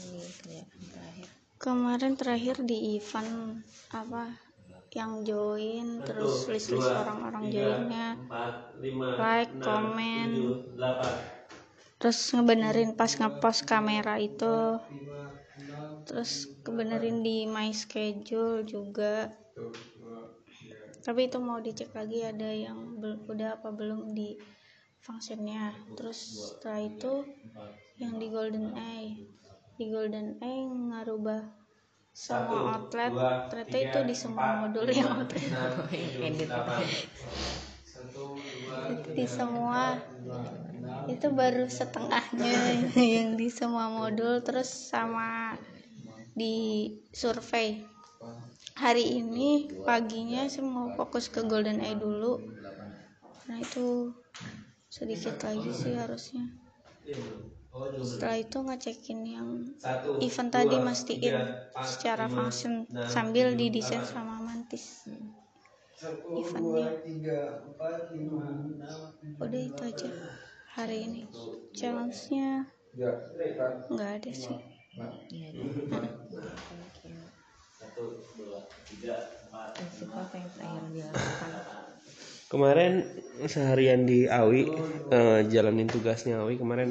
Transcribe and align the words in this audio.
terakhir. 0.00 1.28
Kemarin 1.60 2.14
terakhir 2.16 2.56
di 2.64 2.96
event 2.96 3.60
apa 3.92 4.24
yang 4.96 5.22
join 5.28 6.02
terus 6.06 6.48
list 6.50 6.72
list 6.74 6.90
orang-orang 6.96 7.44
joinnya. 7.54 8.08
like 9.20 9.52
komen 9.60 10.56
terus 12.00 12.18
ngebenerin 12.32 12.96
pas 12.96 13.12
ngepost 13.20 13.60
kamera 13.68 14.16
itu. 14.16 14.80
Terus 16.08 16.48
kebenerin 16.64 17.20
di 17.20 17.44
my 17.44 17.68
schedule 17.76 18.64
juga. 18.64 19.28
Tapi 21.04 21.20
itu 21.28 21.38
mau 21.40 21.58
dicek 21.60 21.90
lagi 21.96 22.24
ada 22.24 22.48
yang 22.48 22.78
bel- 23.00 23.20
udah 23.28 23.60
apa 23.60 23.68
belum 23.72 24.00
di 24.16 24.36
functionnya. 25.04 25.76
Terus 25.96 26.18
setelah 26.56 26.80
itu 26.88 27.12
yang 28.00 28.16
di 28.16 28.26
golden 28.32 28.72
eye 28.76 29.12
di 29.80 29.88
golden 29.88 30.36
eye 30.44 30.68
ngarubah 30.68 31.40
semua 32.12 32.76
outlet. 32.76 33.08
ternyata 33.48 33.76
itu 33.80 33.98
di 34.04 34.12
semua 34.12 34.60
modul 34.60 34.84
yang 34.92 35.24
outlet. 35.24 35.40
edit. 36.28 36.52
itu 38.92 39.08
di 39.16 39.24
semua 39.24 39.96
itu 41.08 41.26
baru 41.32 41.64
setengahnya 41.64 42.52
yang 43.16 43.40
di 43.40 43.48
semua 43.48 43.88
modul 43.88 44.44
terus 44.44 44.68
sama 44.68 45.56
di 46.36 46.92
survei. 47.16 47.80
Hari 48.76 49.16
ini 49.16 49.80
paginya 49.80 50.44
saya 50.44 50.68
mau 50.68 50.92
fokus 50.92 51.32
ke 51.32 51.40
golden 51.48 51.80
eye 51.80 51.96
dulu. 51.96 52.36
Nah 53.48 53.56
itu 53.56 54.12
sedikit 54.92 55.40
lagi 55.40 55.72
sih 55.72 55.96
harusnya 55.96 56.44
setelah 58.00 58.36
itu 58.40 58.58
ngecekin 58.60 59.20
yang 59.24 59.48
event 60.20 60.50
tadi 60.52 60.76
mastiin 60.76 61.36
secara 61.80 62.28
function 62.28 62.84
sambil 63.08 63.56
didesain 63.56 64.04
sama 64.04 64.40
mantis. 64.40 65.08
Eventnya. 66.36 66.90
udah 69.40 69.60
itu 69.64 69.82
aja 69.82 70.10
hari 70.76 71.08
ini. 71.08 71.24
Challenge-nya 71.72 72.68
nggak 73.88 74.10
ada 74.20 74.32
sih. 74.36 74.58
Iya, 75.30 75.48
dilakukan? 75.54 76.02
Kemarin 82.50 83.06
seharian 83.46 84.04
di 84.04 84.26
Awi 84.26 84.66
eh, 85.14 85.40
jalanin 85.46 85.86
tugasnya 85.86 86.42
Awi 86.42 86.58
kemarin 86.58 86.90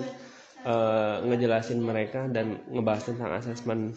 eh, 0.66 1.16
ngejelasin 1.24 1.80
mereka 1.80 2.28
dan 2.32 2.60
ngebahas 2.72 3.04
tentang 3.14 3.32
asesmen. 3.36 3.96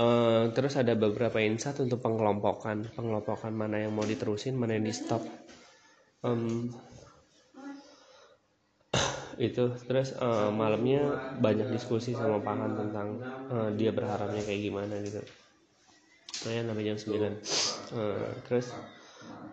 Eh, 0.00 0.44
terus 0.54 0.74
ada 0.78 0.94
beberapa 0.94 1.42
insight 1.42 1.82
untuk 1.82 2.00
pengelompokan, 2.00 2.88
pengelompokan 2.94 3.52
mana 3.52 3.82
yang 3.84 3.92
mau 3.92 4.06
diterusin, 4.06 4.54
mana 4.56 4.78
yang 4.78 4.86
di 4.86 4.94
stop. 4.94 5.20
Em, 6.24 6.70
itu 9.50 9.64
terus 9.88 10.14
eh, 10.14 10.50
malamnya 10.54 11.20
banyak 11.40 11.68
diskusi 11.74 12.14
sama 12.14 12.38
Pahan 12.40 12.72
tentang 12.78 13.08
eh, 13.50 13.70
dia 13.76 13.90
berharapnya 13.90 14.42
kayak 14.46 14.60
gimana 14.62 14.94
gitu. 15.04 15.20
Saya 16.30 16.64
sampai 16.64 16.84
jam 16.88 16.96
9 16.96 17.34
Eh, 17.90 18.30
terus 18.46 18.70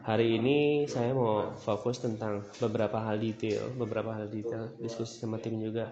hari 0.08 0.28
ini 0.40 0.58
saya 0.94 1.12
mau 1.22 1.52
fokus 1.66 1.98
tentang 2.06 2.34
beberapa 2.64 2.98
hal 3.06 3.18
detail 3.20 3.64
beberapa 3.82 4.12
hal 4.18 4.28
detail 4.32 4.64
diskusi 4.84 5.14
sama 5.22 5.38
tim 5.44 5.56
juga. 5.60 5.86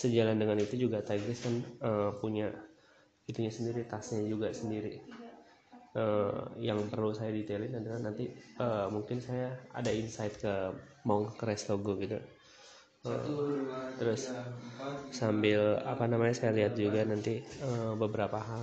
Sejalan 0.00 0.36
dengan 0.42 0.58
itu 0.64 0.74
juga 0.84 0.98
Tigris 1.08 1.40
kan 1.46 1.54
eh, 1.88 2.10
punya 2.20 2.48
itunya 3.30 3.52
sendiri 3.52 3.80
tasnya 3.92 4.20
juga 4.32 4.48
sendiri. 4.60 4.92
Eh, 6.02 6.40
yang 6.68 6.80
perlu 6.90 7.14
saya 7.14 7.30
detailin 7.30 7.78
adalah 7.78 8.00
nanti 8.10 8.24
eh, 8.64 8.86
mungkin 8.94 9.18
saya 9.22 9.48
ada 9.78 9.90
insight 9.94 10.34
ke 10.42 10.54
mau 11.08 11.20
ke 11.38 11.44
restogo 11.46 11.94
gitu. 12.02 12.18
Eh, 13.06 13.28
terus 13.98 14.22
sambil 15.20 15.78
apa 15.92 16.04
namanya 16.10 16.34
saya 16.34 16.52
lihat 16.58 16.74
juga 16.74 17.00
nanti 17.06 17.34
eh, 17.40 17.92
beberapa 18.02 18.38
hal 18.48 18.62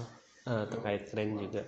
eh, 0.51 0.65
terkait 0.71 1.01
tren 1.11 1.29
juga. 1.39 1.63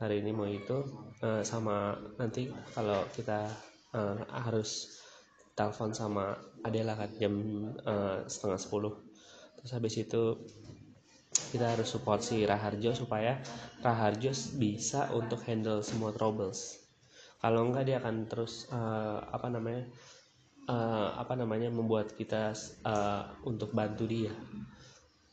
Hari 0.00 0.22
ini 0.24 0.30
mau 0.32 0.48
itu 0.48 0.78
eh, 1.22 1.42
sama 1.42 1.98
nanti 2.18 2.50
kalau 2.74 3.02
kita 3.14 3.50
eh, 3.94 4.18
harus 4.46 5.00
telepon 5.58 5.90
sama 5.90 6.38
Adela 6.62 6.94
kan 6.94 7.10
jam 7.18 7.34
eh, 7.82 8.18
setengah 8.26 8.60
sepuluh. 8.60 8.94
Terus 9.58 9.70
habis 9.74 9.94
itu 9.98 10.22
kita 11.50 11.76
harus 11.76 11.88
support 11.90 12.22
si 12.22 12.46
Raharjo 12.46 12.94
supaya 12.94 13.42
Raharjo 13.82 14.30
bisa 14.56 15.10
untuk 15.10 15.42
handle 15.46 15.82
semua 15.82 16.14
troubles. 16.14 16.78
Kalau 17.38 17.70
enggak 17.70 17.86
dia 17.86 17.96
akan 18.02 18.26
terus 18.30 18.70
eh, 18.70 19.18
apa 19.18 19.50
namanya 19.50 19.82
eh, 20.70 21.08
apa 21.18 21.34
namanya 21.34 21.70
membuat 21.74 22.14
kita 22.14 22.54
eh, 22.86 23.22
untuk 23.42 23.74
bantu 23.74 24.06
dia. 24.06 24.34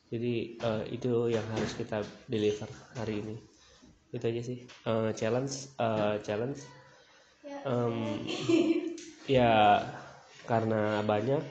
Jadi 0.09 0.57
eh, 0.57 0.84
itu 0.90 1.29
yang 1.29 1.45
harus 1.53 1.74
kita 1.78 2.01
deliver 2.29 2.69
hari 2.97 3.22
ini 3.22 3.55
itu 4.14 4.26
aja 4.26 4.42
sih. 4.46 4.58
Eh, 4.66 5.10
challenge 5.18 5.56
eh, 5.80 6.16
challenge. 6.26 6.60
Em, 7.66 7.96
ya 9.26 9.82
karena 10.46 11.02
banyak 11.02 11.42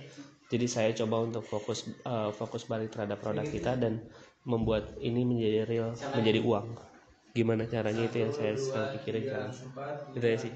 jadi 0.53 0.67
saya 0.71 0.91
coba 0.95 1.27
untuk 1.27 1.43
fokus 1.47 1.89
eh, 1.91 2.31
fokus 2.35 2.63
balik 2.71 2.95
terhadap 2.95 3.19
produk 3.23 3.47
kita 3.47 3.75
dan 3.79 3.99
membuat 4.47 4.95
ini 5.01 5.25
menjadi 5.27 5.61
real 5.67 5.91
menjadi 6.15 6.41
uang. 6.45 6.67
Gimana 7.35 7.67
caranya 7.67 8.03
itu 8.07 8.17
yang 8.23 8.33
saya 8.35 8.55
sedang 8.55 8.87
pikirin 8.95 9.25
sekarang 9.27 9.53
itu 10.15 10.27
ya 10.27 10.39
sih. 10.39 10.53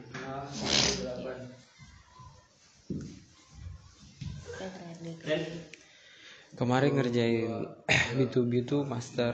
Kemarin 6.59 6.93
ngerjain 6.99 7.53
B2B 8.17 8.53
tuh 8.67 8.83
master 8.87 9.33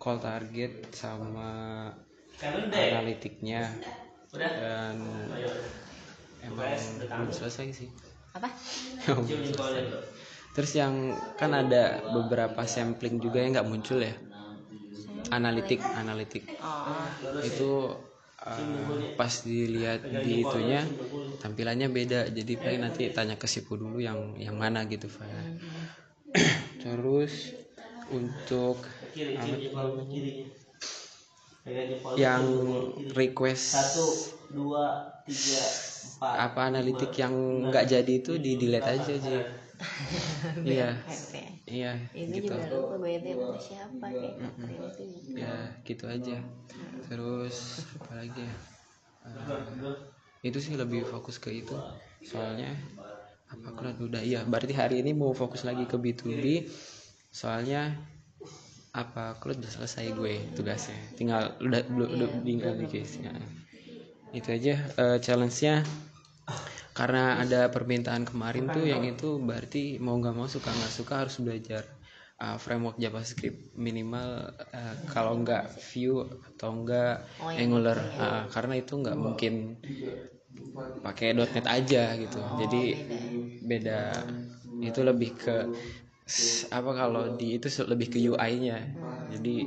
call 0.00 0.18
target 0.20 0.92
sama 0.92 1.48
analitiknya. 2.76 3.62
Dan 4.56 4.96
emang 6.44 6.72
belum 7.14 7.30
selesai 7.32 7.66
sih. 7.74 7.88
Apa? 8.36 8.48
Terus 10.54 10.72
yang 10.80 10.94
kan 11.40 11.52
ada 11.52 12.00
beberapa 12.08 12.62
sampling 12.64 13.20
juga 13.24 13.38
yang 13.44 13.52
nggak 13.60 13.68
muncul 13.68 13.98
ya? 14.00 14.14
Analitik 15.36 15.80
analitik. 16.02 16.44
Oh, 16.86 17.10
itu 17.42 17.70
uh, 18.46 18.98
pas 19.18 19.32
dilihat 19.42 20.06
di 20.24 20.46
itunya 20.46 20.86
tampilannya 21.42 21.88
beda. 21.90 22.20
Jadi 22.30 22.52
paling 22.62 22.80
nanti 22.86 23.02
tanya 23.16 23.34
ke 23.42 23.46
Sipu 23.50 23.74
dulu 23.82 23.98
yang 23.98 24.38
yang 24.38 24.54
mana 24.62 24.86
gitu 24.86 25.06
file 25.10 25.50
terus 26.82 27.32
untuk 28.18 28.86
apa 29.36 29.56
namanya? 29.74 30.22
Yang 32.16 32.44
request 33.14 33.68
apa 36.46 36.60
analitik 36.70 37.10
yang 37.22 37.34
nggak 37.68 37.84
jadi 37.92 38.12
itu 38.20 38.32
di 38.44 38.52
delete 38.60 38.88
aja 38.96 39.14
sih. 39.26 39.40
iya. 40.64 40.64
Gitu 40.66 40.72
ya. 40.76 40.90
iya 41.66 41.92
Itu 42.28 42.34
gitu. 42.36 42.54
siapa 42.56 44.06
ya? 45.36 45.54
gitu 45.86 46.04
aja. 46.08 46.36
Terus 47.08 47.56
apa 47.98 48.12
lagi 48.20 48.40
ya? 48.48 48.54
Eh, 49.28 49.72
itu 50.48 50.58
sih 50.64 50.74
lebih 50.78 51.02
fokus 51.06 51.36
ke 51.42 51.50
itu. 51.52 51.76
Soalnya 52.22 52.70
apa 53.52 53.68
lihat 53.84 53.98
udah 54.02 54.22
iya. 54.22 54.40
Berarti 54.46 54.74
hari 54.74 54.94
ini 55.02 55.12
mau 55.16 55.32
fokus 55.36 55.62
lagi 55.68 55.84
ke 55.90 55.96
B2B 56.02 56.66
soalnya 57.30 57.94
apa? 58.96 59.36
Lihat 59.36 59.60
udah 59.60 59.72
selesai 59.76 60.16
gue 60.16 60.34
tugasnya. 60.56 60.96
Tinggal 61.14 61.60
udah 61.60 61.80
belum 61.84 62.08
udah 62.16 62.28
tinggal 62.40 62.72
di 62.80 62.86
case 62.88 63.20
nya 63.20 63.36
itu 64.34 64.48
aja 64.52 64.74
eh, 65.00 65.18
challenge-nya. 65.22 65.86
Karena 66.96 67.36
ada 67.40 67.68
permintaan 67.68 68.24
kemarin 68.24 68.72
tuh 68.72 68.88
yang 68.88 69.04
itu 69.04 69.36
berarti 69.36 70.00
mau 70.00 70.16
nggak 70.16 70.32
mau 70.32 70.48
suka 70.48 70.72
nggak 70.72 70.94
suka 70.96 71.14
harus 71.20 71.36
belajar 71.44 71.84
uh, 72.40 72.56
framework 72.56 72.96
JavaScript 72.96 73.76
minimal 73.76 74.48
uh, 74.72 74.94
kalau 75.12 75.36
nggak 75.44 75.76
Vue 75.76 76.24
atau 76.24 76.72
enggak 76.72 77.20
Oh, 77.40 77.52
yang 77.52 77.68
Angular. 77.76 78.00
Uh, 78.16 78.42
karena 78.48 78.80
itu 78.80 78.96
nggak 78.96 79.18
mungkin 79.18 79.76
pakai 81.04 81.36
.NET 81.36 81.66
aja 81.68 82.16
gitu. 82.16 82.40
Jadi 82.64 82.82
beda. 83.60 84.00
Itu 84.80 85.04
lebih 85.04 85.36
ke 85.36 85.56
apa 86.74 86.90
kalau 86.90 87.38
di 87.38 87.54
itu 87.54 87.70
lebih 87.86 88.10
ke 88.10 88.18
UI-nya 88.18 88.82
jadi 89.30 89.62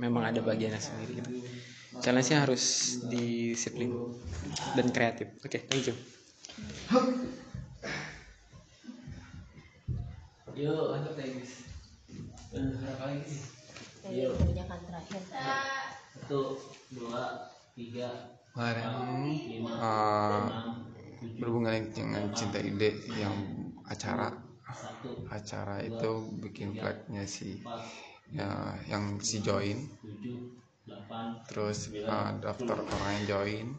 memang 0.00 0.32
ada 0.32 0.40
bagiannya 0.40 0.80
sendiri 0.80 1.20
gitu. 1.20 1.30
Challenge-nya 2.00 2.42
harus 2.42 2.64
disiplin 3.06 3.94
dan 4.74 4.90
kreatif. 4.90 5.30
Oke 5.46 5.62
thank 5.70 5.86
you. 5.86 5.94
Yuk, 10.54 10.86
lanjut 10.94 11.14
ya 11.18 11.26
guys. 11.34 11.52
Jadi 14.04 14.20
kerjakan 14.30 14.78
terakhir. 14.86 15.20
satu 16.14 16.56
dua 16.94 17.50
tiga 17.74 18.38
kemarin 18.54 18.86
uh, 19.66 20.46
berhubungan 21.36 21.90
dengan 21.90 22.30
cinta 22.30 22.62
ide 22.62 23.02
yang 23.18 23.34
acara 23.82 24.43
acara 25.30 25.82
itu 25.82 26.30
bikin 26.40 26.76
flagnya 26.78 27.24
si 27.26 27.60
ya 28.32 28.74
yang 28.88 29.20
si 29.20 29.40
join. 29.40 29.78
terus 31.48 31.88
uh, 32.04 32.36
daftar 32.40 32.76
orang 32.76 33.10
yang 33.20 33.24
join. 33.28 33.66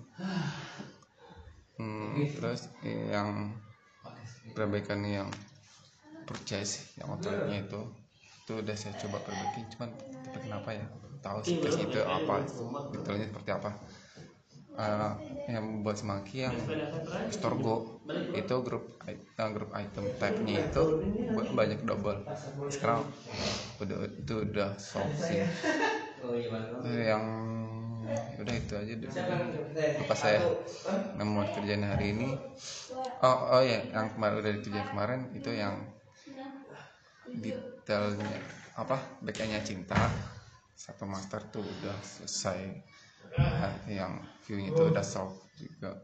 Hmm, 1.75 2.15
terus 2.39 2.71
yang 2.88 3.51
perbaikan 4.56 5.03
yang 5.03 5.27
purchase 6.24 6.95
yang 6.95 7.12
motornya 7.12 7.68
itu. 7.68 7.83
Itu 8.48 8.63
udah 8.63 8.71
saya 8.80 8.95
coba 8.95 9.19
perbaiki 9.27 9.75
cuman 9.75 9.91
tapi 10.31 10.48
kenapa 10.48 10.71
ya? 10.71 10.88
Tahu 11.19 11.44
sih 11.44 11.59
tes 11.59 11.75
itu 11.75 12.00
apa? 12.00 12.48
Detailnya 12.95 13.27
seperti 13.27 13.51
apa 13.51 13.75
Eh, 14.75 15.12
yang 15.48 15.83
buat 15.83 15.95
semangki 15.95 16.44
yang 16.44 16.57
Storgo 17.31 18.04
itu 18.36 18.56
grup 18.66 18.83
eh, 19.07 19.16
grup 19.56 19.72
item 19.72 20.06
type-nya 20.19 20.56
itu 20.68 20.83
ba- 21.36 21.48
banyak 21.60 21.80
double. 21.88 22.19
Sekarang 22.68 23.07
udah 23.81 23.98
itu 24.22 24.33
udah 24.48 24.69
solve 24.80 25.16
sih. 25.16 25.39
Yang 26.86 27.25
udah 28.42 28.56
itu 28.56 28.74
aja 28.75 28.94
deh. 28.95 29.13
Apa 30.01 30.13
saya 30.16 30.42
nemu 31.18 31.42
kerjaan 31.56 31.86
hari 31.88 32.13
ini? 32.16 32.30
Oh 33.24 33.38
oh 33.60 33.63
ya 33.63 33.80
yang 33.95 34.07
kemarin 34.13 34.38
udah 34.44 34.51
dikerjain 34.60 34.88
kemarin 34.92 35.22
itu 35.38 35.51
yang 35.56 35.75
detailnya 37.44 38.39
apa 38.81 38.98
backendnya 39.24 39.60
cinta 39.63 40.00
satu 40.75 41.04
master 41.07 41.39
tuh 41.54 41.63
udah 41.63 41.95
selesai 42.04 42.60
yang 43.89 44.21
viewnya 44.43 44.71
itu 44.71 44.81
udah 44.91 45.05
solve 45.05 45.35
juga 45.59 45.99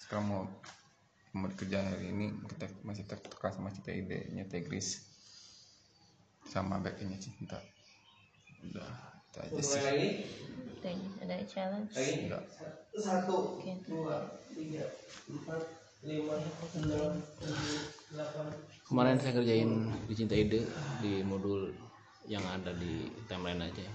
sekarang 0.00 0.24
mau 0.28 0.42
mau 1.34 1.50
dikerjain 1.50 1.88
hari 1.88 2.14
ini 2.14 2.30
kita 2.54 2.70
masih 2.86 3.04
tertukar 3.08 3.50
sama 3.50 3.74
cinta 3.74 3.90
ide-nya 3.90 4.46
Tegris 4.46 5.02
sama 6.46 6.78
backendnya 6.78 7.18
cinta 7.18 7.58
udah 8.70 8.92
itu 9.34 9.38
aja 9.40 9.62
sih 9.62 9.80
Itu 10.78 10.86
aja. 10.86 11.08
Ada 11.24 11.34
challenge. 11.48 11.90
Enggak. 11.96 12.44
Oke. 13.56 13.72
kemarin 18.84 19.16
saya 19.16 19.32
kerjain 19.40 19.88
di 20.04 20.14
Cinta 20.14 20.36
Ide 20.36 20.68
di 21.00 21.24
modul 21.24 21.72
yang 22.28 22.44
ada 22.44 22.76
di 22.76 23.08
timeline 23.24 23.64
aja 23.64 23.88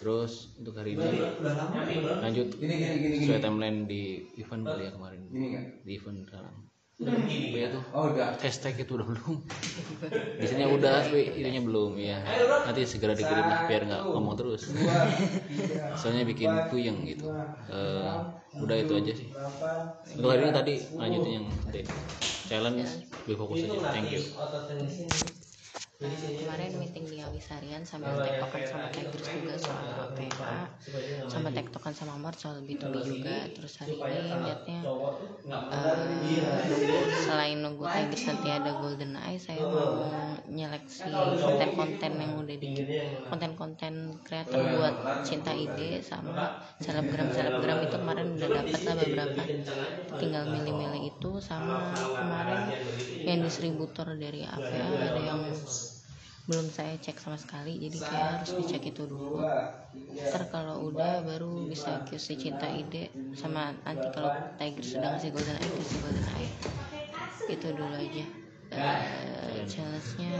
terus? 0.00 0.32
Untuk 0.58 0.74
hari 0.78 0.96
ini. 0.96 1.04
Lanjut. 2.22 2.48
Sesuai 2.56 3.40
timeline 3.42 3.84
di 3.84 4.26
event 4.38 4.62
kali 4.64 4.82
ya 4.88 4.92
kemarin. 4.94 5.20
di 5.86 5.90
event 5.94 6.26
sekarang 6.26 6.56
Apa 6.96 7.58
ya 7.60 7.68
tuh. 7.76 7.84
Hashtag 8.40 8.80
itu 8.80 8.96
udah 8.96 9.04
belum. 9.04 9.34
Biasanya 10.40 10.66
udah 10.72 10.94
tapi 11.04 11.28
itunya 11.28 11.60
belum 11.60 11.92
ya 12.00 12.24
nanti 12.64 12.88
segera 12.88 13.12
dikirim 13.12 13.44
lah, 13.44 13.68
biar 13.68 13.84
nggak 13.84 14.02
ngomong 14.08 14.32
terus. 14.40 14.72
soalnya 16.00 16.24
bikin 16.24 16.48
puyeng 16.72 17.04
gitu. 17.04 17.28
Eh, 17.68 18.16
udah 18.64 18.76
itu 18.80 18.92
aja 18.96 19.12
sih. 19.12 19.28
untuk 20.16 20.32
hari 20.32 20.48
ini 20.48 20.52
tadi 20.56 20.74
lanjutin 20.96 21.32
yang 21.44 21.46
tadi 21.68 21.84
challenge 22.48 22.90
lebih 23.26 23.36
fokus 23.36 23.66
aja 23.66 23.78
thank 23.90 24.08
you 24.14 24.22
kemarin 25.96 26.76
meeting 26.76 27.08
di 27.08 27.24
Awisarian 27.24 27.80
sambil 27.88 28.20
tektokan 28.20 28.68
sama 28.68 28.86
Tigers 28.92 29.32
juga 29.32 29.56
soal 29.56 29.86
APA 29.96 30.68
sama 31.24 31.48
tektokan 31.48 31.94
sama 31.96 32.20
Mart 32.20 32.36
soal 32.36 32.60
B2B 32.60 32.94
juga. 33.00 33.48
Terus 33.56 33.80
hari 33.80 33.96
ini 33.96 34.28
liatnya 34.44 34.80
eh, 35.48 37.00
selain 37.24 37.64
nunggu 37.64 37.88
Tigers 37.88 38.28
nanti 38.28 38.48
ada 38.52 38.76
Golden 38.76 39.16
Eye 39.16 39.40
saya 39.40 39.64
mau 39.64 40.36
nyeleksi 40.44 41.08
konten-konten 41.40 42.12
yang 42.20 42.32
udah 42.44 42.56
di 42.60 42.72
konten-konten 43.32 44.20
kreator 44.20 44.60
buat 44.76 45.24
cinta 45.24 45.56
ide 45.56 46.04
sama 46.04 46.60
selebgram 46.76 47.32
selebgram 47.32 47.80
itu 47.88 47.96
kemarin 47.96 48.36
udah 48.36 48.48
dapat 48.52 48.80
lah 48.84 48.94
beberapa. 49.00 49.42
tinggal 50.16 50.48
milih-milih 50.48 51.12
itu 51.12 51.30
sama 51.40 51.92
kemarin 51.92 52.72
yang 53.24 53.40
distributor 53.40 54.12
dari 54.16 54.44
APA 54.44 54.86
ada 54.96 55.20
yang 55.20 55.40
belum 56.46 56.70
saya 56.70 56.94
cek 57.02 57.18
sama 57.18 57.34
sekali 57.34 57.74
jadi 57.82 57.98
kayak 57.98 58.28
harus 58.38 58.50
dicek 58.58 58.94
itu 58.94 59.02
dulu. 59.06 59.42
Ntar 60.14 60.46
kalau 60.50 60.86
udah 60.90 61.26
baru 61.26 61.66
bisa 61.66 62.06
QC 62.06 62.38
cinta 62.38 62.70
ide 62.70 63.10
sama 63.34 63.74
nanti 63.82 64.06
kalau 64.14 64.30
Tiger 64.58 64.84
sudah 64.86 65.08
ngasih 65.14 65.30
golden 65.34 65.58
eye 65.58 65.70
kasih 65.74 65.98
golden 66.02 66.26
eye. 66.38 66.50
Itu 67.50 67.68
dulu 67.74 67.94
aja. 67.94 68.24
Eh, 68.66 69.62
challenge-nya. 69.66 70.30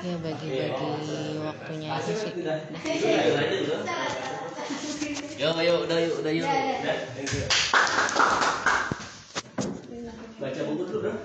Ya 0.00 0.14
bagi-bagi 0.20 0.92
waktunya 1.44 1.88
aja 1.92 2.12
sih. 2.16 2.32
Udah. 2.40 2.58
yuk 5.40 5.56
yuk 5.60 5.78
udah 5.88 5.98
yuk 6.00 6.14
udah 6.24 6.32
yuk. 6.32 6.48
Baca 10.40 10.60
buku 10.64 10.82
dulu 10.88 11.00
dong 11.04 11.20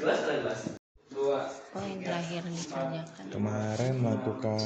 gelas 0.00 0.20
gelas 0.28 0.75
oh 1.76 1.84
terakhir 2.02 2.42
dikerjakan. 2.46 3.24
Kemarin 3.32 3.94
melakukan 4.00 4.60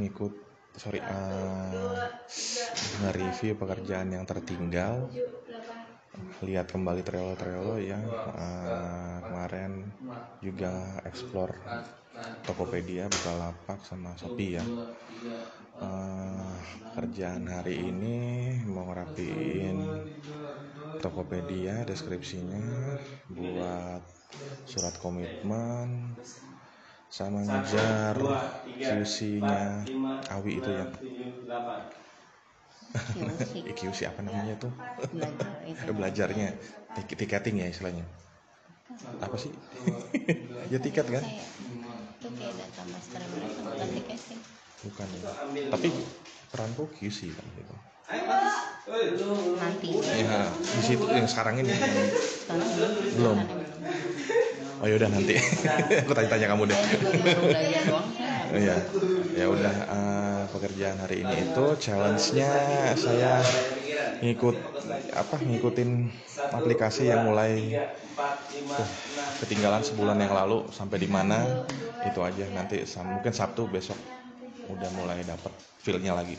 ngikut 0.00 0.32
sorry 0.76 1.04
uh, 1.04 2.08
nge-review 3.04 3.52
pekerjaan 3.60 4.08
yang 4.12 4.24
tertinggal. 4.24 5.08
Lihat 6.44 6.68
kembali 6.68 7.00
trailer-trailer 7.00 7.80
yang 7.80 8.04
uh, 8.36 9.18
kemarin 9.24 9.88
juga 10.44 11.00
explore 11.08 11.56
Tokopedia, 12.44 13.08
Bukalapak 13.08 13.80
sama 13.88 14.12
Shopee 14.20 14.60
ya. 14.60 14.64
Uh, 15.82 16.52
kerjaan 16.94 17.48
hari 17.48 17.80
ini 17.80 18.18
mau 18.68 18.92
ngerapiin 18.92 20.04
Tokopedia 21.00 21.82
deskripsinya 21.88 22.60
buat 23.32 24.21
surat 24.66 24.94
komitmen 25.02 26.16
sama 27.12 27.44
ngejar 27.44 28.16
QC-nya. 28.80 29.84
Awi 30.32 30.58
itu 30.62 30.70
ya. 30.72 30.86
QC 32.92 33.52
QC 33.78 33.98
apa 34.08 34.20
namanya 34.24 34.54
tuh? 34.60 34.72
Belajar 35.12 35.48
itu 35.68 35.92
belajarnya. 35.98 36.48
Tik- 36.96 37.16
tiketing 37.16 37.56
ya 37.60 37.66
istilahnya. 37.68 38.04
Apa 39.20 39.36
sih? 39.40 39.52
ya 40.72 40.78
tiket 40.80 41.06
kan? 41.08 41.24
Kayak 41.24 41.46
itu 42.20 42.28
kayak 42.38 42.54
data 42.58 42.82
master 42.90 43.20
mereka 43.36 43.60
bukan 43.64 43.88
tiketing. 43.96 44.40
bukan 44.82 45.06
ya. 45.14 45.22
Tapi 45.72 45.88
peranku 46.52 46.84
QC 47.00 47.18
kan 47.32 47.46
gitu. 47.56 47.74
Nanti. 49.56 49.88
Ya 50.20 50.40
di 50.52 50.80
situ 50.84 51.06
yang 51.08 51.28
sekarang 51.28 51.60
ini. 51.64 51.72
Belum. 53.16 53.61
Oh 54.82 54.86
yaudah 54.90 55.08
nanti. 55.08 55.38
Aku 56.02 56.12
tanya-tanya 56.12 56.46
kamu 56.50 56.62
deh. 56.66 56.78
Iya, 58.52 58.76
ya 59.38 59.46
udah 59.48 59.74
eh, 59.88 60.42
pekerjaan 60.50 60.98
hari 61.00 61.24
ini 61.24 61.46
itu 61.46 61.64
challenge-nya 61.78 62.50
saya 62.98 63.40
ngikut 64.20 64.56
apa 65.14 65.36
ngikutin 65.40 65.90
aplikasi 66.52 67.08
yang 67.08 67.24
mulai 67.24 67.80
tuh, 68.76 68.88
ketinggalan 69.40 69.80
sebulan 69.86 70.18
yang 70.20 70.34
lalu 70.34 70.66
sampai 70.74 70.98
di 70.98 71.08
mana 71.08 71.46
itu 72.02 72.18
aja. 72.20 72.44
Nanti 72.52 72.82
mungkin 73.06 73.32
Sabtu 73.32 73.70
besok 73.70 73.96
udah 74.68 74.90
mulai 74.98 75.22
dapat 75.22 75.52
feel-nya 75.80 76.12
lagi. 76.12 76.36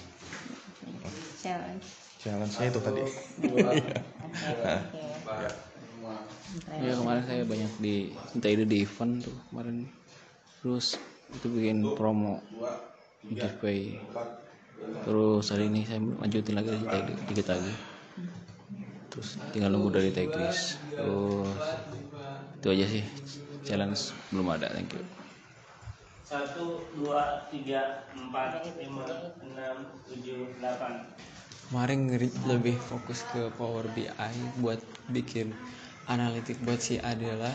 challenge. 1.40 1.88
Challenge-nya 2.22 2.68
itu 2.72 2.80
tadi. 2.80 3.02
ya 5.44 5.73
kemarin 6.98 7.24
saya 7.26 7.42
banyak 7.46 7.72
di 7.82 7.96
Cinta 8.30 8.48
Ide 8.50 8.66
di 8.70 8.86
event 8.86 9.26
tuh 9.26 9.36
kemarin. 9.50 9.90
Terus 10.62 10.96
itu 11.34 11.48
bikin 11.50 11.98
promo 11.98 12.40
giveaway 13.26 13.98
terus 15.08 15.50
hari 15.50 15.72
ini 15.72 15.88
saya 15.88 16.00
lanjutin 16.00 16.56
lagi 16.60 16.76
dikit 17.32 17.48
lagi 17.50 17.74
terus 19.10 19.40
tinggal 19.56 19.72
nunggu 19.72 19.96
dari 19.96 20.10
Tegris 20.12 20.76
terus 20.94 21.64
itu 22.60 22.68
aja 22.70 22.86
sih 22.88 23.04
challenge 23.64 24.12
belum 24.32 24.48
ada 24.54 24.70
thank 24.72 24.92
you. 24.94 25.04
Satu 26.24 26.82
dua 26.98 27.46
tiga 27.54 28.10
empat 28.16 28.66
lima 28.80 29.06
enam 29.44 29.76
tujuh 30.10 30.50
delapan. 30.58 31.06
Kemarin 31.70 32.00
ngeri- 32.10 32.38
lebih 32.50 32.76
fokus 32.80 33.22
ke 33.30 33.54
Power 33.60 33.86
BI 33.94 34.10
buat 34.62 34.82
bikin 35.14 35.54
analitik 36.08 36.60
buat 36.64 36.80
si 36.80 37.00
Adela. 37.00 37.52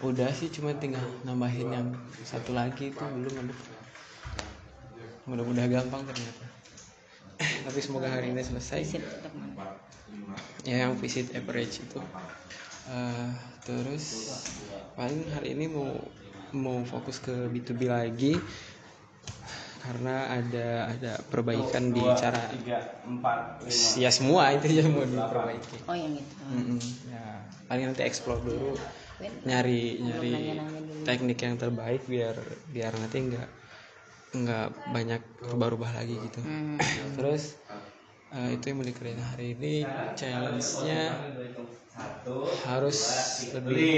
Udah 0.00 0.32
sih 0.32 0.48
cuma 0.48 0.72
tinggal 0.76 1.04
nambahin 1.28 1.68
yang 1.68 1.88
satu 2.24 2.56
lagi 2.56 2.88
itu 2.88 3.04
belum 3.04 3.34
ada 3.46 3.54
mudah-mudahan 5.28 5.70
gampang 5.70 6.02
ternyata. 6.08 6.44
Tapi 7.68 7.78
semoga 7.84 8.08
hari 8.08 8.32
ini 8.32 8.40
selesai. 8.40 8.80
Visit 8.80 9.04
ya 10.64 10.88
yang 10.88 10.96
visit 10.96 11.32
average 11.36 11.84
itu. 11.84 12.00
Eh, 12.90 13.30
terus 13.62 14.34
paling 14.98 15.22
hari 15.30 15.54
ini 15.54 15.70
mau 15.70 15.90
mau 16.50 16.82
fokus 16.82 17.22
ke 17.22 17.46
B2B 17.52 17.86
lagi 17.86 18.34
karena 19.80 20.28
ada 20.28 20.68
ada 20.92 21.12
perbaikan 21.32 21.90
di 21.96 22.04
cara 22.20 22.52
ya 23.96 24.10
semua 24.12 24.52
itu 24.52 24.68
yang 24.68 24.92
mau 24.92 25.04
diperbaiki. 25.08 25.76
Oh 25.88 25.96
yang 25.96 26.12
itu. 26.12 26.34
Ya 27.08 27.40
paling 27.70 27.94
nanti 27.94 28.02
explore 28.04 28.42
dulu 28.42 28.76
nyari 29.46 30.00
nyari 30.02 30.34
teknik 31.06 31.38
yang 31.40 31.56
terbaik 31.56 32.02
biar 32.04 32.36
biar 32.72 32.92
nanti 32.98 33.16
nggak 33.30 33.48
nggak 34.30 34.68
banyak 34.92 35.22
rubah-rubah 35.48 35.90
lagi 35.96 36.16
gitu. 36.28 36.40
Hmm. 36.44 36.78
terus 37.18 37.56
eh, 38.30 38.58
itu 38.58 38.70
yang 38.70 38.76
mau 38.78 38.86
dikerjain 38.86 39.22
hari 39.22 39.46
ini 39.58 39.74
challenge-nya 40.14 41.02
harus 42.66 42.98
lebih 43.54 43.88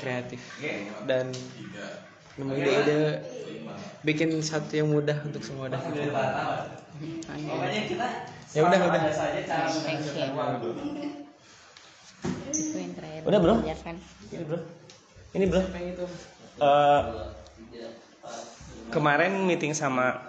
kreatif 0.00 0.40
dan 1.04 1.32
nemuin 2.40 2.64
ide 2.64 3.00
bikin 4.02 4.32
satu 4.40 4.72
yang 4.72 4.88
mudah 4.88 5.20
untuk 5.22 5.44
semua 5.44 5.68
dah 5.68 5.78
gitu. 5.92 6.00
Iya. 6.00 6.16
ya 8.52 8.60
udah 8.68 8.78
udah 8.88 9.00
Udah, 13.22 13.38
bro? 13.38 13.54
Ini 14.32 14.44
bro. 14.44 14.58
Ini 15.32 15.44
bro. 15.48 15.60
Eh, 16.62 17.02
kemarin 18.92 19.32
meeting 19.46 19.72
sama 19.72 20.20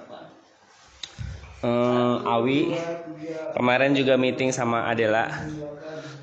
eh, 1.65 2.33
Awi. 2.36 2.77
Kemarin 3.53 3.91
juga 3.98 4.15
meeting 4.19 4.53
sama 4.53 4.86
Adela. 4.88 5.29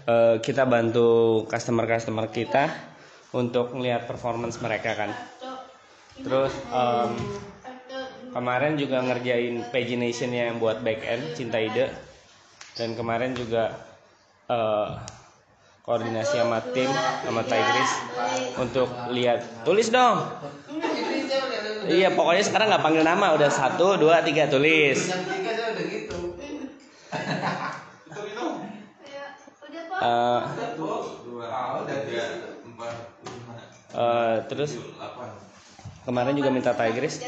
Eh, 0.07 0.37
kita 0.43 0.65
bantu 0.65 1.43
customer-customer 1.51 2.31
kita 2.33 2.71
untuk 3.31 3.75
melihat 3.75 4.07
performance 4.07 4.59
mereka 4.59 4.95
kan. 4.95 5.11
Terus 6.21 6.53
em, 6.71 7.11
kemarin 8.31 8.77
juga 8.77 9.01
ngerjain 9.01 9.65
pagination 9.73 10.31
yang 10.31 10.61
buat 10.61 10.85
back 10.85 11.01
end 11.05 11.25
Cinta 11.35 11.59
Ide. 11.59 11.89
Dan 12.77 12.95
kemarin 12.95 13.35
juga 13.35 13.77
eh, 14.49 14.89
koordinasi 15.83 16.39
sama 16.39 16.61
tim 16.71 16.89
sama 17.25 17.43
Tigris 17.43 17.93
untuk 18.61 18.89
lihat. 19.11 19.43
Tulis 19.67 19.89
dong. 19.91 20.23
Iya 21.91 22.13
pokoknya 22.15 22.45
sekarang 22.45 22.71
nggak 22.71 22.85
panggil 22.85 23.03
nama 23.03 23.35
udah 23.35 23.51
satu 23.51 23.97
dua 23.99 24.23
tiga 24.23 24.47
tulis. 24.47 25.11
Eh, 30.01 30.41
eh, 33.91 34.37
terus 34.49 34.71
kemarin 36.05 36.35
juga 36.37 36.51
minta 36.53 36.73
Tigris 36.73 37.21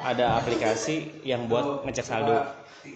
ada 0.00 0.40
aplikasi 0.40 1.22
yang 1.26 1.46
buat 1.50 1.84
ngecek 1.84 2.06
saldo. 2.06 2.40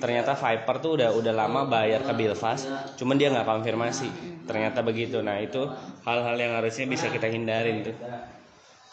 Ternyata 0.00 0.32
Viper 0.32 0.76
tuh 0.80 0.90
udah 0.96 1.12
udah 1.12 1.32
lama 1.36 1.68
bayar 1.68 2.00
ke 2.02 2.12
Bilfast 2.16 2.66
cuman 2.96 3.20
dia 3.20 3.28
nggak 3.28 3.44
konfirmasi. 3.44 4.08
Ternyata 4.48 4.80
begitu. 4.80 5.20
Nah 5.20 5.40
itu 5.40 5.68
hal-hal 6.04 6.36
yang 6.36 6.52
harusnya 6.56 6.88
bisa 6.88 7.12
kita 7.12 7.28
hindarin 7.28 7.84
tuh 7.84 7.96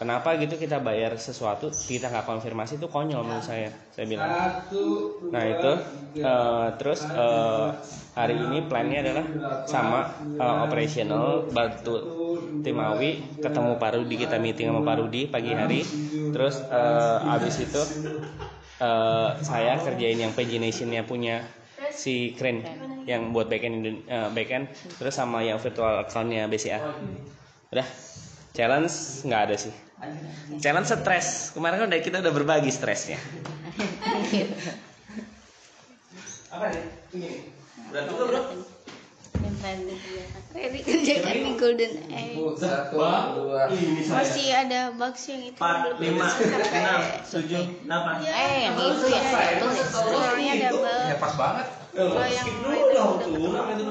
kenapa 0.02 0.34
gitu 0.42 0.58
kita 0.58 0.82
bayar 0.82 1.14
sesuatu 1.22 1.70
kita 1.70 2.10
nggak 2.10 2.26
konfirmasi 2.26 2.82
itu 2.82 2.90
konyol 2.90 3.22
menurut 3.22 3.46
saya 3.46 3.70
saya 3.94 4.10
bilang. 4.10 4.34
Nah 5.30 5.44
itu 5.46 5.72
eh, 6.26 6.68
terus 6.82 7.06
eh, 7.14 7.70
hari 8.18 8.36
ini 8.50 8.66
plannya 8.66 9.06
adalah 9.06 9.26
sama 9.70 10.10
eh, 10.42 10.58
operational 10.66 11.46
bantu 11.54 12.02
tim 12.66 12.82
Awi 12.82 13.38
ketemu 13.46 13.78
Parudi 13.78 14.16
kita 14.18 14.42
meeting 14.42 14.74
sama 14.74 14.82
Parudi 14.82 15.30
pagi 15.30 15.54
hari. 15.54 15.86
Terus 16.34 16.66
eh, 16.66 17.34
abis 17.38 17.56
itu 17.62 17.82
eh, 18.82 19.30
saya 19.46 19.78
kerjain 19.86 20.18
yang 20.18 20.34
paginationnya 20.34 21.06
punya 21.06 21.46
si 21.94 22.34
Kren 22.34 22.66
yang 23.06 23.30
buat 23.38 23.54
backend 23.54 23.86
eh, 23.86 24.30
backend 24.34 24.66
terus 24.98 25.14
sama 25.14 25.46
yang 25.46 25.62
virtual 25.62 26.02
accountnya 26.02 26.50
BCA 26.50 26.82
udah 27.70 27.88
challenge 28.54 29.26
nggak 29.26 29.42
ada 29.50 29.56
sih 29.58 29.91
challenge 30.62 30.90
stres. 30.90 31.52
Kemarin 31.54 31.86
kan 31.86 31.88
udah 31.90 32.02
kita 32.02 32.18
udah 32.22 32.34
berbagi 32.34 32.72
stresnya. 32.74 33.20
Yang 39.42 39.56
terakhir 39.58 39.86
dikerjakan. 39.90 40.42
Ready? 40.52 40.80
Kerjakan 40.84 41.34
di 41.34 41.52
Golden 41.58 41.94
Egg. 42.12 42.36
Masih 44.10 44.48
ada 44.54 44.92
bugs 44.94 45.24
yang 45.32 45.42
itu. 45.50 45.60
Belum 45.62 46.18
tujuh 47.32 47.64
eh 48.30 48.58
yang 48.68 48.76
itu 48.76 49.06
ya. 49.10 49.22
satu 49.32 49.68
Scrollnya 49.72 50.54
double. 50.70 51.18
pas 51.18 51.34
banget. 51.40 51.68
Kalau 51.92 52.24
yang 52.24 52.48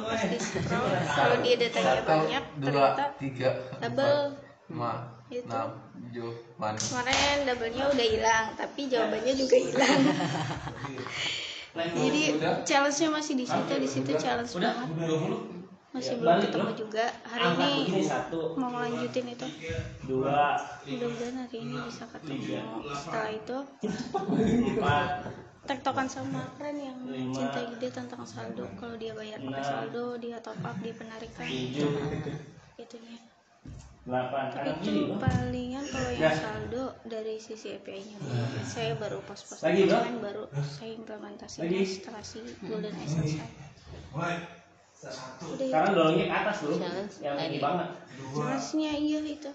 pas 0.09 0.23
di 0.25 0.39
scroll, 0.41 0.89
kalau 1.05 1.37
dia 1.45 1.55
datanya 1.61 2.01
banyak 2.05 2.43
ternyata 2.61 3.05
tiga 3.21 3.51
double. 3.81 4.41
lima 4.71 4.93
Itu. 5.31 5.47
enam 5.51 5.90
mana 6.59 6.77
Kemarin 6.77 7.37
double-nya 7.47 7.85
udah 7.87 8.07
hilang, 8.07 8.47
tapi 8.59 8.91
jawabannya 8.91 9.35
juga 9.39 9.57
hilang. 9.57 10.01
Jadi 12.03 12.23
challenge-nya 12.67 13.09
masih 13.15 13.35
di 13.39 13.47
situ, 13.47 13.73
di 13.79 13.89
situ 13.89 14.11
challenge 14.19 14.51
banget. 14.59 14.89
Masih 15.91 16.23
belum 16.23 16.39
ketemu 16.43 16.71
juga. 16.75 17.07
Hari 17.27 17.87
ini 17.87 18.03
satu 18.03 18.55
mau 18.59 18.71
ngelanjutin 18.75 19.27
itu. 19.27 19.47
dua 20.07 20.59
Mudah-mudahan 20.87 21.37
hari 21.47 21.59
ini 21.63 21.77
bisa 21.87 22.07
ketemu. 22.11 22.59
Setelah 22.95 23.31
itu 23.31 23.57
empat 24.75 25.11
tektokan 25.67 26.07
sama 26.11 26.43
keren 26.59 26.79
yang 26.83 26.99
cinta 27.31 27.63
ide 27.63 27.89
tentang 27.91 28.27
saldo. 28.27 28.67
Kalau 28.75 28.99
dia 28.99 29.15
bayar 29.15 29.39
pakai 29.39 29.63
saldo, 29.63 30.19
dia 30.19 30.43
top 30.43 30.59
up 30.63 30.75
di 30.83 30.91
penarikan. 30.91 31.47
Itunya. 32.75 33.30
Delapan. 34.09 34.45
Tapi 34.53 34.71
itu 34.81 35.17
palingan 35.21 35.85
kalau 35.93 36.11
yang 36.17 36.33
saldo 36.33 36.85
dari 37.05 37.37
sisi 37.37 37.77
API-nya 37.77 38.17
saya 38.65 38.97
baru 38.97 39.21
pos-pos 39.25 39.61
Lagi, 39.61 39.85
Bro? 39.85 40.01
baru 40.25 40.45
saya 40.65 40.97
implementasinya 40.97 41.69
setelah 41.85 42.25
si 42.25 42.41
Golden 42.65 42.97
Eye 42.97 43.09
selesai. 43.09 43.49
Udah 45.01 45.57
sekarang 45.57 45.97
dorongnya 45.97 46.27
ke 46.29 46.35
atas 46.37 46.57
Challenge 46.61 47.15
yang 47.25 47.37
tinggi 47.41 47.59
banget. 47.61 47.89
Jelasnya 48.37 48.93
iya 49.01 49.19
itu. 49.25 49.51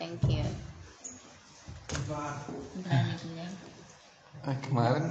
Thank 0.00 0.24
you. 0.28 0.44
Eh, 4.48 4.56
kemarin 4.64 5.04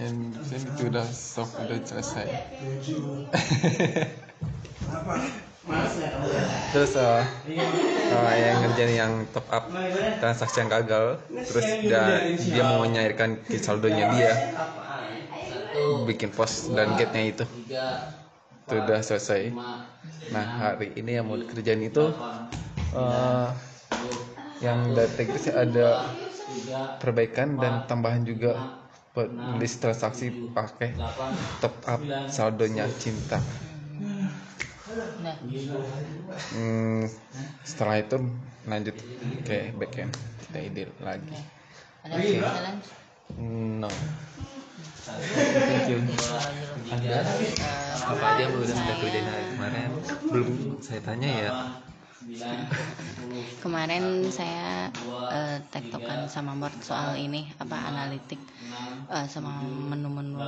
yang 0.00 0.16
saya 0.44 0.60
itu 0.64 0.82
udah 0.88 1.06
soft 1.08 1.56
udah 1.60 1.78
selesai 1.84 2.26
terus 6.72 6.92
eh, 6.94 7.22
eh, 8.12 8.34
yang 8.38 8.56
ngerjain 8.62 8.92
yang 8.94 9.12
top 9.34 9.46
up 9.50 9.64
transaksi 10.22 10.62
yang 10.62 10.70
gagal 10.70 11.18
terus 11.50 11.66
dia 11.82 12.22
dia 12.54 12.62
mau 12.62 12.82
menyairkan 12.82 13.42
ke 13.46 13.58
saldonya 13.58 14.06
dia. 14.14 14.34
bikin 16.08 16.32
post 16.32 16.72
dan 16.72 16.96
gate-nya 16.96 17.36
itu. 17.36 17.44
itu 18.66 18.74
udah 18.82 19.00
selesai. 19.04 19.52
nah 20.32 20.46
hari 20.58 20.90
ini 20.98 21.18
yang 21.20 21.26
mau 21.28 21.38
dikerjain 21.38 21.82
itu 21.86 22.04
eh, 22.94 23.48
yang 24.64 24.78
dari 24.96 25.26
ada 25.52 25.88
perbaikan 26.96 27.60
dan 27.60 27.84
tambahan 27.84 28.24
juga 28.24 28.56
buat 29.12 29.28
list 29.60 29.84
transaksi 29.84 30.32
pakai 30.52 30.92
top 31.60 31.74
up 31.88 32.00
saldonya 32.28 32.88
cinta 33.00 33.40
Hmm, 36.56 37.06
setelah 37.62 37.96
itu 38.00 38.16
lanjut 38.66 38.96
ke 39.46 39.70
backend 39.78 40.12
kita 40.46 40.58
ide 40.58 40.82
lagi. 41.02 41.36
Ada 42.06 42.18
challenge 42.22 42.86
no. 43.38 43.90
Thank 45.06 45.90
you. 45.90 45.98
Apa 48.06 48.24
aja 48.34 48.40
yang 48.46 48.54
udah 48.54 48.74
udah 48.74 48.96
kerjain 49.02 49.26
hari 49.26 49.44
kemarin? 49.54 49.90
Belum 50.30 50.48
saya 50.82 51.00
tanya 51.02 51.30
ya. 51.30 51.50
Kemarin 53.62 54.04
saya 54.30 54.90
eh, 55.30 55.58
tektokan 55.74 56.30
sama 56.30 56.54
Mort 56.54 56.76
soal 56.82 57.18
ini 57.18 57.50
apa 57.58 57.90
analitik 57.90 58.38
eh, 59.10 59.26
sama 59.26 59.62
menu-menu 59.66 60.46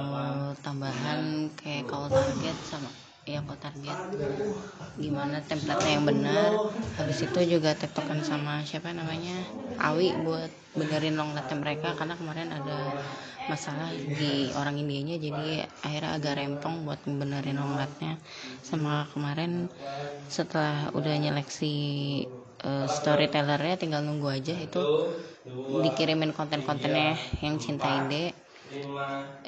tambahan 0.63 1.51
kayak 1.59 1.91
call 1.91 2.07
target 2.11 2.57
sama 2.63 2.91
ya 3.29 3.45
kok 3.45 3.61
target. 3.61 3.99
Gimana 4.97 5.45
template 5.45 5.85
yang 5.85 6.09
benar. 6.09 6.73
Habis 6.97 7.29
itu 7.29 7.41
juga 7.45 7.77
tektokan 7.77 8.25
sama 8.25 8.65
siapa 8.65 8.89
namanya? 8.97 9.45
Awi 9.77 10.17
buat 10.25 10.49
benerin 10.73 11.21
longletnya 11.21 11.57
mereka 11.61 11.93
karena 11.93 12.17
kemarin 12.17 12.49
ada 12.49 12.97
masalah 13.49 13.89
di 13.93 14.53
orang 14.57 14.77
Indianya 14.77 15.17
jadi 15.17 15.65
akhirnya 15.81 16.21
agak 16.21 16.37
rempong 16.37 16.85
buat 16.85 17.01
benerin 17.05 17.57
longletnya 17.57 18.21
sama 18.61 19.09
kemarin 19.13 19.73
setelah 20.29 20.93
udah 20.93 21.15
nyeleksi 21.17 21.75
uh, 22.65 22.87
storytellernya 22.89 23.77
tinggal 23.77 24.01
nunggu 24.05 24.29
aja. 24.41 24.57
Itu 24.57 25.13
dikirimin 25.85 26.33
konten-kontennya 26.33 27.17
yang 27.45 27.57
cinta 27.61 28.05
ide 28.05 28.48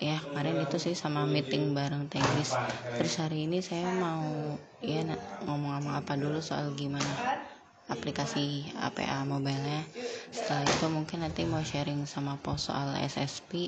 ya 0.00 0.16
kemarin 0.30 0.56
itu 0.64 0.76
sih 0.80 0.96
sama 0.96 1.28
meeting 1.28 1.76
bareng 1.76 2.08
Tegris 2.08 2.56
terus 2.96 3.20
hari 3.20 3.44
ini 3.44 3.60
saya 3.60 3.88
mau 3.92 4.56
ya 4.80 5.04
ngomong 5.44 5.76
sama 5.76 5.90
apa 6.00 6.12
dulu 6.16 6.40
soal 6.40 6.72
gimana 6.72 7.40
aplikasi 7.90 8.70
APA 8.78 9.26
mobile-nya. 9.26 9.82
Setelah 10.30 10.62
itu 10.62 10.86
mungkin 10.86 11.26
nanti 11.26 11.42
mau 11.42 11.58
sharing 11.58 12.06
sama 12.06 12.38
pos 12.38 12.70
soal 12.70 12.94
SSP 13.02 13.66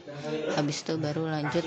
habis 0.55 0.87
itu 0.87 0.95
baru 0.95 1.27
lanjut 1.27 1.67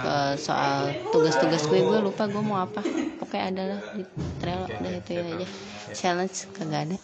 ke 0.00 0.14
soal 0.40 0.96
tugas-tugas 1.12 1.68
gue. 1.68 1.84
Gue 1.84 2.00
lupa 2.00 2.24
gue 2.24 2.40
mau 2.40 2.64
apa. 2.64 2.80
Oke 3.20 3.36
adalah 3.36 3.78
di 3.92 4.08
Trello 4.40 4.64
udah 4.64 4.92
itu 4.96 5.10
ya 5.12 5.22
aja. 5.28 5.46
Challenge 5.92 6.36
kagak 6.56 6.82
ada 6.88 6.96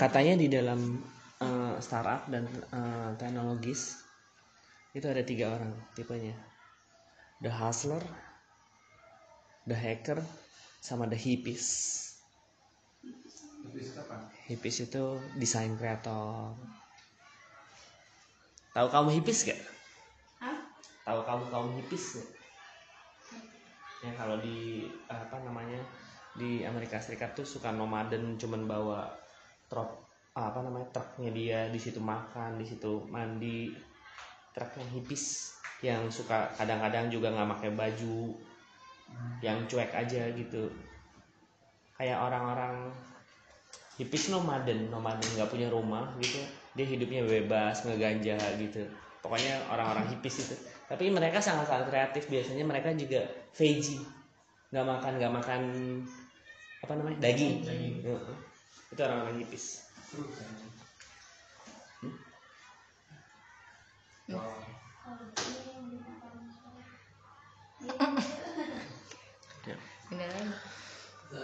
katanya 0.00 0.34
di 0.40 0.48
dalam 0.50 0.98
uh, 1.38 1.76
startup 1.78 2.26
dan 2.26 2.48
uh, 2.72 3.14
teknologis 3.20 4.02
itu 4.96 5.06
ada 5.06 5.22
tiga 5.22 5.54
orang 5.54 5.70
tipenya. 5.94 6.34
The 7.40 7.48
hustler 7.52 8.02
the 9.68 9.76
hacker 9.78 10.18
sama 10.82 11.06
the 11.06 11.16
hippies. 11.16 11.96
Hippies 14.50 14.76
itu 14.90 15.04
desain 15.38 15.78
kreator. 15.78 16.58
Tahu 18.74 18.86
kamu 18.90 19.08
hippies 19.20 19.46
gak 19.46 19.60
tahu 21.10 21.26
kamu 21.26 21.44
kamu 21.50 21.68
hippies 21.82 22.22
gak 22.22 22.28
ya 24.00 24.10
kalau 24.16 24.38
di 24.38 24.86
apa 25.10 25.42
namanya 25.44 25.82
di 26.36 26.62
Amerika 26.62 27.02
Serikat 27.02 27.34
tuh 27.34 27.46
suka 27.46 27.74
nomaden 27.74 28.38
cuman 28.38 28.66
bawa 28.68 29.10
truk 29.66 30.10
apa 30.30 30.62
namanya 30.62 30.88
truknya 30.94 31.30
dia 31.34 31.60
di 31.68 31.80
situ 31.80 31.98
makan 31.98 32.58
di 32.58 32.66
situ 32.66 33.02
mandi. 33.10 33.74
Truk 34.50 34.70
yang 34.82 34.90
hipis 34.98 35.54
yang 35.80 36.02
suka 36.10 36.50
kadang-kadang 36.58 37.06
juga 37.06 37.30
nggak 37.30 37.50
pakai 37.58 37.70
baju 37.74 38.34
yang 39.42 39.62
cuek 39.66 39.90
aja 39.94 40.30
gitu. 40.34 40.70
Kayak 41.94 42.18
orang-orang 42.18 42.90
hipis 44.00 44.32
nomaden 44.32 44.88
nomaden 44.88 45.28
nggak 45.36 45.50
punya 45.52 45.68
rumah 45.68 46.08
gitu 46.18 46.40
dia 46.74 46.86
hidupnya 46.86 47.26
bebas 47.26 47.82
ngeganja 47.82 48.38
gitu. 48.58 48.86
Pokoknya 49.20 49.60
orang-orang 49.68 50.08
hipis 50.14 50.48
itu. 50.48 50.54
Tapi 50.88 51.12
mereka 51.12 51.38
sangat-sangat 51.42 51.92
kreatif 51.92 52.30
biasanya 52.30 52.64
mereka 52.64 52.94
juga 52.96 53.26
veggie. 53.52 54.00
Nggak 54.70 54.86
makan 54.86 55.12
nggak 55.18 55.34
makan 55.34 55.62
apa 56.90 56.98
namanya? 56.98 57.22
Daging, 57.22 57.62
daging. 57.62 58.02
itu 58.90 58.98
orang-orang 59.06 59.46
hipis 59.46 59.86
hmm? 62.02 62.18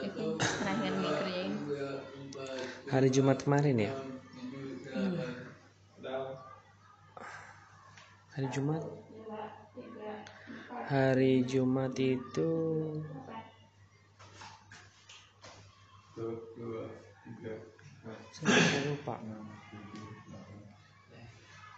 itu 0.03 0.25
terakhir 0.35 0.93
dikerjain 0.99 1.53
hari 2.91 3.09
Jumat 3.15 3.39
kemarin 3.47 3.87
ya? 3.87 3.95
hmm. 4.99 5.15
hari 8.35 8.51
Jumat? 8.51 8.83
Hari 10.91 11.47
Jumat 11.47 11.95
itu 12.03 12.51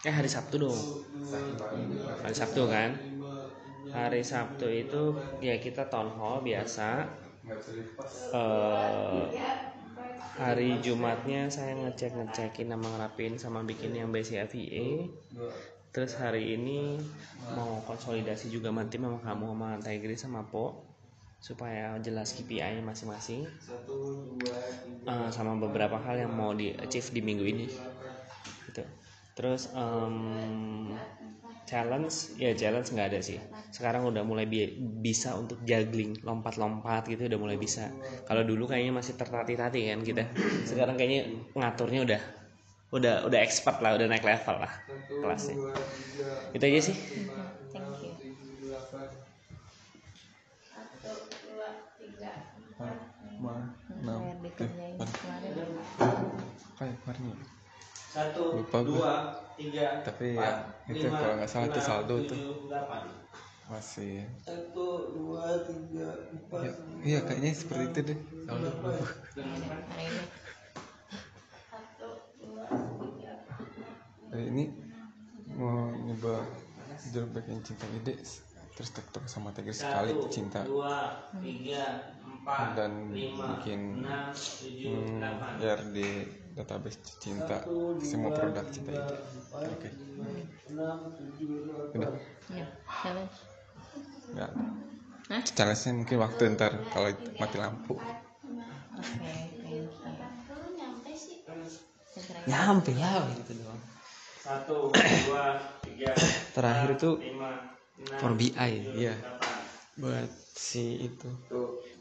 eh 0.07 0.14
hari 0.14 0.31
Sabtu 0.31 0.62
dong. 0.62 0.79
Hari 2.22 2.35
Sabtu 2.37 2.62
kan? 2.70 2.94
Hari 3.90 4.22
Sabtu 4.22 4.70
itu 4.70 5.18
ya 5.42 5.59
kita 5.59 5.90
town 5.90 6.14
hall 6.14 6.38
biasa. 6.46 7.11
Uh, 8.31 9.27
hari 10.38 10.79
Jumatnya 10.85 11.51
saya 11.51 11.74
ngecek 11.74 12.14
ngecekin 12.14 12.70
nama 12.70 12.87
ngerapin 12.87 13.35
sama 13.35 13.66
bikin 13.66 13.96
yang 13.96 14.14
BCFIE 14.14 15.11
terus 15.88 16.14
hari 16.20 16.55
ini 16.55 17.01
mau 17.57 17.81
konsolidasi 17.88 18.53
juga 18.53 18.68
nanti 18.70 19.01
sama 19.01 19.18
kamu 19.18 19.46
sama 19.57 19.68
Tigris 19.81 20.20
sama 20.20 20.44
Po 20.46 20.88
supaya 21.38 21.94
jelas 22.03 22.35
KPI 22.35 22.83
masing-masing. 22.83 23.46
Uh, 25.09 25.31
sama 25.33 25.57
beberapa 25.57 25.96
hal 26.03 26.29
yang 26.29 26.35
mau 26.35 26.53
di 26.53 26.74
achieve 26.77 27.14
di 27.14 27.20
minggu 27.22 27.44
ini. 27.46 27.66
Gitu. 28.68 28.83
Terus 29.38 29.70
um, 29.72 30.92
challenge 31.64 32.35
ya 32.42 32.53
challenge 32.59 32.90
nggak 32.90 33.09
ada 33.14 33.20
sih. 33.22 33.38
Sekarang 33.70 34.09
udah 34.11 34.27
mulai 34.27 34.51
bi 34.51 34.66
bisa 34.79 35.38
untuk 35.38 35.62
juggling 35.62 36.18
lompat-lompat 36.27 37.07
gitu 37.07 37.31
udah 37.31 37.38
mulai 37.38 37.57
bisa. 37.57 37.88
Kalau 38.27 38.42
dulu 38.42 38.66
kayaknya 38.66 38.92
masih 38.98 39.14
tertati-tati 39.14 39.94
kan 39.94 40.01
kita. 40.03 40.24
Sekarang 40.66 40.98
kayaknya 40.98 41.33
ngaturnya 41.55 42.03
udah 42.03 42.20
udah 42.88 43.29
udah 43.29 43.40
expert 43.44 43.85
lah 43.85 44.01
udah 44.01 44.09
naik 44.09 44.24
level 44.24 44.64
lah 44.64 44.72
kelasnya. 45.20 45.57
itu 46.57 46.64
aja 46.64 46.81
sih 46.88 46.96
enam 52.78 54.20
kayak 56.78 56.94
kemarin. 57.02 57.34
Satu 58.08 58.42
lupa 58.56 58.78
dua 58.86 58.96
gue 58.96 59.14
tiga 59.58 60.00
tapi 60.00 60.38
empat, 60.38 60.64
ya 60.88 60.92
itu 60.96 61.06
lima, 61.06 61.18
kalau 61.20 61.34
nggak 61.36 61.50
salah 61.50 61.66
itu 61.68 61.80
saldo 61.82 62.16
tuh 62.24 62.38
masih. 63.68 64.24
Satu 64.40 65.12
dua 65.12 65.60
tiga 65.68 66.08
empat 66.32 66.62
ya, 66.64 66.72
iya 67.04 67.18
kayaknya 67.26 67.50
seperti 67.52 67.84
itu 67.92 68.00
deh. 68.14 68.18
saldo. 68.48 68.68
Hari 74.28 74.44
ini 74.54 74.64
mau 75.58 75.92
nyoba 75.92 76.44
jurus 77.12 77.30
bagian 77.32 77.60
cinta 77.64 77.86
ide 77.92 78.14
terus 78.78 78.94
tiktok 78.94 79.26
sama 79.26 79.50
tegris 79.50 79.82
sekali 79.82 80.14
cinta. 80.30 80.62
dua 80.62 81.26
tiga 81.42 82.14
empat 82.22 82.78
dan 82.78 83.10
lima 83.10 83.58
bikin 83.58 84.06
enam 84.06 84.30
tujuh 84.30 85.18
hmm, 85.18 85.58
biar 85.58 85.82
di 85.90 86.06
database 86.54 87.02
cinta 87.18 87.66
semua 87.98 88.38
produk 88.38 88.62
cinta 88.70 88.94
ide 88.94 89.18
oke. 89.50 89.90
tujuh 91.10 91.90
udah. 91.98 92.14
Ya 92.54 92.66
challenge. 93.02 93.36
Ya 94.38 94.46
Hah? 95.26 95.42
challenge 95.42 95.82
mungkin 95.98 96.16
waktu 96.22 96.42
ntar 96.54 96.78
kalau 96.94 97.10
mati 97.34 97.56
lampu. 97.58 97.98
You. 97.98 99.90
Nyampe 102.46 102.94
lah 102.94 103.26
gitu 103.42 103.58
doang. 103.58 103.82
Satu 104.38 104.94
dua 104.94 105.58
tiga 105.82 106.14
terakhir 106.54 106.94
itu 106.94 107.10
lima 107.26 107.77
for 108.18 108.32
BI 108.34 108.54
iya. 108.94 109.14
Delapan 109.14 109.48
buat 109.98 110.30
si 110.54 111.11
itu. 111.11 111.30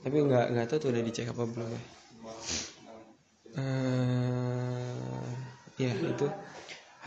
Tapi 0.06 0.16
nggak 0.22 0.54
nggak 0.54 0.66
tahu 0.70 0.78
tuh 0.78 0.90
udah 0.94 1.02
dicek 1.02 1.34
apa 1.34 1.44
belum 1.50 1.70
ya. 1.74 1.82
Eh 3.58 5.30
ya 5.82 5.92
itu. 5.98 6.28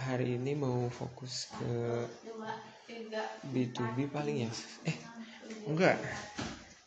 Hari 0.00 0.40
ini 0.40 0.57
mau 0.57 0.88
fokus 0.88 1.53
ke 1.55 1.72
B2B 3.55 4.11
paling 4.11 4.48
ya? 4.48 4.50
Eh 4.88 4.96
enggak. 5.70 5.96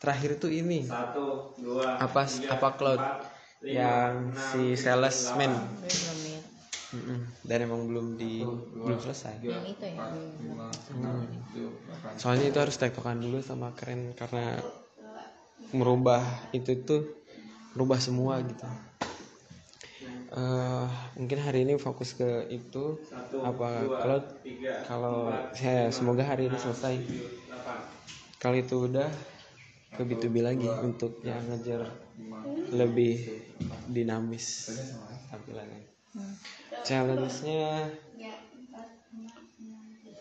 Terakhir 0.03 0.35
tuh 0.35 0.51
ini. 0.51 0.83
Satu 0.83 1.55
dua 1.55 1.95
apa 1.95 2.27
apa 2.27 2.69
cloud? 2.75 3.03
yang 3.63 4.35
si 4.35 4.75
salesman 4.75 5.55
Mm-mm. 6.93 7.19
dan 7.49 7.57
emang 7.65 7.89
belum 7.89 8.15
di 8.21 8.45
belum 8.85 8.99
selesai. 9.01 9.35
yang 9.41 9.65
itu 9.65 9.85
ya. 9.89 10.05
Hmm. 10.93 11.25
soalnya 12.21 12.53
itu 12.53 12.59
harus 12.61 12.77
tektokan 12.77 13.17
dulu 13.17 13.41
sama 13.41 13.73
keren 13.73 14.13
karena 14.13 14.61
merubah 15.73 16.21
itu 16.53 16.85
tuh 16.85 17.01
merubah 17.73 17.97
semua 17.97 18.37
gitu. 18.45 18.65
Eh, 20.33 20.85
mungkin 21.17 21.39
hari 21.45 21.61
ini 21.65 21.77
fokus 21.77 22.17
ke 22.17 22.49
itu 22.49 22.97
apa 23.45 23.85
kalau 24.01 24.17
kalau 24.89 25.17
saya 25.53 25.93
semoga 25.93 26.25
hari 26.25 26.49
ini 26.49 26.57
selesai. 26.57 26.95
kalau 28.41 28.59
itu 28.59 28.75
udah 28.91 29.07
ke 29.95 30.01
B2B 30.03 30.43
lagi 30.43 30.67
untuk 30.83 31.21
yang 31.23 31.39
ngejar 31.47 31.87
lebih 32.73 33.23
dinamis 33.87 34.75
tampilannya 35.31 35.92
challenge-nya 36.85 37.89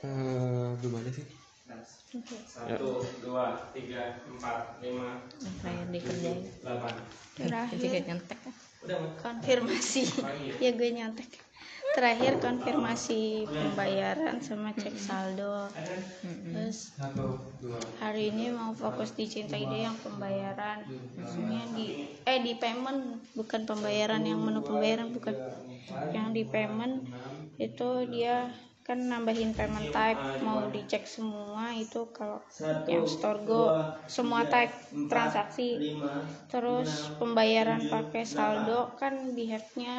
eh 0.03 0.69
gimana 0.83 1.09
sih. 1.15 1.27
Satu 2.45 3.01
dua 3.25 3.71
tiga 3.73 4.21
empat 4.29 4.83
lima 4.85 5.23
yang 5.41 5.55
terakhir 5.63 5.87
dikerjain. 5.95 6.41
delapan. 6.61 6.93
Terakhir. 7.39 7.77
juga 7.81 7.99
nyontek 8.11 8.39
kan? 8.43 8.55
Konfirmasi. 9.23 10.03
Ya 10.59 10.71
gue 10.75 10.89
nyontek 10.93 11.29
terakhir 11.95 12.33
konfirmasi 12.45 13.23
pembayaran 13.59 14.37
sama 14.49 14.71
cek 14.81 14.95
saldo. 15.07 15.57
Terus 16.53 16.79
hari 18.03 18.23
ini 18.33 18.45
mau 18.59 18.73
fokus 18.83 19.11
di 19.19 19.25
cinta 19.35 19.57
ide 19.65 19.79
yang 19.87 19.97
pembayaran. 20.05 20.79
Maksudnya 21.17 21.63
di 21.77 21.87
eh 22.33 22.39
di 22.47 22.53
payment 22.63 23.01
bukan 23.39 23.63
pembayaran 23.71 24.23
yang 24.31 24.41
menu 24.47 24.61
pembayaran 24.69 25.09
bukan. 25.17 25.35
Yang 26.17 26.27
di 26.37 26.43
payment 26.53 26.95
itu 27.67 27.91
dia 28.15 28.37
kan 28.87 28.99
nambahin 29.13 29.51
payment 29.59 29.89
type 29.97 30.23
mau 30.47 30.61
dicek 30.75 31.05
semua 31.17 31.65
itu 31.85 32.01
kalau 32.17 32.41
yang 32.93 33.05
store 33.15 33.41
go 33.51 33.65
semua 34.17 34.41
type 34.53 34.75
transaksi. 35.13 35.71
Terus 36.53 36.91
pembayaran 37.19 37.83
pakai 37.95 38.25
saldo 38.35 38.81
kan 39.01 39.15
di 39.37 39.45
hacknya 39.53 39.97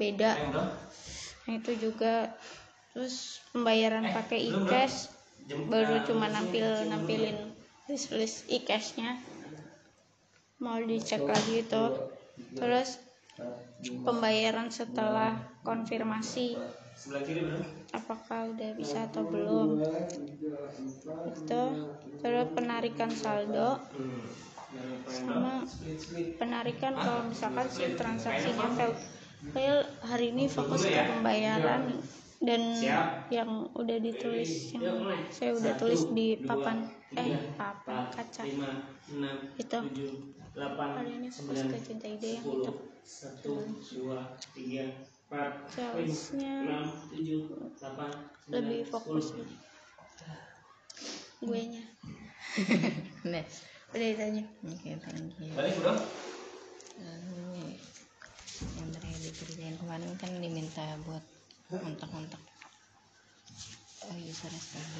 beda. 0.00 0.32
Nah 1.46 1.52
itu 1.58 1.72
juga. 1.76 2.32
Terus 2.96 3.44
pembayaran 3.52 4.08
pakai 4.08 4.40
e-cash 4.56 5.12
baru 5.68 6.00
cuma 6.08 6.32
nampil 6.32 6.64
nampilin 6.88 7.52
list 7.92 8.08
list 8.14 8.48
e-cashnya 8.48 9.20
mau 10.64 10.80
dicek 10.80 11.28
lagi 11.28 11.60
itu. 11.60 11.84
Terus 12.56 12.96
pembayaran 14.02 14.72
setelah 14.72 15.36
konfirmasi. 15.60 16.56
Apakah 17.92 18.52
udah 18.56 18.70
bisa 18.76 19.04
atau 19.08 19.24
belum? 19.28 19.84
Itu. 21.28 21.62
Terus 22.24 22.46
penarikan 22.56 23.12
saldo. 23.12 23.76
Sama 25.06 25.62
penarikan 26.40 26.96
kalau 26.96 27.28
misalkan 27.28 27.68
si 27.68 27.84
transaksinya 27.94 28.68
fail 29.52 29.84
hari 30.02 30.34
ini 30.34 30.50
fokus 30.50 30.86
ke 30.86 30.96
pembayaran 30.96 32.00
dan 32.42 32.62
yang 33.32 33.70
udah 33.72 33.98
ditulis 33.98 34.70
yang 34.76 35.02
saya 35.32 35.56
udah 35.56 35.72
tulis 35.80 36.02
di 36.12 36.36
papan 36.42 36.88
eh 37.16 37.36
papan 37.56 38.10
kaca. 38.12 38.42
Itu. 39.56 39.78
Hari 40.56 41.10
ini 41.20 41.28
fokus 41.28 41.60
ke 41.68 41.76
cinta 41.84 42.06
ide 42.08 42.40
yang 42.40 42.44
itu. 42.44 42.72
Satu 43.06 43.62
dua 43.94 44.34
tiga 44.50 44.90
empat 45.26 45.70
challenge-nya 45.74 46.54
enam 46.66 46.86
tujuh 47.10 47.50
delapan 47.78 48.10
lebih 48.50 48.86
fokus 48.86 49.34
gue 51.36 51.60
nya 51.68 51.84
Udah. 53.26 53.44
udah 53.94 54.08
ditanya. 54.16 54.44
Oke, 54.64 54.96
thank 54.96 55.36
you. 55.36 55.52
balik 55.52 55.76
bro. 55.84 55.92
Lalu 56.96 57.55
yang 58.62 58.88
terakhir 58.88 59.20
dikerjain 59.20 59.76
kemarin 59.76 60.10
kan 60.16 60.30
diminta 60.40 60.84
buat 61.04 61.24
kontak-kontak 61.68 62.40
oh, 64.06 64.16
user 64.22 64.52
SPB 64.52 64.94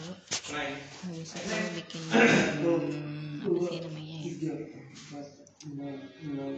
naik 0.53 0.83
habis 1.07 1.31
itu 1.39 1.57
bikin 1.79 2.03
hmm, 2.11 3.45
apa 3.47 3.59
sih 3.71 3.79
namanya 3.87 4.19
ya? 4.21 4.33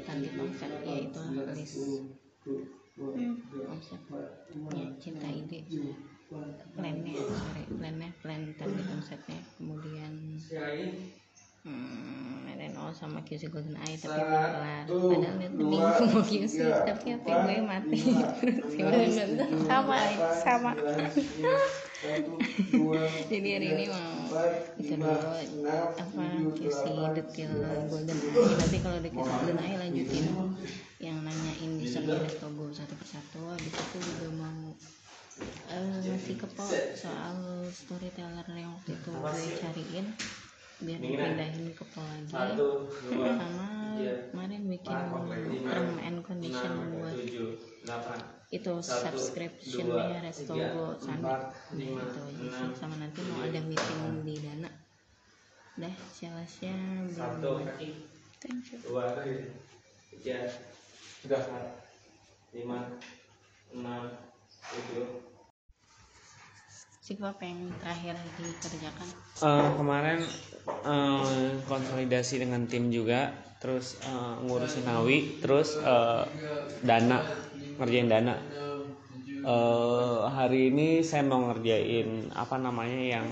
Target 0.05 0.33
konsep 0.37 0.71
yaitu 0.85 1.23
list 1.55 1.77
konsep 3.69 4.01
ya 4.75 4.85
cinta 4.99 5.29
ide. 5.31 5.61
Plannya 6.77 7.15
sorry 7.25 7.65
plannya 7.73 8.09
plan 8.21 8.43
target 8.59 8.85
konsepnya 8.85 9.39
kemudian 9.57 10.13
hmm, 11.69 11.99
sama 12.97 13.21
QC 13.23 13.53
Golden 13.53 13.77
Eye 13.85 14.01
tapi 14.01 14.17
belum 14.17 14.49
kelar 14.49 14.85
padahal 14.89 15.37
lihat 15.39 15.53
minggu 15.55 16.05
mau 16.09 16.23
QC 16.25 16.57
tapi 16.89 17.07
HP 17.15 17.27
gue 17.29 17.57
mati? 17.63 18.01
sama 19.71 19.97
sama. 20.41 20.73
jadi 23.31 23.49
hari 23.59 23.69
ini 23.75 23.85
mau 23.91 24.31
itu 24.79 24.95
dulu 24.95 25.19
apa 25.99 26.25
QC 26.57 26.83
detail 27.13 27.53
Golden 27.93 28.19
Eye 28.19 28.55
nanti 28.57 28.77
kalau 28.81 28.97
udah 28.99 29.13
QC 29.13 29.29
Golden 29.29 29.59
Eye 29.61 29.77
lanjutin 29.77 30.27
yang 30.99 31.23
nanyain 31.23 31.71
user 31.79 32.03
Restogo 32.03 32.73
satu 32.75 32.95
persatu 32.99 33.39
habis 33.53 33.71
itu 33.71 33.99
juga 34.03 34.29
mau 34.35 34.75
eh, 35.71 35.95
ngasih 36.03 36.35
ke 36.41 36.47
Po 36.57 36.67
soal 36.97 37.69
storyteller 37.71 38.47
yang 38.57 38.75
waktu 38.75 38.97
itu 38.97 39.11
gue 39.13 39.55
cariin 39.63 40.07
biar 40.79 41.01
dipindahin 41.03 41.75
ke 41.75 41.85
Po 41.91 41.99
lagi 41.99 42.31
sama 42.31 43.69
kemarin 44.31 44.63
bikin 44.71 44.99
term 45.67 45.91
and 45.99 46.19
condition 46.23 46.73
buat 46.95 47.15
tujuh 47.19 47.51
delapan. 47.83 48.19
itu 48.49 48.75
subscriptionnya 48.79 50.23
Restogo 50.23 50.95
Sandi 51.03 51.35
itu 51.83 52.21
aja 52.23 52.67
sama 52.79 52.95
nanti 53.03 53.21
mau 53.27 53.43
ada 53.43 53.61
meeting 53.61 54.23
di 54.23 54.35
Dana. 54.39 54.71
Dah 55.79 55.95
satu 56.15 57.39
belum 57.43 57.67
kaki 57.67 57.89
thank 58.39 58.71
you. 58.71 58.79
Dua 58.87 59.19
tiga. 60.15 60.39
Sudah 61.19 61.43
lima 62.55 62.95
enam 63.75 64.03
tujuh 64.71 65.38
Sikap 67.09 67.41
yang 67.41 67.73
terakhir 67.81 68.21
dikerjakan. 68.37 69.09
Eh, 69.41 69.69
kemarin 69.81 70.21
eh, 70.69 71.57
konsolidasi 71.65 72.45
dengan 72.45 72.69
tim 72.69 72.93
juga 72.93 73.33
terus 73.65 73.97
eh, 74.05 74.35
ngurusin 74.45 74.85
Nawi 74.85 75.41
terus 75.41 75.81
eh, 75.81 76.29
dana 76.85 77.25
ngerjain 77.81 78.13
dana. 78.13 78.37
Eh, 79.41 80.21
hari 80.29 80.69
ini 80.69 81.01
saya 81.01 81.25
mau 81.25 81.49
ngerjain 81.49 82.29
apa 82.37 82.61
namanya 82.61 83.01
yang 83.01 83.27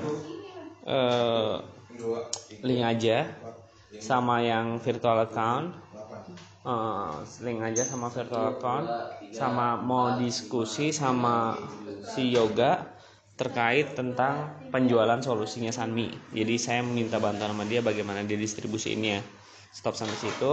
eh, 0.89 1.61
link 2.65 2.81
aja 2.81 3.29
sama 4.01 4.41
yang 4.41 4.81
virtual 4.81 5.21
account. 5.21 5.77
Eh, 6.65 7.13
link 7.45 7.61
aja 7.61 7.85
sama 7.85 8.09
virtual 8.09 8.57
account 8.57 8.89
sama 9.37 9.77
mau 9.77 10.17
diskusi 10.17 10.97
sama 10.97 11.61
si 12.17 12.33
yoga 12.33 12.96
terkait 13.37 13.93
tentang 13.93 14.57
penjualan 14.73 15.21
solusinya 15.21 15.69
Sanmi. 15.69 16.09
Jadi 16.33 16.57
saya 16.57 16.81
meminta 16.81 17.21
bantuan 17.21 17.53
sama 17.53 17.69
dia 17.69 17.85
bagaimana 17.85 18.25
dia 18.25 18.41
distribusiinnya. 18.41 19.21
Stop 19.77 19.93
sampai 19.93 20.17
situ. 20.17 20.53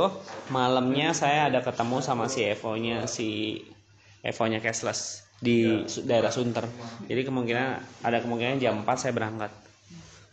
Malamnya 0.51 1.15
saya 1.15 1.47
ada 1.47 1.63
ketemu 1.63 2.03
sama 2.03 2.27
si 2.27 2.43
Evo-nya 2.43 3.07
si 3.07 3.59
Evo-nya 4.19 4.59
cashless 4.59 5.23
di 5.39 5.87
daerah 6.03 6.31
Sunter. 6.31 6.67
Jadi 7.07 7.23
kemungkinan 7.23 7.67
ada 8.03 8.19
kemungkinan 8.19 8.59
jam 8.59 8.83
4 8.83 8.99
saya 8.99 9.15
berangkat. 9.15 9.51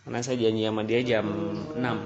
Karena 0.03 0.19
saya 0.27 0.43
janji 0.43 0.67
sama 0.67 0.83
dia 0.83 1.01
jam 1.07 1.27
6. 1.75 1.79
Hmm. 1.79 2.03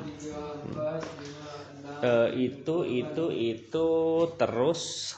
Eh, 2.04 2.52
itu 2.52 2.84
itu 2.84 3.24
itu 3.32 3.88
terus 4.36 5.14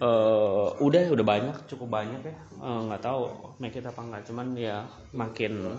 eh 0.00 0.68
udah 0.86 1.02
udah 1.14 1.26
banyak. 1.26 1.56
Cukup 1.70 1.88
banyak 1.92 2.20
ya? 2.24 2.34
Eh, 2.62 2.80
nggak 2.88 3.02
tahu 3.02 3.22
make 3.60 3.76
it 3.78 3.84
apa 3.86 4.00
nggak. 4.00 4.22
Cuman 4.28 4.46
ya 4.56 4.86
makin 5.12 5.76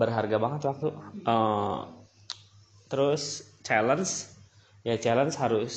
berharga 0.00 0.36
banget 0.38 0.60
waktu. 0.68 0.88
Eh, 1.26 1.78
terus 2.88 3.22
challenge. 3.64 4.12
Ya 4.86 4.96
challenge 4.96 5.36
harus 5.36 5.74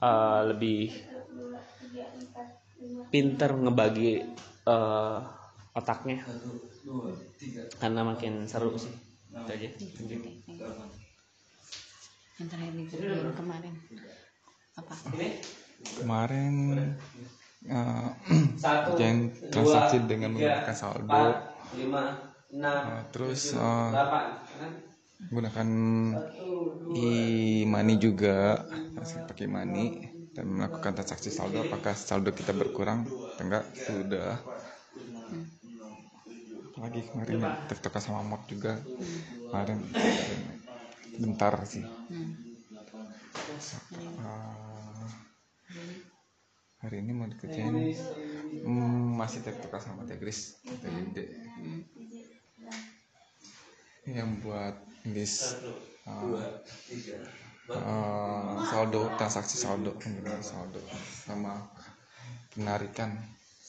eh, 0.00 0.40
lebih 0.50 0.90
pinter 3.10 3.50
ngebagi 3.62 4.10
eh, 4.72 5.18
otaknya. 5.78 6.18
Karena 7.80 8.00
makin 8.10 8.44
seru 8.50 8.70
sih. 8.76 8.92
Itu 9.42 9.50
aja. 9.56 9.68
Yang 12.38 12.48
terakhir 12.50 12.72
dikerjain 12.78 13.30
kemarin. 13.36 13.74
Apa 14.80 14.94
kemarin 15.98 16.54
eh, 17.68 18.08
kerjain 18.84 19.18
transaksi 19.52 19.96
dengan 20.10 20.30
menggunakan 20.34 20.74
saldo. 20.76 21.26
lima 21.28 21.40
enam 21.40 22.98
Eh, 22.98 23.02
terus 23.12 23.42
eh, 23.54 23.60
delapan 23.60 24.08
menggunakan 25.30 25.68
e-money 27.04 27.96
juga. 28.06 28.38
masih 28.98 29.24
pakai 29.24 29.46
money 29.48 29.86
dan 30.36 30.44
melakukan 30.56 30.92
transaksi 30.98 31.30
saldo. 31.32 31.58
apakah 31.66 31.94
saldo 31.96 32.30
kita 32.36 32.52
berkurang? 32.52 33.00
atau 33.34 33.42
enggak 33.46 33.64
sudah. 33.86 34.30
apalagi 36.70 37.00
kemarin 37.10 37.38
ya, 37.44 37.50
tiktok 37.68 37.94
sama 38.00 38.22
mod 38.30 38.42
juga. 38.52 38.72
Kemarin 39.50 39.78
bentar 41.20 41.54
sih. 41.66 41.84
Ah, 44.18 44.69
hari 46.80 46.96
ini 47.04 47.12
mau 47.12 47.28
dikerjain? 47.28 47.74
Hmm, 48.64 49.14
masih 49.20 49.44
tiktok 49.44 49.76
sama 49.78 50.08
tegris 50.08 50.58
TGD 50.64 51.16
yang 54.10 54.40
buat 54.42 54.74
list 55.06 55.60
uh, 56.08 56.40
uh, 57.70 58.58
saldo 58.66 59.12
transaksi 59.20 59.60
saldo 59.60 59.94
penggunaan 60.00 60.42
saldo. 60.42 60.80
Sama 61.28 61.68
penarikan. 62.56 63.14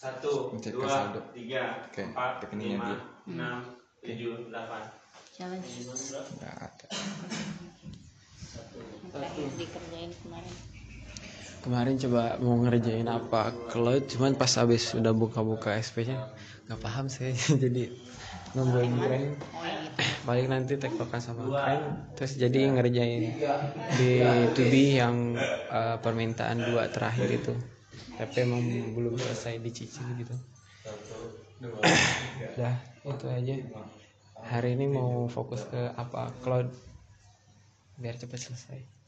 Ngecek 0.02 0.74
ke 0.74 0.88
saldo. 0.90 1.22
oke 1.22 2.04
rekeningnya 2.42 2.80
dia 2.82 2.98
challenge. 5.42 5.70
Nggak 6.38 6.56
ada. 6.58 6.88
Yang 9.02 9.12
terakhir 9.12 9.48
dikerjain 9.58 10.12
kemarin 10.22 10.56
kemarin 11.62 11.96
coba 12.02 12.42
mau 12.42 12.58
ngerjain 12.58 13.06
apa 13.06 13.54
cloud 13.70 14.10
cuman 14.10 14.34
pas 14.34 14.50
habis 14.58 14.98
udah 14.98 15.14
buka-buka 15.14 15.78
SP 15.78 16.10
nya 16.10 16.30
nggak 16.66 16.82
paham 16.82 17.06
saya 17.06 17.38
jadi 17.64 17.94
nungguin 18.52 18.94
keren 19.00 19.24
paling 20.28 20.48
nanti 20.54 20.76
tektokan 20.76 21.22
sama 21.22 21.48
keren 21.48 22.12
terus 22.18 22.36
jadi 22.36 22.68
ngerjain 22.74 23.24
di 23.96 24.12
2B 24.58 24.74
yang 24.98 25.38
eh, 25.72 25.98
permintaan 26.04 26.60
dua 26.60 26.92
terakhir 26.92 27.32
itu. 27.32 27.54
Tapi 28.20 28.36
emang 28.44 28.62
belum 28.92 29.16
selesai 29.18 29.58
dicicil 29.64 30.04
gitu. 30.20 30.36
Dah 32.60 32.76
itu 33.08 33.26
aja. 33.32 33.56
Hari 34.42 34.76
ini 34.76 34.86
mau 34.92 35.26
fokus 35.32 35.64
ke 35.70 35.96
apa? 35.96 36.30
Cloud. 36.44 36.70
Biar 37.98 38.18
cepat 38.20 38.52
selesai 38.52 39.01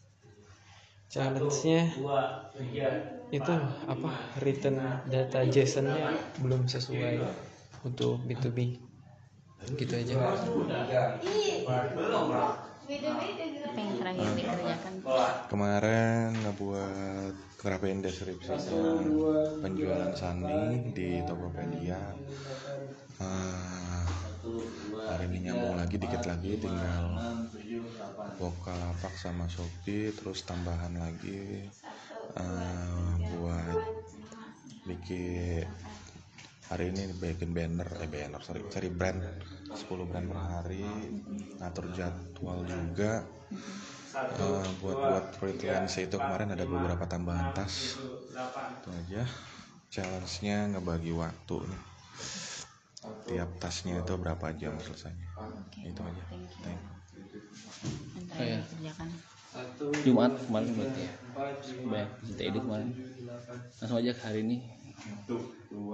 challenge-nya 1.13 1.93
itu 3.29 3.53
apa? 3.85 4.09
return 4.41 4.81
data 5.05 5.45
JSON-nya 5.45 6.09
belum 6.41 6.65
sesuai 6.65 7.21
untuk 7.85 8.17
B2B 8.25 8.81
gitu 9.77 9.93
aja. 9.93 10.13
apa 13.63 13.79
yang 13.79 13.95
terakhir 13.97 14.27
dikerjakan 14.35 14.93
kemarin 15.53 16.29
ngebuat 16.33 17.33
ngerapiin 17.63 17.99
deskripsinya 18.03 19.07
penjualan 19.61 20.11
sani 20.17 20.91
di 20.97 21.21
Tokopedia. 21.29 22.01
hari 25.07 25.25
ini 25.29 25.37
nyambung 25.47 25.77
lagi 25.77 25.95
dikit 25.95 26.25
lagi 26.25 26.57
tinggal 26.59 27.05
Bukalapak 28.39 29.13
sama 29.23 29.45
Shopee 29.53 30.11
terus 30.17 30.39
tambahan 30.49 30.93
lagi 31.03 31.69
ah, 32.37 33.13
buat 33.29 33.79
bikin 34.87 35.65
hari 36.69 36.85
ini 36.91 37.03
bikin 37.23 37.51
banner 37.57 37.87
eh 38.03 38.09
banner 38.15 38.41
sorry 38.47 38.61
cari 38.73 38.89
brand 38.99 39.19
10 39.79 40.05
brand 40.09 40.27
per 40.31 40.39
hari 40.51 41.07
ngatur 41.59 41.85
jadwal 41.97 42.59
juga 42.67 43.11
Eh, 44.43 44.67
buat 44.81 44.99
buat 45.07 45.25
freelance. 45.39 45.95
Itu 46.05 46.17
kemarin 46.23 46.49
ada 46.55 46.65
beberapa 46.73 47.03
tambahan 47.13 47.49
tas. 47.55 47.75
Itu 48.79 48.89
aja. 48.99 49.23
Challenge 49.93 50.33
nya 50.45 50.57
ngebagi 50.73 51.13
waktu 51.23 51.57
nih. 51.71 51.81
Tiap 53.27 53.49
tasnya 53.61 53.93
itu 54.03 54.13
berapa 54.21 54.47
jam 54.59 54.75
selesainya. 54.85 55.29
Itu 55.89 56.01
aja. 56.09 56.23
Thank 56.63 56.79
you. 56.87 57.02
Yang 58.15 58.25
terakhir 58.29 58.59
dikerjakan. 58.65 59.09
Jumat 60.01 60.31
kemarin 60.49 60.69
berarti 60.73 61.01
ya? 61.05 61.11
Banyak 61.85 62.09
ide 62.41 62.59
kemarin. 62.59 62.89
Langsung 63.77 63.97
aja 64.01 64.11
ke 64.17 64.23
hari 64.25 64.39
ini. 64.41 64.57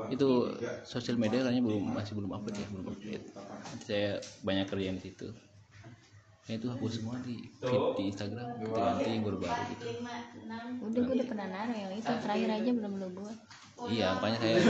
Itu 0.08 0.54
sosial 0.88 1.20
media 1.20 1.44
kayaknya 1.44 1.63
belum 1.63 1.92
masih 1.92 2.15
belum 2.15 2.32
update 2.39 2.58
ya 2.63 2.68
belum 2.72 2.88
update. 2.96 3.26
Nanti 3.36 3.84
saya 3.84 4.10
banyak 4.48 4.65
kerjaan 4.72 4.96
di 5.00 5.04
situ. 5.12 5.28
Ya 6.50 6.58
itu 6.58 6.65
hapus 6.65 6.92
semua 6.98 7.20
di 7.22 7.46
feed 7.62 7.84
di 8.00 8.04
Instagram. 8.10 8.48
Ganti 8.63 9.10
yang 9.12 9.24
baru-baru 9.28 9.62
gitu. 9.76 9.86
udah 10.82 11.02
gue 11.06 11.15
udah 11.22 11.28
pernah 11.30 11.48
naruh 11.52 11.78
yang 11.78 11.92
itu. 11.94 12.10
Terakhir 12.10 12.50
aja 12.50 12.72
belum 12.74 12.94
lo 12.98 13.08
buat. 13.12 13.38
Iya 13.92 14.08
makanya 14.18 14.38
saya 14.44 14.56
ya 14.58 14.62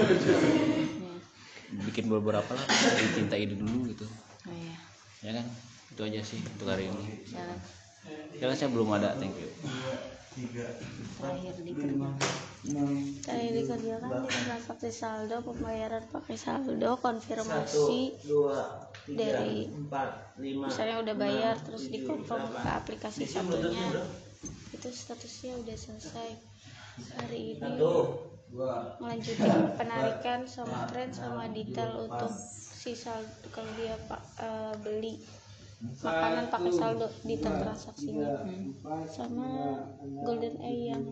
bikin 1.88 2.06
beberapa 2.10 2.52
lah. 2.52 2.66
Dicintai 3.00 3.46
dulu 3.54 3.86
gitu. 3.94 4.06
Oh 4.50 4.54
iya. 4.54 4.78
Ya 5.24 5.32
kan 5.40 5.46
itu 6.00 6.08
aja 6.08 6.22
sih 6.24 6.40
untuk 6.56 6.72
hari 6.72 6.88
ini. 6.88 7.28
Challenge 7.28 7.80
karena 8.40 8.56
saya 8.56 8.72
belum 8.72 8.88
ada 8.96 9.20
thank 9.20 9.36
you. 9.36 9.52
Terakhir 11.20 11.60
dikerjakan 11.60 12.16
Terakhir 13.20 13.52
dikerjakan 13.60 14.12
di 14.24 14.38
transaksi 14.48 14.90
saldo 14.96 15.44
pembayaran 15.44 16.08
pakai 16.08 16.40
saldo 16.40 16.96
konfirmasi 17.04 18.16
dari 19.12 19.68
misalnya 20.40 21.04
udah 21.04 21.16
bayar 21.20 21.60
terus 21.60 21.92
dikonfirm 21.92 22.48
ke 22.48 22.70
aplikasi 22.72 23.28
satunya. 23.28 24.08
itu 24.72 24.88
statusnya 24.96 25.60
udah 25.60 25.76
selesai. 25.76 26.30
Hari 27.20 27.60
ini 27.60 27.76
melanjutin 29.04 29.76
penarikan 29.76 30.48
sama 30.48 30.88
tren 30.88 31.12
sama 31.12 31.52
detail 31.52 32.08
untuk 32.08 32.32
si 32.80 32.96
saldo 32.96 33.28
kalau 33.52 33.68
dia 33.76 34.00
pak 34.08 34.24
eh, 34.40 34.74
beli 34.80 35.20
makanan 35.80 36.52
pakai 36.52 36.72
saldo 36.76 37.08
detail 37.24 37.56
transaksinya. 37.64 38.44
sama 39.08 39.80
golden 40.28 40.60
eye 40.60 40.92
yang 40.92 41.04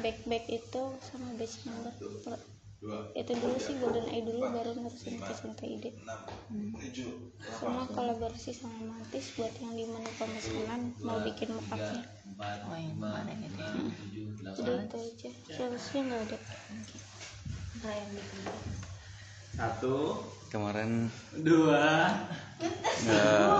back 0.00 0.24
back 0.24 0.44
itu 0.48 0.82
sama 1.04 1.28
batch 1.36 1.68
number. 1.68 1.92
Itu 3.12 3.32
dulu 3.38 3.56
sih 3.60 3.76
golden 3.78 4.08
eye 4.08 4.24
dulu 4.24 4.40
baru 4.48 4.72
ngurusin 4.74 5.20
ke 5.56 5.66
ide. 5.68 5.90
sama 7.60 7.84
kolaborasi 7.92 8.56
sama 8.56 8.88
mantis 8.88 9.36
buat 9.36 9.52
yang 9.60 9.76
di 9.76 9.84
menu 9.84 10.10
pemesanan 10.16 10.96
mau 11.04 11.20
bikin 11.20 11.52
mockupnya 11.52 12.02
oh 12.42 12.74
yang 12.74 12.96
kemarin 12.96 13.38
itu. 13.44 13.62
udah 14.42 14.76
itu 14.82 14.96
aja. 14.98 15.30
Challenge-nya 15.52 16.00
nggak 16.08 16.20
ada. 16.26 16.38
Terakhir 17.82 18.08
dikerjakan 18.16 19.92
kemarin 20.48 20.90
dua 21.44 22.12
nggak 23.02 23.54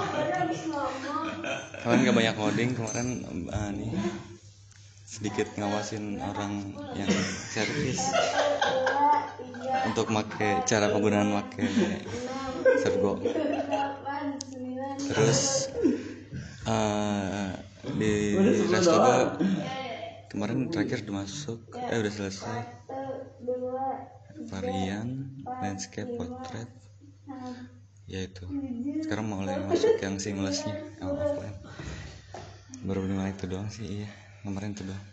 kemarin 1.82 1.98
nggak 2.06 2.16
banyak 2.16 2.34
coding 2.38 2.70
kemarin 2.78 3.08
ah, 3.50 3.70
nih 3.74 3.90
sedikit 5.12 5.44
ngawasin 5.60 6.16
orang 6.24 6.72
yang 6.96 7.12
servis. 7.52 8.00
Untuk 9.84 10.08
make 10.08 10.64
cara 10.64 10.88
penggunaan 10.88 11.36
make 11.36 11.68
sergo. 12.80 13.20
Terus 14.96 15.68
eh, 16.64 17.50
di 17.92 18.14
restoran 18.72 19.36
kemarin 20.32 20.72
terakhir 20.72 21.04
udah 21.04 21.28
masuk 21.28 21.60
eh 21.76 22.00
udah 22.00 22.12
selesai. 22.12 22.60
Varian 24.48 25.28
landscape 25.60 26.08
portrait 26.16 26.72
ya 28.12 28.20
itu. 28.28 28.44
Sekarang 29.00 29.32
mau 29.32 29.40
mulai 29.40 29.56
masuk 29.64 29.96
yang 30.04 30.20
seamlessnya. 30.20 30.76
Yang 31.00 31.10
offline. 31.16 31.56
Baru 32.84 33.08
lima 33.08 33.32
itu 33.32 33.48
doang 33.48 33.72
sih 33.72 34.04
iya. 34.04 34.08
Kemarin 34.44 34.76
itu 34.76 34.84
doang 34.84 35.12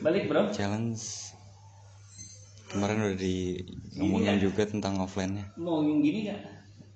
balik 0.00 0.26
bro. 0.26 0.50
Challenge. 0.50 1.00
Kemarin 2.70 2.96
udah 3.02 3.18
di 3.18 3.58
ngomongin 3.98 4.38
juga 4.38 4.62
tentang 4.62 5.02
offline 5.02 5.42
nya 5.42 5.44
mau 5.58 5.82
yang 5.82 5.98
gini 5.98 6.30
gak 6.30 6.40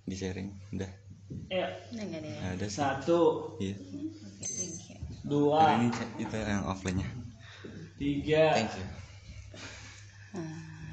di 0.07 0.15
sharing. 0.15 0.49
Udah. 0.71 0.91
Eh 1.51 1.67
udah 1.91 2.05
nggak 2.05 2.23
ada 2.55 2.67
sih. 2.71 2.79
satu. 2.79 3.55
Iya. 3.59 3.75
Hari 4.39 4.67
dua. 5.27 5.83
Ini 5.83 5.89
itu 6.23 6.35
yang 6.39 6.65
offline 6.69 7.03
nya 7.03 7.09
tiga. 7.99 8.45
Thank 8.55 8.75
you 8.79 8.87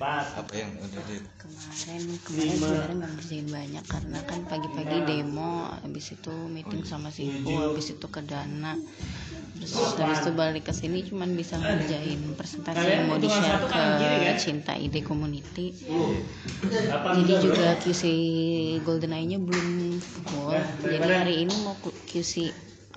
empat 0.02 0.34
apa 0.34 0.54
yang 0.58 0.74
udah 0.82 1.02
di 1.06 1.22
kemarin 1.38 2.02
kemarin 2.26 2.58
sebenarnya 2.58 2.96
nggak 2.98 3.12
ngerjain 3.22 3.48
banyak 3.54 3.86
karena 3.86 4.20
kan 4.26 4.40
pagi-pagi 4.50 4.98
demo 5.06 5.70
habis 5.78 6.18
itu 6.18 6.34
meeting 6.50 6.82
sama 6.82 7.14
Sifu 7.14 7.54
habis 7.54 7.94
itu 7.94 8.08
ke 8.10 8.26
Dana. 8.26 8.74
Terus 9.62 9.94
habis 10.02 10.26
itu 10.26 10.34
balik 10.34 10.66
ke 10.66 10.74
sini 10.74 11.06
cuman 11.06 11.38
bisa 11.38 11.62
ngerjain 11.62 12.18
presentasi 12.34 12.82
yang 12.82 13.14
mau 13.14 13.22
di 13.22 13.30
share 13.30 13.62
ke 13.70 13.86
Cinta 14.42 14.74
Ide 14.74 15.06
Community. 15.06 15.70
Jadi 17.22 17.34
juga 17.38 17.78
QC 17.78 18.04
Golden 18.82 19.14
Eye 19.14 19.30
nya 19.30 19.38
belum 19.38 20.02
full. 20.02 20.58
Jadi 20.82 21.10
hari 21.14 21.46
ini 21.46 21.54
mau 21.62 21.78
QC 22.10 22.50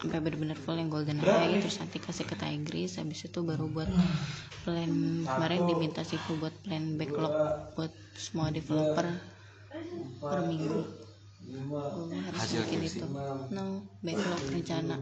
sampai 0.05 0.21
bener-bener 0.21 0.53
full 0.61 0.77
yang 0.77 0.93
golden 0.93 1.17
eye 1.25 1.57
terus 1.65 1.81
nanti 1.81 1.97
kasih 1.97 2.29
ke 2.29 2.37
Tigris 2.37 3.01
habis 3.01 3.25
itu 3.25 3.41
baru 3.41 3.65
buat 3.73 3.89
plan 4.69 4.93
kemarin 5.25 5.65
diminta 5.65 6.05
sih 6.05 6.21
buat 6.29 6.53
plan 6.61 7.01
backlog 7.01 7.33
buat 7.73 7.89
semua 8.21 8.53
developer 8.53 9.09
per 10.29 10.41
minggu. 10.45 10.85
Gue 11.97 12.21
harus 12.21 12.45
bikin 12.53 12.81
itu. 12.85 13.07
no 13.57 13.65
backlog 14.05 14.45
rencana. 14.53 14.97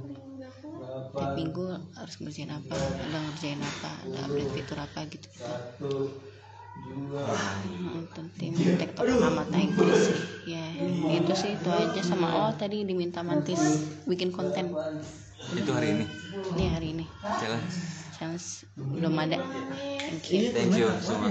tiap 1.18 1.32
minggu 1.36 1.66
harus 1.98 2.14
ngerjain 2.22 2.48
apa 2.48 2.72
ada 2.72 3.18
ngerjain 3.20 3.60
apa 3.60 3.90
ada 4.06 4.18
update 4.26 4.52
fitur 4.54 4.78
apa 4.80 5.04
gitu 5.12 5.28
nonton 5.36 6.31
tim 8.38 8.52
tektok 8.80 9.04
sama 9.06 9.42
Tigris 9.48 10.00
sih. 10.08 10.18
Ya 10.56 10.64
itu 11.12 11.32
sih 11.36 11.50
itu 11.54 11.68
aja 11.70 12.02
sama 12.02 12.48
oh 12.48 12.52
tadi 12.56 12.82
diminta 12.82 13.20
mantis 13.22 13.86
bikin 14.08 14.32
konten. 14.32 14.72
Itu 15.52 15.70
hari 15.74 15.98
ini? 15.98 16.04
Ini 16.56 16.64
hari 16.72 16.86
ini. 16.96 17.04
Challenge. 17.20 17.74
Challenge. 18.16 18.46
Belum 18.76 19.14
ada. 19.18 19.36
Thank 19.98 20.30
you. 20.30 20.50
Thank 20.52 20.74
you 20.78 20.88
semua 21.00 21.30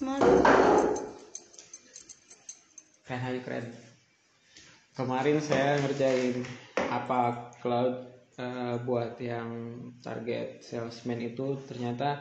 Mal. 0.00 0.20
keren 3.04 3.20
aja 3.20 3.40
keren 3.44 3.64
kemarin 5.00 5.40
saya 5.40 5.80
ngerjain 5.80 6.44
apa 6.76 7.48
cloud 7.64 8.04
eh, 8.36 8.76
buat 8.84 9.16
yang 9.16 9.48
target 10.04 10.60
salesman 10.60 11.24
itu 11.24 11.56
ternyata 11.64 12.20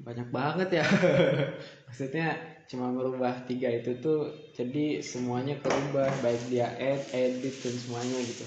banyak 0.00 0.28
banget 0.32 0.80
ya. 0.80 0.86
Maksudnya 1.88 2.36
cuma 2.66 2.88
merubah 2.88 3.44
tiga 3.44 3.68
itu 3.68 4.00
tuh 4.00 4.32
jadi 4.56 4.98
semuanya 5.04 5.60
kerubah 5.60 6.10
baik 6.24 6.42
dia 6.48 6.72
add 6.72 7.04
edit 7.12 7.52
dan 7.60 7.74
semuanya 7.76 8.16
gitu. 8.24 8.44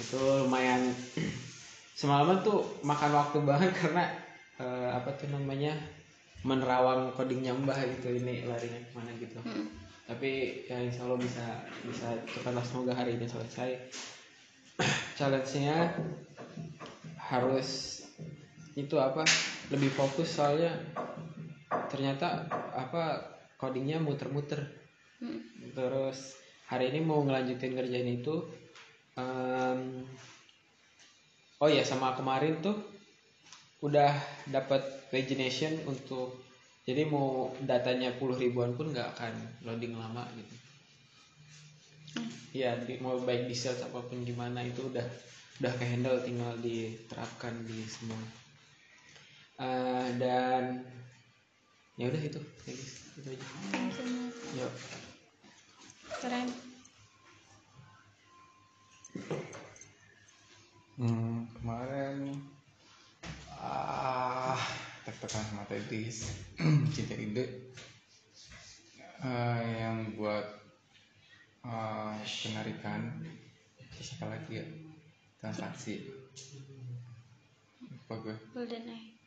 Itu 0.00 0.18
lumayan. 0.48 0.88
Semalaman 1.98 2.40
tuh 2.40 2.64
makan 2.80 3.10
waktu 3.12 3.38
banget 3.44 3.70
karena 3.76 4.08
eh, 4.56 4.88
apa 4.96 5.12
tuh 5.12 5.28
namanya 5.28 5.76
menerawang 6.46 7.12
codingnya 7.12 7.52
mbah 7.52 7.76
gitu 7.98 8.14
ini 8.14 8.46
larinya 8.46 8.78
ke 8.78 8.90
mana 8.94 9.10
gitu 9.18 9.36
tapi 10.08 10.64
ya 10.64 10.80
insya 10.80 11.04
Allah 11.04 11.20
bisa 11.20 11.46
bisa 11.84 12.08
cepatlah 12.32 12.64
semoga 12.64 12.96
hari 12.96 13.20
ini 13.20 13.28
selesai. 13.28 13.76
Challenge-nya 15.20 15.92
harus 17.20 18.00
itu 18.72 18.96
apa? 18.96 19.28
Lebih 19.68 19.92
fokus 19.92 20.32
soalnya 20.32 20.72
ternyata 21.92 22.48
apa 22.72 23.36
codingnya 23.60 24.00
muter-muter. 24.00 24.64
Terus 25.76 26.40
hari 26.64 26.88
ini 26.96 27.04
mau 27.04 27.20
ngelanjutin 27.20 27.76
ngerjain 27.76 28.24
itu 28.24 28.48
Em, 29.18 30.06
oh 31.58 31.66
ya 31.66 31.82
sama 31.82 32.14
kemarin 32.14 32.62
tuh 32.62 32.78
udah 33.82 34.14
dapat 34.46 34.78
pagination 35.10 35.74
untuk 35.90 36.38
jadi 36.88 37.04
mau 37.04 37.52
datanya 37.68 38.16
puluh 38.16 38.32
ribuan 38.32 38.72
pun 38.72 38.88
nggak 38.88 39.12
akan 39.12 39.34
loading 39.60 39.92
lama 39.92 40.24
gitu. 40.40 40.54
Ya 42.56 42.80
di, 42.80 42.96
mau 43.04 43.20
baik 43.20 43.44
di 43.44 43.52
sales 43.52 43.84
apa 43.84 44.00
pun 44.00 44.24
gimana 44.24 44.64
itu 44.64 44.88
udah 44.88 45.04
udah 45.60 45.72
ke 45.76 45.84
handle 45.84 46.16
tinggal 46.24 46.56
diterapkan 46.64 47.52
di 47.68 47.84
semua. 47.84 48.16
Eh, 49.60 50.16
dan 50.16 50.80
ya 52.00 52.08
udah 52.08 52.22
itu 52.24 52.40
ya 52.64 52.72
itu 53.20 53.28
aja. 53.36 53.46
Yuk 54.56 54.72
keren. 56.24 56.48
Hmm, 60.96 61.44
kemarin 61.52 62.32
ah 63.60 64.87
tertekan 65.08 65.40
sama 65.48 65.64
Tedis 65.64 66.28
cinta 66.92 67.16
ide 67.16 67.72
Ah, 69.18 69.58
yang 69.58 70.14
buat 70.14 70.46
ah, 71.66 72.14
penarikan 72.22 73.18
terus 73.90 74.14
apa 74.14 74.30
lagi 74.30 74.62
ya? 74.62 74.66
Transaksi. 75.42 76.06
Apa 77.82 78.14
gue? 78.22 78.36
Golden 78.54 78.86
eye. 78.86 79.18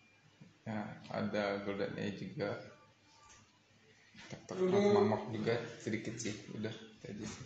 Ya 0.64 0.80
ada 1.12 1.60
golden 1.68 1.92
age 2.00 2.32
juga. 2.32 2.56
Tek 4.32 4.48
mamok 4.64 5.36
juga 5.36 5.60
sedikit 5.76 6.16
sih 6.16 6.40
udah 6.56 6.72
aja 7.04 7.26
sih. 7.28 7.46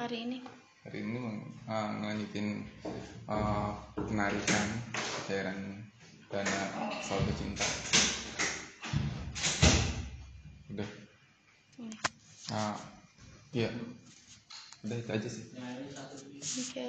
Hari 0.00 0.24
ini. 0.24 0.40
Hari 0.80 1.04
ini 1.04 1.20
uh, 1.68 1.90
ngelanjutin 2.00 2.64
uh, 3.28 3.76
penarikan 4.00 4.66
cairan 5.28 5.84
dana 6.26 6.58
saldo 7.06 7.30
cinta 7.38 7.62
udah. 10.74 10.88
Ini. 11.78 11.96
ah 12.50 12.76
iya. 13.54 13.70
Udah 14.82 14.96
itu 14.98 15.10
aja 15.10 15.28
sih. 15.30 15.44
Oke. 15.56 16.82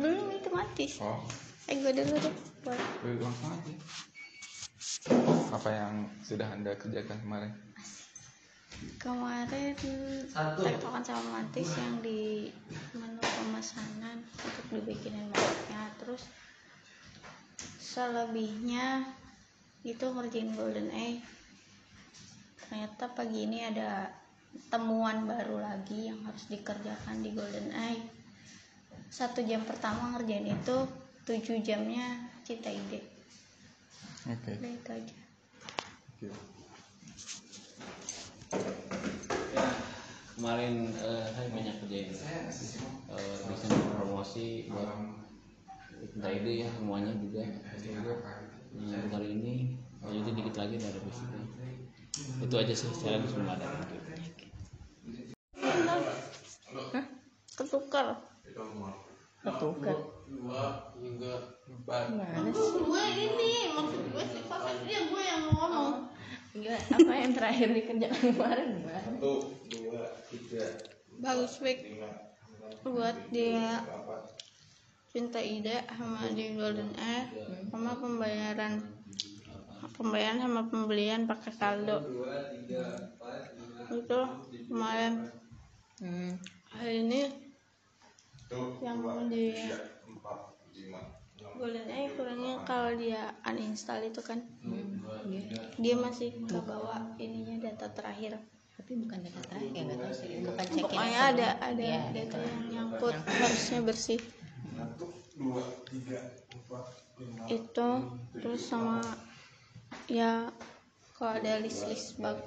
belum 0.00 0.28
itu 0.32 0.48
mati. 0.48 0.86
Oh. 1.00 1.20
Eh 1.68 1.76
gue 1.80 1.92
dulu 1.92 2.16
deh. 2.20 2.34
Boleh. 2.64 2.88
udah 3.04 3.24
langsung 3.28 3.52
aja. 3.52 3.72
Apa 5.52 5.68
yang 5.68 5.94
sudah 6.24 6.48
anda 6.48 6.72
kerjakan 6.76 7.20
kemarin? 7.20 7.52
Kemarin 8.96 9.76
tektokan 10.34 11.04
sama 11.04 11.40
mantis 11.40 11.68
yang 11.76 12.00
di 12.00 12.48
menu 12.96 13.20
pemesanan 13.20 14.24
untuk 14.24 14.64
dibikinin 14.72 15.28
mapnya 15.30 15.92
terus 16.00 16.28
selebihnya 17.94 19.06
itu 19.86 20.02
ngerjain 20.02 20.50
golden 20.58 20.90
eye 20.90 21.22
ternyata 22.58 23.06
pagi 23.14 23.46
ini 23.46 23.62
ada 23.62 24.10
temuan 24.66 25.30
baru 25.30 25.62
lagi 25.62 26.10
yang 26.10 26.18
harus 26.26 26.50
dikerjakan 26.50 27.22
di 27.22 27.30
golden 27.30 27.70
eye 27.70 28.02
satu 29.14 29.46
jam 29.46 29.62
pertama 29.62 30.10
ngerjain 30.18 30.50
itu 30.50 30.76
tujuh 31.22 31.62
jamnya 31.62 32.18
cinta 32.42 32.66
ide. 32.66 32.98
Oke. 34.26 34.58
Udah 34.58 34.72
itu 34.74 34.90
aja. 34.90 35.16
Oke. 36.18 36.28
kemarin 40.34 40.90
eh, 40.90 41.26
saya 41.30 41.46
banyak 41.46 41.74
kerjain 41.78 42.10
eh, 42.10 43.36
desain 43.46 43.80
promosi 43.94 44.66
buat 44.66 44.90
kita 46.12 46.28
ide 46.28 46.52
ya 46.64 46.68
semuanya 46.74 47.12
juga. 47.16 47.42
Nah, 48.74 48.98
untuk 49.00 49.12
hari 49.14 49.28
ini 49.32 49.52
lanjutin 50.02 50.34
dikit 50.36 50.56
lagi 50.60 50.76
dari 50.76 51.00
basicnya 51.00 51.44
itu 52.14 52.54
aja 52.54 52.74
sih 52.76 52.86
challenge 52.94 53.34
belum 53.34 53.50
ada 53.50 53.66
Hah? 56.94 57.04
ketukar? 57.54 58.06
Ketukar? 59.42 59.98
Gimana 60.28 60.90
sih? 62.50 62.70
Gue 62.82 63.04
ini 63.14 63.52
maksud 63.72 64.02
gue 64.10 64.24
sih 64.30 64.42
pas 64.46 64.62
dia 64.84 65.00
gue 65.06 65.22
yang 65.22 65.42
ngomong. 65.54 66.10
Gila, 66.54 66.78
apa 66.78 67.12
yang 67.18 67.34
terakhir 67.34 67.68
dikerjakan 67.74 68.30
kemarin 68.30 68.78
gimana 68.78 69.10
bagus 71.18 71.58
baik 71.58 71.98
buat 72.86 73.18
dia 73.34 73.82
cinta 75.14 75.38
ide 75.38 75.78
sama 75.94 76.26
di 76.34 76.58
golden 76.58 76.90
air 76.98 77.30
sama 77.70 77.94
pembayaran 77.94 78.82
pembayaran 79.94 80.42
sama 80.42 80.66
pembelian 80.66 81.30
pakai 81.30 81.54
saldo 81.54 82.02
itu 83.94 84.20
kemarin. 84.66 85.30
Hmm. 86.02 86.34
hari 86.74 87.06
ini 87.06 87.30
yang 88.82 88.98
mau 88.98 89.22
di 89.30 89.54
golden 91.54 91.86
air 91.94 92.10
kurangnya 92.18 92.58
kalau 92.66 92.90
dia 92.98 93.38
uninstall 93.46 94.02
itu 94.02 94.18
kan. 94.18 94.42
Dia 95.78 95.94
masih 95.94 96.34
ke 96.42 96.58
bawah 96.58 97.14
ininya 97.22 97.70
data 97.70 97.86
terakhir. 97.94 98.34
Tapi 98.74 98.98
bukan 98.98 99.22
data 99.22 99.40
terakhir 99.46 99.70
ya 99.70 99.82
nggak 99.86 100.00
tahu 100.02 100.14
sih. 100.18 100.30
Bukan 100.42 100.64
check 100.74 100.84
pokoknya 100.90 101.20
ada 101.30 101.48
ada 101.62 101.82
Iya, 101.86 102.02
data 102.10 102.36
yang 102.42 102.62
nyangkut 102.74 103.14
harusnya 103.14 103.78
bersih 103.86 104.18
itu 107.46 107.88
terus 108.34 108.62
sama 108.64 109.00
ya 110.10 110.50
kalau 111.14 111.38
ada 111.38 111.62
list 111.62 111.86
list 111.86 112.18
bug 112.18 112.38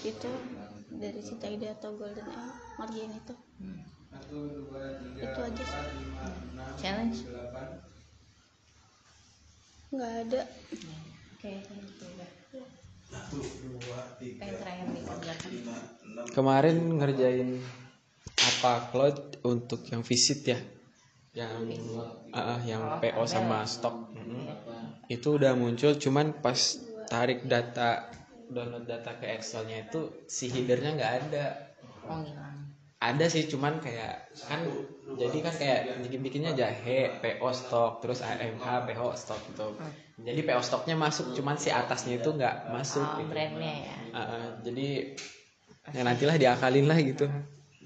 itu 0.00 0.30
dari 0.88 1.20
Cita 1.20 1.44
Ide 1.44 1.76
atau 1.76 1.92
Golden 1.92 2.24
Eye 2.24 2.56
ngerjain 2.80 3.12
itu. 3.12 3.34
Itu 5.20 5.40
aja 5.44 5.64
sih. 5.68 5.84
Challenge? 6.80 7.18
Nggak 9.92 10.12
ada. 10.24 10.40
Terakhir 14.28 14.86
dikerjakan 14.92 15.52
kemarin 16.32 16.76
ngerjain 17.00 17.60
apa 18.36 18.92
cloud 18.92 19.40
untuk 19.48 19.80
yang 19.88 20.04
visit 20.04 20.44
ya 20.44 20.58
yang 21.36 21.68
ah, 22.32 22.60
yang 22.64 22.82
PO 23.02 23.22
sama 23.28 23.64
stok. 23.68 24.14
Mm-mm. 24.16 24.48
itu 25.08 25.40
udah 25.40 25.56
muncul 25.56 25.96
cuman 25.96 26.36
pas 26.44 26.56
tarik 27.08 27.48
data 27.48 28.12
download 28.48 28.84
data 28.84 29.16
ke 29.16 29.24
Excelnya 29.40 29.88
itu 29.88 30.24
si 30.28 30.52
headernya 30.52 30.96
nggak 31.00 31.12
ada. 31.24 31.46
Oh 32.08 32.20
ngilang 32.20 32.68
ada 32.98 33.26
sih 33.30 33.46
cuman 33.46 33.78
kayak 33.78 34.26
kan 34.50 34.58
jadi 35.18 35.38
kan 35.38 35.54
kayak 35.54 35.80
bikin 36.02 36.20
bikinnya 36.20 36.52
jahe 36.58 37.22
PO 37.22 37.48
stok 37.54 38.02
terus 38.02 38.26
AMH 38.26 38.90
PO 38.90 39.14
stok 39.14 39.38
gitu. 39.54 39.68
Jadi 40.18 40.40
PO 40.42 40.58
stoknya 40.58 40.98
masuk 40.98 41.30
cuman 41.38 41.54
si 41.54 41.70
atasnya 41.70 42.18
itu 42.18 42.30
nggak 42.34 42.74
masuk 42.74 43.06
oh, 43.06 43.22
gitu. 43.22 43.32
ya? 43.38 43.96
Ah, 44.10 44.50
jadi 44.66 45.14
ya 45.94 46.02
nantilah 46.02 46.36
diakalin 46.42 46.90
lah 46.90 46.98
gitu. 46.98 47.30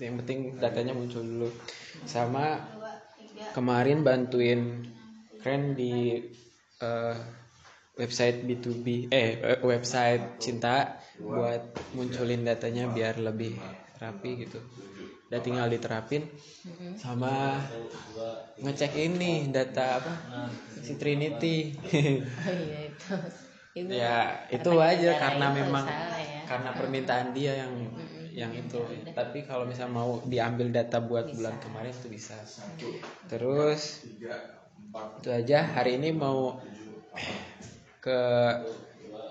Yang 0.01 0.15
penting 0.25 0.39
datanya 0.57 0.97
muncul 0.97 1.21
dulu. 1.21 1.49
Sama 2.09 2.57
kemarin 3.51 4.07
bantuin 4.07 4.87
keren 5.43 5.75
di 5.75 6.23
eh, 6.79 7.17
website 7.99 8.47
B2B 8.47 9.13
eh 9.13 9.59
website 9.61 10.41
cinta 10.41 11.03
buat 11.19 11.93
munculin 11.93 12.47
datanya 12.47 12.89
biar 12.89 13.21
lebih 13.21 13.59
rapi 14.01 14.47
gitu. 14.47 14.59
Udah 15.29 15.41
tinggal 15.41 15.69
diterapin. 15.69 16.29
Sama 16.97 17.61
ngecek 18.61 18.93
ini 18.97 19.49
data 19.53 20.01
apa 20.01 20.13
si 20.81 20.97
Trinity. 20.97 21.57
Oh 22.43 22.53
iya 22.53 22.79
itu. 22.89 23.15
Itu 23.73 23.89
ya 23.89 24.45
itu 24.53 24.71
aja 24.77 25.11
karena 25.17 25.47
memang 25.49 25.89
ya. 25.89 26.45
karena 26.45 26.71
permintaan 26.77 27.33
dia 27.33 27.65
yang 27.65 27.73
yang 28.33 28.53
itu. 28.57 28.81
Tapi 29.13 29.45
kalau 29.45 29.69
misalnya 29.69 29.93
mau 29.93 30.11
diambil 30.25 30.73
data 30.73 30.99
buat 31.05 31.29
bulan 31.33 31.57
kemarin 31.61 31.93
itu 31.93 32.09
bisa. 32.09 32.37
Terus 33.29 34.09
itu 35.21 35.29
aja. 35.29 35.59
Hari 35.77 36.01
ini 36.01 36.11
mau 36.17 36.57
ke 38.03 38.21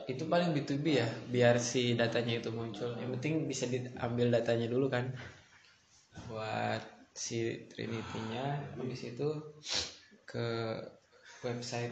itu 0.10 0.28
paling 0.28 0.52
B2B 0.52 0.86
ya 0.98 1.08
biar 1.30 1.58
si 1.58 1.98
datanya 1.98 2.40
itu 2.40 2.50
muncul. 2.54 2.94
Yang 2.98 3.10
penting 3.20 3.34
bisa 3.50 3.66
diambil 3.68 4.28
datanya 4.32 4.68
dulu 4.70 4.88
kan 4.88 5.10
buat 6.30 6.82
si 7.12 7.68
Trinity-nya. 7.74 8.78
Habis 8.78 9.02
itu 9.18 9.30
ke 10.30 10.78
website 11.42 11.92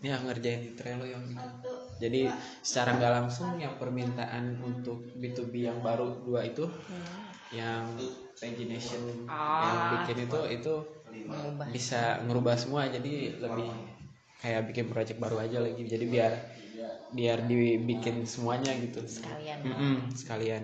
ya 0.00 0.16
ngerjain 0.20 0.64
di 0.64 0.72
Trello 0.76 1.04
yang 1.04 1.20
itu 1.28 1.48
jadi 2.00 2.32
secara 2.64 2.96
nggak 2.96 3.12
langsung 3.20 3.60
yang 3.60 3.76
permintaan 3.76 4.56
untuk 4.64 5.04
B2B 5.20 5.68
yang 5.68 5.84
baru 5.84 6.24
dua 6.24 6.48
itu 6.48 6.64
yang 7.52 7.84
pagination 8.40 9.28
yang 9.28 9.78
bikin 10.00 10.24
itu 10.24 10.40
itu 10.48 10.74
Mengubah. 11.30 11.66
bisa 11.70 12.18
ngerubah 12.24 12.56
semua. 12.56 12.88
Jadi 12.88 13.36
lebih 13.38 13.68
kayak 14.40 14.72
bikin 14.72 14.86
project 14.88 15.18
baru 15.20 15.44
aja 15.44 15.60
lagi. 15.60 15.84
Jadi 15.84 16.04
biar 16.08 16.32
biar 17.12 17.44
dibikin 17.44 18.24
semuanya 18.24 18.72
gitu. 18.80 19.04
Sekalian. 19.04 19.58
Mm-mm, 19.66 19.94
sekalian. 20.16 20.62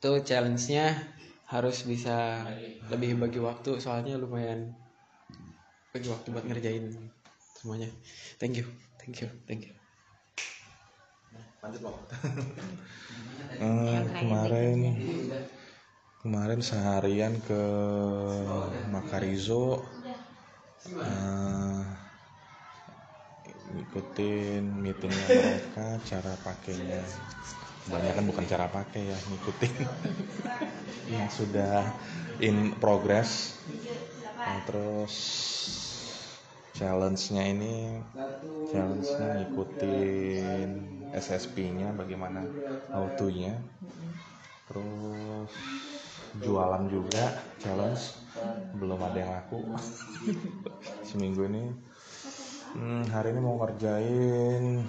Itu 0.00 0.10
challenge-nya 0.24 0.96
harus 1.46 1.84
bisa 1.86 2.42
lebih 2.90 3.20
bagi 3.20 3.38
waktu. 3.38 3.78
Soalnya 3.78 4.18
lumayan 4.18 4.74
bagi 5.94 6.08
waktu 6.10 6.26
buat 6.34 6.44
ngerjain 6.46 6.90
semuanya. 7.60 7.92
Thank 8.40 8.56
you 8.56 8.64
thank 8.96 9.20
you 9.20 9.28
thank 9.44 9.68
you. 9.68 9.74
Eh, 13.60 14.00
kemarin 14.16 14.96
kemarin 16.24 16.64
seharian 16.64 17.36
ke 17.44 17.60
Makarizo 18.88 19.84
eh, 21.04 21.80
ngikutin 23.76 24.64
meetingnya 24.80 25.28
mereka 25.28 26.00
cara 26.08 26.32
pakainya. 26.40 27.04
Kebanyakan 27.84 28.24
bukan 28.32 28.44
cara 28.48 28.64
pakai 28.72 29.12
ya 29.12 29.18
ngikutin. 29.28 29.74
Yang 31.14 31.28
sudah 31.44 31.84
in 32.40 32.80
progress. 32.80 33.60
Nah, 34.40 34.56
terus 34.64 35.14
challenge-nya 36.80 37.44
ini 37.44 38.00
challenge-nya 38.72 39.28
ngikutin 39.36 40.70
SSP-nya 41.12 41.92
bagaimana 41.92 42.40
how 42.88 43.04
to-nya 43.20 43.60
terus 44.64 45.52
jualan 46.38 46.86
juga 46.88 47.36
challenge. 47.60 48.16
Belum 48.78 49.02
ada 49.02 49.18
yang 49.18 49.32
laku. 49.34 49.60
Seminggu 51.08 51.50
ini. 51.50 51.74
Hmm, 52.70 53.02
hari 53.10 53.34
ini 53.34 53.40
mau 53.42 53.58
ngerjain 53.58 54.86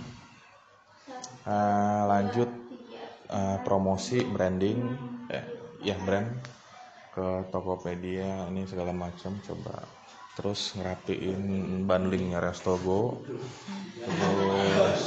eh, 1.50 2.02
lanjut 2.06 2.50
eh, 3.34 3.58
promosi 3.66 4.22
branding. 4.22 4.80
Eh, 5.34 5.46
ya 5.82 5.98
brand. 5.98 6.30
Ke 7.12 7.50
Tokopedia 7.50 8.48
ini 8.54 8.70
segala 8.70 8.94
macam. 8.94 9.34
Coba 9.42 10.01
terus 10.38 10.62
ngerapiin 10.78 11.42
bundlingnya 11.88 12.40
Restogo 12.40 13.02
terus 14.06 15.02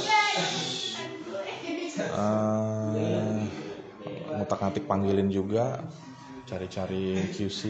eh 2.15 3.41
ngutak-ngatik 4.35 4.85
panggilin 4.89 5.29
juga 5.31 5.81
cari-cari 6.49 7.25
QC 7.33 7.61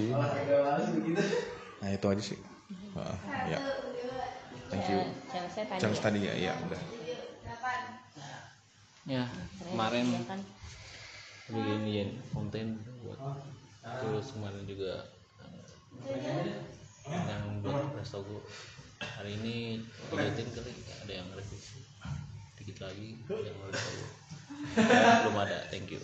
nah 1.81 1.89
itu 1.93 2.05
aja 2.09 2.23
sih. 2.23 2.39
Heeh, 2.95 3.17
ya 3.53 3.59
thank 4.69 4.85
you. 4.89 4.99
Tadi 5.69 5.79
challenge 5.81 5.99
ya? 5.99 6.03
tadi 6.05 6.19
ya? 6.27 6.33
Ya 6.35 6.53
udah. 6.67 6.81
Ya 9.05 9.23
kemarin 9.69 10.07
bikin 11.53 11.81
ya, 11.87 12.05
konten 12.33 12.67
buat 13.05 13.21
terus 14.01 14.33
kemarin 14.33 14.65
juga 14.65 15.05
yang 17.09 17.61
buat 17.61 17.93
restogo 17.97 18.41
hari 18.97 19.37
ini 19.37 19.85
dilihatin 20.09 20.47
kali 20.55 20.73
ada 21.05 21.13
yang 21.13 21.27
revisi 21.37 21.85
dikit 22.57 22.77
lagi 22.81 23.19
yang 23.29 23.57
restogo 23.69 24.05
belum 25.25 25.37
ada 25.41 25.57
thank 25.73 25.89
you. 25.89 26.01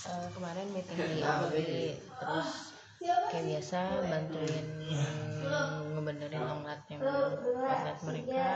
Eh, 0.00 0.26
kemarin 0.32 0.66
meeting 0.72 0.96
di 0.96 1.20
Audi 1.22 1.94
terus 1.96 2.74
kayak 3.00 3.44
biasa 3.48 3.80
bantuin 4.12 4.66
ngebenerin 5.96 6.44
longlatnya 6.44 6.96
outlet 7.00 7.98
mereka. 8.04 8.48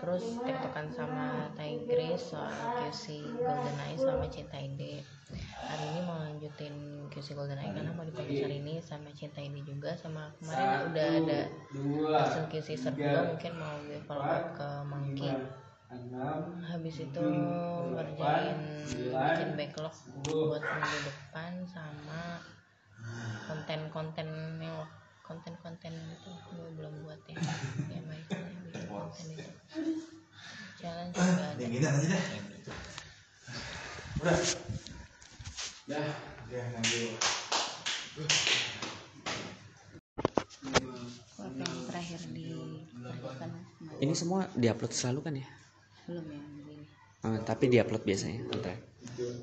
Terus 0.00 0.24
tektokan 0.40 0.88
sama 0.92 1.52
Tigris 1.56 2.32
soal 2.32 2.52
QC 2.80 3.20
Golden 3.36 3.76
Eye 3.84 4.00
sama 4.00 4.24
Cinta 4.32 4.56
Ide 4.56 5.04
hari 5.56 5.84
ini 5.88 6.00
mau 6.04 6.20
lanjutin 6.20 6.74
QC 7.08 7.32
Golden 7.32 7.56
Eye 7.56 7.72
karena 7.72 7.92
mau 7.96 8.04
dipublish 8.04 8.44
hari 8.44 8.60
ini 8.60 8.76
sama 8.84 9.08
Cinta 9.16 9.40
Ide 9.40 9.64
juga 9.64 9.96
sama 9.96 10.28
kemarin 10.36 10.92
udah 10.92 11.08
ada 11.24 11.40
hasil 12.20 12.44
QC 12.52 12.76
Serbulo 12.76 13.32
mungkin 13.32 13.52
mau 13.56 13.74
gue 13.88 14.00
follow 14.04 14.26
up 14.26 14.52
ke 14.52 14.68
Monkey. 14.84 15.32
habis 16.66 16.98
itu 16.98 17.24
ngerjain 17.94 18.58
bikin 18.90 19.48
backlog 19.54 19.94
buat 20.26 20.60
minggu 20.60 20.98
depan 21.08 21.62
sama 21.64 22.42
konten-konten 23.46 24.26
yang 24.58 24.82
konten-konten 25.22 25.94
itu 25.94 26.30
gue 26.52 26.68
belum 26.74 27.06
buat 27.06 27.20
ya. 27.30 27.38
Ya 27.96 28.00
baik 28.02 28.26
bikin 28.28 28.82
konten 28.90 29.26
itu. 29.32 29.50
challenge 30.76 31.16
juga 31.16 31.56
ada 31.56 31.64
yang 35.86 36.02
terakhir 41.86 42.18
kemarin? 42.26 44.02
ini 44.02 44.14
semua 44.18 44.50
diupload 44.58 44.90
selalu 44.90 45.20
kan 45.22 45.34
ya? 45.38 45.46
Belum 46.10 46.26
ya 46.26 46.42
ini. 46.42 46.82
Eh, 47.22 47.38
tapi 47.46 47.70
diupload 47.70 48.02
biasanya 48.02 48.42
bentar. 48.50 48.76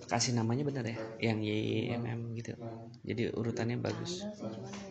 kasih 0.03 0.35
namanya 0.35 0.67
bener 0.67 0.83
ya 0.85 0.97
yang 1.31 1.39
YMM 1.39 2.35
gitu. 2.35 2.51
Jadi 3.07 3.31
urutannya 3.33 3.79
bagus. 3.79 4.27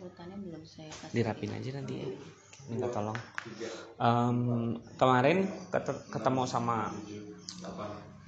urutannya 0.01 0.37
belum 0.41 0.65
saya 0.65 0.89
kasih. 0.89 1.13
Dirapin 1.13 1.53
aja 1.53 1.69
nanti 1.77 1.95
ya. 2.01 2.09
minta 2.73 2.89
tolong. 2.89 3.19
Em, 4.01 4.39
kemarin 4.97 5.45
ket- 5.69 6.05
ketemu 6.09 6.43
sama 6.49 6.89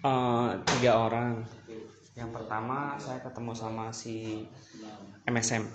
eh, 0.05 0.49
tiga 0.77 0.93
orang 1.01 1.41
yang 2.15 2.31
pertama 2.31 2.95
saya 3.03 3.19
ketemu 3.19 3.53
sama 3.59 3.91
si 3.91 4.47
MSM 5.27 5.67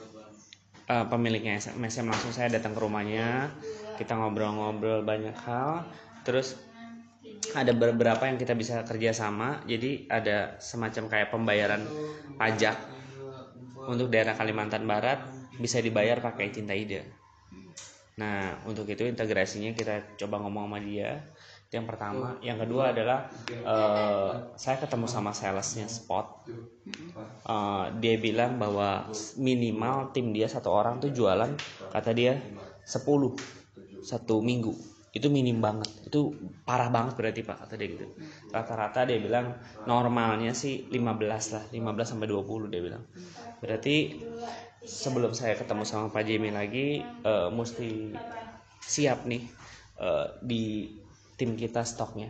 eh, 0.88 1.06
pemiliknya 1.12 1.60
MSM 1.60 2.08
langsung 2.08 2.32
saya 2.32 2.50
datang 2.50 2.74
ke 2.74 2.80
rumahnya. 2.82 3.52
Kita 4.00 4.16
ngobrol-ngobrol 4.16 5.04
banyak 5.04 5.36
hal. 5.44 5.84
Terus 6.24 6.56
ada 7.54 7.72
beberapa 7.76 8.30
yang 8.30 8.38
kita 8.38 8.54
bisa 8.54 8.86
kerjasama 8.86 9.64
jadi 9.66 10.06
ada 10.08 10.38
semacam 10.62 11.10
kayak 11.10 11.30
pembayaran 11.34 11.82
pajak 12.38 12.78
untuk 13.90 14.12
daerah 14.14 14.38
Kalimantan 14.38 14.86
Barat 14.86 15.24
bisa 15.58 15.82
dibayar 15.82 16.22
pakai 16.22 16.54
Cinta 16.54 16.78
Ide. 16.78 17.04
Nah 18.20 18.60
untuk 18.70 18.86
itu 18.88 19.04
integrasinya 19.08 19.74
kita 19.74 20.16
coba 20.20 20.46
ngomong 20.46 20.70
sama 20.70 20.80
dia 20.80 21.26
itu 21.70 21.78
yang 21.78 21.86
pertama. 21.86 22.34
Yang 22.42 22.66
kedua 22.66 22.84
adalah 22.90 23.30
eh, 23.46 24.32
saya 24.58 24.82
ketemu 24.82 25.06
sama 25.06 25.38
salesnya 25.38 25.86
spot. 25.86 26.50
Eh, 27.46 27.86
dia 28.02 28.18
bilang 28.18 28.58
bahwa 28.58 29.06
minimal 29.38 30.10
tim 30.10 30.34
dia 30.34 30.50
satu 30.50 30.74
orang 30.74 30.98
tuh 30.98 31.14
jualan 31.14 31.54
kata 31.94 32.10
dia 32.18 32.42
10 32.90 34.02
satu 34.02 34.42
minggu. 34.42 34.74
Itu 35.14 35.30
minim 35.30 35.62
banget. 35.62 36.10
Itu 36.10 36.34
parah 36.66 36.90
banget 36.90 37.14
berarti 37.14 37.46
pak 37.46 37.62
kata 37.62 37.78
dia 37.78 37.88
gitu. 37.94 38.18
Rata-rata 38.50 39.06
dia 39.06 39.22
bilang 39.22 39.54
normalnya 39.86 40.58
sih 40.58 40.90
15 40.90 41.54
lah 41.54 41.64
15 41.70 41.86
sampai 42.18 42.26
20 42.34 42.74
dia 42.74 42.82
bilang. 42.82 43.06
Berarti 43.62 44.18
sebelum 44.82 45.38
saya 45.38 45.54
ketemu 45.54 45.86
sama 45.86 46.10
Pak 46.10 46.26
Jimmy 46.26 46.50
lagi 46.50 47.06
eh, 47.06 47.50
mesti 47.54 48.18
siap 48.82 49.30
nih 49.30 49.46
eh, 50.02 50.28
di 50.42 50.98
tim 51.40 51.56
kita 51.56 51.88
stoknya. 51.88 52.28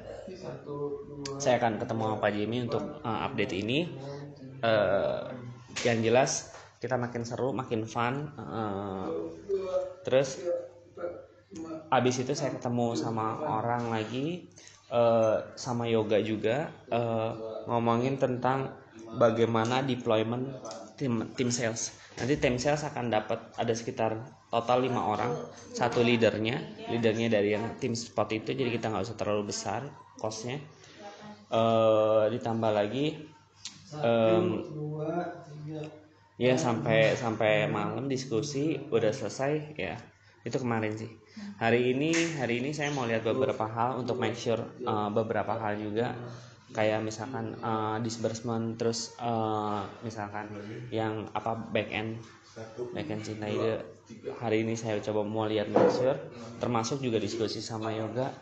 Saya 1.41 1.57
akan 1.57 1.81
ketemu 1.81 2.01
sama 2.05 2.17
Pak 2.21 2.31
Jimmy 2.37 2.57
untuk 2.69 2.83
eh, 3.01 3.19
update 3.25 3.53
ini. 3.57 3.79
Eh, 4.61 5.21
yang 5.87 5.99
jelas 6.03 6.51
kita 6.79 6.95
makin 6.95 7.23
seru 7.27 7.51
makin 7.51 7.83
fun 7.83 8.31
eh, 8.39 9.07
terus 10.07 10.39
abis 11.89 12.15
itu 12.23 12.33
saya 12.37 12.55
ketemu 12.55 12.95
sama 12.95 13.39
orang 13.43 13.91
lagi 13.91 14.47
eh, 14.91 15.37
sama 15.55 15.87
yoga 15.87 16.19
juga 16.23 16.71
eh, 16.91 17.31
ngomongin 17.67 18.15
tentang 18.19 18.71
bagaimana 19.15 19.83
deployment 19.83 20.55
tim 20.99 21.27
tim 21.35 21.49
sales 21.51 21.95
nanti 22.19 22.35
tim 22.35 22.59
sales 22.59 22.83
akan 22.83 23.07
dapat 23.07 23.39
ada 23.55 23.73
sekitar 23.73 24.19
total 24.51 24.83
lima 24.83 25.07
orang. 25.07 25.31
Satu 25.71 26.03
leadernya 26.03 26.59
leadernya 26.91 27.31
dari 27.31 27.55
yang 27.55 27.79
tim 27.79 27.95
spot 27.95 28.35
itu 28.35 28.51
jadi 28.51 28.69
kita 28.69 28.91
nggak 28.91 29.07
usah 29.07 29.17
terlalu 29.17 29.49
besar 29.49 29.87
costnya. 30.19 30.59
Eh, 31.49 32.23
ditambah 32.29 32.69
lagi 32.69 33.25
em, 33.97 34.45
ya 36.37 36.53
sampai 36.53 37.17
sampai 37.17 37.65
malam 37.65 38.05
diskusi 38.05 38.77
udah 38.77 39.09
selesai 39.09 39.73
ya. 39.73 39.97
Itu 40.45 40.61
kemarin 40.61 40.93
sih. 40.93 41.09
Hari 41.57 41.95
ini 41.95 42.13
hari 42.37 42.61
ini 42.61 42.69
saya 42.75 42.93
mau 42.93 43.09
lihat 43.09 43.25
beberapa 43.25 43.65
hal 43.65 43.99
untuk 43.99 44.21
make 44.21 44.37
sure 44.37 44.59
uh, 44.85 45.09
beberapa 45.11 45.55
hal 45.57 45.79
juga 45.81 46.15
kayak 46.71 47.01
misalkan 47.01 47.57
uh, 47.65 47.97
disbursement 48.01 48.77
terus 48.77 49.17
uh, 49.17 49.85
misalkan 50.05 50.49
yang 50.93 51.27
apa 51.33 51.57
back 51.73 51.89
end. 51.89 52.19
Back 52.91 53.07
end 53.07 53.23
Cinta 53.23 53.47
Ide 53.47 53.85
hari 54.41 54.67
ini 54.67 54.75
saya 54.75 54.99
coba 54.99 55.23
mau 55.23 55.47
lihat 55.47 55.71
make 55.71 55.93
sure 55.93 56.17
termasuk 56.59 56.99
juga 56.99 57.21
diskusi 57.21 57.63
sama 57.63 57.93
Yoga 57.93 58.33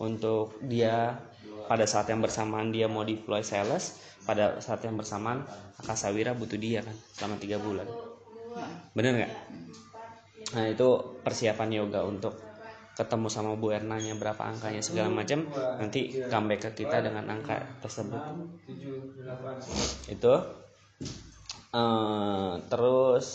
untuk 0.00 0.56
dia 0.64 1.18
pada 1.66 1.84
saat 1.84 2.06
yang 2.08 2.22
bersamaan 2.22 2.70
dia 2.70 2.86
mau 2.86 3.02
deploy 3.02 3.42
sales 3.42 4.00
pada 4.22 4.62
saat 4.62 4.80
yang 4.86 4.94
bersamaan 4.94 5.42
Akasawira 5.82 6.32
butuh 6.32 6.56
dia 6.56 6.80
kan 6.80 6.96
selama 7.12 7.36
tiga 7.42 7.60
bulan. 7.60 7.84
Bener 8.96 9.12
nggak? 9.22 9.32
Nah 10.56 10.64
itu 10.70 10.88
persiapan 11.20 11.68
yoga 11.74 12.06
untuk 12.06 12.38
ketemu 12.96 13.28
sama 13.28 13.52
Bu 13.60 13.70
Ernanya 13.76 14.16
berapa 14.16 14.40
angkanya 14.40 14.80
segala 14.80 15.12
macam 15.12 15.44
nanti 15.76 16.16
comeback 16.32 16.72
ke 16.72 16.84
kita 16.84 17.04
dengan 17.04 17.28
angka 17.28 17.60
tersebut. 17.84 18.18
Itu. 20.08 20.34
Eh, 21.76 22.52
terus 22.72 23.26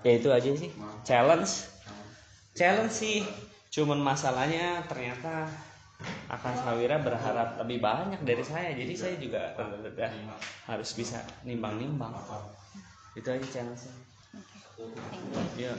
ya 0.00 0.12
itu 0.16 0.28
aja 0.32 0.50
sih. 0.56 0.70
Challenge. 1.04 1.52
Challenge 2.56 2.94
sih. 2.94 3.20
Cuman 3.70 4.00
masalahnya 4.00 4.82
ternyata 4.88 5.46
akan 6.32 6.54
Sawira 6.56 6.96
berharap 7.04 7.60
lebih 7.60 7.84
banyak 7.84 8.24
dari 8.24 8.40
saya. 8.40 8.72
Jadi 8.72 8.96
saya 8.96 9.14
juga 9.20 9.52
rada-rada 9.60 10.08
harus 10.64 10.90
bisa 10.96 11.20
nimbang-nimbang. 11.44 12.16
Itu 13.12 13.28
aja 13.28 13.46
challenge 13.52 14.10
ya 15.58 15.72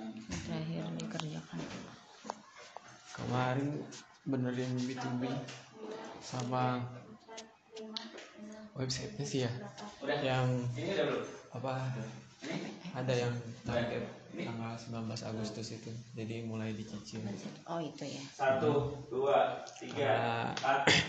yang 0.00 0.16
terakhir 0.48 0.84
dikerjakan. 0.96 1.58
Kemarin 3.12 3.68
benerin 4.24 4.72
B2B 4.88 5.22
sama 6.24 6.84
websitenya 8.76 9.26
sih 9.26 9.40
ya. 9.44 9.52
Yang 10.24 10.48
apa 11.52 11.92
ada 12.96 13.12
yang 13.12 13.34
target 13.66 14.04
tanggal 14.30 14.74
19 14.78 15.30
Agustus 15.34 15.66
itu. 15.76 15.90
Jadi 16.16 16.46
mulai 16.46 16.72
dicicil. 16.72 17.20
Oh 17.68 17.82
itu 17.82 18.04
ya. 18.06 18.22
Satu 18.32 18.94
dua 19.10 19.60
tiga 19.76 20.54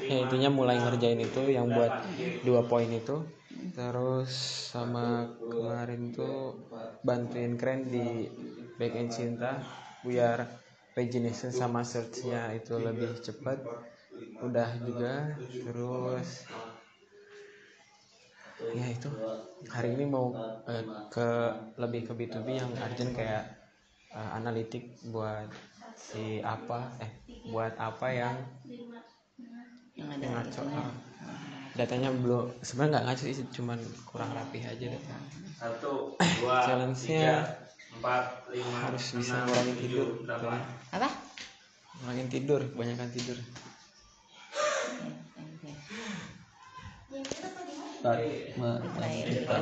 ya 0.10 0.20
intinya 0.26 0.50
mulai 0.52 0.82
ngerjain 0.82 1.22
itu 1.22 1.42
yang 1.48 1.70
buat 1.72 2.04
dua 2.44 2.66
poin 2.66 2.90
itu. 2.90 3.24
Terus 3.78 4.32
sama 4.74 5.30
kemarin 5.38 6.12
tuh 6.12 6.66
bantuin 7.06 7.56
keren 7.56 7.88
di 7.88 8.26
back 8.82 8.98
end 8.98 9.14
cinta 9.14 9.62
biar 10.02 10.42
pagination 10.98 11.54
sama 11.54 11.86
searchnya 11.86 12.50
itu 12.58 12.74
lebih 12.82 13.14
cepat 13.22 13.62
udah 14.42 14.70
juga 14.82 15.38
terus 15.62 16.50
ya 18.74 18.86
itu 18.90 19.10
hari 19.70 19.94
ini 19.94 20.10
mau 20.10 20.34
eh, 20.66 20.86
ke 21.14 21.30
lebih 21.78 22.10
ke 22.10 22.14
B2B 22.18 22.48
yang 22.58 22.74
urgent 22.74 23.14
kayak 23.14 23.46
eh, 24.18 24.30
analitik 24.34 24.98
buat 25.14 25.46
si 25.94 26.42
apa 26.42 26.98
eh 26.98 27.22
buat 27.46 27.78
apa 27.78 28.08
yang 28.10 28.36
yang 29.94 30.10
ada 30.10 30.26
ngaco 30.26 30.62
itunya. 30.66 30.82
ah. 30.82 30.94
datanya 31.78 32.10
belum 32.10 32.50
sebenarnya 32.66 32.90
nggak 32.98 33.06
ngaco 33.06 33.24
sih 33.30 33.48
cuman 33.54 33.80
kurang 34.10 34.32
rapi 34.34 34.66
aja 34.66 34.86
data 34.90 35.18
satu 35.62 36.18
dua 36.42 36.66
challenge-nya 36.66 37.46
empat 38.02 38.50
lima 38.50 38.78
harus 38.82 39.14
bisa 39.14 39.46
ngurangin 39.46 39.78
tidur. 39.78 40.08
delapan 40.26 40.58
apa? 40.90 41.10
Ngurangin 42.02 42.28
tidur 42.34 42.62
kebanyakan 42.74 43.10
tidur. 43.14 43.38
Mulai 48.02 49.14
dikerjakan. 49.30 49.62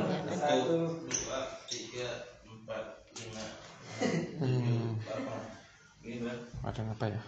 dua 1.04 1.40
tiga 1.68 2.08
empat 2.48 2.84
lima 3.20 3.44
Hmm, 4.40 4.96
ada 6.64 6.80
apa 6.88 7.04
ya? 7.12 7.20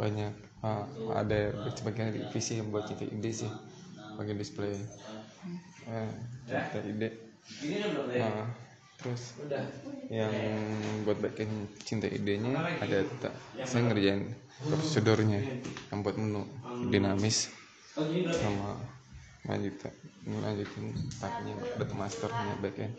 Banyak. 0.00 0.32
Ah, 0.64 0.88
ada 1.12 1.52
sebagian 1.76 2.16
divisi 2.16 2.56
yang 2.56 2.72
buat 2.72 2.88
cinta 2.88 3.04
ide 3.04 3.28
sih. 3.28 3.52
Bagian 4.16 4.40
display. 4.40 4.72
Eh, 5.84 6.12
cinta 6.48 6.80
ide. 6.80 7.08
Nah, 8.16 8.48
terus 9.02 9.34
yang 10.08 10.30
buat 11.02 11.18
bagian 11.18 11.50
cinta 11.82 12.06
idenya 12.06 12.54
ada 12.78 13.02
tak? 13.18 13.34
Saya 13.66 13.90
ngerjain 13.90 14.30
prosedurnya. 14.62 15.40
Yang 15.90 15.98
buat 16.06 16.16
menu. 16.16 16.42
Dinamis. 16.88 17.50
Sama 18.32 18.78
lanjut 19.42 19.74
lanjutin 20.22 20.94
tahapnya 21.18 21.54
data 21.76 21.94
masternya 21.98 22.54
backend. 22.62 22.94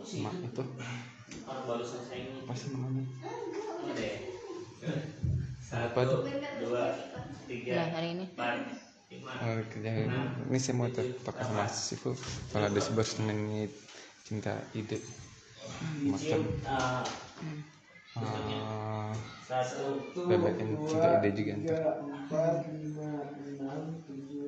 Sama 0.00 0.32
itu. 0.40 0.64
Baru 1.44 1.84
selesai 1.84 2.16
ini? 2.16 2.40
Apa 2.42 2.52
sih 2.56 2.68
namanya? 2.72 3.04
Apa 5.70 6.00
tuh? 6.02 6.20
dua 6.60 6.84
tiga 7.46 7.72
Udah 7.78 7.86
hari 7.94 8.08
ini. 8.16 8.24
empat 8.32 8.56
lima 9.10 9.30
Oh, 9.42 9.58
kerjaan 9.70 10.06
ini. 10.46 10.58
saya 10.58 10.74
mau 10.78 10.86
pakai 10.90 11.42
sama 11.42 11.66
sifu 11.66 12.14
kalau 12.54 12.70
ada 12.70 12.78
sebenarnya 12.78 13.66
cinta 14.30 14.54
ide 14.78 14.96
makan 16.06 16.42
Ah, 18.16 18.22
uh, 18.22 19.12
satu 19.48 19.86
bagian 20.44 20.70
cinta 20.86 21.08
ide 21.10 21.28
juga 21.34 21.52
ntar. 21.62 21.78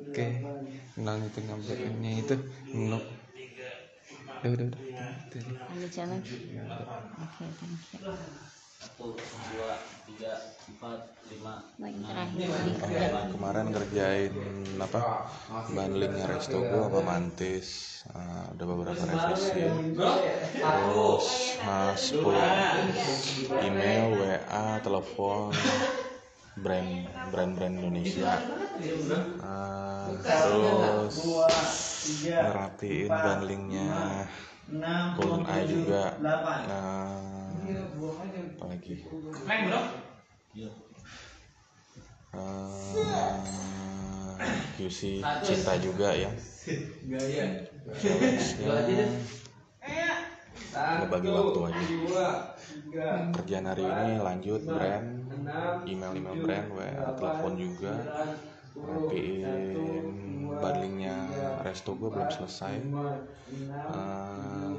oke. 0.09 0.27
kenal 0.93 1.17
itu 1.27 1.39
ngambilnya 1.45 2.11
itu 2.21 2.35
no 2.89 2.97
udah 4.43 4.51
udah 4.53 4.67
udah. 4.67 4.81
ada 5.71 5.87
challenge 5.91 6.29
oke 7.23 7.45
thank 7.59 7.93
you 7.93 7.99
satu 8.83 9.15
dua 9.15 9.79
tiga 10.03 10.35
empat 10.67 10.99
lima 11.31 11.63
Baik, 11.79 11.95
terakhir. 12.03 12.47
Kemarin, 13.31 13.65
ngerjain 13.71 14.33
apa? 14.75 14.99
Bundlingnya 15.71 16.27
resto 16.27 16.59
gua 16.59 16.91
sama 16.91 16.99
mantis. 16.99 17.67
Ah, 18.11 18.51
ada 18.51 18.63
beberapa 18.67 18.99
revisi. 19.07 19.71
Terus 20.59 21.27
10 21.63 23.63
email 23.63 24.19
WA 24.19 24.67
telepon. 24.83 25.55
Brand 26.53 27.07
brand-brand 27.31 27.75
Indonesia. 27.79 28.35
Eh, 28.83 30.07
terus 30.21 31.15
ngerapiin 32.27 33.09
bundlingnya 33.09 33.89
Golden 35.17 35.43
Eye 35.49 35.65
juga. 35.71 36.13
nah 36.21 37.32
apa 37.63 38.65
lagi 38.67 38.93
Eh, 42.33 43.37
QC 44.73 45.21
cinta 45.45 45.77
juga 45.77 46.17
ya. 46.17 46.33
Challenge-nya 47.93 49.05
ngebagi 50.73 51.29
waktu 51.29 51.59
aja. 51.69 51.81
kerjaan 53.37 53.69
hari 53.69 53.85
ini 53.85 54.17
lanjut 54.17 54.65
brand. 54.65 55.29
email 55.85 56.17
email 56.17 56.37
brand 56.41 56.67
WA 56.73 57.13
telepon 57.13 57.53
juga. 57.53 57.93
rapiin 58.73 60.09
bundlingnya 60.57 61.29
resto 61.61 61.93
gue 61.93 62.09
belum 62.09 62.33
selesai. 62.33 62.81
Eh, 63.93 64.71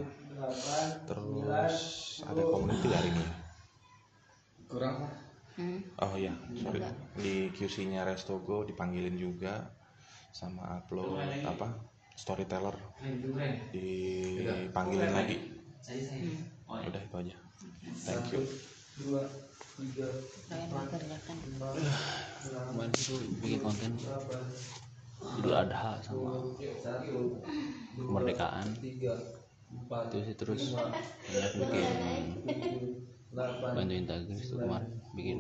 terus 1.07 1.77
ada 2.27 2.43
community 2.43 2.89
hari 2.91 3.09
ini 3.13 3.27
Hmm. 5.55 5.87
oh 6.03 6.19
iya. 6.19 6.35
Sorry. 6.59 6.83
Di 7.15 7.47
QC 7.55 7.87
nya 7.87 8.03
resto 8.03 8.43
gue 8.43 8.75
dipanggilin 8.75 9.15
juga 9.15 9.71
sama 10.35 10.83
upload 10.83 11.15
apa? 11.47 11.79
Storyteller. 12.19 12.75
Dipanggilin 13.71 15.15
lagi. 15.15 15.55
Udah 16.67 16.99
itu 16.99 17.17
aja. 17.23 17.35
Thank 18.03 18.35
you. 18.35 18.43
Kalian 20.51 20.71
dikerjakan 20.71 21.37
kemarin 22.71 22.91
itu 22.95 23.15
bikin 23.43 23.59
konten. 23.63 23.91
Idul 25.25 25.55
Adha 25.57 25.99
sama 26.05 26.37
kemerdekaan 27.97 28.69
itu 29.85 30.19
sih 30.25 30.35
terus. 30.37 30.63
Banyak 30.75 31.53
bikin. 31.59 31.87
Bantuin 33.75 34.05
tagis 34.07 34.47
itu 34.47 34.57
kemarin 34.59 34.91
bikin. 35.15 35.37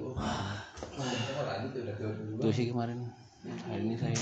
Itu 2.38 2.48
sih 2.50 2.66
kemarin. 2.74 2.98
Hari 3.44 3.82
ini 3.84 3.96
saya 3.98 4.18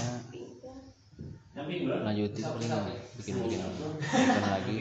lanjutin 2.04 2.44
paling 2.44 2.72
bikin 3.20 3.34
bikin. 3.44 3.60
Konten 3.60 4.42
lagi. 4.44 4.76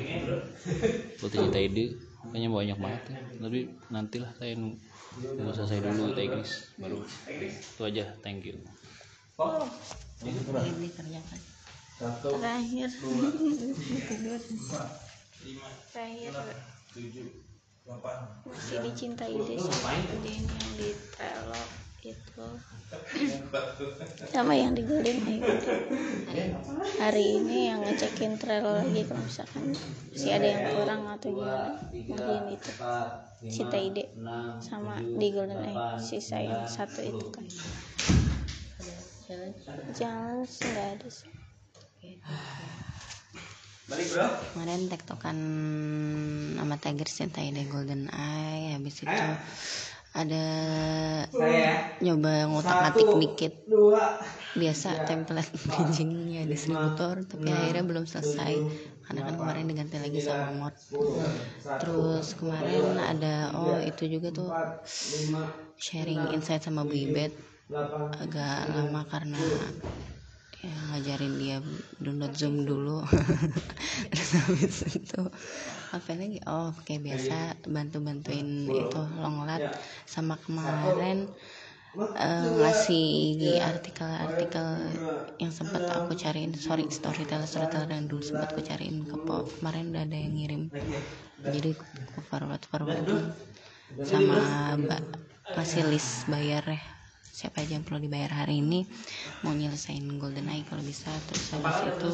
Buat 1.19 1.31
cinta 1.31 1.59
ide. 1.59 1.85
Kayaknya 2.21 2.49
banyak 2.53 2.77
banget 2.77 3.01
ya. 3.09 3.17
Tapi 3.41 3.59
nantilah 3.89 4.31
saya 4.37 4.53
nunggu. 4.55 4.77
Nunggu 5.11 5.51
selesai 5.51 5.83
dulu 5.83 6.15
teknis 6.15 6.71
baru. 6.79 7.03
Itu 7.27 7.81
aja. 7.83 8.05
Thank 8.23 8.47
you. 8.47 8.55
Dikerjakan 10.21 11.39
terakhir. 12.01 12.89
tidur 14.09 14.41
terakhir. 15.91 16.31
Masih 18.45 18.77
dicintai 18.85 19.33
deh 19.33 19.57
kerjaan 19.57 20.21
yang 20.21 20.47
di 20.77 20.89
Trello 21.11 21.63
itu. 22.01 22.45
Sama 24.33 24.53
yang 24.57 24.77
di 24.77 24.85
Golden 24.85 25.17
hari 27.01 27.41
ini 27.41 27.73
yang 27.73 27.81
ngecekin 27.81 28.37
Trello 28.37 28.85
lagi 28.85 29.01
kalau 29.05 29.21
misalkan 29.21 29.73
masih 30.13 30.31
ada 30.33 30.45
yang 30.45 30.63
kurang 30.77 31.01
atau 31.09 31.29
gimana 31.33 31.69
ngerjain 31.89 32.45
itu 32.53 32.71
cinta 33.49 33.77
ide 33.81 34.05
sama 34.61 35.01
di 35.01 35.27
Golden 35.33 35.61
Eye 35.65 35.97
sisa 35.97 36.37
yang 36.37 36.69
satu 36.69 37.01
itu 37.01 37.25
kan. 37.33 37.45
Jangan 39.97 40.45
nggak 40.45 40.87
ada 41.01 41.09
sih 41.09 41.29
kemarin 44.55 44.87
tektokan 44.87 45.37
sama 46.57 46.75
Tiger 46.79 47.09
cinta 47.09 47.39
ide 47.43 47.67
Golden 47.67 48.07
Eye. 48.09 48.75
Habis 48.79 49.03
itu 49.03 49.25
ada 50.11 50.45
nyoba 52.03 52.51
ngutak 52.51 52.75
ngatik 52.75 53.07
dikit. 53.19 53.53
biasa 54.51 55.07
template 55.07 55.47
bridgingnya 55.63 56.43
distributor 56.43 57.23
tapi 57.23 57.47
akhirnya 57.47 57.87
belum 57.87 58.03
selesai. 58.03 58.59
karena 59.01 59.27
kan 59.27 59.35
kemarin 59.43 59.67
diganti 59.67 59.97
lagi 59.99 60.19
sama 60.23 60.55
mod. 60.55 60.75
terus 61.79 62.35
kemarin 62.35 62.95
ada 62.95 63.51
oh 63.55 63.79
itu 63.79 64.07
juga 64.07 64.31
tuh 64.31 64.51
sharing 65.79 66.31
insight 66.35 66.63
sama 66.63 66.87
Bu 66.87 66.95
Ibet 66.95 67.31
agak 68.19 68.71
lama 68.71 69.07
karena 69.07 69.39
ya 70.61 70.77
ngajarin 70.93 71.33
dia 71.41 71.57
download 71.97 72.33
zoom 72.37 72.69
dulu. 72.69 73.01
Terus 74.13 74.31
habis 74.45 74.77
itu 74.93 75.21
apa 75.89 76.09
lagi? 76.13 76.37
Oh 76.45 76.69
kayak 76.85 77.01
biasa 77.01 77.37
bantu 77.65 77.97
bantuin 78.05 78.69
itu 78.69 79.01
longlat. 79.17 79.73
Sama 80.05 80.37
kemarin 80.37 81.25
eh, 81.97 82.47
ngasih 82.61 83.57
artikel-artikel 83.57 84.67
yang 85.41 85.49
sempat 85.49 85.81
aku 85.89 86.13
cariin. 86.13 86.53
Sorry 86.53 86.85
storyteller 86.93 87.49
storyteller 87.49 87.89
yang 87.89 88.05
dulu 88.05 88.21
sempat 88.21 88.53
aku 88.53 88.61
cariin 88.61 89.01
ke 89.09 89.17
po 89.17 89.49
kemarin 89.57 89.89
udah 89.89 90.05
ada 90.05 90.17
yang 90.17 90.33
ngirim. 90.37 90.63
Jadi 91.41 91.73
aku 91.73 92.21
forward 92.21 92.61
forward 92.69 93.09
sama 94.05 94.77
mbak 94.77 95.03
ngasih 95.57 95.83
list 95.89 96.29
bayar 96.31 96.63
ya 96.63 97.00
siapa 97.41 97.65
aja 97.65 97.73
yang 97.73 97.81
perlu 97.81 98.05
dibayar 98.05 98.45
hari 98.45 98.61
ini 98.61 98.85
mau 99.41 99.57
nyelesain 99.57 100.05
golden 100.21 100.45
eye 100.53 100.61
kalau 100.69 100.85
bisa. 100.85 101.09
Terus 101.25 101.57
habis 101.57 101.77
itu 101.89 102.11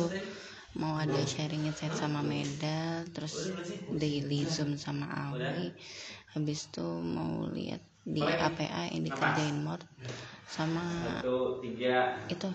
mau 0.78 0.94
ada 0.96 1.18
sharing 1.26 1.66
insight 1.66 1.96
sama 1.98 2.22
Meda 2.22 3.02
terus 3.12 3.50
daily 3.90 4.46
zoom 4.46 4.78
sama 4.78 5.10
Awi 5.10 5.74
habis 6.38 6.70
itu 6.70 6.86
mau 7.02 7.50
lihat 7.50 7.82
di 8.06 8.22
APA 8.22 8.94
yang 8.94 9.04
dikerjain 9.04 9.58
mod 9.66 9.82
sama 10.48 10.86
itu 12.30 12.48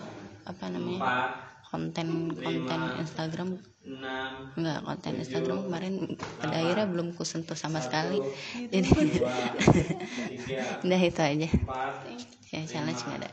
apa 0.47 0.65
namanya 0.71 1.35
konten 1.67 2.31
konten 2.37 2.81
Instagram 3.03 3.59
enggak 3.83 4.79
konten 4.87 5.19
Instagram 5.19 5.67
kemarin 5.67 6.15
pada 6.39 6.55
akhirnya 6.55 6.87
belum 6.87 7.11
kusentuh 7.19 7.59
sama 7.59 7.83
sekali. 7.83 8.23
Jadi 8.71 8.89
udah 10.87 11.01
itu 11.03 11.21
aja. 11.21 11.49
Ya 12.55 12.59
challenge 12.63 13.03
nggak 13.03 13.19
ada. 13.19 13.29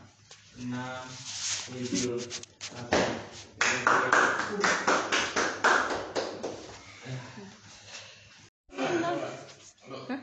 Hah? 10.11 10.21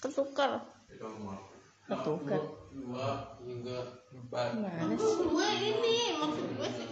ketukar. 0.00 0.50
Ketukar. 1.88 2.42
Gimana 4.28 4.94
sih? 5.00 5.14
Gue 5.24 5.48
gini 5.56 5.96
maksud 6.20 6.48
gue 6.52 6.68
sih 6.68 6.86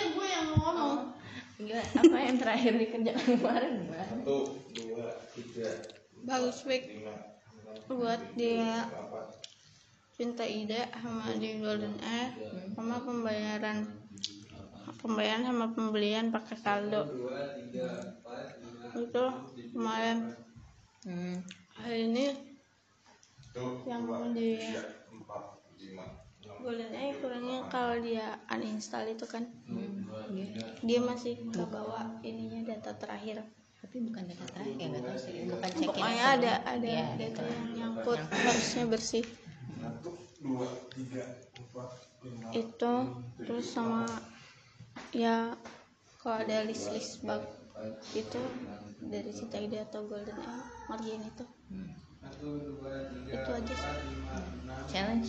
gue 0.00 0.26
yang 0.32 0.48
ngomong 0.56 1.19
Enggak, 1.60 1.84
apa 1.92 2.16
yang 2.24 2.36
terakhir 2.40 2.72
dikerjakan 2.80 3.26
kemarin 3.36 3.74
gimana? 3.84 4.14
bagus 6.24 6.62
baik 6.68 6.84
buat 7.90 8.20
dia 8.38 8.86
cinta 10.16 10.44
ide 10.44 10.86
sama 11.02 11.32
di 11.40 11.58
golden 11.58 11.96
air 12.04 12.30
sama 12.76 12.96
pembayaran 13.02 13.78
pembayaran 15.00 15.44
sama 15.48 15.66
pembelian 15.74 16.28
pakai 16.34 16.56
saldo 16.60 17.02
itu 18.96 19.24
kemarin 19.72 20.18
Hmm. 21.00 21.40
hari 21.80 22.12
ini 22.12 22.28
yang 23.88 24.04
di 24.36 24.60
golden 26.60 26.92
air 26.92 27.16
kurangnya 27.18 27.64
kalau 27.72 27.96
dia 28.00 28.38
uninstall 28.52 29.08
itu 29.08 29.24
kan. 29.26 29.48
Dia 30.84 31.00
masih 31.02 31.36
ke 31.50 31.62
bawah 31.66 32.20
ininya 32.22 32.62
data 32.64 32.94
terakhir. 32.96 33.42
Tapi 33.80 33.96
bukan 34.04 34.28
data 34.28 34.44
terakhir, 34.52 34.76
nggak 34.76 35.02
tahu 35.08 35.18
sih. 35.18 35.32
Bukan 35.48 35.70
check 35.72 35.88
pokoknya 35.88 36.24
ada 36.36 36.52
ada 36.68 36.96
data 37.16 37.42
yang 37.42 37.66
nyangkut 37.74 38.20
harusnya 38.20 38.84
bersih. 38.86 39.24
Itu 42.52 42.92
terus 43.40 43.66
sama 43.72 44.04
ya 45.16 45.56
kalau 46.20 46.36
ada 46.44 46.68
list 46.68 46.92
list 46.92 47.24
bug 47.24 47.40
itu 48.12 48.42
dari 49.00 49.32
Cita 49.32 49.56
Ide 49.56 49.80
atau 49.88 50.04
Golden 50.04 50.36
Air 50.36 50.64
ngerjain 50.92 51.24
itu. 51.24 51.44
Itu 53.32 53.50
aja 53.56 53.74
sih. 53.74 53.96
Challenge. 54.92 55.28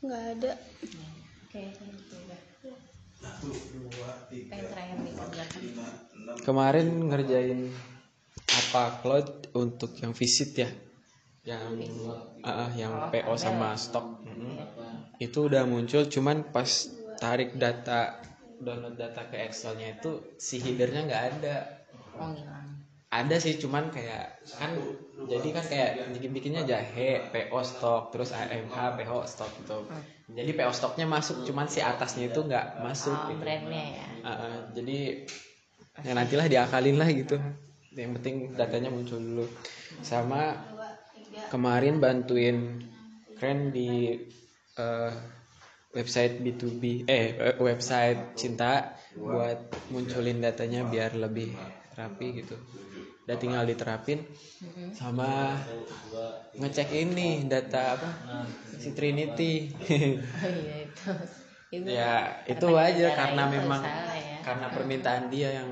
Nggak 0.00 0.24
ada. 0.36 0.52
Oke, 1.46 1.60
gitu 1.76 2.14
udah. 2.24 2.40
Kemarin 6.40 6.88
ngerjain 7.10 7.68
apa 8.48 9.02
cloud 9.04 9.52
untuk 9.52 9.92
yang 10.00 10.12
visit 10.16 10.56
ya? 10.56 10.70
Yang 11.44 11.90
ah, 12.44 12.70
yang 12.72 13.12
PO 13.12 13.34
sama 13.36 13.76
stok. 13.76 14.24
Itu 15.20 15.52
udah 15.52 15.68
muncul 15.68 16.08
cuman 16.08 16.48
pas 16.48 16.88
tarik 17.20 17.60
data 17.60 18.16
download 18.60 18.96
data 18.96 19.28
ke 19.28 19.36
Excelnya 19.40 19.96
itu 19.96 20.36
si 20.40 20.60
headernya 20.60 21.08
nggak 21.08 21.24
ada. 21.36 21.56
Oh 22.20 22.32
ada 23.10 23.36
sih 23.42 23.58
cuman 23.58 23.90
kayak 23.90 24.38
kan 24.54 24.70
jadi 25.26 25.48
kan 25.50 25.64
kayak 25.66 25.90
bikin 26.14 26.30
bikinnya 26.30 26.62
jahe 26.62 27.26
PO 27.34 27.58
stok 27.60 28.14
terus 28.14 28.30
AMH 28.30 28.96
PO 29.02 29.18
stok 29.26 29.50
gitu. 29.62 29.78
Jadi 30.30 30.50
PO 30.54 30.70
stoknya 30.70 31.10
masuk 31.10 31.42
cuman 31.42 31.66
si 31.66 31.82
atasnya 31.82 32.30
itu 32.30 32.40
nggak 32.46 32.78
masuk 32.80 33.18
oh, 33.18 33.28
gitu. 33.34 33.42
brandnya 33.42 33.84
ya? 33.98 34.06
Ah, 34.22 34.30
ah, 34.30 34.56
jadi 34.72 35.26
ya 36.06 36.12
nantilah 36.14 36.46
diakalin 36.46 36.96
lah 37.02 37.10
gitu. 37.10 37.36
Yang 37.92 38.10
penting 38.22 38.34
datanya 38.54 38.94
muncul 38.94 39.18
dulu. 39.18 39.46
Sama 40.06 40.54
kemarin 41.50 41.98
bantuin 41.98 42.86
keren 43.34 43.74
di 43.74 44.14
eh, 44.78 45.12
website 45.90 46.38
B2B 46.38 47.10
eh 47.10 47.26
eh, 47.34 47.56
website 47.58 48.38
cinta 48.38 48.94
buat 49.18 49.90
munculin 49.90 50.38
datanya 50.38 50.86
biar 50.86 51.18
lebih 51.18 51.50
rapi 51.98 52.40
gitu 52.40 52.54
udah 53.30 53.38
tinggal 53.38 53.62
diterapin 53.62 54.26
sama 54.90 55.54
ngecek 56.58 56.90
ini 56.98 57.46
data 57.46 57.94
apa 57.94 58.10
si 58.74 58.90
Trinity. 58.90 59.70
Oh 59.70 60.50
iya 60.50 60.76
itu. 60.82 61.10
Itu 61.70 61.86
ya 61.86 62.42
itu 62.50 62.68
aja 62.74 63.14
karena 63.14 63.46
itu 63.46 63.54
memang 63.54 63.82
salah 63.86 64.18
ya. 64.18 64.38
karena 64.42 64.66
permintaan 64.74 65.30
dia 65.30 65.62
yang 65.62 65.70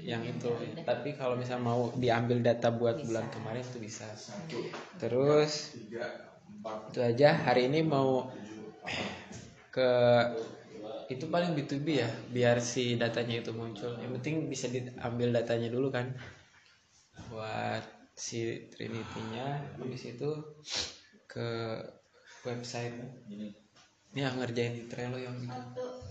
yang 0.00 0.24
itu. 0.24 0.48
Tapi 0.80 1.12
kalau 1.12 1.36
misal 1.36 1.60
mau 1.60 1.92
diambil 1.92 2.40
data 2.40 2.72
buat 2.72 2.96
bulan 3.04 3.28
kemarin 3.28 3.60
itu 3.60 3.76
bisa. 3.84 4.08
Terus 4.96 5.76
itu 6.88 7.00
aja. 7.04 7.36
Hari 7.36 7.68
ini 7.68 7.84
mau 7.84 8.32
ke 9.68 9.92
itu 11.12 11.28
paling 11.28 11.52
B2B 11.52 12.00
ya 12.00 12.08
biar 12.32 12.64
si 12.64 12.96
datanya 12.96 13.44
itu 13.44 13.52
muncul. 13.52 13.92
Yang 14.00 14.12
penting 14.20 14.34
bisa 14.48 14.72
diambil 14.72 15.36
datanya 15.36 15.68
dulu 15.68 15.92
kan 15.92 16.16
buat 17.30 17.82
si 18.14 18.70
Trinity-nya 18.72 19.46
habis 19.80 20.02
itu 20.06 20.30
ke 21.28 21.48
website. 22.44 22.94
Ya 24.14 24.30
ngerjain 24.30 24.74
di 24.78 24.82
Trello 24.86 25.18
yang 25.18 25.34
gitu. 25.42 25.60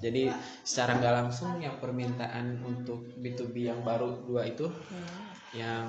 Jadi 0.03 0.23
secara 0.67 0.99
nggak 0.99 1.15
langsung 1.23 1.55
yang 1.63 1.79
permintaan 1.79 2.59
untuk 2.67 2.99
B2B 3.15 3.63
yang 3.71 3.79
baru 3.87 4.27
dua 4.27 4.43
itu 4.43 4.67
yang 5.55 5.87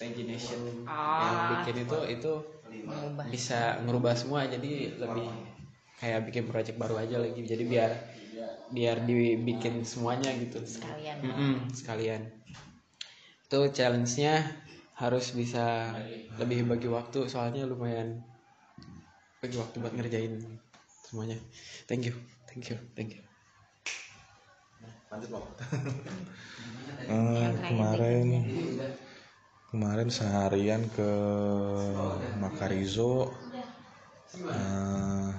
pagination 0.00 0.88
yang 1.20 1.36
bikin 1.52 1.84
itu 1.84 1.98
itu 2.16 2.32
bisa 3.28 3.78
ngerubah 3.84 4.14
semua. 4.16 4.48
Jadi 4.48 4.96
lebih 4.96 5.28
kayak 6.00 6.20
bikin 6.32 6.44
project 6.48 6.76
baru 6.80 6.96
aja 6.96 7.16
lagi. 7.20 7.40
Jadi 7.44 7.64
biar 7.68 7.90
biar 8.72 8.96
dibikin 9.04 9.84
semuanya 9.84 10.32
gitu. 10.40 10.64
Sekalian. 10.64 11.18
Mm-mm, 11.20 11.54
sekalian 11.76 12.22
itu 13.50 13.66
challenge-nya 13.74 14.46
harus 14.94 15.34
bisa 15.34 15.90
lebih 16.38 16.70
bagi 16.70 16.86
waktu 16.86 17.26
soalnya 17.26 17.66
lumayan 17.66 18.22
bagi 19.42 19.58
waktu 19.58 19.82
buat 19.82 19.90
ngerjain 19.90 20.38
semuanya. 21.10 21.34
Thank 21.90 22.06
you 22.06 22.14
thank 22.46 22.70
you 22.70 22.78
thank 22.94 23.18
you. 23.18 23.22
Eh, 27.10 27.50
kemarin 27.66 28.46
kemarin 29.74 30.14
seharian 30.14 30.86
ke 30.94 31.10
Makarizo 32.38 33.34
eh, 34.54 35.30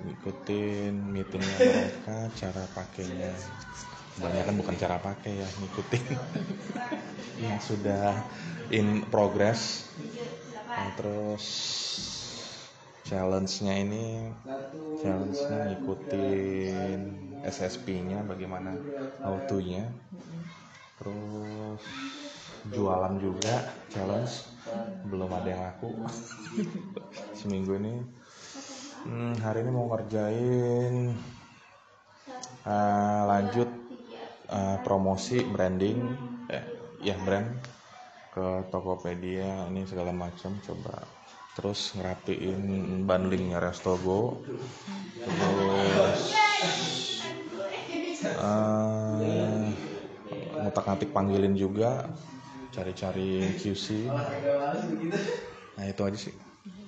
ngikutin 0.00 0.96
meetingnya 1.12 1.58
mereka 1.60 2.16
cara 2.40 2.64
pakainya 2.72 3.36
kebanyakan 4.18 4.54
bukan 4.60 4.76
cara 4.76 4.96
pakai 5.00 5.40
ya 5.40 5.48
ngikutin. 5.60 6.04
Yang 7.46 7.60
sudah 7.74 8.14
in 8.70 9.04
progress. 9.08 9.88
Nah, 10.72 10.90
terus 10.96 11.44
challenge-nya 13.04 13.74
ini 13.82 14.32
challenge-nya 15.02 15.58
ngikutin 15.68 17.00
SSP-nya 17.44 18.24
bagaimana 18.24 18.78
how 19.20 19.36
to-nya 19.50 19.90
terus 20.96 21.82
jualan 22.70 23.18
juga 23.18 23.74
challenge. 23.90 24.46
Belum 25.02 25.28
ada 25.34 25.48
yang 25.50 25.62
laku. 25.66 25.90
Seminggu 27.38 27.74
ini. 27.74 27.94
Hmm, 29.02 29.34
hari 29.42 29.66
ini 29.66 29.70
mau 29.74 29.90
ngerjain 29.90 31.10
eh, 32.62 33.22
lanjut 33.26 33.81
eh, 34.58 34.76
promosi 34.86 35.38
branding 35.54 35.98
eh, 36.52 36.64
ya 37.08 37.16
brand 37.24 37.50
ke 38.32 38.46
Tokopedia 38.72 39.68
ini 39.68 39.82
segala 39.84 40.12
macam 40.14 40.52
coba. 40.66 40.96
Terus 41.52 41.92
ngerapiin 41.96 42.60
bundlingnya 43.04 43.58
Restogo. 43.60 44.40
Terus 45.22 46.20
eh 48.22 49.66
ngutak-ngatik 50.62 51.10
panggilin 51.12 51.54
juga 51.58 52.08
cari-cari 52.72 53.52
QC 53.60 53.86
nah 55.76 55.84
itu 55.88 56.02
aja 56.04 56.18
sih. 56.18 56.34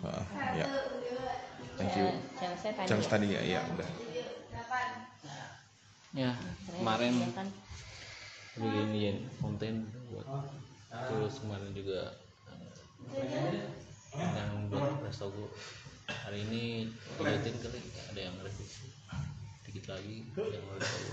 Heeh, 0.05 0.25
ya. 0.61 0.69
Thank 1.77 1.93
you. 1.99 2.07
tadi 2.79 2.87
challenge 2.89 3.09
ya. 3.09 3.13
tadi 3.13 3.27
ya 3.35 3.41
iya 3.43 3.61
udah 3.75 3.89
ya. 6.15 6.33
Kemarin 6.71 7.13
Ya 7.21 7.29
kan? 7.35 7.49
bikin 8.55 8.89
ya, 8.95 9.13
konten 9.43 9.75
buat 10.15 10.27
terus 10.95 11.43
kemarin 11.43 11.75
juga 11.75 12.15
eh, 13.11 13.67
yang 14.15 14.71
buat 14.71 15.03
restogo 15.03 15.51
hari 16.07 16.47
ini 16.47 16.87
dilihatin 17.19 17.59
kali 17.59 17.83
ada 18.15 18.21
yang 18.31 18.37
revisi 18.39 18.95
dikit 19.67 19.91
lagi 19.91 20.23
yang 20.39 20.65
restogo 20.71 21.13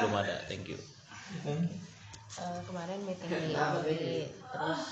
belum 0.00 0.14
ada 0.16 0.48
thank 0.48 0.64
you. 0.64 0.80
Eh, 1.44 2.60
kemarin 2.64 2.98
meeting 3.04 3.30
di 3.30 3.52
terus 4.32 4.82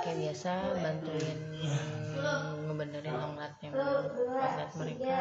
kayak 0.00 0.16
biasa 0.16 0.52
bantuin 0.80 1.38
ngebenerin 2.66 3.14
longlatnya 3.14 3.68
outlet 3.76 4.70
mereka. 4.76 5.18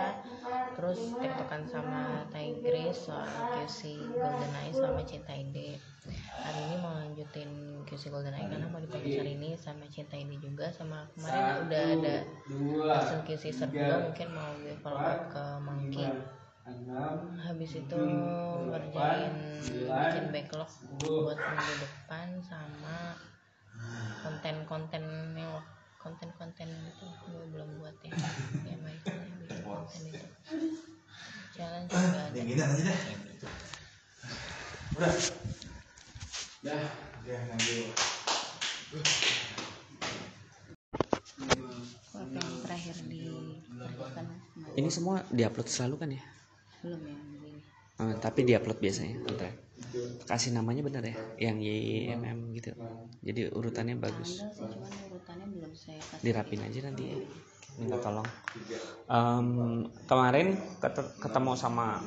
Terus 0.73 0.99
tektokan 1.19 1.63
sama 1.67 2.23
Tigris 2.31 3.07
soal 3.07 3.27
QC 3.59 3.99
Golden 4.15 4.53
Eye 4.55 4.73
sama 4.73 5.01
Cinta 5.03 5.33
Ide. 5.35 5.77
Hari 6.39 6.59
ini 6.67 6.75
mau 6.83 6.93
lanjutin 6.95 7.49
QC 7.87 8.11
Golden 8.11 8.35
Eye 8.35 8.47
karena 8.47 8.67
mau 8.67 8.79
dipublish 8.79 9.19
hari 9.19 9.35
ini 9.35 9.55
sama 9.59 9.85
Cinta 9.91 10.15
Ide 10.15 10.39
juga. 10.39 10.71
Sama 10.71 11.07
kemarin 11.15 11.67
udah 11.67 11.83
ada 11.99 12.15
hasil 12.97 13.19
QC 13.27 13.43
Serbulo 13.51 14.11
mungkin 14.11 14.27
mau 14.31 14.49
gue 14.63 14.75
follow 14.79 15.03
up 15.03 15.21
ke 15.31 15.43
Monkey. 15.63 16.07
habis 17.43 17.75
itu 17.75 17.99
ngerjain 18.71 19.35
bikin 19.67 20.25
backlog 20.31 20.71
buat 21.03 21.35
minggu 21.35 21.75
depan 21.75 22.39
sama 22.39 23.19
konten-konten 24.23 25.03
yang 25.35 25.59
konten-konten 26.04 26.68
itu 26.68 27.06
gue 27.32 27.45
belum 27.56 27.70
buat 27.80 27.95
ya. 28.04 28.12
Ya 28.68 28.76
baik 28.84 29.01
bikin 29.08 29.64
konten 29.64 30.01
itu. 30.12 30.28
Challenge 31.56 31.88
juga 31.88 32.20
ada. 32.28 32.39
Apa 42.14 42.30
yang 42.36 42.60
terakhir 42.68 42.95
di 43.08 43.24
lakukan? 43.74 44.26
Ini 44.76 44.89
semua 44.91 45.24
diupload 45.32 45.68
selalu 45.72 45.95
kan 45.97 46.10
ya? 46.12 46.24
Belum 46.84 46.99
ya 47.08 47.16
ini 47.16 47.60
Eh, 47.93 48.16
tapi 48.20 48.43
diupload 48.43 48.78
biasanya 48.82 49.16
bentar. 49.24 49.54
Kasih 50.29 50.51
namanya 50.55 50.81
benar 50.88 51.03
ya 51.03 51.15
yang 51.49 51.57
YMM 51.59 52.39
gitu. 52.57 52.71
Jadi 53.23 53.41
urutannya 53.51 53.95
bagus. 53.99 54.43
dirapin 56.23 56.61
aja 56.63 56.79
nanti 56.88 57.03
ya. 57.13 57.17
minta 57.79 57.97
tolong. 57.97 58.25
Em, 59.09 59.47
kemarin 60.05 60.53
ket- 60.81 61.13
ketemu 61.19 61.51
sama 61.57 61.99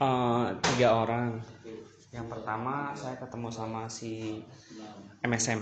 eh, 0.00 0.46
tiga 0.72 0.88
orang. 0.96 1.40
Yang 2.12 2.26
pertama 2.28 2.92
saya 2.96 3.16
ketemu 3.16 3.48
sama 3.52 3.82
si 3.88 4.40
MSM 5.24 5.60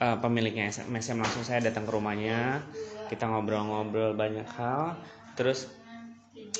eh, 0.00 0.16
pemiliknya 0.20 0.70
MSM 0.88 1.18
langsung 1.20 1.44
saya 1.44 1.60
datang 1.64 1.84
ke 1.88 1.92
rumahnya. 1.92 2.62
Kita 3.10 3.28
ngobrol-ngobrol 3.28 4.16
banyak 4.16 4.48
hal. 4.56 4.96
Terus 5.36 5.68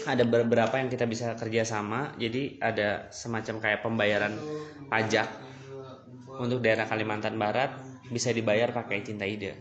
ada 0.08 0.24
beberapa 0.26 0.74
yang 0.80 0.88
kita 0.88 1.04
bisa 1.06 1.36
kerja 1.36 1.62
sama. 1.62 2.12
Jadi 2.16 2.58
ada 2.58 3.08
semacam 3.12 3.60
kayak 3.62 3.80
pembayaran 3.84 4.34
pajak 4.88 5.28
untuk 6.40 6.64
daerah 6.64 6.88
Kalimantan 6.88 7.36
Barat 7.36 7.76
bisa 8.08 8.32
dibayar 8.32 8.72
pakai 8.72 9.04
cinta 9.04 9.28
ide. 9.28 9.56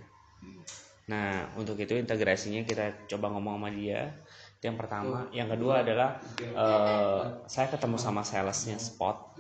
Nah 1.12 1.52
untuk 1.60 1.76
itu 1.78 1.94
integrasinya 2.00 2.64
kita 2.64 3.08
coba 3.12 3.32
ngomong 3.36 3.60
sama 3.60 3.70
dia. 3.72 4.16
Yang 4.62 4.78
pertama. 4.78 5.26
Yang 5.34 5.58
kedua 5.58 5.82
adalah 5.82 6.10
eh, 6.38 7.22
saya 7.50 7.68
ketemu 7.74 7.98
sama 7.98 8.22
salesnya 8.22 8.78
spot. 8.78 9.34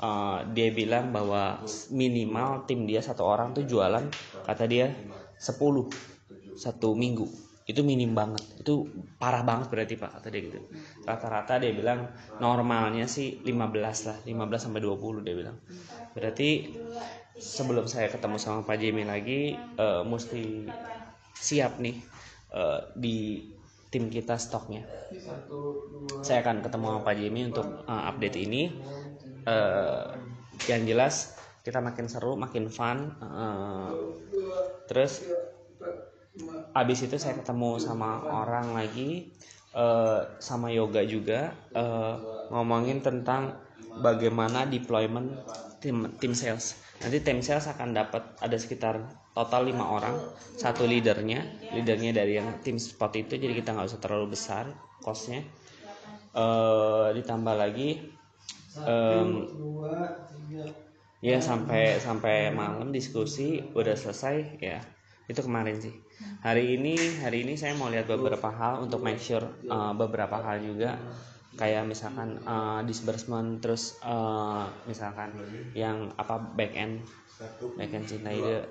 Eh, 0.00 0.38
dia 0.56 0.68
bilang 0.72 1.12
bahwa 1.12 1.60
minimal 1.92 2.64
tim 2.64 2.88
dia 2.88 3.04
satu 3.04 3.22
orang 3.24 3.52
tuh 3.52 3.68
jualan 3.68 4.04
kata 4.48 4.64
dia 4.64 4.90
10 5.36 5.60
satu 6.54 6.94
minggu 6.94 7.43
itu 7.64 7.80
minim 7.80 8.12
banget. 8.12 8.44
Itu 8.60 8.84
parah 9.16 9.40
banget 9.40 9.72
berarti 9.72 9.94
pak 9.96 10.20
kata 10.20 10.28
dia 10.28 10.40
gitu. 10.44 10.60
Rata-rata 11.08 11.56
dia 11.56 11.72
bilang 11.72 12.12
normalnya 12.36 13.08
sih 13.08 13.40
15 13.40 14.08
lah 14.08 14.16
15 14.28 14.64
sampai 14.68 14.80
20 14.84 15.24
dia 15.24 15.34
bilang. 15.36 15.56
Berarti 16.12 16.76
sebelum 17.40 17.88
saya 17.88 18.12
ketemu 18.12 18.36
sama 18.36 18.62
Pak 18.62 18.76
Jimmy 18.78 19.02
lagi 19.08 19.56
eh, 19.56 20.02
mesti 20.04 20.68
siap 21.34 21.80
nih 21.80 21.96
eh, 22.52 22.80
di 22.94 23.16
tim 23.88 24.12
kita 24.12 24.36
stoknya. 24.36 24.84
Saya 26.20 26.44
akan 26.44 26.60
ketemu 26.60 26.84
sama 26.92 27.00
Pak 27.00 27.16
Jimmy 27.16 27.40
untuk 27.48 27.66
eh, 27.88 28.02
update 28.12 28.38
ini. 28.44 28.62
Eh, 29.44 30.04
yang 30.68 30.84
jelas 30.84 31.34
kita 31.64 31.80
makin 31.80 32.12
seru 32.12 32.36
makin 32.36 32.68
fun 32.68 33.08
eh, 33.24 33.90
terus 34.84 35.24
abis 36.74 37.06
itu 37.06 37.16
saya 37.22 37.38
ketemu 37.38 37.78
sama 37.78 38.26
orang 38.26 38.74
lagi 38.74 39.30
eh, 39.74 40.20
sama 40.42 40.68
yoga 40.74 41.02
juga 41.06 41.54
eh, 41.74 42.14
ngomongin 42.50 42.98
tentang 43.00 43.54
bagaimana 43.94 44.66
deployment 44.66 45.38
tim 45.78 46.10
tim 46.18 46.34
sales. 46.34 46.74
Nanti 46.98 47.22
tim 47.22 47.38
sales 47.46 47.66
akan 47.70 47.94
dapat 47.94 48.22
ada 48.42 48.56
sekitar 48.58 48.98
total 49.36 49.70
lima 49.70 49.86
orang 49.86 50.18
satu 50.58 50.82
leadernya. 50.82 51.46
Leadernya 51.70 52.10
dari 52.10 52.38
yang 52.38 52.58
tim 52.66 52.76
spot 52.78 53.14
itu 53.14 53.38
jadi 53.38 53.54
kita 53.54 53.74
nggak 53.74 53.88
usah 53.94 54.00
terlalu 54.02 54.34
besar 54.34 54.66
costnya. 54.98 55.46
Eh, 56.34 57.06
ditambah 57.14 57.54
lagi 57.54 58.02
em, 58.82 59.30
ya 61.22 61.38
sampai 61.38 62.02
sampai 62.02 62.50
malam 62.50 62.90
diskusi 62.90 63.62
udah 63.78 63.94
selesai 63.94 64.58
ya. 64.58 64.82
Itu 65.30 65.40
kemarin 65.46 65.78
sih 65.78 66.03
hari 66.44 66.76
ini 66.76 66.96
hari 67.20 67.42
ini 67.44 67.56
saya 67.56 67.72
mau 67.76 67.88
lihat 67.88 68.08
beberapa 68.08 68.48
hal 68.52 68.84
untuk 68.84 69.00
make 69.00 69.20
sure 69.20 69.44
uh, 69.68 69.92
beberapa 69.96 70.40
hal 70.40 70.60
juga. 70.60 71.00
Kayak 71.54 71.86
misalkan 71.86 72.42
uh, 72.42 72.82
disbursement 72.82 73.62
terus 73.62 73.94
uh, 74.02 74.66
misalkan 74.90 75.30
yang 75.72 76.10
apa 76.18 76.42
back 76.42 76.74
end. 76.74 77.04
Back 77.78 77.94
end 77.94 78.06
cinta 78.10 78.30
ide. 78.34 78.66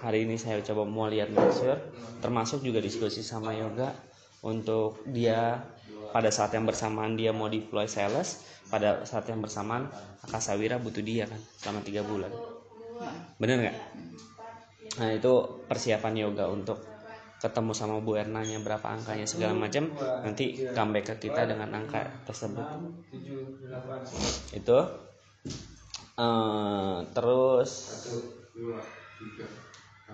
Hari 0.00 0.24
ini 0.24 0.40
saya 0.40 0.60
coba 0.64 0.88
mau 0.88 1.08
lihat 1.08 1.28
make 1.32 1.52
sure. 1.52 1.76
Termasuk 2.24 2.64
juga 2.64 2.80
diskusi 2.80 3.20
sama 3.20 3.52
yoga 3.52 3.92
untuk 4.42 5.04
dia 5.08 5.60
pada 6.12 6.28
saat 6.28 6.52
yang 6.52 6.68
bersamaan 6.68 7.16
dia 7.16 7.32
mau 7.32 7.48
deploy 7.48 7.88
sales 7.88 8.44
pada 8.68 9.04
saat 9.08 9.24
yang 9.32 9.40
bersamaan 9.40 9.88
Akasawira 10.24 10.76
butuh 10.76 11.02
dia 11.02 11.24
kan 11.26 11.40
selama 11.58 11.80
tiga 11.82 12.02
bulan. 12.04 12.32
Bener 13.40 13.56
nggak? 13.58 13.78
Nah 15.00 15.08
itu 15.16 15.32
persiapan 15.66 16.14
yoga 16.28 16.46
untuk 16.52 16.91
ketemu 17.42 17.74
sama 17.74 17.98
Bu 17.98 18.14
Ernanya 18.14 18.62
berapa 18.62 18.86
angkanya 18.86 19.26
segala 19.26 19.58
macam 19.58 19.90
nanti 20.22 20.62
comeback 20.70 21.18
ke 21.18 21.26
kita 21.26 21.50
dengan 21.50 21.74
angka 21.74 22.06
tersebut. 22.22 22.62
Itu. 24.54 24.78
Eh, 26.12 26.96
terus 27.10 27.70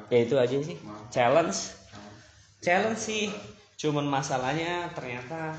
ya 0.09 0.19
itu 0.25 0.35
aja 0.41 0.57
sih. 0.57 0.77
Challenge. 1.13 1.59
Challenge 2.65 2.97
sih. 2.97 3.29
Cuman 3.77 4.09
masalahnya 4.09 4.89
ternyata 4.97 5.53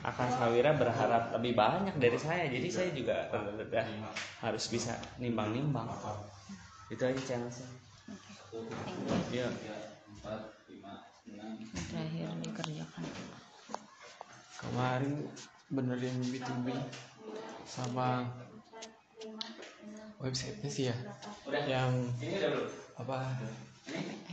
akan 0.00 0.28
Sawira 0.32 0.72
berharap 0.72 1.36
lebih 1.36 1.52
banyak 1.52 2.00
dari 2.00 2.16
saya. 2.16 2.48
Jadi 2.48 2.68
saya 2.72 2.90
juga 2.96 3.28
harus 4.40 4.64
bisa 4.72 4.96
nimbang-nimbang. 5.20 5.92
Itu 6.88 7.04
aja 7.04 7.20
challenge 7.20 7.60
ya 9.34 9.46
yang 11.30 11.58
terakhir 11.90 12.28
dikerjakan. 12.42 13.02
Kemarin 14.56 15.14
benerin 15.70 16.16
B2B 16.22 16.66
sama 17.66 18.30
websitenya 20.22 20.70
sih 20.70 20.84
ya. 20.90 20.96
Yang 21.66 22.14
apa? 22.96 23.36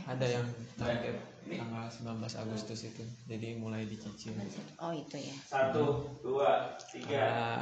Ada 0.04 0.26
yang 0.40 0.46
target 0.76 1.16
tanggal 1.44 1.86
19 1.86 2.42
Agustus 2.42 2.80
itu. 2.88 3.04
Jadi 3.28 3.60
mulai 3.60 3.84
dicicil. 3.84 4.32
Oh 4.80 4.90
itu 4.90 5.16
ya. 5.20 5.34
Satu 5.44 6.08
dua 6.24 6.72
tiga 6.88 7.20
Nah, 7.20 7.60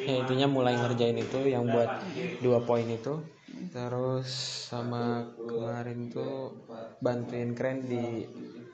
ya 0.00 0.14
intinya 0.24 0.48
mulai 0.48 0.74
ngerjain 0.76 1.20
itu 1.20 1.38
yang 1.46 1.68
buat 1.68 2.00
dua 2.40 2.64
poin 2.64 2.88
itu. 2.88 3.20
Terus 3.70 4.28
sama 4.70 5.26
kemarin 5.36 6.08
tuh 6.08 6.54
bantuin 7.04 7.52
keren 7.52 7.84
di 7.84 8.24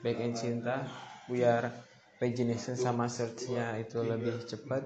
back 0.01 0.17
end 0.21 0.35
cinta 0.37 0.85
biar 1.27 1.69
pagination 2.17 2.73
sama 2.73 3.05
searchnya 3.05 3.77
itu 3.77 4.01
lebih 4.01 4.41
cepat 4.45 4.85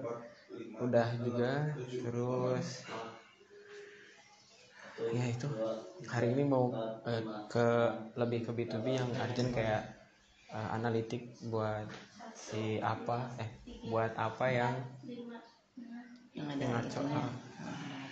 udah 0.84 1.08
juga 1.24 1.72
terus 1.80 2.84
ya 5.10 5.26
itu. 5.26 5.48
Hari 6.06 6.38
ini 6.38 6.44
mau 6.46 6.70
eh, 7.10 7.24
ke 7.50 7.68
lebih 8.14 8.46
ke 8.46 8.52
B2B 8.54 8.86
yang 8.94 9.10
urgent 9.18 9.50
kayak 9.50 9.82
eh, 10.54 10.70
analitik 10.78 11.34
buat 11.50 11.90
si 12.38 12.78
apa 12.82 13.34
eh 13.42 13.50
buat 13.90 14.14
apa 14.14 14.46
yang 14.50 14.76
yang 16.32 16.48
ada 16.48 16.64
ngaco 16.64 17.00
ah. 17.12 17.28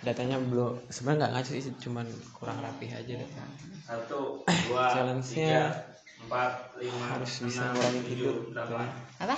datanya 0.04 0.36
belum 0.38 0.76
sebenarnya 0.92 1.18
nggak 1.24 1.32
ngaco 1.40 1.50
sih 1.56 1.74
cuman 1.80 2.06
kurang 2.36 2.58
rapih 2.58 2.90
aja 2.90 3.12
deh. 3.16 3.30
Satu 3.86 4.42
dua 4.68 4.92
challenge-nya 4.92 5.89
empat 6.26 6.52
lima 6.80 7.04
harus 7.16 7.32
bisa 7.42 7.62
ngurangin 7.72 8.04
tidur. 8.04 8.34
berapa? 8.52 8.84
Apa? 9.24 9.36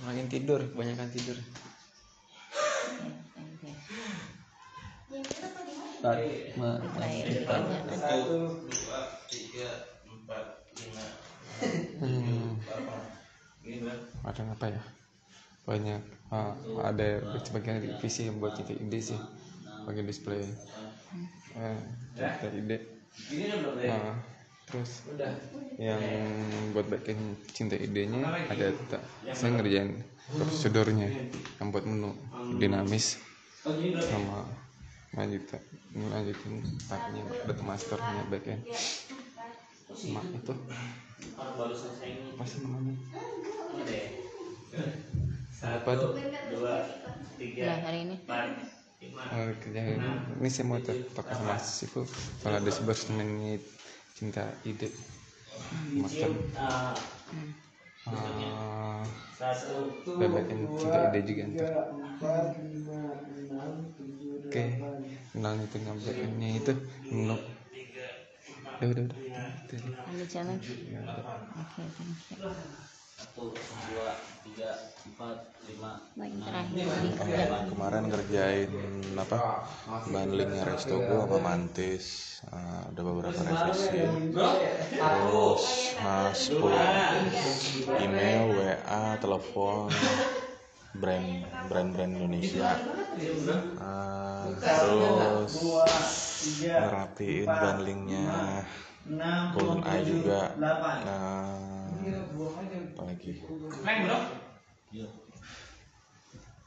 Ngurangin 0.00 0.28
tidur 0.32 0.60
kebanyakan 0.72 1.08
tidur. 1.12 1.36
Kerjaan 6.02 8.18
dua 8.26 9.00
tiga 9.30 9.70
empat 10.02 10.44
lima 10.80 11.04
Hmm, 12.02 12.58
ada 14.26 14.42
apa 14.50 14.66
ya? 14.66 14.82
Banyak. 15.62 16.02
Ah, 16.34 16.58
ada 16.82 17.22
sebagian 17.38 17.78
divisi 17.78 18.26
yang 18.26 18.42
buat 18.42 18.58
cinta 18.58 18.74
ide 18.74 18.98
sih. 18.98 19.20
Bagian 19.86 20.10
display. 20.10 20.42
Eh, 21.54 21.78
cinta 22.18 22.50
ide. 22.50 22.78
Ah, 23.86 24.18
terus 24.72 25.04
yang 25.76 26.00
buat 26.72 26.88
bagian 26.88 27.36
cinta 27.52 27.76
idenya 27.76 28.24
ada 28.48 28.72
ta- 28.88 29.04
saya 29.36 29.56
ngerjain 29.60 30.00
prosedurnya 30.32 31.12
yang 31.60 31.68
buat 31.68 31.84
menu 31.84 32.16
dinamis 32.56 33.20
sama 34.00 34.48
lanjut 35.12 35.44
lanjutin 35.92 36.64
paknya 36.88 37.22
data 37.44 37.62
masternya 37.62 38.22
backend. 38.32 38.64
Sama 39.92 40.24
itu. 40.32 40.54
Apa 42.32 42.42
sih 42.48 42.58
namanya? 42.64 42.96
Apa 45.62 45.90
tuh? 46.00 46.10
dua 46.52 46.74
tiga 47.36 47.60
udah 47.68 47.78
hari 47.84 47.98
ini. 48.08 48.16
empat 48.24 48.48
lima 49.04 49.52
kerjaan 49.60 50.00
ini. 50.40 50.48
saya 50.48 50.64
mau 50.66 50.80
pakai 50.80 51.34
sama 51.36 51.54
sisiku 51.60 52.00
kalau 52.40 52.56
ada 52.56 52.70
sebenarnya 52.72 53.60
cinta 54.22 54.46
ide 54.62 54.86
makan 55.98 56.30
uh, 56.62 56.94
uh, 58.06 59.02
satu 59.34 60.14
bagian 60.14 60.62
cinta 60.78 61.10
ide 61.10 61.20
juga 61.26 61.42
ntar. 61.50 61.70
oke 64.46 64.64
kenal 65.34 65.58
itu 65.58 65.76
ngambilnya 65.82 66.48
itu 66.54 66.72
menu 67.10 67.34
udah 68.78 68.90
udah 68.94 69.02
udah. 69.02 69.18
ada 70.06 70.24
challenge 70.30 70.70
oke 71.58 71.82
thank 71.98 72.14
you 72.30 73.01
satu 73.22 73.54
dua 73.54 74.18
tiga 74.42 74.70
empat 75.06 75.54
lima 75.70 76.02
baik 76.18 76.34
terakhir. 76.42 76.84
Oh, 76.90 76.98
dikerjakan 77.06 77.62
kemarin 77.70 78.02
ngerjain 78.10 78.70
apa? 79.14 79.38
Bundlingnya 80.10 80.62
Restogo 80.66 81.16
sama 81.22 81.38
Mantis. 81.38 82.06
Eh, 82.50 82.80
ada 82.90 83.00
beberapa 83.06 83.38
revisi. 83.46 84.02
terus 84.90 85.64
uh, 86.02 86.34
10 86.34 88.02
email 88.02 88.42
WA 88.58 89.14
telepon 89.22 89.86
brand 90.98 91.46
brand-brand 91.70 92.12
Indonesia. 92.18 92.74
Eh, 93.22 94.46
terus 94.58 95.52
ngerapiin 96.58 97.46
bundlingnya 97.46 98.66
Golden 99.54 99.82
Eye 99.82 100.02
juga 100.06 100.54
Eh, 102.02 102.18
apa 102.18 103.02
lagi 103.06 103.30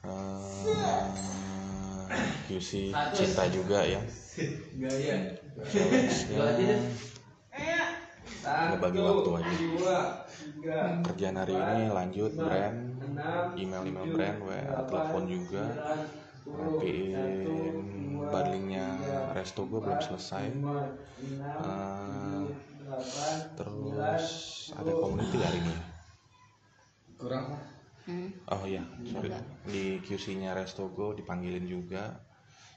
Eh, 0.06 0.62
QC 2.48 2.94
cinta 3.12 3.44
juga 3.50 3.82
ya. 3.84 4.00
Challenge-nya 5.66 6.78
ngebagi 8.46 9.00
waktu 9.02 9.30
aja. 9.36 9.52
kerjaan 11.04 11.38
hari 11.42 11.56
ini 11.58 11.84
lanjut 11.90 12.32
brand. 12.38 12.78
email 13.58 13.84
email 13.84 14.08
brand 14.14 14.38
WA 14.46 14.62
telepon 14.88 15.24
juga. 15.28 15.66
rapiin 16.46 17.76
bundlingnya 18.30 18.88
resto 19.34 19.66
gue 19.66 19.82
belum 19.82 19.98
selesai 19.98 20.46
Eh, 22.96 23.38
terus 23.60 24.26
ada 24.72 24.92
community 24.96 25.38
hari 25.44 25.60
ini. 25.60 25.76
Hmm. 28.06 28.30
oh 28.54 28.64
iya. 28.70 28.86
Sorry 29.10 29.34
di 29.66 29.98
QC 30.06 30.38
nya 30.38 30.54
resto 30.54 30.86
gue 30.94 31.18
dipanggilin 31.18 31.66
juga 31.66 32.22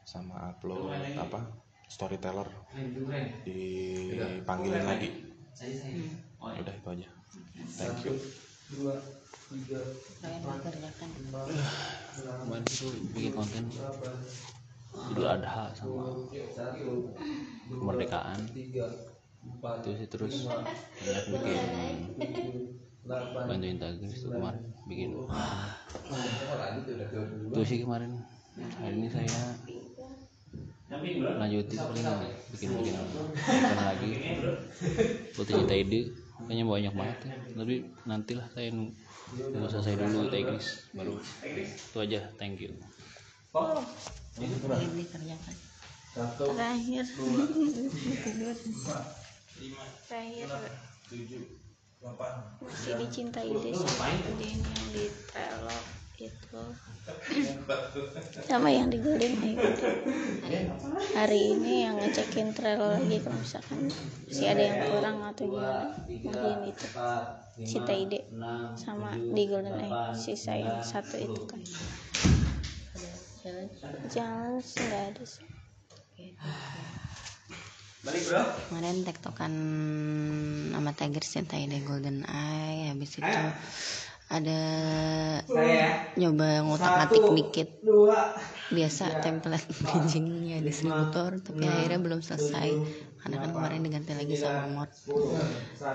sama 0.08 0.56
upload 0.56 0.88
apa? 1.20 1.44
Storyteller. 1.88 2.48
Dipanggilin 3.44 4.84
lagi. 4.88 5.08
Udah 6.40 6.74
itu 6.74 6.88
aja. 6.88 7.08
Thank 7.76 8.08
you. 8.08 8.14
kemarin 12.22 12.64
tuh 12.68 12.92
bikin 13.16 13.32
konten. 13.32 13.64
Idul 14.88 15.28
Adha 15.28 15.72
sama 15.76 16.16
kemerdekaan 17.68 18.40
itu 19.58 19.90
sih 19.96 20.08
terus. 20.08 20.34
Banyak 20.46 21.24
bikin. 21.32 21.58
Bantuin 23.48 23.76
Tagris 23.80 24.20
tuh 24.20 24.30
kemarin. 24.36 24.62
Bikin. 24.84 25.10
Itu 27.48 27.60
sih 27.64 27.78
kemarin. 27.82 28.10
Hari 28.58 28.94
ini 28.98 29.08
saya 29.08 29.30
lanjutin 31.38 31.78
paling 31.78 32.06
bikin 32.52 32.68
bikin 32.74 32.94
konten 32.96 33.76
lagi? 33.76 34.10
Buat 35.36 35.46
cinta 35.46 35.74
ide 35.76 36.00
kayaknya 36.48 36.64
banyak 36.64 36.94
banget 36.96 37.18
ya. 37.28 37.32
Tapi 37.56 37.74
nantilah 38.08 38.46
saya 38.52 38.68
nunggu. 38.72 38.94
Selesai 39.68 40.00
dulu 40.00 40.28
Tagris 40.32 40.88
baru. 40.96 41.14
Itu 41.44 41.98
aja. 42.00 42.20
Thank 42.40 42.64
you. 42.64 42.72
Kalian 43.52 44.92
dikerjakan 44.94 45.54
terakhir. 46.16 47.04
Tidur 48.24 48.56
terakhir. 50.06 50.46
Masih 52.62 52.94
dicintai 52.94 53.50
deh 53.50 53.74
sama 53.74 54.06
kerjaan 54.22 54.58
yang 54.62 54.86
di 54.94 55.04
Trello 55.26 55.78
itu. 56.18 56.62
Sama 58.50 58.74
yang 58.74 58.90
di 58.90 58.98
Golden 58.98 59.38
Eye 59.38 59.54
hari 61.14 61.54
ini 61.54 61.86
yang 61.86 61.94
ngecekin 61.94 62.50
Trello 62.50 62.98
lagi 62.98 63.22
kalau 63.22 63.38
misalkan 63.38 63.86
masih 64.26 64.46
ada 64.50 64.62
yang 64.66 64.78
kurang 64.90 65.22
atau 65.22 65.46
gimana 65.46 65.94
mungkin 66.10 66.58
itu. 66.74 66.86
Cita 67.62 67.94
ide 67.94 68.26
sama 68.74 69.14
di 69.14 69.42
Golden 69.46 69.78
Eye 69.78 70.14
sisa 70.18 70.58
yang 70.58 70.82
satu 70.82 71.22
itu 71.22 71.42
kan. 71.46 71.62
Jangan 74.10 74.58
nggak 74.58 75.02
ada 75.14 75.22
sih 75.22 75.46
kemarin 78.68 79.04
tektokan 79.04 79.52
sama 80.72 80.90
Tiger 80.96 81.24
cinta 81.24 81.56
ide 81.56 81.80
Golden 81.84 82.24
Eye. 82.24 82.92
Habis 82.92 83.20
itu 83.20 83.40
ada 84.28 84.60
nyoba 86.20 86.60
ngutak 86.68 86.92
ngatik 86.92 87.24
dikit. 87.32 87.68
biasa 88.68 89.24
template 89.24 89.64
bridgingnya 89.80 90.60
distributor 90.60 91.40
tapi 91.40 91.64
akhirnya 91.64 92.00
belum 92.04 92.20
selesai. 92.20 92.68
karena 93.18 93.36
kan 93.42 93.50
kemarin 93.50 93.82
diganti 93.82 94.12
lagi 94.14 94.36
sama 94.38 94.68
mod. 94.68 94.90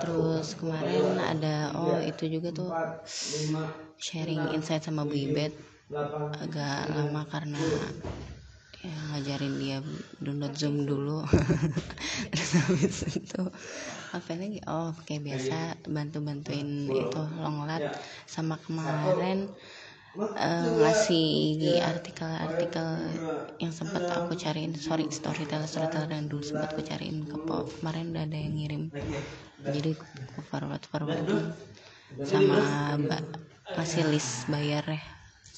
terus 0.02 0.58
kemarin 0.58 1.22
ada 1.22 1.72
oh 1.78 2.02
itu 2.02 2.28
juga 2.28 2.50
tuh 2.52 2.74
sharing 4.02 4.58
insight 4.58 4.84
sama 4.84 5.06
Bu 5.08 5.14
Ibet 5.14 5.54
agak 6.42 6.90
lama 6.90 7.22
karena 7.30 7.62
ya 8.84 8.98
ngajarin 9.16 9.56
dia 9.64 9.78
download 10.20 10.56
zoom 10.60 10.84
dulu. 10.84 11.24
Terus 12.32 12.52
habis 12.68 12.98
itu 13.16 13.42
apa 14.12 14.32
lagi? 14.36 14.60
Oh 14.68 14.92
kayak 15.08 15.24
biasa 15.24 15.58
bantu 15.88 16.20
bantuin 16.20 16.92
itu 16.92 17.22
longlat. 17.40 17.96
Sama 18.28 18.60
kemarin 18.60 19.48
eh, 20.36 20.68
ngasih 20.84 21.28
di 21.64 21.72
artikel-artikel 21.80 22.88
yang 23.64 23.72
sempat 23.72 24.04
aku 24.12 24.36
cariin. 24.36 24.76
Sorry 24.76 25.08
storyteller 25.08 25.66
storyteller 25.66 26.12
yang 26.12 26.28
dulu 26.28 26.44
sempat 26.44 26.76
aku 26.76 26.84
cariin 26.84 27.24
ke 27.24 27.40
pop. 27.40 27.72
Kemarin 27.80 28.12
udah 28.12 28.24
ada 28.28 28.38
yang 28.38 28.54
ngirim. 28.60 28.84
Jadi 29.64 29.96
aku 29.96 30.44
forward 30.44 30.84
forwardin 30.92 31.56
sama 32.22 32.94
mbak 33.00 33.24
ngasih 33.74 34.06
list 34.12 34.46
bayar 34.52 34.86
ya 34.86 35.13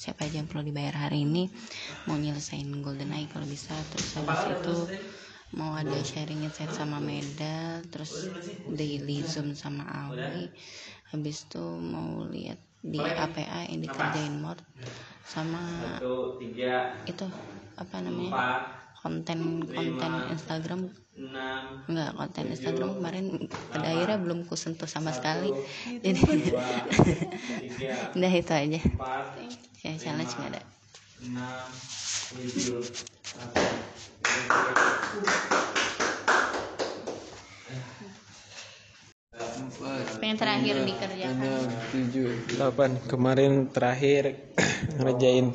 siapa 0.06 0.22
aja 0.22 0.38
yang 0.38 0.46
perlu 0.46 0.62
dibayar 0.70 0.94
hari 1.10 1.26
ini 1.26 1.50
mau 2.06 2.14
nyelesain 2.14 2.70
golden 2.78 3.10
eye 3.10 3.26
kalau 3.26 3.42
bisa 3.42 3.74
terus 3.90 4.14
habis 4.14 4.38
itu 4.54 4.76
mau 5.58 5.74
ada 5.74 5.98
sharing 5.98 6.46
insight 6.46 6.70
sama 6.70 7.02
Meda 7.02 7.82
terus 7.90 8.30
daily 8.70 9.26
zoom 9.26 9.58
sama 9.58 9.82
Awi 9.82 10.46
habis 11.10 11.42
itu 11.50 11.64
mau 11.82 12.22
lihat 12.30 12.62
di 12.86 13.02
APA 13.02 13.66
yang 13.66 13.82
dikerjain 13.82 14.38
mod 14.38 14.62
sama 15.26 15.98
itu 17.10 17.26
apa 17.74 17.96
namanya 17.98 18.62
konten 19.06 19.62
konten 19.70 20.12
Instagram. 20.34 20.80
Enggak 21.86 22.10
konten 22.18 22.44
Instagram 22.52 22.90
kemarin 22.98 23.26
pada 23.70 23.86
akhirnya 23.94 24.18
belum 24.18 24.50
kusentuh 24.50 24.90
sama 24.90 25.14
sekali. 25.14 25.54
Jadi 26.02 26.20
udah 28.18 28.32
itu 28.34 28.52
aja 28.52 28.80
ya 29.86 29.94
challenge 29.94 30.34
nggak 30.34 30.50
ada? 30.50 30.62
Yang 40.18 40.38
terakhir 40.42 40.74
dikerjakan 40.82 41.62
tujuh 41.94 42.30
delapan. 42.50 42.90
Kemarin 43.06 43.70
terakhir 43.70 44.34
ngerjain 44.98 45.54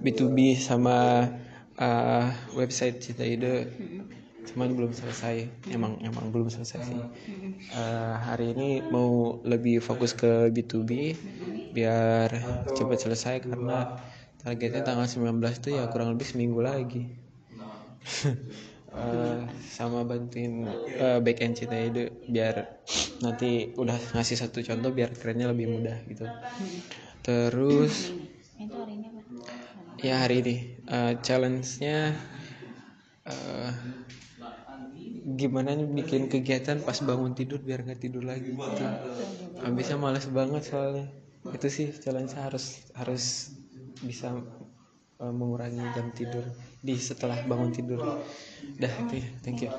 B2B 0.00 0.56
sama 0.56 1.28
uh, 1.76 2.24
website 2.56 3.04
Cita 3.04 3.28
Ide 3.28 3.68
cuman 4.50 4.74
belum 4.74 4.92
selesai. 4.92 5.46
Emang 5.70 5.98
emang 6.02 6.34
belum 6.34 6.50
selesai 6.50 6.80
sih. 6.82 7.00
Uh, 7.72 8.14
hari 8.18 8.52
ini 8.56 8.82
mau 8.82 9.38
lebih 9.46 9.78
fokus 9.78 10.12
ke 10.16 10.50
B2B 10.50 11.14
biar 11.72 12.28
cepat 12.74 12.98
selesai 12.98 13.46
karena 13.46 13.96
targetnya 14.42 14.82
tanggal 14.82 15.06
19 15.06 15.38
itu 15.38 15.68
ya 15.78 15.86
kurang 15.88 16.18
lebih 16.18 16.26
seminggu 16.26 16.60
lagi. 16.60 17.06
Uh, 18.90 19.46
sama 19.78 20.02
bantuin 20.02 20.66
uh, 20.98 21.22
back 21.22 21.38
end 21.40 21.54
Cita 21.56 21.78
Ide 21.78 22.26
biar 22.26 22.82
nanti 23.22 23.70
udah 23.78 23.94
ngasih 24.18 24.36
satu 24.36 24.60
contoh 24.66 24.90
biar 24.90 25.14
kerennya 25.14 25.48
lebih 25.54 25.70
mudah 25.70 25.96
gitu. 26.10 26.26
Terus 27.22 28.10
itu 28.58 28.74
hari 28.74 28.98
ini 28.98 29.06
apa 29.10 29.22
ya 30.02 30.18
hari 30.18 30.42
ini 30.42 30.56
uh, 30.90 31.14
challenge-nya 31.22 32.10
uh, 33.22 33.70
gimana 35.22 35.78
nih 35.78 35.86
bikin 35.86 36.26
kegiatan 36.26 36.82
pas 36.82 36.98
bangun 36.98 37.32
tidur 37.38 37.62
biar 37.62 37.86
nggak 37.86 38.00
tidur 38.02 38.26
lagi 38.26 38.50
gitu. 38.52 38.84
Habisnya 39.62 39.96
males 39.98 40.26
banget 40.26 40.62
soalnya. 40.66 41.06
Itu 41.50 41.66
sih 41.70 41.94
challenge 41.94 42.34
harus 42.34 42.82
harus 42.98 43.54
bisa 44.02 44.34
uh, 45.22 45.34
mengurangi 45.34 45.82
jam 45.94 46.10
tidur 46.10 46.42
di 46.82 46.98
setelah 46.98 47.38
bangun 47.46 47.70
tidur. 47.70 48.02
Dah 48.78 48.92
itu 49.06 49.22
ya. 49.22 49.28
Thank 49.46 49.62
you. 49.62 49.70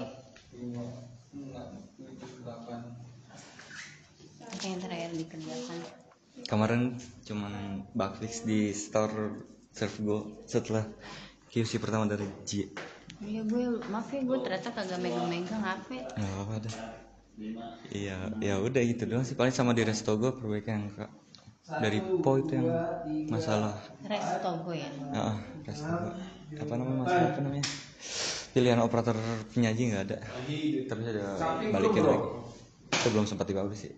Apa 4.54 4.64
yang 4.64 4.80
terakhir 4.80 5.12
dikerjakan 5.12 6.04
kemarin 6.50 6.98
cuman 7.30 7.86
fix 8.18 8.42
di 8.42 8.74
store 8.74 9.46
serve 9.70 9.98
go 10.02 10.18
setelah 10.50 10.86
QC 11.54 11.78
pertama 11.78 12.10
dari 12.10 12.26
J 12.46 12.74
ya 13.24 13.42
gue 13.44 13.64
maaf 13.90 14.08
ya 14.12 14.22
gue 14.24 14.38
ternyata 14.44 14.70
kagak 14.72 15.00
megang-megang 15.00 15.64
HP 15.64 15.90
nggak 16.04 16.32
apa-apa 16.36 16.54
deh. 16.68 16.76
Iya 17.90 18.18
ya 18.38 18.56
udah 18.62 18.82
gitu 18.86 19.04
doang 19.10 19.26
sih. 19.26 19.34
Paling 19.34 19.56
sama 19.56 19.74
di 19.74 19.82
resto 19.82 20.14
gue 20.20 20.32
perbaikan 20.36 20.86
yang 20.86 20.94
kak. 20.94 21.12
Dari 21.64 22.00
po 22.20 22.38
itu 22.38 22.60
yang 22.60 22.70
masalah. 23.32 23.74
Restogo 24.04 24.72
ya? 24.76 24.90
Ah 25.16 25.36
resto 25.64 25.94
apa 26.54 26.74
namanya 26.78 26.98
masalah 27.08 27.28
apa 27.34 27.40
namanya? 27.42 27.66
Pilihan 28.54 28.80
operator 28.86 29.18
penyaji 29.56 29.82
nggak 29.90 30.04
ada. 30.12 30.18
Tapi 30.86 31.02
ada 31.10 31.26
balikin 31.74 32.04
lagi. 32.06 32.28
Itu 32.94 33.08
belum 33.10 33.26
sempat 33.26 33.50
dipublish 33.50 33.90
sih. 33.90 33.94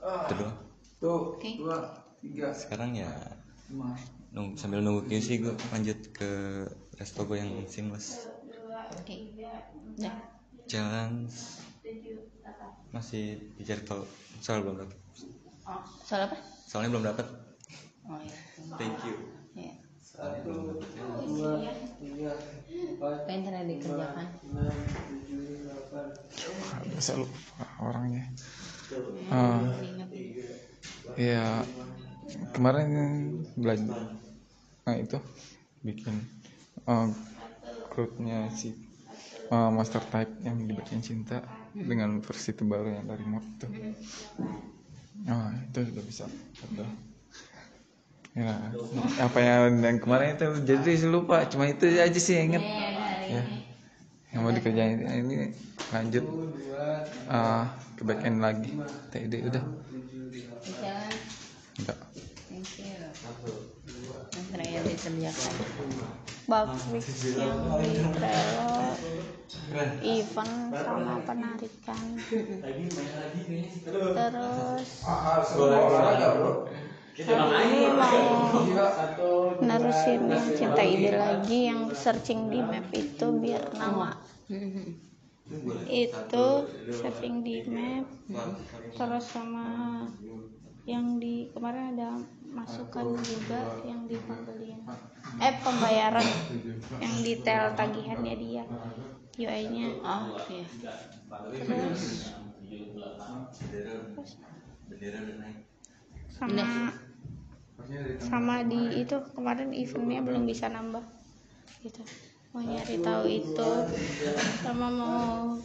Itu 0.00 0.32
doang. 0.38 0.56
Oke. 1.00 1.56
sekarang 2.52 2.92
ya 2.92 3.08
nung, 4.30 4.54
sambil 4.54 4.84
nunggu 4.84 5.08
QC 5.08 5.42
gue 5.42 5.54
lanjut 5.72 5.98
ke 6.14 6.30
resto 7.00 7.24
gue 7.26 7.40
yang 7.40 7.50
seamless 7.66 8.29
oke. 8.96 9.14
Udah 9.98 10.14
challenge 10.70 11.34
masih 12.90 13.38
dicari 13.58 13.82
tahu 13.86 14.02
soal 14.42 14.62
belum 14.62 14.82
dapat 14.82 14.98
oh, 15.66 15.82
soal 16.02 16.26
apa? 16.30 16.36
Soalnya 16.66 16.90
belum 16.94 17.04
dapat 17.06 17.26
oh 18.06 18.18
ya 18.22 18.38
thank 18.78 18.98
you. 19.06 19.14
Ya 19.54 19.74
Soalnya 19.98 20.42
belum 20.46 20.62
dapet. 20.74 20.90
apa 23.00 23.30
yang 23.30 23.42
tadi 23.46 23.72
dikerjakan? 23.78 24.26
bisa 26.94 27.12
lupa 27.16 27.64
orangnya 27.78 28.24
Ah, 29.30 29.62
ya 31.14 31.62
kemarin 32.50 32.90
belajar 33.54 34.18
nah 34.82 34.96
itu. 34.98 35.18
Bikin. 35.86 36.12
Uh, 36.84 37.06
grupnya 38.00 38.48
si 38.56 38.72
uh, 39.52 39.68
master 39.68 40.00
type 40.08 40.32
yang 40.40 40.64
dibacain 40.64 41.04
cinta 41.04 41.44
dengan 41.76 42.24
versi 42.24 42.56
terbaru 42.56 42.88
yang 42.88 43.04
dari 43.04 43.24
mod 43.28 43.44
itu 43.44 43.68
ah 45.28 45.52
itu 45.52 45.78
sudah 45.84 46.04
bisa. 46.08 46.24
Udah 46.72 46.88
ya 48.30 48.56
apa 49.20 49.38
yang 49.42 49.82
yang 49.84 49.98
kemarin 50.00 50.38
itu 50.38 50.46
jadi 50.62 50.94
sih 50.96 51.10
lupa 51.10 51.44
cuma 51.50 51.66
itu 51.68 51.84
aja 51.92 52.16
sih 52.16 52.40
yang 52.40 52.56
inget 52.56 52.64
ya. 53.28 53.42
Yang 54.32 54.40
mau 54.40 54.52
dikerjain 54.54 54.98
ini 55.04 55.52
lanjut. 55.92 56.24
Uh, 57.28 57.68
ke 58.00 58.02
back 58.08 58.24
end 58.24 58.40
lagi 58.40 58.72
TID 59.12 59.44
udah. 59.52 59.64
Enggak 61.76 61.98
thank 62.48 62.80
you. 62.80 63.00
Yang 64.30 64.46
terakhir 64.56 64.82
bug 66.50 66.74
fix 66.90 67.38
yang 67.38 67.78
di 67.78 68.02
Trello 68.10 68.98
event 70.02 70.74
sama 70.74 71.22
penarikan. 71.22 72.18
Terus 74.18 74.88
hari 77.22 77.70
ini 77.70 77.82
mau 77.94 78.18
nerusin 79.62 80.22
yang 80.26 80.46
cinta 80.58 80.82
ide 80.82 81.14
lagi 81.14 81.70
yang 81.70 81.94
searching 81.94 82.50
di 82.50 82.58
map 82.66 82.90
itu 82.90 83.26
biar 83.30 83.70
nama. 83.78 84.18
Itu 85.86 86.66
setting 86.90 87.46
di 87.46 87.62
map. 87.70 88.10
Terus 88.98 89.26
sama 89.30 89.66
yang 90.88 91.20
di 91.20 91.48
kemarin 91.52 91.96
ada 91.96 92.16
masukan 92.50 93.14
juga 93.20 93.60
yang 93.84 94.08
di 94.08 94.16
pembelian 94.18 94.80
eh 95.38 95.54
pembayaran 95.60 96.26
yang 96.98 97.14
detail 97.22 97.72
tagihannya 97.76 98.34
dia. 98.36 98.64
UI 99.40 99.64
nya 99.72 99.88
oh 100.04 100.36
iya 100.52 100.66
terus? 101.56 102.32
Sama 106.28 106.92
sama 108.20 108.60
di 108.64 109.00
itu 109.00 109.16
kemarin 109.32 109.72
eventnya 109.72 110.20
belum 110.20 110.44
bisa 110.44 110.68
nambah 110.68 111.04
gitu 111.80 112.04
mau 112.50 112.62
nyari 112.62 112.96
tahu 113.02 113.24
itu. 113.26 113.70
Sama 114.62 114.88
mau 114.90 115.56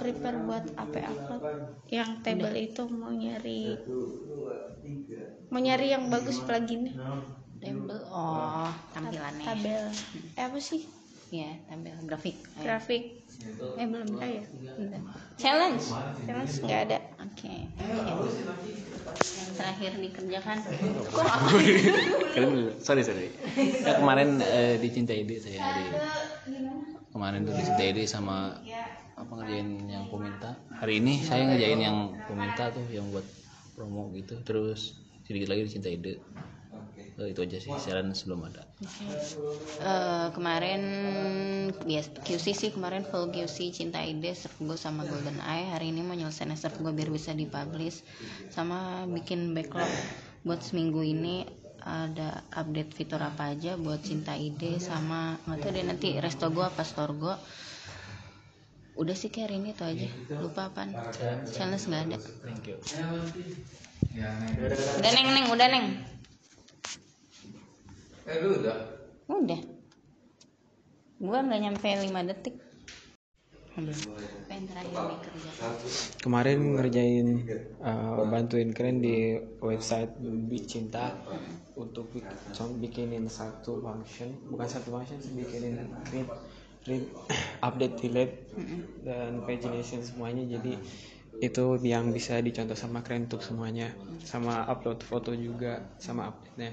prepare 0.00 0.38
buat 0.44 0.64
AP 0.76 0.94
upload. 1.02 1.42
Yang 1.88 2.10
table 2.24 2.54
itu 2.56 2.82
mau 2.88 3.12
nyari 3.12 3.76
mau 5.48 5.60
nyari 5.60 5.86
yang 5.92 6.08
bagus 6.12 6.40
pluginnya. 6.44 6.96
Table 7.58 8.02
oh 8.08 8.70
tampilannya 8.96 9.44
tabel. 9.44 9.84
Eh 10.38 10.44
apa 10.44 10.58
sih? 10.60 10.86
Ya 11.28 11.60
tampil 11.68 11.92
grafik. 12.08 12.36
Grafik 12.60 13.27
eh 13.78 13.86
belum 13.86 14.18
ada 14.18 14.26
ya? 14.26 14.42
Bentar. 14.74 15.00
challenge? 15.38 15.84
Challenge 16.26 16.52
nggak 16.66 16.80
ada? 16.90 16.98
Oke. 17.22 17.54
Yang 19.08 19.52
terakhir 19.54 19.90
dikerjakan. 19.98 20.56
Kalian 22.34 22.50
dulu. 22.54 22.70
sorry 22.82 23.02
sorry. 23.06 23.30
Ya, 23.56 23.98
kemarin 24.02 24.42
eh, 24.42 24.76
di 24.82 24.88
Cinta 24.90 25.14
Ide 25.14 25.38
saya 25.38 25.62
di 25.78 25.84
kemarin 27.14 27.46
tuh 27.46 27.54
di 27.54 27.62
Cinta 27.62 27.84
Ide 27.86 28.02
sama 28.10 28.58
apa 29.18 29.32
ngerjain 29.34 29.86
yang 29.86 30.10
peminta. 30.10 30.58
Hari 30.78 31.02
ini 31.02 31.22
saya 31.22 31.46
ngerjain 31.46 31.80
yang 31.82 31.98
peminta 32.26 32.70
tuh 32.74 32.86
yang 32.90 33.06
buat 33.14 33.26
promo 33.78 34.10
gitu. 34.18 34.38
Terus 34.42 34.98
sedikit 35.26 35.54
lagi 35.54 35.66
di 35.66 35.70
Cinta 35.70 35.88
Ide 35.90 36.18
Eh, 37.18 37.34
itu 37.34 37.42
aja 37.42 37.58
sih 37.58 37.74
saran 37.82 38.14
sebelum 38.14 38.46
ada. 38.46 38.62
Eh, 39.82 40.26
kemarin 40.38 40.82
bias 41.82 42.14
QC 42.22 42.54
sih 42.54 42.70
kemarin 42.70 43.02
full 43.02 43.34
QC 43.34 43.74
Cinta 43.74 43.98
Ide 44.06 44.38
Sergo 44.38 44.78
sama 44.78 45.02
Golden 45.02 45.42
Eye. 45.42 45.66
Hari 45.66 45.90
ini 45.90 46.06
mau 46.06 46.14
nyelesain 46.14 46.54
Sergo 46.54 46.94
biar 46.94 47.10
bisa 47.10 47.34
dipublish. 47.34 48.06
Sama 48.54 49.02
bikin 49.10 49.50
backlog 49.50 49.90
buat 50.46 50.62
seminggu 50.62 51.02
ini 51.02 51.42
ada 51.82 52.46
update 52.54 52.94
fitur 52.94 53.18
apa 53.18 53.50
aja 53.50 53.74
buat 53.74 53.98
Cinta 53.98 54.38
Ide 54.38 54.78
sama 54.78 55.42
nggak 55.42 55.58
tahu 55.58 55.70
deh 55.74 55.84
nanti 55.90 56.08
Restogo 56.22 56.62
apa 56.62 56.86
Storgo 56.86 57.34
udah 58.98 59.14
sih 59.14 59.30
kayak 59.30 59.50
hari 59.50 59.56
ini 59.58 59.70
tuh 59.74 59.90
aja. 59.90 60.06
Lupa 60.38 60.70
apaan. 60.70 60.94
Challenge 61.50 61.82
nggak 61.82 62.02
ada. 62.14 62.18
Thank 62.46 62.70
you. 62.70 62.78
Udah 65.02 65.10
neng 65.18 65.34
neng 65.34 65.46
udah 65.50 65.66
neng 65.66 65.86
Eh 68.28 68.44
udah. 68.44 68.76
udah. 69.32 69.60
Gua 71.16 71.38
nggak 71.40 71.60
nyampe 71.64 71.88
5 71.88 72.28
detik. 72.28 72.60
Kemarin 76.20 76.76
ngerjain 76.76 77.28
uh, 77.80 78.26
bantuin 78.28 78.74
kalian 78.74 78.98
di 79.00 79.38
website 79.64 80.12
Bicinta 80.20 81.16
untuk 81.72 82.12
bikinin 82.76 83.32
satu 83.32 83.80
function. 83.80 84.36
Bukan 84.52 84.68
satu 84.68 84.92
function 84.92 85.16
bikinin 85.32 85.88
read 86.12 86.28
read 86.84 87.04
update 87.66 87.96
delete 87.96 88.36
dan 89.08 89.40
pagination 89.48 90.04
semuanya. 90.04 90.44
Jadi 90.58 90.76
itu 91.40 91.64
yang 91.80 92.12
bisa 92.12 92.44
dicontoh 92.44 92.76
sama 92.76 93.00
kalian 93.00 93.24
untuk 93.24 93.40
semuanya. 93.40 93.96
Sama 94.20 94.68
upload 94.68 95.00
foto 95.00 95.32
juga 95.32 95.96
sama 95.96 96.28
update 96.28 96.58
nya 96.60 96.72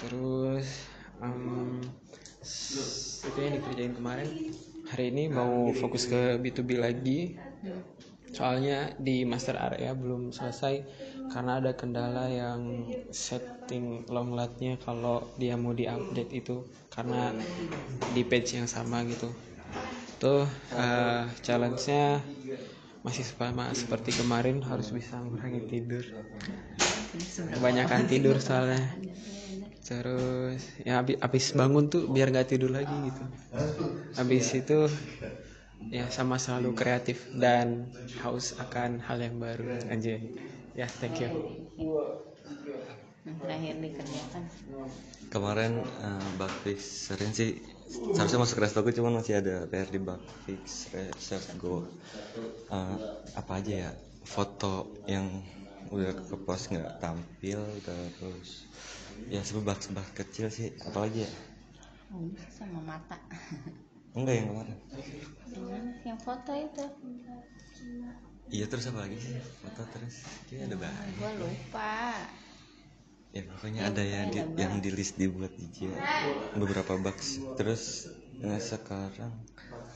terus 0.00 0.88
um, 1.20 1.80
itu 3.22 3.38
yang 3.38 3.54
dikerjain 3.60 3.94
kemarin. 3.94 4.28
Hari 4.90 5.04
ini 5.14 5.30
mau 5.30 5.70
fokus 5.72 6.10
ke 6.10 6.36
B2B 6.42 6.82
lagi. 6.82 7.38
Soalnya 8.32 8.96
di 8.96 9.28
master 9.28 9.60
area 9.60 9.92
belum 9.92 10.32
selesai 10.32 10.82
karena 11.28 11.60
ada 11.60 11.76
kendala 11.76 12.32
yang 12.32 12.88
setting 13.12 14.08
long 14.08 14.32
latnya 14.32 14.80
kalau 14.80 15.20
dia 15.36 15.52
mau 15.54 15.76
diupdate 15.76 16.32
itu 16.32 16.64
karena 16.88 17.30
di 18.16 18.24
page 18.24 18.56
yang 18.56 18.66
sama 18.66 19.04
gitu. 19.04 19.28
Tuh 20.16 20.48
eh, 20.72 21.28
challenge-nya 21.44 22.24
masih 23.04 23.26
sama 23.26 23.68
seperti 23.76 24.16
kemarin 24.16 24.64
harus 24.64 24.90
bisa 24.90 25.20
mengurangi 25.20 25.68
tidur. 25.68 26.04
Kebanyakan 27.52 28.08
tidur 28.08 28.40
soalnya 28.40 28.80
terus 29.88 30.60
ya 30.86 30.92
habis, 31.00 31.16
habis 31.24 31.46
bangun 31.58 31.84
tuh 31.92 32.02
biar 32.14 32.26
nggak 32.32 32.48
tidur 32.52 32.70
lagi 32.78 32.96
gitu. 33.10 33.22
Habis 34.18 34.46
itu 34.60 34.78
ya 35.96 36.04
sama 36.16 36.36
selalu 36.44 36.70
kreatif 36.80 37.18
dan 37.44 37.68
haus 38.22 38.46
akan 38.64 38.90
hal 39.06 39.18
yang 39.26 39.36
baru. 39.38 39.68
Aja 39.92 40.14
ya 40.78 40.86
thank 41.00 41.20
you. 41.22 41.30
Yang 43.26 43.36
terakhir 43.42 43.74
dikerjakan 43.78 44.42
kemarin 45.32 45.72
uh, 46.04 46.28
bug 46.38 46.52
fix 46.64 47.08
sering 47.08 47.32
sih. 47.32 47.50
Seharusnya 48.14 48.40
masuk 48.44 48.58
resto 48.62 48.80
gue 48.84 48.94
cuman 48.96 49.20
masih 49.20 49.40
ada 49.40 49.64
PR 49.70 49.88
di 49.92 50.00
bug 50.00 50.22
fix 50.46 50.88
research 50.92 51.48
go 51.60 51.86
Uh, 52.72 52.96
apa 53.36 53.60
aja 53.60 53.74
ya? 53.88 53.90
Foto 54.24 54.88
yang 55.04 55.28
udah 55.92 56.16
ke 56.16 56.36
post 56.40 56.72
nggak 56.72 56.96
tampil 57.02 57.60
terus 57.84 58.64
ya 59.28 59.42
sebab-sebab 59.44 60.06
kecil 60.16 60.48
sih. 60.48 60.72
Apalagi 60.82 61.26
ya? 61.26 61.30
Oh, 62.12 62.28
sama 62.50 62.80
mata. 62.82 63.16
Enggak 64.16 64.34
yang 64.36 64.48
kemarin. 64.52 64.76
Yang 64.92 65.04
sih? 65.08 65.20
yang 66.04 66.18
foto 66.20 66.52
itu. 66.52 66.84
Iya 68.52 68.64
terus 68.68 68.84
apa 68.92 69.08
lagi 69.08 69.16
sih? 69.16 69.32
Foto 69.64 69.82
terus. 69.96 70.16
Kayaknya 70.48 70.64
ada 70.68 70.76
banyak. 70.76 71.06
gua 71.16 71.30
lupa. 71.40 71.96
Ya 73.32 73.48
pokoknya 73.48 73.80
ada 73.88 74.04
yang 74.04 74.28
di, 74.28 74.40
yang 74.60 74.74
di 74.84 74.92
list 74.92 75.16
dibuat 75.16 75.56
aja 75.56 75.88
beberapa 76.52 77.00
bugs 77.00 77.40
terus 77.56 78.12
eh, 78.44 78.60
sekarang 78.60 79.32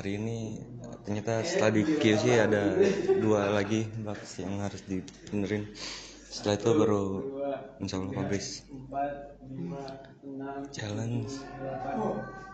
hari 0.01 0.17
ini 0.17 0.65
ternyata 1.05 1.45
setelah 1.45 1.77
di 1.77 1.85
QC 1.85 2.25
ada 2.33 2.73
dua 3.21 3.53
lagi 3.53 3.85
bugs 4.01 4.41
yang 4.41 4.65
harus 4.65 4.81
dibenerin 4.89 5.69
setelah 6.37 6.61
itu 6.61 6.71
baru 6.77 7.05
insya 7.81 7.97
Allah 7.97 8.13
publish 8.13 8.61
challenge. 10.69 11.33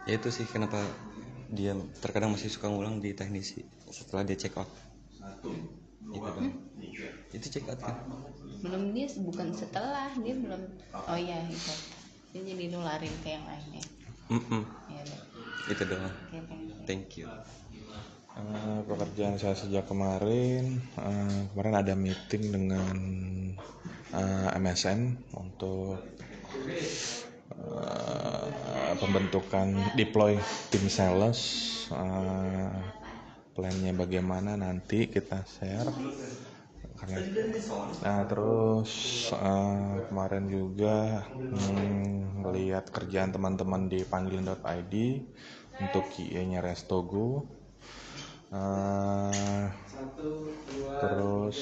Ya 0.07 0.15
itu 0.23 0.29
sih 0.31 0.47
kenapa 0.47 0.79
dia 1.51 1.75
terkadang 1.99 2.31
masih 2.31 2.47
suka 2.47 2.71
ngulang 2.71 3.03
di 3.03 3.11
teknisi 3.11 3.67
setelah 3.91 4.23
dia 4.23 4.39
check 4.39 4.55
out. 4.55 4.71
Itu 6.15 6.23
dong 6.23 6.55
itu 7.35 7.47
check 7.51 7.67
out 7.67 7.83
kan? 7.83 7.99
Belum 8.63 8.95
dia 8.95 9.11
bukan 9.19 9.51
setelah 9.51 10.15
dia 10.15 10.35
belum 10.39 10.63
oh 10.95 11.19
iya 11.19 11.43
itu 11.51 11.75
dia 12.31 12.43
jadi 12.47 12.65
nularin 12.71 13.15
ke 13.27 13.35
yang 13.35 13.45
lainnya. 13.51 13.83
Mm-mm. 14.31 14.63
ya 14.89 15.03
udah. 15.03 15.21
itu 15.69 15.83
doang. 15.85 16.09
Oke, 16.09 16.39
thank 16.49 16.63
you. 16.65 16.77
thank 16.87 17.09
you 17.19 17.29
Eh, 18.33 18.81
pekerjaan 18.89 19.37
saya 19.37 19.53
sejak 19.53 19.85
kemarin 19.93 20.81
eh, 20.97 21.41
kemarin 21.53 21.77
ada 21.77 21.93
meeting 21.93 22.45
dengan 22.49 22.97
eh, 24.17 24.49
MSN 24.57 25.01
untuk 25.37 26.01
eh, 27.53 28.93
pembentukan 28.97 29.69
deploy 30.01 30.41
tim 30.73 30.85
sales 30.89 31.41
eh, 31.93 32.73
plannya 33.53 33.93
bagaimana 33.93 34.57
nanti 34.57 35.13
kita 35.13 35.45
share. 35.45 35.93
Karena 36.97 37.21
nah 38.01 38.25
terus 38.25 38.91
eh, 39.37 39.95
kemarin 40.09 40.49
juga 40.49 41.21
hmm, 41.53 42.49
melihat 42.49 42.89
kerjaan 42.89 43.29
teman-teman 43.29 43.93
di 43.93 44.01
panggil.id 44.09 44.95
untuk 45.85 46.05
QA-nya 46.09 46.65
Restogo 46.65 47.61
Eh, 48.53 49.67
terus 51.01 51.59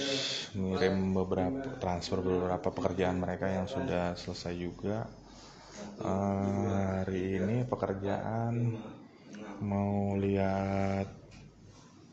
ngirim 0.53 1.17
beberapa 1.17 1.65
transfer 1.81 2.21
beberapa 2.21 2.69
pekerjaan 2.77 3.19
mereka 3.25 3.47
yang 3.49 3.67
sudah 3.67 4.15
selesai 4.19 4.55
juga. 4.57 4.99
Eh, 6.01 6.69
hari 7.03 7.41
ini 7.41 7.57
pekerjaan 7.69 8.55
mau 9.61 10.17
lihat 10.17 11.07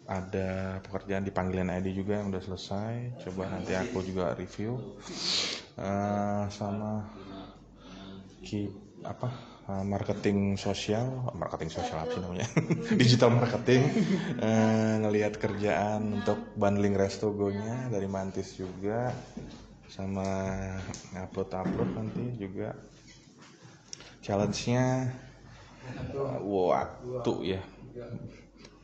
ada 0.08 0.80
pekerjaan 0.86 1.28
di 1.28 1.32
panggilan 1.36 1.68
ID 1.68 1.88
juga 1.92 2.20
yang 2.24 2.32
udah 2.32 2.44
selesai. 2.44 2.94
Coba 3.28 3.44
nanti 3.52 3.76
aku 3.76 4.00
juga 4.08 4.32
review. 4.40 4.80
Eh, 5.78 6.44
sama 6.50 6.92
keep 8.44 8.72
apa 9.06 9.30
eh, 9.68 9.84
marketing 9.84 10.56
sosial 10.56 11.32
marketing 11.36 11.70
sosial 11.72 11.98
apa 12.04 12.12
sih 12.16 12.22
namanya? 12.24 12.48
Digital 13.02 13.32
marketing. 13.36 13.82
Eh, 14.40 14.94
ngelihat 15.04 15.38
kerjaan 15.38 16.24
untuk 16.24 16.40
bundling 16.56 16.96
restogonya 16.96 17.92
dari 17.92 18.08
mantis 18.10 18.56
juga 18.56 19.12
sama 19.88 20.26
upload 21.16 21.50
upload 21.52 21.90
nanti 21.96 22.24
juga. 22.40 22.76
Challenge-nya 24.24 24.86
eh, 26.16 26.40
waktu 26.42 27.34
ya. 27.58 27.62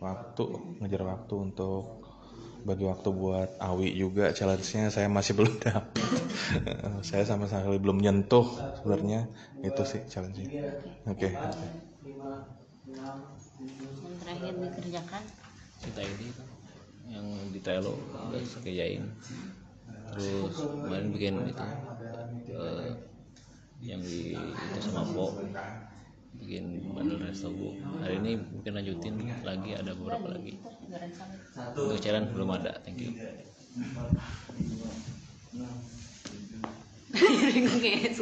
Waktu 0.04 0.44
ngejar 0.84 1.04
waktu 1.08 1.34
untuk 1.40 2.03
bagi 2.64 2.84
waktu 2.88 3.10
buat 3.12 3.50
Awi 3.60 3.92
juga 3.96 4.32
challenge-nya 4.32 4.90
saya 4.90 5.08
masih 5.12 5.36
belum 5.40 5.54
dapat 5.60 6.04
saya 7.08 7.24
sama 7.28 7.46
sekali 7.52 7.80
belum 7.80 8.00
nyentuh 8.00 8.48
sebenarnya 8.80 9.28
itu 9.64 9.84
sih 9.84 10.02
challenge-nya. 10.08 10.50
Oke 11.08 11.28
oke. 11.28 11.68
yang 14.04 14.16
terakhir 14.20 14.54
dikerjakan? 14.60 15.24
Cinta 15.84 16.02
ini 16.04 16.28
kan 16.36 16.48
yang 17.14 17.28
di 17.52 17.60
udah 17.60 18.42
saya 18.42 18.62
kerjain 18.64 19.04
terus 20.10 20.56
kemarin 20.82 21.08
bikin 21.12 21.36
itu 21.46 21.68
eh, 22.54 22.90
yang 23.84 24.00
di 24.00 24.56
itu 24.56 24.80
sama 24.80 25.04
Po 25.12 25.36
bikin 26.44 26.92
bundle 26.92 27.24
restogo 27.24 27.72
hari 28.04 28.20
ini 28.20 28.36
mungkin 28.36 28.76
lanjutin 28.76 29.16
lagi 29.48 29.80
ada 29.80 29.96
beberapa 29.96 30.36
lagi. 30.36 30.60
Untuk 31.72 32.04
challenge 32.04 32.36
belum 32.36 32.52
ada 32.52 32.84
thank 32.84 33.00
you. 33.00 33.16
Kayak 37.84 38.20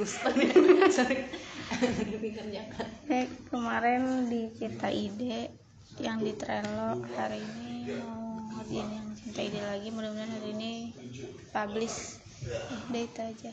Eh, 3.10 3.26
kemarin 3.50 4.28
di 4.30 4.52
Cinta 4.54 4.92
Ide 4.92 5.50
yang 5.98 6.22
di 6.22 6.36
Trello 6.38 7.02
hari 7.18 7.42
ini 7.42 7.96
mau 7.98 8.44
ngerjain 8.60 8.86
yang 8.92 9.08
Cinta 9.18 9.42
Ide 9.42 9.62
lagi. 9.66 9.90
Mudah-mudahan 9.90 10.30
hari 10.30 10.54
ini 10.54 10.94
publish 11.50 12.22
udah 12.92 13.02
itu 13.02 13.22
aja. 13.24 13.52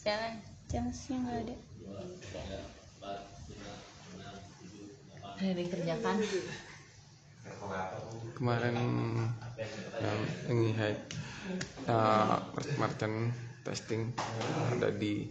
Jalan. 0.00 0.40
Chance-nya 0.68 1.16
nggak 1.24 1.38
ada 1.48 1.56
ada 5.38 5.54
dikerjakan 5.54 6.18
kemarin 8.34 8.74
yang 10.02 10.20
ini 10.50 10.74
hai. 10.74 10.98
Uh, 11.86 12.42
Martin 12.76 13.30
testing 13.62 14.10
ada 14.74 14.90
di 14.90 15.30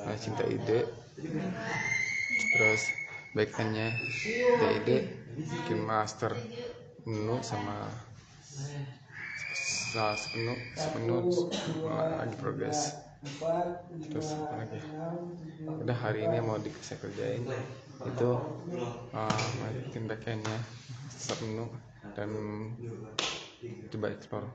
uh, 0.00 0.16
Cinta 0.16 0.48
Ide. 0.48 0.88
Terus 2.56 2.82
backendnya 3.36 3.92
Cinta 4.16 4.68
Ide 4.80 4.96
bikin 5.36 5.84
master 5.84 6.32
menu 7.04 7.44
sama 7.44 7.92
sa- 9.92 10.16
sepenuh 10.16 10.56
sepenuh 10.72 11.22
lagi 12.16 12.36
progres 12.40 12.96
terus 14.08 14.36
apa 14.40 14.64
lagi? 14.64 14.80
Udah 15.84 15.96
hari 16.00 16.24
ini 16.28 16.40
mau 16.40 16.56
di 16.56 16.72
saya 16.80 16.96
kerjain 16.96 17.44
itu 18.02 18.30
uh, 19.14 19.46
bikin 19.86 20.10
backendnya 20.10 20.58
sepenuh 21.08 21.70
dan 22.18 22.30
coba 23.90 24.06
explore 24.10 24.48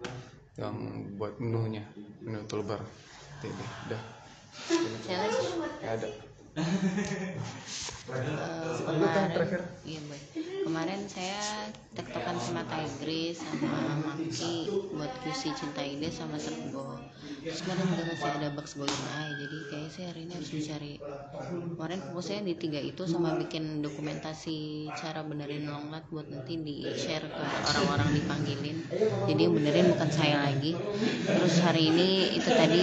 yang 0.60 0.76
buat 1.16 1.40
menunya 1.40 1.88
menu 2.24 2.44
toolbar. 2.46 2.84
Itu 3.40 3.48
deh, 3.48 3.70
udah 3.88 4.02
challenge. 5.08 5.40
Ada 5.80 6.08
Eh, 8.10 8.74
kemarin 8.90 9.54
iya 9.86 10.02
boy 10.10 10.18
kemarin 10.66 11.06
saya 11.06 11.70
tektokan 11.94 12.42
sama 12.42 12.66
Tigris 12.66 13.38
sama 13.38 14.02
Maki 14.02 14.66
buat 14.98 15.14
QC 15.22 15.54
Cinta 15.54 15.86
Ide 15.86 16.10
sama 16.10 16.42
Serbo 16.42 16.98
terus 17.46 17.62
kemarin 17.62 17.86
juga 17.86 18.04
masih 18.10 18.30
ada 18.34 18.50
Bugs 18.58 18.74
Golden 18.82 19.06
Eye 19.14 19.34
jadi 19.46 19.58
kayaknya 19.70 19.90
saya 19.94 20.06
hari 20.10 20.22
ini 20.26 20.34
harus 20.34 20.50
mencari 20.50 20.94
kemarin 21.78 22.00
fokusnya 22.02 22.40
di 22.50 22.54
tiga 22.58 22.80
itu 22.82 23.04
sama 23.06 23.30
bikin 23.38 23.86
dokumentasi 23.86 24.90
cara 24.98 25.22
benerin 25.22 25.70
longlat 25.70 26.02
buat 26.10 26.26
nanti 26.34 26.58
di 26.58 26.90
share 26.98 27.30
ke 27.30 27.44
orang-orang 27.74 28.10
dipanggilin. 28.18 28.78
Jadi 29.30 29.42
yang 29.46 29.54
benerin 29.56 29.86
bukan 29.94 30.10
saya 30.10 30.50
lagi. 30.50 30.74
Terus 31.24 31.56
hari 31.62 31.94
ini 31.94 32.36
itu 32.36 32.50
tadi 32.52 32.82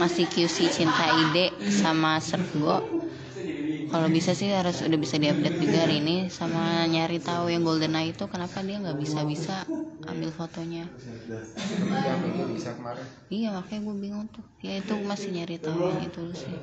masih 0.00 0.26
QC 0.26 0.72
Cinta 0.72 1.06
Ide 1.14 1.54
sama 1.70 2.18
Serbo 2.18 3.03
kalau 3.94 4.08
bisa 4.16 4.32
sih 4.40 4.50
harus 4.50 4.82
udah 4.82 4.98
bisa 5.04 5.16
diupdate 5.22 5.58
juga 5.64 5.78
hari 5.86 5.96
ini 6.02 6.16
sama 6.38 6.82
nyari 6.94 7.18
tahu 7.22 7.44
yang 7.54 7.62
golden 7.68 7.94
eye 8.00 8.10
itu 8.10 8.24
kenapa 8.32 8.58
dia 8.66 8.76
nggak 8.82 8.98
bisa 8.98 9.20
bisa 9.32 9.54
ambil 10.10 10.30
fotonya. 10.34 10.84
Iya 13.36 13.48
makanya 13.56 13.80
gue 13.86 13.96
bingung 14.04 14.26
tuh. 14.34 14.44
Ya 14.66 14.72
itu 14.80 14.94
masih 15.10 15.30
nyari 15.36 15.56
tahu 15.66 15.80
yang 15.90 16.00
itu 16.08 16.20
sih. 16.42 16.58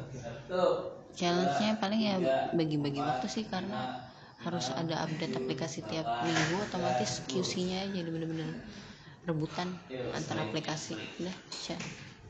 Challenge-nya 1.17 1.71
paling 1.81 2.01
ya 2.09 2.15
bagi-bagi 2.57 3.01
waktu 3.07 3.25
sih 3.35 3.45
karena 3.53 3.79
harus 4.43 4.65
ada 4.81 4.95
update 5.05 5.37
aplikasi 5.39 5.79
tiap 5.89 6.07
minggu 6.25 6.55
otomatis 6.67 7.11
QC-nya 7.29 7.81
jadi 7.95 8.09
bener-bener 8.13 8.49
rebutan 9.27 9.69
antara 10.17 10.41
aplikasi. 10.47 10.95
Udah 11.21 11.35
cya 11.63 11.77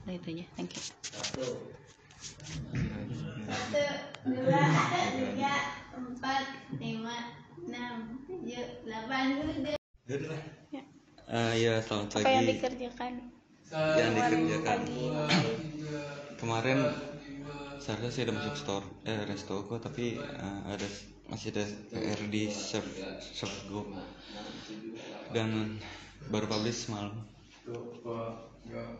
udah 0.05 0.13
itu 0.17 0.27
aja 0.33 0.45
thank 0.57 0.71
you 0.77 0.83
Satu, 2.21 3.85
dua, 4.29 4.63
tiga, 5.17 5.55
empat, 5.97 6.45
lima, 6.77 7.17
enam, 7.65 8.21
tujuh, 8.29 8.65
delapan, 8.85 9.23
udah. 9.41 9.75
Eh, 11.31 11.53
ya 11.63 11.79
selamat 11.79 12.19
apa 12.19 12.27
yang 12.27 12.43
pagi 12.43 12.51
dikerjakan 12.59 13.13
yang 13.71 14.11
dikerjakan. 14.11 14.79
pagi. 14.83 15.05
Kemarin 16.35 16.79
seharusnya 17.79 18.11
saya 18.11 18.23
udah 18.27 18.35
masuk 18.35 18.55
store 18.59 18.87
eh 19.07 19.23
restogo 19.23 19.79
tapi 19.79 20.19
eh, 20.19 20.59
ada 20.67 20.87
masih 21.31 21.55
ada 21.55 21.63
PR 21.95 22.19
di 22.27 22.51
serve 22.51 22.91
serve 23.23 23.55
go 23.71 23.87
dan 25.31 25.79
baru 26.27 26.51
publish 26.51 26.91
semalam 26.91 27.15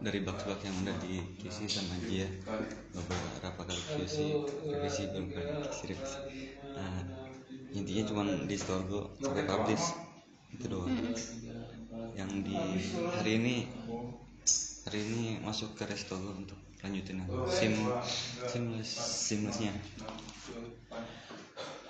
dari 0.02 0.20
bak-bak 0.26 0.60
yang 0.66 0.76
udah 0.84 0.96
di 1.00 1.22
QC 1.40 1.70
sama 1.70 1.96
dia 2.04 2.28
beberapa 2.92 3.62
kali 3.64 3.82
QC 3.96 4.16
revisi 4.68 5.04
belum 5.14 5.32
pernah 5.32 5.64
revisi 5.64 6.20
nah, 6.76 7.02
intinya 7.72 8.04
cuma 8.08 8.22
di 8.28 8.56
store 8.60 8.84
gue 8.88 9.04
sampai 9.24 9.44
publish. 9.48 9.86
Itu 10.52 10.66
doang. 10.68 10.92
Yang 12.16 12.32
di 12.44 12.56
hari 13.16 13.32
ini 13.40 13.56
hari 14.84 15.00
ini 15.08 15.22
masuk 15.40 15.78
ke 15.80 15.88
resto 15.88 16.20
gue 16.20 16.34
untuk 16.36 16.60
lanjutin 16.82 17.24
yang 17.24 17.30
sim 17.48 17.74
seamless 18.50 18.92
seamlessnya. 19.30 19.72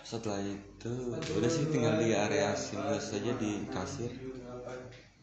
Setelah 0.06 0.44
itu 0.44 0.92
udah 1.18 1.50
sih 1.50 1.66
tinggal 1.72 1.98
di 1.98 2.14
area 2.14 2.54
seamless 2.54 3.16
saja 3.16 3.32
di 3.40 3.66
kasir 3.72 4.12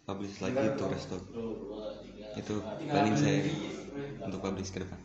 publish 0.09 0.41
lagi 0.41 0.73
itu 0.73 0.85
resto 0.89 1.21
itu 2.33 2.55
planning 2.89 3.17
saya 3.21 3.45
untuk 4.25 4.41
publish 4.41 4.73
ke 4.73 4.81
depan. 4.81 4.97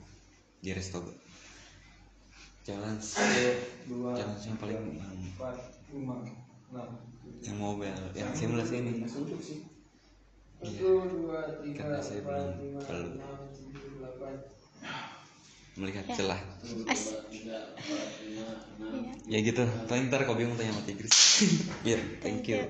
Di 0.63 0.71
resto 0.71 1.03
challenge 2.63 3.19
challenge 4.15 4.43
yang 4.47 4.55
paling 4.55 4.79
yang, 4.95 5.11
yang 7.43 7.57
mobile 7.59 7.99
yang 8.15 8.31
seamless 8.31 8.71
ini. 8.71 9.03
Iya, 10.63 10.95
karena 11.75 11.99
saya 11.99 12.23
belum 12.23 12.79
perlu 12.87 13.19
melihat 15.75 16.05
celah. 16.15 16.39
As 16.87 17.11
ya 19.27 19.39
gitu. 19.43 19.67
paling 19.91 20.07
ntar 20.07 20.23
kau 20.23 20.39
bingung 20.39 20.55
tanya 20.55 20.71
sama 20.71 20.87
Tigris. 20.87 21.11
Ya 21.87 21.99
thank 22.23 22.47
you. 22.47 22.63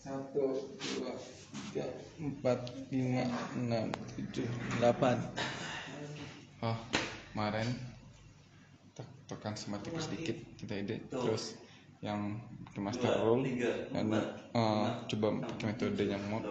Satu 0.00 0.72
dua 0.80 1.12
tiga 1.54 1.86
empat 2.18 2.58
lima 2.90 3.24
enam 3.54 3.86
tujuh 4.18 4.46
delapan. 4.78 5.16
Oh 6.62 6.78
kemarin 7.34 7.66
tek 8.94 9.08
tekan 9.26 9.54
sematik 9.58 9.94
sedikit 9.98 10.38
kita 10.58 10.74
ide 10.82 10.96
terus 11.10 11.58
yang 11.98 12.38
ke 12.74 12.78
master 12.82 13.22
room 13.22 13.46
dan 13.90 14.06
eh, 14.54 14.86
coba 15.14 15.26
pakai 15.46 15.64
metode 15.72 16.04
yang 16.04 16.22
mod. 16.30 16.44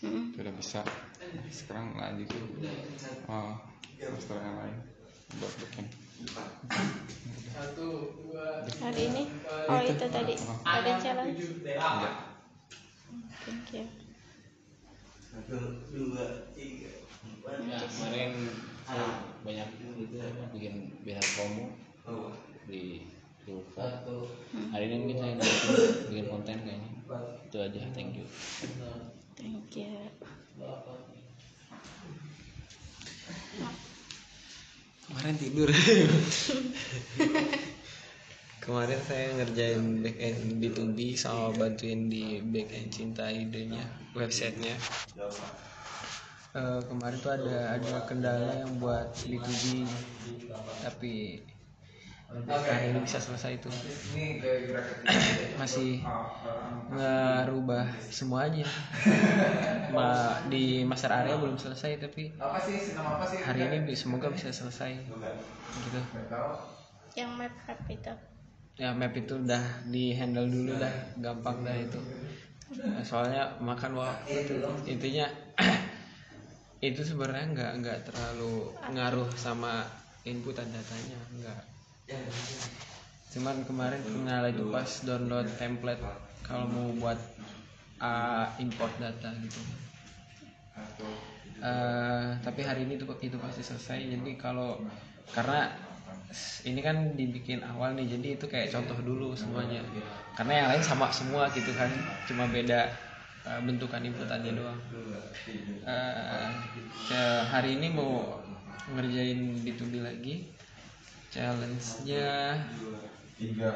Mm. 0.00 0.32
sudah 0.32 0.54
bisa. 0.56 0.80
Sekarang 1.52 1.92
lanjut 1.96 2.32
ke 2.32 2.40
eh, 3.28 3.52
master 4.08 4.36
yang 4.40 4.56
lain. 4.56 4.76
Buat 5.38 5.52
bikin. 5.62 5.86
Hari 8.80 9.02
ini? 9.08 9.22
oh 9.68 9.80
itu 9.84 10.06
tadi. 10.08 10.34
ada 10.64 10.92
challenge? 11.00 11.40
thank 13.44 13.72
you 13.72 13.99
kemarin 17.86 18.50
saya 18.82 19.06
banyak 19.46 19.68
itu 19.78 20.18
apa, 20.18 20.50
bikin 20.50 20.90
banner 21.06 21.22
promo. 21.38 21.70
Di 22.66 23.06
di 23.46 23.50
UFO. 23.54 23.86
hari 24.74 24.90
ini 24.90 25.06
mungkin 25.06 25.18
saya 25.22 25.34
bikin- 25.38 26.10
bikin 26.10 26.26
konten 26.26 26.58
kayaknya. 26.66 26.90
Itu 27.46 27.56
aja 27.62 27.78
thank 27.94 28.18
you. 28.18 28.26
Thank 29.38 29.70
you. 29.78 29.94
Kemarin 35.06 35.34
tidur 35.38 35.70
kemarin 38.60 39.00
saya 39.08 39.32
ngerjain 39.40 40.04
back 40.04 40.16
end 40.20 40.60
B2B 40.60 41.16
sama 41.16 41.50
bantuin 41.56 42.12
di 42.12 42.44
back 42.44 42.68
end 42.76 42.92
cinta 42.92 43.32
idenya 43.32 43.82
websitenya. 44.12 44.76
Eh, 46.50 46.80
kemarin 46.84 47.18
tuh 47.24 47.32
ada 47.32 47.80
ada 47.80 48.04
kendala 48.04 48.52
yang 48.60 48.76
buat 48.76 49.16
B2B 49.24 49.88
tapi 50.84 51.40
hari 52.46 52.94
ini 52.94 53.02
bisa 53.02 53.18
selesai 53.18 53.58
itu 53.58 53.70
masih 55.60 56.04
ngerubah 56.92 57.90
semuanya. 58.12 58.68
Ma, 59.90 60.38
di 60.46 60.86
master 60.86 61.10
area 61.10 61.40
belum 61.40 61.56
selesai 61.58 61.96
tapi 61.96 62.30
hari 63.42 63.66
ini 63.66 63.96
semoga 63.96 64.28
bisa 64.30 64.52
selesai 64.52 64.94
gitu. 65.88 66.00
Yang 67.16 67.30
map 67.34 67.54
map 67.66 67.80
itu 67.90 68.14
ya 68.80 68.96
map 68.96 69.12
itu 69.12 69.36
udah 69.36 69.84
di 69.92 70.16
handle 70.16 70.48
dulu 70.48 70.72
dah. 70.80 70.94
Gampang 71.20 71.60
dah 71.60 71.76
itu. 71.76 72.00
Nah, 72.80 73.04
soalnya 73.04 73.60
makan 73.60 74.00
waktu 74.00 74.46
itu 74.46 74.56
intinya 74.88 75.26
itu 76.88 77.02
sebenarnya 77.04 77.46
nggak 77.52 77.72
nggak 77.84 77.98
terlalu 78.08 78.72
ngaruh 78.96 79.28
sama 79.36 79.84
inputan 80.24 80.64
datanya 80.72 81.20
nggak. 81.36 81.62
Cuman 83.36 83.68
kemarin 83.68 84.00
kendala 84.00 84.48
itu 84.48 84.64
pas 84.72 84.88
download 85.04 85.46
template 85.60 86.00
kalau 86.40 86.64
mau 86.66 86.88
buat 86.96 87.20
uh, 88.00 88.48
import 88.58 88.96
data 88.96 89.28
gitu. 89.44 89.60
Eh, 91.60 92.28
tapi 92.40 92.64
hari 92.64 92.88
ini 92.88 92.96
itu 92.96 93.04
itu 93.20 93.36
pasti 93.36 93.60
selesai. 93.60 94.16
Jadi 94.16 94.32
kalau 94.40 94.80
karena 95.36 95.68
ini 96.68 96.80
kan 96.86 96.96
dibikin 97.18 97.60
awal 97.66 97.90
nih 97.98 98.06
jadi 98.06 98.28
itu 98.38 98.46
kayak 98.46 98.70
contoh 98.70 98.98
dulu 99.02 99.34
semuanya 99.34 99.82
karena 100.38 100.52
yang 100.64 100.68
lain 100.70 100.84
sama 100.84 101.10
semua 101.10 101.50
gitu 101.52 101.74
kan 101.74 101.90
cuma 102.28 102.46
beda 102.46 102.80
eh, 103.48 103.60
bentukan 103.66 104.02
inputannya 104.04 104.52
doang. 104.54 104.80
Ke- 107.08 107.44
hari 107.50 107.76
ini 107.80 107.88
mau 107.92 108.38
ngerjain 108.94 109.40
B2B 109.64 109.94
lagi. 110.02 110.34
Challenge-nya 111.30 112.58
tiga 113.38 113.70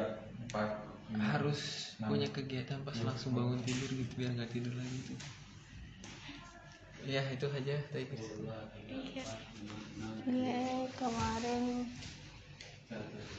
empat 0.47 0.69
harus 1.15 1.61
punya 2.03 2.27
kegiatan 2.35 2.79
pas 2.83 2.97
langsung 2.99 3.31
bangun 3.31 3.59
tidur 3.63 3.87
gitu 3.95 4.11
biar 4.19 4.31
nggak 4.35 4.51
tidur 4.51 4.73
lagi. 4.75 4.95
Gitu. 5.03 5.15
ya 7.05 7.21
itu 7.29 7.45
aja 7.45 7.75
tadi 7.93 8.03
Iya, 10.25 10.89
kemarin 10.97 11.85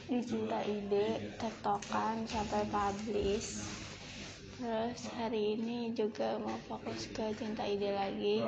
di 0.07 0.19
Cinta 0.23 0.59
Ide 0.63 1.35
tektokan 1.39 2.23
sampai 2.27 2.63
publish. 2.67 3.63
Terus 4.57 5.01
hari 5.13 5.59
ini 5.59 5.93
juga 5.93 6.41
mau 6.41 6.57
fokus 6.65 7.07
ke 7.13 7.31
Cinta 7.37 7.63
Ide 7.63 7.93
lagi. 7.93 8.43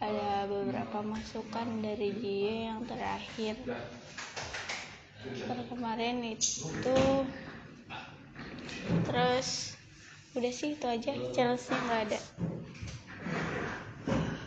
Ada 0.00 0.48
beberapa 0.48 1.04
masukan 1.04 1.84
dari 1.84 2.10
dia 2.18 2.72
yang 2.72 2.86
terakhir. 2.86 3.56
Terus 5.20 5.66
kemarin 5.68 6.24
itu 6.24 6.98
terus 9.04 9.76
udah 10.32 10.52
sih 10.54 10.78
itu 10.78 10.86
aja 10.86 11.12
challenge-nya 11.34 11.78
nggak 11.84 12.00
ada. 12.08 12.20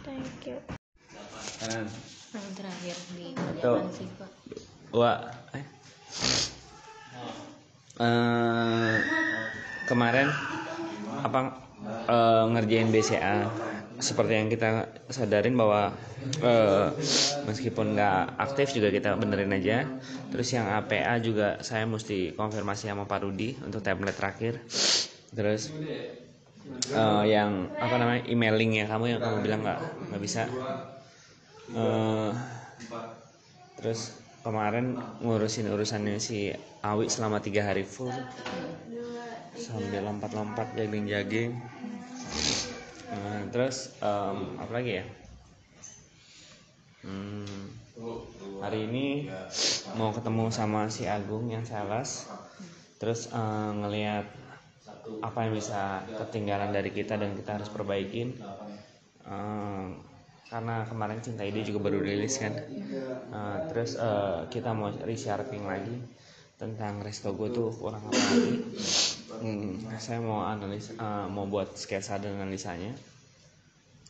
Thank 0.03 0.47
you. 0.49 0.57
kanan 1.63 1.87
yang 2.35 2.49
terakhir 2.59 2.97
di 3.15 3.31
kerjaan 3.31 3.87
sih 3.95 4.07
kok 4.19 4.31
Wah, 4.93 5.19
eh. 5.53 5.65
Eh, 7.99 8.95
kemarin 9.89 10.27
apa 11.27 11.39
eh, 12.09 12.43
ngerjain 12.53 12.89
BCA 12.93 13.37
seperti 14.01 14.33
yang 14.39 14.49
kita 14.49 14.69
sadarin 15.13 15.55
bahwa 15.55 15.93
eh, 16.41 16.87
meskipun 17.47 17.93
nggak 17.95 18.17
aktif 18.45 18.73
juga 18.75 18.89
kita 18.89 19.15
benerin 19.21 19.53
aja. 19.53 19.85
Terus 20.33 20.49
yang 20.57 20.65
APA 20.73 21.15
juga 21.21 21.61
saya 21.61 21.85
mesti 21.85 22.33
konfirmasi 22.33 22.89
sama 22.89 23.05
Pak 23.05 23.21
Rudi 23.25 23.53
untuk 23.61 23.85
template 23.85 24.17
terakhir. 24.17 24.53
Terus 25.37 25.69
eh, 26.93 27.23
yang 27.33 27.51
apa 27.81 27.95
namanya 27.99 28.21
emailing 28.29 28.71
ya 28.79 28.85
kamu 28.91 29.05
yang 29.17 29.21
kamu 29.23 29.37
bilang 29.45 29.59
nggak 29.65 29.79
nggak 30.09 30.21
bisa. 30.23 30.43
Eh, 31.73 32.31
terus 33.77 34.22
kemarin 34.43 34.99
ngurusin 35.23 35.71
urusannya 35.71 36.19
si 36.19 36.51
Awi 36.83 37.07
selama 37.07 37.39
tiga 37.39 37.63
hari 37.63 37.87
full. 37.87 38.11
Sambil 39.55 40.03
lompat-lompat 40.03 40.75
jogging-jogging 40.75 41.55
Nah, 43.13 43.45
terus 43.53 43.93
em, 44.01 44.37
apa 44.57 44.71
lagi 44.73 44.91
ya? 44.97 45.05
Hmm, 47.05 47.69
hari 48.63 48.89
ini 48.89 49.29
mau 49.93 50.09
ketemu 50.09 50.49
sama 50.49 50.89
si 50.89 51.05
Agung 51.05 51.45
yang 51.53 51.61
sales. 51.61 52.25
Terus 52.97 53.29
eh, 53.29 53.71
ngelihat 53.85 54.25
apa 55.21 55.39
yang 55.45 55.53
bisa 55.53 56.01
ketinggalan 56.17 56.73
dari 56.73 56.89
kita 56.89 57.19
dan 57.21 57.37
kita 57.37 57.61
harus 57.61 57.69
perbaikin. 57.69 58.33
Eh, 59.29 59.85
karena 60.53 60.85
kemarin 60.85 61.17
Cinta 61.25 61.41
Ide 61.41 61.65
juga 61.65 61.89
baru 61.89 61.97
rilis 62.05 62.37
kan. 62.37 62.53
Eh, 63.33 63.57
terus 63.73 63.97
eh, 63.97 64.41
kita 64.53 64.69
mau 64.77 64.93
resharping 64.93 65.65
lagi 65.65 65.97
tentang 66.61 67.01
resto 67.01 67.33
gue 67.33 67.49
tuh 67.49 67.73
kurang 67.73 68.05
apa 68.05 68.21
lagi. 68.21 68.55
Hmm, 69.41 69.81
saya 69.97 70.21
mau 70.21 70.45
analis 70.45 70.93
eh, 70.93 71.25
mau 71.33 71.49
buat 71.49 71.73
sketsa 71.73 72.21
dan 72.21 72.37
analisanya. 72.37 72.93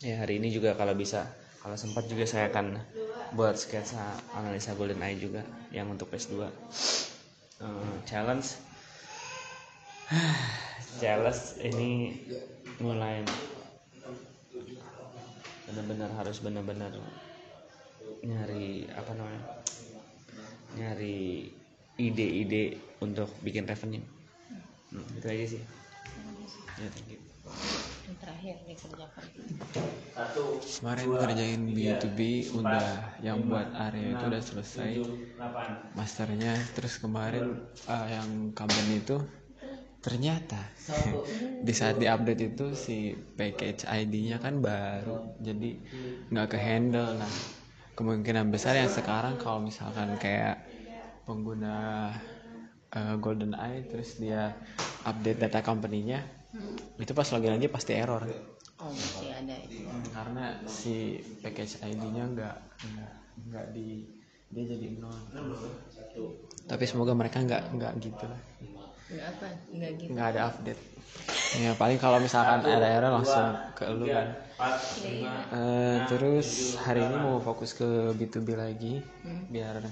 Ya 0.03 0.19
hari 0.19 0.43
ini 0.43 0.51
juga 0.51 0.75
kalau 0.75 0.91
bisa 0.99 1.23
kalau 1.63 1.79
sempat 1.79 2.03
juga 2.11 2.27
saya 2.27 2.51
akan 2.51 2.75
buat 3.39 3.55
sketsa 3.55 4.03
analisa 4.35 4.75
Golden 4.75 4.99
Eye 4.99 5.15
juga 5.15 5.47
yang 5.71 5.87
untuk 5.87 6.11
PS2 6.11 6.51
Eh, 7.63 7.95
challenge. 8.03 8.59
Challenge 10.99 11.43
ini 11.63 11.89
mulai 12.83 13.23
benar-benar 15.67 16.09
harus 16.19 16.37
benar-benar 16.43 16.91
nyari 18.23 18.87
apa 18.95 19.11
namanya 19.15 19.43
nyari 20.79 21.51
ide-ide 21.99 22.81
untuk 23.03 23.29
bikin 23.45 23.69
revenue. 23.69 24.01
Hmm, 24.89 25.05
itu 25.17 25.27
aja 25.29 25.45
sih. 25.57 25.61
Ya 26.81 26.87
thank 26.89 27.09
you. 27.13 27.19
Yang 28.07 28.17
terakhir 28.19 28.55
dikerjakan 28.65 29.25
kemarin 30.79 31.07
ngerjain 31.15 31.61
B2B 31.71 32.19
udah 32.55 32.89
yang 33.23 33.39
buat 33.47 33.67
area 33.75 34.15
itu 34.15 34.23
udah 34.27 34.43
selesai. 34.43 34.91
masternya 35.93 36.57
terus 36.73 36.97
kemarin 36.97 37.53
uh, 37.85 38.07
yang 38.09 38.49
company 38.57 38.97
itu 38.97 39.21
ternyata 40.03 40.59
di 41.65 41.71
saat 41.71 41.95
diupdate 41.95 42.43
itu 42.51 42.75
si 42.75 43.15
package 43.15 43.87
ID-nya 43.87 44.37
kan 44.43 44.59
baru 44.59 45.39
jadi 45.39 45.71
nggak 46.27 46.47
ke 46.51 46.59
handle 46.59 47.15
nah 47.15 47.33
kemungkinan 47.95 48.51
besar 48.51 48.75
yang 48.75 48.91
sekarang 48.91 49.39
kalau 49.39 49.63
misalkan 49.63 50.19
kayak 50.19 50.59
pengguna 51.23 52.11
uh, 52.91 53.15
Golden 53.15 53.55
Eye 53.55 53.87
terus 53.87 54.19
dia 54.19 54.51
update 55.07 55.39
data 55.39 55.63
company-nya 55.63 56.19
itu 56.99 57.11
pas 57.17 57.25
login 57.33 57.57
aja 57.57 57.65
pasti 57.71 57.97
error. 57.97 58.21
Oh 58.77 58.91
masih 58.93 59.33
ada 59.33 59.55
itu. 59.65 59.81
Karena 60.13 60.61
si 60.69 61.17
package 61.41 61.81
ID-nya 61.81 62.23
nggak 62.29 62.55
nggak 62.93 63.13
nggak 63.49 63.65
di 63.73 64.05
dia 64.53 64.63
jadi 64.69 64.87
nol. 65.01 65.17
Tapi 66.69 66.83
semoga 66.85 67.17
mereka 67.17 67.41
nggak 67.41 67.63
nggak 67.73 67.93
gitu 68.03 68.25
lah 68.29 68.41
nggak 69.13 69.27
apa 69.29 69.45
nggak 69.69 69.91
gitu. 70.01 70.09
Nggak 70.13 70.27
ada 70.33 70.41
update. 70.49 70.81
Ya 71.61 71.71
paling 71.77 71.99
kalau 72.01 72.17
misalkan 72.17 72.65
ada 72.65 72.87
error 72.89 73.13
langsung 73.13 73.53
ke 73.77 73.85
lu 73.93 74.09
kan. 74.09 74.27
Eh, 75.53 75.97
terus 76.09 76.73
hari 76.81 77.05
ini 77.05 77.15
mau 77.21 77.37
fokus 77.37 77.77
ke 77.77 77.85
B2B 78.17 78.57
lagi 78.57 79.03
biar 79.53 79.85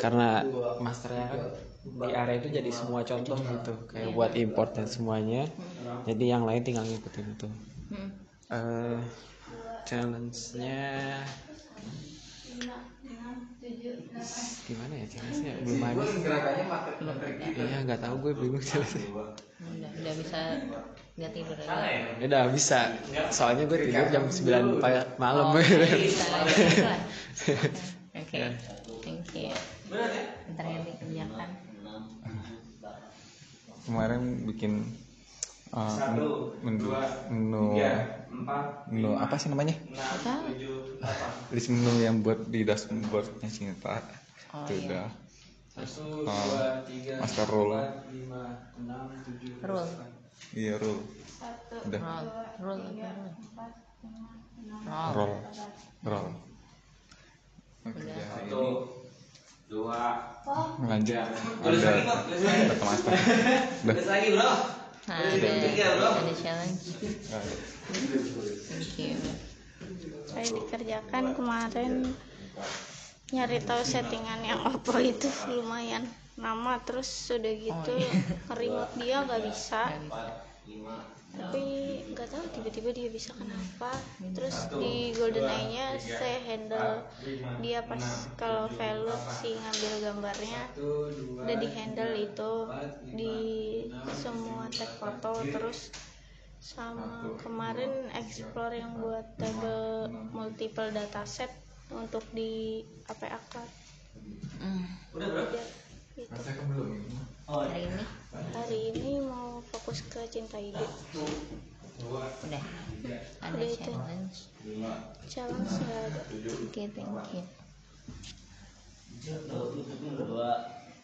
karena 0.00 0.40
masternya 0.80 1.26
kan 1.28 1.40
di 1.88 2.10
area 2.12 2.36
itu 2.40 2.48
jadi 2.48 2.70
semua 2.72 3.04
contoh 3.04 3.36
gitu 3.36 3.72
kayak 3.92 4.10
buat 4.16 4.32
import 4.32 4.72
dan 4.72 4.88
semuanya. 4.88 5.44
Jadi 6.08 6.24
yang 6.32 6.48
lain 6.48 6.64
tinggal 6.64 6.84
ngikutin 6.88 7.26
itu. 7.36 7.48
Hmm. 7.88 8.10
eh 8.48 9.00
challenge-nya 9.88 11.20
gimana 14.68 14.92
ya 15.00 15.06
challenge-nya 15.08 15.52
belum 15.64 15.80
ada 15.80 16.04
iya 17.48 17.78
nggak 17.84 18.00
tahu 18.00 18.14
gue 18.24 18.32
bingung 18.36 18.62
challenge 18.64 19.04
udah 19.58 19.90
udah 19.90 20.14
bisa 20.14 20.40
nggak 21.18 21.32
tidur 21.34 21.58
ya? 21.58 21.74
Udah 22.22 22.42
bisa. 22.54 22.94
Soalnya 23.34 23.66
gue 23.66 23.90
tidur 23.90 24.06
jam 24.06 24.30
9 24.30 24.78
pagi 24.78 25.02
malam. 25.18 25.50
Oh, 25.50 25.58
bisa 25.58 26.26
lagi 26.30 26.78
lah. 26.78 27.00
oke 28.22 28.38
thank 29.02 29.26
you. 29.34 29.50
Ntar 30.54 30.64
yang 30.70 30.86
dikerjakan. 30.86 31.50
Kemarin 33.82 34.22
bikin 34.46 34.72
uh, 35.74 35.96
menu 36.14 36.54
menu 37.26 37.64
menu 38.88 39.10
apa 39.18 39.34
sih 39.40 39.48
namanya? 39.50 39.74
apa? 39.96 40.46
list 41.54 41.68
menu 41.72 41.92
yang 42.02 42.22
buat 42.22 42.46
di 42.48 42.62
dashboardnya 42.62 43.48
Cinta 43.50 44.00
Oh, 44.48 44.64
itu 44.64 44.80
iya. 44.80 44.84
udah. 44.88 45.06
Terus 45.76 45.92
uh, 46.00 46.80
master 47.20 47.46
roll 47.52 47.76
rule. 49.60 49.88
iya 50.56 50.74
roll 50.80 50.98
udah. 51.84 52.00
Roll 52.00 52.80
rule. 52.80 52.82
apa 52.88 53.10
rule. 53.12 53.32
Roll 54.88 55.12
roll 55.12 55.34
roll 56.08 56.28
Oke, 57.88 58.04
hari 58.04 58.48
ini 58.52 58.68
lanjut. 60.88 61.16
ada 61.16 61.76
data 62.68 62.84
master. 62.84 63.12
Udah 63.84 64.04
nah, 65.08 65.24
ada 65.24 65.48
ada 66.20 66.34
challenge 66.36 66.84
Nggak 67.28 67.40
ada. 67.40 67.52
you 67.52 67.77
saya 70.28 70.48
dikerjakan 70.52 71.32
kemarin 71.32 71.92
nyari 73.32 73.60
tahu 73.60 73.82
settingan 73.84 74.40
yang 74.44 74.60
Oppo 74.68 74.96
itu 75.00 75.28
lumayan 75.48 76.04
lama 76.38 76.78
terus 76.86 77.08
sudah 77.08 77.50
gitu 77.50 77.98
remote 78.54 78.94
dia 78.96 79.26
nggak 79.26 79.42
bisa. 79.42 79.90
Tapi 81.38 81.64
nggak 82.14 82.28
tahu 82.30 82.44
tiba-tiba 82.54 82.90
dia 82.94 83.08
bisa 83.10 83.34
kenapa. 83.34 83.90
Terus 84.32 84.70
di 84.78 85.12
golden 85.18 85.50
eye 85.50 85.66
nya 85.70 85.86
saya 85.98 86.38
handle 86.46 87.02
dia 87.60 87.82
pas 87.84 88.30
kalau 88.38 88.70
value 88.78 89.18
si 89.42 89.58
ngambil 89.58 89.92
gambarnya. 90.08 90.62
Udah 91.42 91.56
di 91.58 91.68
handle 91.74 92.14
itu 92.14 92.52
di 93.12 93.36
semua 94.14 94.70
tag 94.70 94.90
foto 94.98 95.42
terus 95.50 95.90
sama 96.58 97.32
kemarin 97.38 98.10
explore 98.12 98.74
yang 98.74 98.98
buat 98.98 99.24
table 99.38 100.10
multiple 100.34 100.90
dataset 100.90 101.50
untuk 101.88 102.22
di 102.34 102.84
APA 103.08 103.40
card. 103.48 103.70
Hmm. 104.60 104.84
Udah, 105.14 105.48
gitu. 106.18 106.40
hari 107.48 107.88
ini? 107.88 108.04
Hari 108.52 108.78
ini 108.92 109.12
mau 109.22 109.62
fokus 109.72 110.02
ke 110.10 110.26
cinta 110.28 110.58
ide 110.60 110.84
udah. 111.98 112.62
ada 113.42 113.54
Udah 113.58 113.66
itu. 113.66 113.90
challenge? 113.90 114.36
challenge 115.26 115.72
nggak 115.82 116.02
ada. 116.06 116.20
oke 116.62 116.82
thank 116.94 117.10
you 117.34 117.48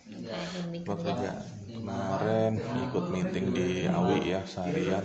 terakhir 0.09 0.62
Buat 0.85 1.01
dikerjakan 1.01 1.05
kerja 1.05 1.32
kemarin 1.74 2.52
ikut 2.60 3.05
meeting 3.10 3.47
di 3.52 3.68
Awi 3.90 4.18
ya 4.32 4.40
seharian. 4.47 5.05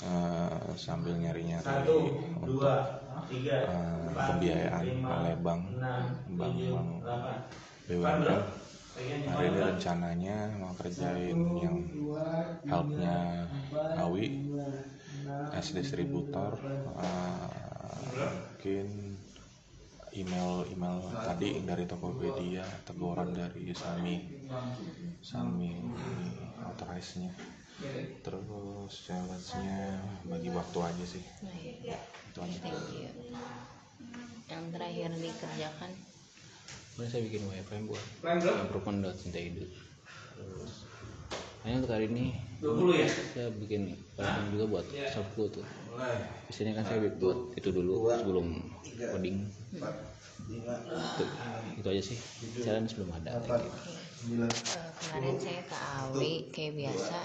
Eh, 0.00 0.72
sambil 0.80 1.12
nyari-nyari 1.12 1.92
untuk 2.40 2.64
eh, 2.64 4.08
pembiayaan 4.16 4.86
oleh 5.04 5.34
bank 5.44 5.62
bank 6.40 6.56
bank 6.72 6.88
BUMN 7.84 8.40
hari 9.28 9.44
ini 9.52 9.60
rencananya 9.60 10.56
mau 10.56 10.72
kerjain 10.72 11.36
yang 11.60 11.84
helpnya 12.64 13.44
Awi 14.00 14.48
as 15.52 15.68
distributor 15.76 16.56
eh, 16.96 17.48
mungkin 18.16 19.19
email 20.16 20.66
email 20.70 20.98
tadi 21.22 21.60
dari 21.62 21.84
Tokopedia 21.86 22.64
teguran 22.86 23.30
dari 23.34 23.70
Sami. 23.74 24.16
Sami 25.22 25.70
authorize 26.64 27.22
nya 27.22 27.32
terus 28.20 28.92
challenge-nya 29.08 30.04
bagi 30.28 30.52
waktu 30.52 30.78
aja 30.84 31.04
sih. 31.04 31.24
Itu 32.28 32.38
aja. 32.44 32.58
Thank 32.60 32.92
you. 32.92 33.08
Yang 34.50 34.64
terakhir 34.74 35.10
dikerjakan 35.14 35.90
Kemarin 37.00 37.16
saya 37.16 37.22
bikin 37.24 37.42
wireframe 37.48 37.86
buat 37.88 38.04
improvement 38.60 38.98
dot 39.00 39.16
cinta 39.16 39.40
ide 39.40 39.72
terus 40.36 40.89
hanya 41.60 41.74
untuk 41.84 41.92
hari 41.92 42.06
ini 42.08 42.24
saya 43.36 43.52
bikin 43.60 43.92
wireframe 44.16 44.48
juga 44.56 44.64
buat 44.68 44.86
shopku 45.12 45.42
tuh. 45.52 45.66
Biasanya 46.48 46.80
kan 46.80 46.84
saya 46.88 46.98
buat 47.20 47.52
itu 47.56 47.68
dulu 47.68 48.08
sebelum 48.08 48.46
coding. 48.96 49.44
itu, 50.50 51.24
itu 51.78 51.88
aja 51.88 52.02
sih. 52.02 52.18
challenge 52.64 52.96
belum 52.96 53.12
ada. 53.12 53.38
thank 53.44 53.64
you. 53.64 54.10
Eh, 54.20 54.90
kemarin 55.00 55.36
saya 55.40 55.62
ke 55.64 55.76
Awi 55.76 56.32
kayak 56.52 56.72
biasa. 56.76 57.18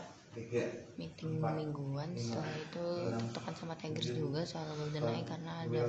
meeting 1.00 1.40
mingguan 1.40 2.12
setelah 2.20 2.52
itu 2.60 2.86
tekan 3.32 3.56
sama 3.56 3.72
Tigers 3.80 4.12
juga 4.12 4.44
soal 4.44 4.68
Golden 4.76 5.08
Eye 5.08 5.24
karena 5.24 5.64
ada 5.64 5.80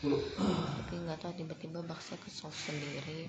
bug 0.00 0.24
tapi 0.48 0.94
nggak 1.04 1.20
tahu 1.20 1.32
tiba-tiba 1.36 1.84
bugnya 1.84 2.16
ke 2.16 2.32
solve 2.32 2.56
sendiri 2.56 3.28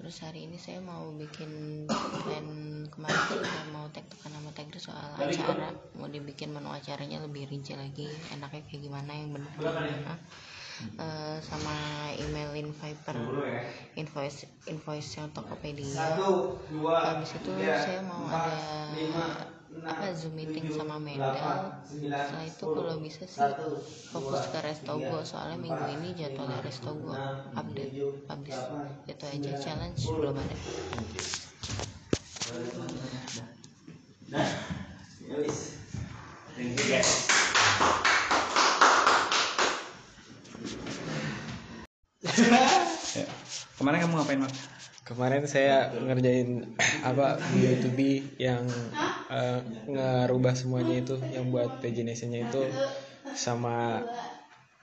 terus 0.00 0.16
hari 0.24 0.48
ini 0.48 0.56
saya 0.56 0.80
mau 0.80 1.12
bikin 1.12 1.84
plan 2.24 2.48
kemarin 2.88 3.20
tuh 3.28 3.44
saya 3.44 3.64
mau 3.68 3.84
tektokan 3.92 4.32
sama 4.32 4.50
Tigers 4.56 4.88
soal 4.88 5.12
acara. 5.20 5.76
Mau 5.92 6.08
dibikin 6.08 6.56
menu 6.56 6.72
acaranya 6.72 7.20
lebih 7.20 7.44
rinci 7.52 7.76
lagi 7.76 8.08
enaknya 8.32 8.64
kayak 8.64 8.80
gimana 8.80 9.12
yang 9.12 9.36
bener 9.36 9.52
gimana. 9.60 10.16
Eh, 10.80 11.38
sama 11.44 11.76
emailin 12.16 12.72
Viper 12.72 13.16
invoice 14.00 14.48
invoice 14.64 15.20
yang 15.20 15.28
Tokopedia 15.36 16.16
habis 17.04 17.36
itu 17.36 17.50
saya 17.60 18.00
mau 18.00 18.24
ada 18.24 18.56
apa 19.86 20.12
zoom 20.12 20.34
meeting 20.36 20.66
sama 20.74 20.98
medal 20.98 21.72
setelah 21.86 22.44
itu 22.44 22.64
kalau 22.66 22.94
bisa 22.98 23.24
sih 23.24 23.50
fokus 24.10 24.42
ke 24.50 24.58
restogo 24.60 25.22
soalnya 25.22 25.56
minggu 25.56 25.86
ini 26.00 26.08
jadwalnya 26.18 26.60
restogo 26.62 27.14
update 27.54 27.94
publish. 28.26 28.60
Itu 29.06 29.24
aja. 29.26 29.50
Challenge 29.58 30.02
belum 30.14 30.36
ada. 30.38 30.56
Kemarin 43.80 43.98
kamu 44.04 44.14
ngapain 44.20 44.40
mak? 44.44 44.79
Kemarin 45.10 45.42
saya 45.50 45.90
ngerjain 45.90 46.70
apa 47.10 47.34
B2B 47.58 47.98
yang 48.38 48.62
eh, 49.26 49.60
ngerubah 49.90 50.54
semuanya 50.54 51.02
itu 51.02 51.18
yang 51.34 51.50
buat 51.50 51.82
pagination-nya 51.82 52.46
itu 52.46 52.62
sama 53.34 54.06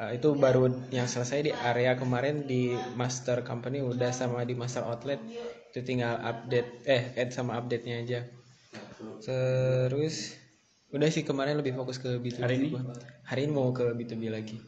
eh, 0.03 0.19
itu 0.19 0.35
baru 0.35 0.67
yang 0.91 1.07
selesai 1.07 1.47
di 1.47 1.51
area 1.55 1.95
kemarin 1.95 2.43
di 2.43 2.75
master 2.99 3.47
company 3.47 3.79
udah 3.79 4.11
sama 4.11 4.43
di 4.43 4.51
master 4.51 4.83
outlet 4.83 5.23
itu 5.71 5.79
tinggal 5.87 6.19
update 6.19 6.83
eh 6.83 7.15
add 7.15 7.31
sama 7.31 7.55
update-nya 7.55 8.03
aja. 8.03 8.19
Terus 9.23 10.35
udah 10.91 11.07
sih 11.07 11.23
kemarin 11.23 11.55
lebih 11.55 11.71
fokus 11.71 12.03
ke 12.03 12.19
B2B. 12.19 12.43
Hari 12.43 12.55
ini? 12.59 12.67
gua. 12.75 12.83
Hari 13.31 13.47
ini 13.47 13.51
mau 13.55 13.71
ke 13.71 13.95
B2B 13.95 14.27
lagi. 14.27 14.59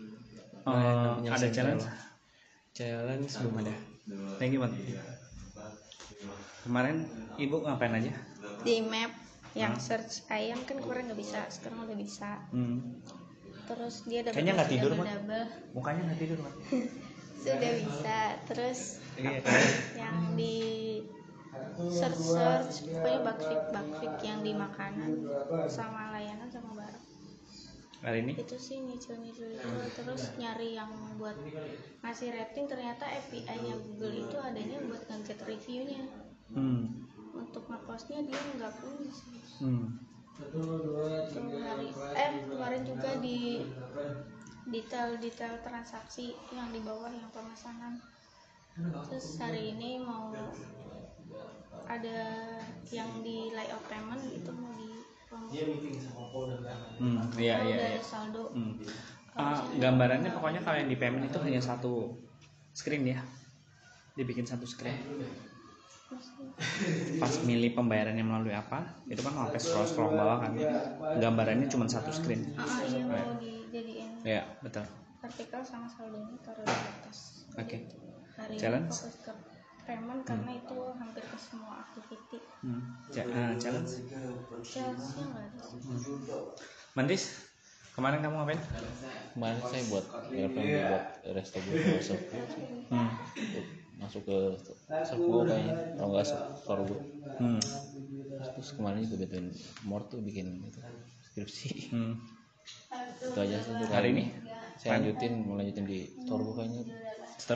Nah, 0.64 1.19
ada 1.19 1.48
challenge? 1.52 1.84
Challenge 2.72 3.27
belum 3.44 3.56
ada. 3.60 3.73
Thank 4.40 4.56
you, 4.56 4.64
Mat. 4.64 4.72
Kemarin 6.70 7.10
ibu 7.41 7.66
ngapain 7.66 7.98
aja? 7.98 8.14
di 8.64 8.84
map 8.84 9.12
yang 9.58 9.74
search 9.80 10.28
ayam 10.30 10.60
kan 10.68 10.78
kemarin 10.78 11.10
nggak 11.10 11.20
bisa 11.20 11.40
sekarang 11.50 11.90
udah 11.90 11.98
bisa. 11.98 12.44
Hmm. 12.54 13.02
terus 13.70 14.02
dia 14.10 14.26
double 14.26 14.34
Kayaknya 14.34 14.54
nggak 14.58 14.72
tidur, 14.74 14.90
double 14.98 15.46
Mukanya 15.78 16.02
nggak 16.10 16.20
tidur, 16.26 16.38
Mat. 16.41 16.56
sudah 17.46 17.72
bisa. 17.78 18.20
Terus 18.50 18.80
Iya, 19.14 19.40
yang 19.94 20.18
di 20.34 20.58
search 21.90 22.18
search 22.18 22.76
pokoknya 22.90 23.20
bug 23.70 23.90
fix 24.02 24.14
yang 24.26 24.41
di 24.41 24.54
makanan 24.58 25.12
sama 25.70 26.18
layanan 26.18 26.50
sama 26.50 26.82
barang. 26.82 27.06
Hari 28.00 28.18
ini? 28.26 28.32
itu 28.38 28.58
sih 28.58 28.80
nyicil 28.82 29.22
nyicil 29.22 29.54
itu. 29.54 29.70
Terus 30.02 30.34
nyari 30.41 30.74
yang 30.74 30.90
buat 31.22 31.36
ngasih 32.02 32.32
rating 32.32 32.66
ternyata 32.66 33.06
API 33.06 33.58
nya 33.70 33.76
Google 33.76 34.16
itu 34.18 34.38
adanya 34.40 34.78
buat 34.88 35.04
ngecek 35.10 35.46
reviewnya 35.46 36.10
Hmm. 36.50 37.06
untuk 37.36 37.64
ngekosnya 37.70 38.26
dia 38.26 38.40
nggak 38.58 38.74
punya 38.82 39.10
sih 39.14 39.38
Hmm. 39.60 39.86
Hari 40.40 41.88
eh 42.16 42.32
kemarin 42.48 42.84
juga 42.88 43.12
di 43.20 43.60
detail-detail 44.72 45.60
transaksi 45.60 46.32
yang 46.56 46.72
di 46.72 46.80
bawah 46.80 47.12
yang 47.12 47.28
pemesanan 47.36 48.00
terus 49.12 49.36
hari 49.36 49.76
ini 49.76 50.00
mau 50.00 50.32
ada 51.90 52.20
yang 52.88 53.10
di 53.20 53.52
layout 53.52 53.84
payment 53.92 54.24
itu 54.32 54.52
mau 54.56 54.72
di 54.80 54.90
Hmm, 57.00 57.22
iya 57.38 57.62
iya 57.62 57.76
iya. 57.78 57.90
ada 57.96 58.02
saldo 58.02 58.50
Hmm. 58.50 58.74
Ah, 59.38 59.62
gambarannya 59.78 60.34
pokoknya 60.36 60.62
kalau 60.66 60.78
yang 60.82 60.90
di 60.90 60.98
payment 60.98 61.30
itu 61.30 61.40
hanya 61.40 61.62
satu 61.62 62.12
screen 62.74 63.08
ya. 63.08 63.22
Dibikin 64.18 64.44
satu 64.44 64.66
screen. 64.68 64.98
Pas 67.22 67.34
milih 67.45 67.77
pembayarannya 67.77 68.26
melalui 68.26 68.56
apa, 68.57 68.81
itu 69.06 69.22
kan 69.22 69.34
sampai 69.38 69.60
scroll 69.61 69.86
scroll 69.86 70.11
bawah 70.18 70.41
kan. 70.41 70.52
Gambarannya 71.22 71.69
cuma 71.69 71.86
satu 71.86 72.10
screen. 72.10 72.41
Ah, 72.57 72.65
ah, 72.65 72.81
iya 72.90 73.03
mau 73.06 73.38
dijadiin 73.38 74.11
Iya, 74.26 74.41
betul. 74.65 74.86
vertikal 75.19 75.61
sama 75.61 75.86
saldonya 75.91 76.40
taruh 76.41 76.64
di 76.64 76.72
atas 76.73 77.44
Oke. 77.60 77.77
hari 78.40 78.56
ini 78.56 78.60
Challenge? 78.64 78.88
fokus 78.90 79.19
ke 79.19 79.31
payment 79.84 80.22
karena 80.23 80.52
itu 80.56 80.77
hampir 80.95 81.23
ke 81.27 81.38
semua 81.38 81.84
activity 81.84 82.40
Hmm. 82.64 82.81
Ja- 83.11 83.27
ah, 83.31 83.52
challenge. 83.56 84.03
nggak 84.03 85.44
ada 85.48 85.64
Mantis, 86.98 87.23
kemarin 87.95 88.19
kamu 88.23 88.36
ngapain? 88.36 88.61
kemarin 89.36 89.61
saya 89.64 89.84
buat 89.88 90.06
referensi 90.34 90.81
buat 90.90 91.06
resto 91.38 91.57
gue 91.64 91.77
Hmm. 92.90 93.10
Masuk 94.00 94.24
ke 94.26 94.38
servo 95.06 95.44
kayaknya 95.46 95.76
kalau 95.96 96.10
nggak 96.16 96.26
gue 96.88 97.00
Hmm. 97.40 97.60
terus 98.56 98.72
kemarin 98.76 99.04
juga 99.08 99.24
bantuin 99.24 99.48
Mort 99.88 100.12
tuh 100.12 100.20
bikin 100.20 100.60
itu, 100.60 100.80
skripsi 101.32 101.70
Hmm. 101.96 102.16
itu 103.20 103.38
aja 103.40 103.56
sih 103.64 103.72
untuk 103.76 103.88
Hari 103.92 104.10
ini? 104.12 104.24
saya 104.80 105.00
lanjutin 105.00 105.34
mau 105.44 105.56
lanjutin 105.60 105.84
di 105.88 106.00
gue 106.48 106.56
kayaknya 106.56 106.84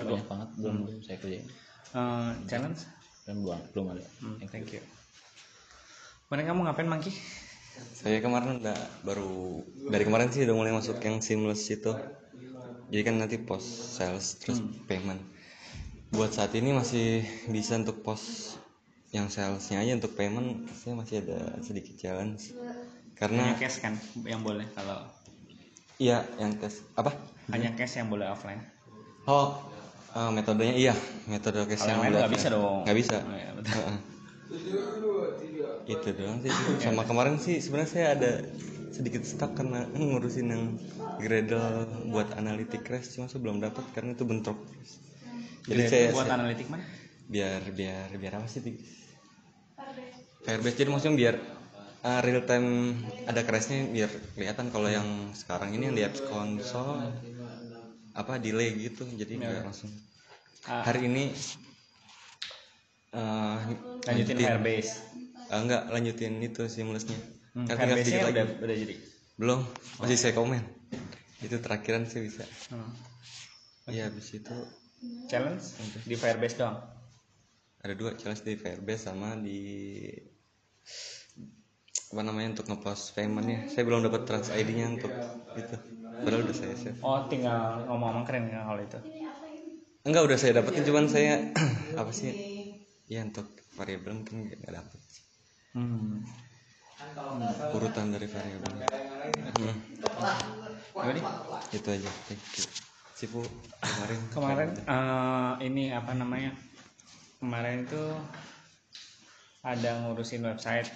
banyak 0.07 0.27
banget 0.27 0.49
belum 0.59 0.75
belum 0.87 1.01
saya 1.03 1.17
kerjain 1.19 1.47
Eh, 1.93 2.31
challenge? 2.49 2.81
dan 3.27 3.35
belum 3.43 3.59
belum 3.75 3.85
ada 3.95 4.03
Hmm, 4.19 4.39
thank 4.51 4.71
you. 4.71 4.81
Kemarin 6.27 6.45
kamu 6.49 6.59
ngapain 6.65 6.89
Mangki? 6.89 7.11
Saya 7.93 8.17
kemarin 8.19 8.57
udah 8.63 8.77
baru 9.05 9.61
dari 9.85 10.03
kemarin 10.03 10.29
sih 10.33 10.43
udah 10.43 10.55
mulai 10.57 10.73
masuk 10.73 10.97
yang 11.03 11.21
seamless 11.21 11.69
itu. 11.69 11.93
Jadi 12.89 13.01
kan 13.05 13.15
nanti 13.21 13.37
post 13.37 13.95
sales 13.97 14.37
terus 14.41 14.59
payment. 14.89 15.21
Buat 16.13 16.29
saat 16.29 16.53
ini 16.53 16.77
masih 16.77 17.25
bisa 17.49 17.73
untuk 17.81 18.05
post 18.05 18.61
yang 19.09 19.33
salesnya 19.33 19.81
aja 19.81 19.97
untuk 19.97 20.13
payment 20.13 20.69
saya 20.73 20.93
masih 20.97 21.25
ada 21.25 21.57
sedikit 21.61 21.93
challenge 21.97 22.53
karena 23.13 23.53
Hanya 23.53 23.61
cash 23.61 23.77
kan 23.81 23.93
yang 24.25 24.41
boleh 24.41 24.65
kalau 24.73 25.05
iya 26.01 26.25
yang 26.41 26.57
tes 26.57 26.81
apa? 26.97 27.13
hanya 27.53 27.73
cash 27.77 28.01
yang 28.01 28.09
boleh 28.09 28.25
offline. 28.25 28.57
oh 29.29 29.57
eh, 30.17 30.29
metodenya 30.33 30.73
iya. 30.73 30.93
Metode 31.29 31.65
cash 31.69 31.85
Kalau 31.85 31.93
yang 31.93 32.01
lain 32.01 32.09
udah 32.13 32.21
nggak 32.25 32.33
bisa 32.33 32.47
dong. 32.49 32.81
nggak 32.85 32.97
bisa? 32.97 33.17
Oh, 33.21 33.33
iya, 33.33 33.49
betul. 33.57 33.85
Itu 35.89 36.07
doang 36.13 36.37
sih. 36.45 36.51
Sama 36.81 37.03
kemarin 37.09 37.35
sih 37.41 37.57
sebenarnya 37.57 37.89
saya 37.89 38.07
ada 38.17 38.31
sedikit 38.93 39.25
stuck 39.25 39.57
karena 39.57 39.89
ngurusin 39.93 40.47
yang 40.49 40.63
Gradle 41.21 41.85
buat 42.09 42.29
analitik 42.37 42.85
crash. 42.85 43.13
Cuma 43.13 43.25
saya 43.29 43.41
belum 43.41 43.61
dapat 43.61 43.81
karena 43.97 44.13
itu 44.13 44.25
bentrok 44.25 44.57
jadi 45.65 45.81
saya 45.85 46.05
buat 46.09 46.23
saya- 46.23 46.35
analitik 46.35 46.67
mana? 46.67 46.83
biar 47.25 47.61
biar 47.71 48.09
biar 48.13 48.33
apa 48.35 48.47
sih? 48.47 48.59
Firebase 50.43 50.75
jadi 50.75 50.89
maksudnya 50.89 51.15
biar 51.15 51.35
uh, 52.01 52.19
real 52.19 52.43
time 52.43 52.99
ada 53.23 53.41
crashnya 53.41 53.87
biar 53.87 54.07
kelihatan 54.33 54.67
kalau 54.69 54.87
yang 54.87 55.07
sekarang 55.33 55.71
ini 55.71 55.87
yang 55.87 55.95
di 55.95 56.03
apps 56.03 56.19
console 56.21 56.99
apa 58.13 58.37
delay 58.37 58.75
gitu 58.77 59.07
jadi 59.09 59.31
nggak 59.33 59.63
langsung 59.63 59.89
Ah. 60.63 60.79
hari 60.81 61.05
ini 61.05 61.27
uh, 63.11 63.59
Lanjutin 64.01 64.35
Firebase. 64.37 64.95
uh, 65.45 65.59
enggak 65.59 65.83
lanjutin 65.89 66.39
itu 66.39 66.63
seamlessnya 66.65 67.19
Hmm, 67.51 67.69
Kan 67.69 67.77
tinggal 67.77 67.93
Firebase-nya 67.93 68.09
sedikit 68.17 68.23
udah 68.25 68.45
lagi. 68.45 68.63
udah 68.63 68.75
jadi. 68.79 68.95
belum 69.35 69.59
masih 69.99 70.17
saya 70.17 70.33
komen 70.33 70.63
itu 71.39 71.55
terakhiran 71.57 72.03
sih 72.03 72.19
bisa 72.19 72.43
Hmm. 72.67 72.89
iya 73.87 74.07
habis 74.07 74.31
itu 74.31 74.55
Challenge? 75.27 75.63
Di 76.05 76.15
Firebase 76.15 76.55
doang. 76.59 76.77
ada 77.83 77.99
dua 77.99 78.15
challenge 78.15 78.47
di 78.47 78.55
Firebase 78.55 79.11
sama 79.11 79.35
di 79.35 79.59
apa 82.13 82.21
namanya 82.23 82.55
untuk 82.55 82.71
ngepost 82.71 83.17
paymentnya. 83.17 83.67
Saya 83.67 83.83
belum 83.89 84.05
dapat 84.05 84.23
trans 84.23 84.53
ID-nya 84.53 85.01
untuk 85.01 85.11
itu. 85.57 85.75
Padahal 86.23 86.45
udah 86.45 86.55
saya 86.55 86.77
save. 86.77 87.01
Oh, 87.01 87.25
tinggal 87.27 87.83
ngomong-ngomong 87.89 88.23
keren 88.23 88.47
kan 88.53 88.69
kalau 88.69 88.81
itu. 88.85 88.99
enggak 90.03 90.23
udah 90.27 90.37
saya 90.37 90.59
dapetin 90.59 90.83
cuman 90.83 91.05
saya 91.07 91.33
apa 91.99 92.11
sih? 92.13 92.31
Ya 93.09 93.25
untuk 93.25 93.49
variabel 93.75 94.21
mungkin 94.21 94.47
nggak 94.47 94.73
dapet. 94.73 94.99
Hmm. 95.73 96.21
urutan 97.73 98.13
dari 98.13 98.29
variabel 98.29 98.71
hmm. 99.57 99.75
Itu 101.73 101.87
aja. 101.89 102.11
Thank 102.29 102.61
you 102.61 102.92
Sipu 103.23 103.39
kemarin 103.79 104.19
Kemarin 104.35 104.69
eh, 104.83 105.53
ini 105.63 105.95
apa 105.95 106.11
namanya? 106.11 106.51
Kemarin 107.39 107.87
itu 107.87 108.03
ada 109.63 110.03
ngurusin 110.03 110.43
website 110.43 110.91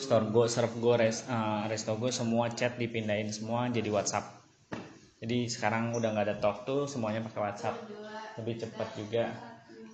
Store 0.00 0.32
Go, 0.32 0.48
Serve 0.48 0.80
Go, 0.80 0.96
Res, 0.96 1.28
eh, 1.28 1.62
Resto 1.68 2.00
Go 2.00 2.08
semua 2.08 2.48
chat 2.56 2.80
dipindahin 2.80 3.28
semua 3.28 3.68
jadi 3.68 3.84
WhatsApp. 3.92 4.48
Jadi 5.20 5.44
sekarang 5.52 5.92
udah 5.92 6.16
nggak 6.16 6.24
ada 6.24 6.36
talk 6.40 6.64
tuh 6.64 6.88
semuanya 6.88 7.20
pakai 7.28 7.52
WhatsApp. 7.52 7.84
Lebih 8.40 8.64
cepat 8.64 8.88
juga. 8.96 9.28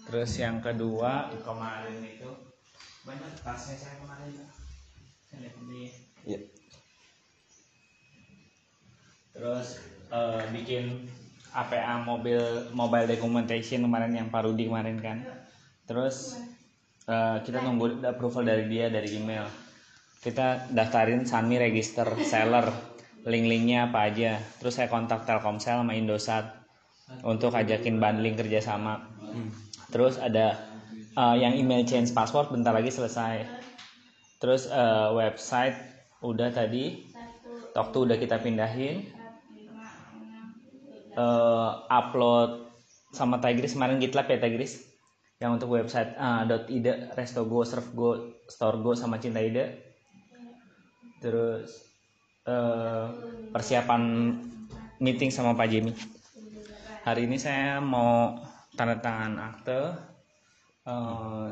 Terus 0.07 0.31
yang 0.39 0.63
kedua 0.63 1.27
kemarin 1.43 2.07
itu 2.07 2.31
banyak 3.03 3.35
tasnya 3.43 3.75
saya 3.75 3.99
kemarin. 3.99 4.47
Saya 5.27 5.39
lihat 5.43 5.59
di 5.67 5.83
ya 6.23 6.39
terus 9.35 9.83
eh, 10.15 10.45
bikin 10.55 11.11
APA 11.53 12.01
mobil 12.01 12.41
mobile 12.73 13.05
documentation 13.05 13.85
kemarin 13.85 14.13
yang 14.17 14.29
Parudi 14.33 14.67
kemarin 14.67 14.97
kan. 14.99 15.21
Terus 15.85 16.41
eh, 17.09 17.37
kita 17.45 17.61
nunggu 17.61 18.01
approval 18.05 18.49
dari 18.49 18.65
dia 18.73 18.89
dari 18.89 19.13
email. 19.13 19.45
Kita 20.23 20.73
daftarin 20.73 21.29
Sanmi 21.29 21.61
register 21.61 22.09
seller. 22.25 22.73
Link-linknya 23.23 23.93
apa 23.93 24.11
aja. 24.11 24.41
Terus 24.59 24.81
saya 24.81 24.91
kontak 24.91 25.29
Telkomsel 25.29 25.79
sama 25.79 25.95
Indosat 25.95 26.63
untuk 27.23 27.55
ajakin 27.55 28.03
bundling 28.03 28.35
kerjasama. 28.35 28.99
Terus 29.93 30.17
ada 30.19 30.59
uh, 31.15 31.37
yang 31.37 31.55
email 31.55 31.85
change 31.85 32.11
password 32.17 32.51
bentar 32.51 32.73
lagi 32.73 32.91
selesai. 32.91 33.45
Terus 34.41 34.67
uh, 34.73 35.15
website 35.15 35.77
udah 36.25 36.51
tadi. 36.51 37.13
Waktu 37.73 37.97
udah 38.05 38.17
kita 38.21 38.37
pindahin 38.43 39.22
uh, 41.17 41.85
upload 41.89 42.73
sama 43.13 43.39
Tigris 43.39 43.77
kemarin 43.77 44.01
GitLab 44.01 44.29
ya 44.29 44.41
Tigris 44.41 44.89
yang 45.43 45.59
untuk 45.59 45.75
website 45.75 46.15
uh, 46.17 46.47
.ide, 46.71 47.13
Restogo, 47.19 47.67
Servgo, 47.67 48.39
Storego 48.47 48.95
sama 48.95 49.19
Cinta 49.19 49.43
Ide. 49.43 49.75
Terus 51.19 51.83
uh, 52.47 53.11
persiapan 53.51 54.03
meeting 55.03 55.35
sama 55.35 55.59
Pak 55.59 55.67
Jimmy. 55.67 55.93
Hari 57.03 57.27
ini 57.27 57.43
saya 57.43 57.83
mau 57.83 58.39
tanda 58.79 59.03
tangan 59.03 59.35
akte 59.43 59.81
uh, 60.87 61.51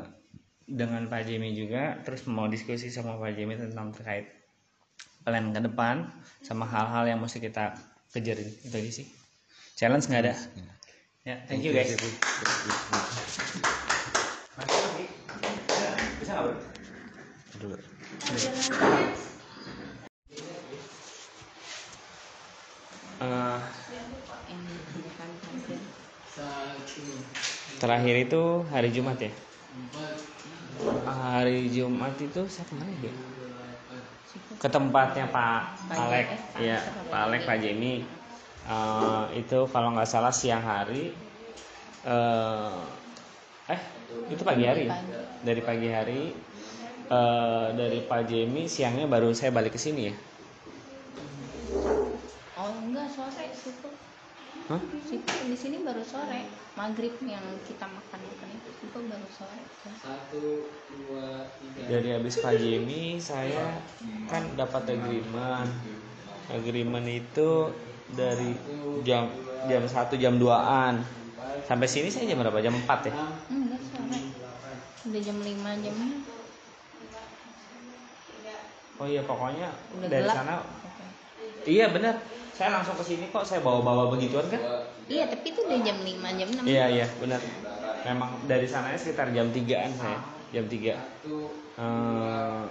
dengan 0.63 1.11
Pak 1.11 1.27
Jimmy 1.27 1.51
juga. 1.51 1.99
Terus 2.07 2.23
mau 2.31 2.47
diskusi 2.47 2.87
sama 2.87 3.19
Pak 3.19 3.35
Jimmy 3.35 3.59
tentang 3.59 3.91
terkait 3.91 4.31
plan 5.27 5.51
ke 5.51 5.59
depan 5.61 6.07
sama 6.41 6.63
hal-hal 6.63 7.11
yang 7.11 7.19
mesti 7.19 7.43
kita 7.43 7.75
kejarin 8.09 8.49
itu 8.49 8.73
aja 8.73 8.91
sih 8.91 9.20
challenge 9.81 10.05
nggak 10.13 10.29
ada? 10.29 10.37
Ya 11.25 11.41
thank 11.49 11.65
you 11.65 11.73
guys. 11.73 11.89
bisa 16.21 16.31
nggak 16.37 16.43
bro? 16.45 16.53
Dulu. 17.57 17.75
Eh, 23.21 23.59
terakhir 27.81 28.15
itu 28.21 28.41
hari 28.69 28.93
Jumat 28.93 29.17
ya? 29.17 29.33
Hari 31.09 31.73
Jumat 31.73 32.13
itu 32.21 32.41
saya 32.45 32.69
ke 32.69 32.73
mana 32.77 32.93
ya 33.01 33.13
ke 34.61 34.69
tempatnya 34.69 35.25
Pak 35.33 35.89
Alek. 35.89 36.27
Ya 36.61 36.77
Pak 37.09 37.19
Alek 37.25 37.41
Pak 37.49 37.57
Jemi 37.65 38.05
Eh, 38.61 39.23
itu 39.41 39.59
kalau 39.73 39.89
nggak 39.97 40.09
salah 40.09 40.29
siang 40.29 40.61
hari 40.61 41.09
eh 42.05 42.81
eh 43.69 43.81
itu 44.29 44.41
pagi 44.45 44.65
hari. 44.69 44.85
Ya? 44.85 44.97
dari 45.41 45.61
pagi 45.65 45.89
hari 45.89 46.21
eh, 47.09 47.67
dari 47.73 47.99
Pak 48.05 48.21
Jemi 48.29 48.69
siangnya 48.69 49.09
baru 49.09 49.33
saya 49.33 49.49
balik 49.49 49.73
ke 49.73 49.81
sini 49.81 50.13
ya? 50.13 50.15
Oh 52.61 52.69
enggak 52.85 53.09
sore 53.09 53.45
situ. 53.57 53.89
Hah? 54.69 54.81
situ 55.09 55.33
di 55.49 55.57
sini 55.57 55.77
baru 55.81 56.05
sore. 56.05 56.45
Maghrib 56.77 57.17
yang 57.25 57.43
kita 57.65 57.89
makan 57.89 58.21
makan 58.21 58.49
itu 58.53 58.69
situ 58.77 58.97
baru 59.01 59.27
sore. 59.33 59.61
Dari 61.89 62.09
habis 62.13 62.37
Pak 62.37 62.53
Jimmy 62.61 63.17
saya 63.17 63.81
kan 64.29 64.45
dapat 64.53 64.93
agreement. 64.93 65.69
Agreement 66.53 67.07
itu 67.09 67.49
dari 68.11 68.51
jam 69.01 69.27
jam 69.65 69.83
1 69.83 69.91
jam 70.17 70.33
2an 70.35 70.95
sampai 71.63 71.87
sini 71.87 72.07
saya 72.07 72.27
jam 72.27 72.39
berapa 72.39 72.59
jam 72.59 72.73
4 72.73 73.07
ya 73.07 73.13
enggak 73.49 73.81
sore 73.81 74.19
udah 75.01 75.21
jam 75.21 75.37
5 75.37 75.83
jam 75.83 75.95
oh 78.97 79.07
iya 79.07 79.21
pokoknya 79.25 79.69
Udah 79.97 80.07
dari 80.07 80.23
gelap. 80.23 80.35
sana 80.35 80.55
iya 81.65 81.85
benar 81.89 82.15
saya 82.53 82.69
langsung 82.77 82.93
ke 82.93 83.03
sini 83.03 83.25
kok 83.29 83.41
saya 83.41 83.59
bawa-bawa 83.59 84.13
begituan 84.13 84.45
kan 84.45 84.61
iya 85.09 85.25
tapi 85.25 85.49
itu 85.49 85.59
udah 85.65 85.79
jam 85.81 85.97
5 85.97 86.37
jam 86.37 86.47
6 86.61 86.67
Iya 86.67 86.85
iya 86.87 87.05
benar. 87.17 87.41
Memang 88.01 88.33
dari 88.45 88.65
sananya 88.65 88.97
sekitar 88.97 89.29
jam 89.29 89.49
3an 89.49 89.91
saya. 89.93 90.17
Jam 90.49 90.65
3. 90.65 90.97
Eh, 91.77 92.61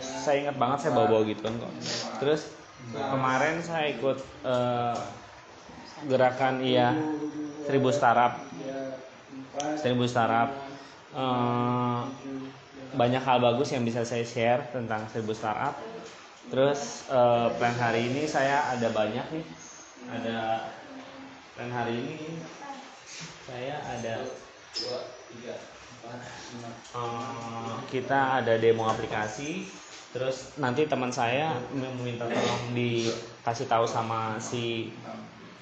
saya 0.00 0.36
ingat 0.36 0.56
banget 0.56 0.78
saya 0.84 0.92
bawa-bawa 0.94 1.24
gitu 1.24 1.40
kan 1.40 1.54
kok. 1.56 1.72
Terus 2.20 2.42
kemarin 2.92 3.60
saya 3.62 3.92
ikut 3.92 4.18
eh, 4.44 4.98
gerakan 6.08 6.64
iya 6.64 6.96
seribu 7.66 7.90
startup. 7.92 8.40
Seribu 9.78 10.04
startup. 10.08 10.50
Eh, 11.14 12.00
banyak 12.90 13.22
hal 13.22 13.38
bagus 13.38 13.70
yang 13.70 13.86
bisa 13.86 14.02
saya 14.02 14.26
share 14.26 14.66
tentang 14.74 15.06
seribu 15.12 15.36
startup. 15.36 15.76
Terus 16.50 17.06
eh, 17.10 17.48
plan 17.56 17.76
hari 17.76 18.10
ini 18.10 18.26
saya 18.26 18.72
ada 18.72 18.88
banyak 18.90 19.26
nih. 19.30 19.46
Ada 20.10 20.38
plan 21.54 21.70
hari 21.70 21.94
ini 22.00 22.18
saya 23.46 23.76
ada 23.84 24.24
Eh, 26.90 27.74
kita 27.92 28.42
ada 28.42 28.54
demo 28.58 28.88
aplikasi 28.88 29.68
terus 30.10 30.58
nanti 30.58 30.90
teman 30.90 31.14
saya 31.14 31.54
meminta 31.70 32.26
tolong 32.26 32.74
dikasih 32.74 33.70
tahu 33.70 33.86
sama 33.86 34.42
si 34.42 34.90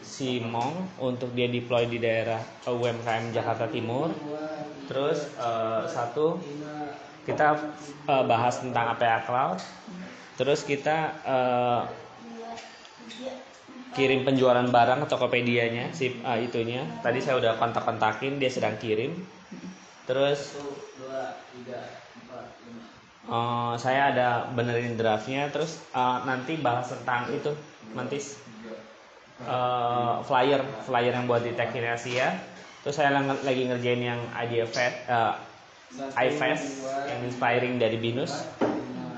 si 0.01 0.41
Mong 0.41 1.01
untuk 1.05 1.37
dia 1.37 1.53
deploy 1.53 1.85
di 1.85 2.01
daerah 2.01 2.41
UMKM 2.65 3.37
Jakarta 3.37 3.69
Timur 3.69 4.09
terus 4.89 5.29
eh, 5.37 5.83
satu 5.85 6.41
kita 7.29 7.61
eh, 8.09 8.25
bahas 8.25 8.65
tentang 8.65 8.97
APA 8.97 9.29
Cloud 9.29 9.61
terus 10.41 10.65
kita 10.65 10.97
eh, 11.29 11.83
kirim 13.99 14.23
penjualan 14.23 14.63
barang 14.63 15.03
ke 15.03 15.07
Tokopedia-nya 15.11 15.91
si 15.91 16.15
ah, 16.23 16.39
itunya. 16.39 16.87
Tadi 17.03 17.19
saya 17.19 17.43
udah 17.43 17.59
kontak-kontakin 17.59 18.39
dia 18.39 18.47
sedang 18.47 18.79
kirim. 18.79 19.11
Terus 20.07 20.55
eh, 23.29 23.75
saya 23.77 24.13
ada 24.13 24.29
benerin 24.53 24.97
draftnya 24.97 25.53
terus 25.53 25.79
eh, 25.93 26.19
nanti 26.25 26.57
bahas 26.59 26.89
tentang 26.89 27.29
itu 27.31 27.53
nanti 27.93 28.19
eh, 29.45 30.15
flyer 30.25 30.61
flyer 30.85 31.13
yang 31.13 31.29
buat 31.29 31.45
di 31.45 31.53
Asia. 31.55 32.35
Terus 32.79 32.95
saya 32.95 33.21
lagi 33.21 33.69
ngerjain 33.69 34.01
yang 34.01 34.21
idea 34.35 34.65
fest 34.65 34.97
eh, 35.07 35.35
iFest 36.29 36.89
yang 37.09 37.21
inspiring 37.25 37.77
dari 37.77 38.01
Binus. 38.01 38.45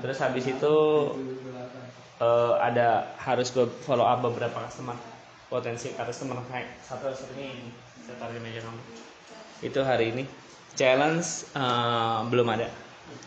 Terus 0.01 0.17
habis 0.17 0.49
itu 0.49 0.75
eh, 2.21 2.53
ada 2.61 3.17
harus 3.17 3.49
gue 3.49 3.65
follow 3.83 4.05
up 4.05 4.21
beberapa 4.21 4.61
customer 4.69 4.95
potensi 5.51 5.91
customer 5.91 6.39
kayak 6.47 6.79
satu 6.79 7.11
satunya 7.11 7.51
ini 7.51 7.75
saya 8.07 8.15
taruh 8.23 8.31
di 8.31 8.39
meja 8.39 8.63
kamu 8.63 8.81
itu 9.67 9.79
hari 9.83 10.05
ini 10.15 10.23
challenge 10.79 11.51
eh, 11.51 12.19
belum 12.31 12.47
ada 12.55 12.71
Ini 13.11 13.19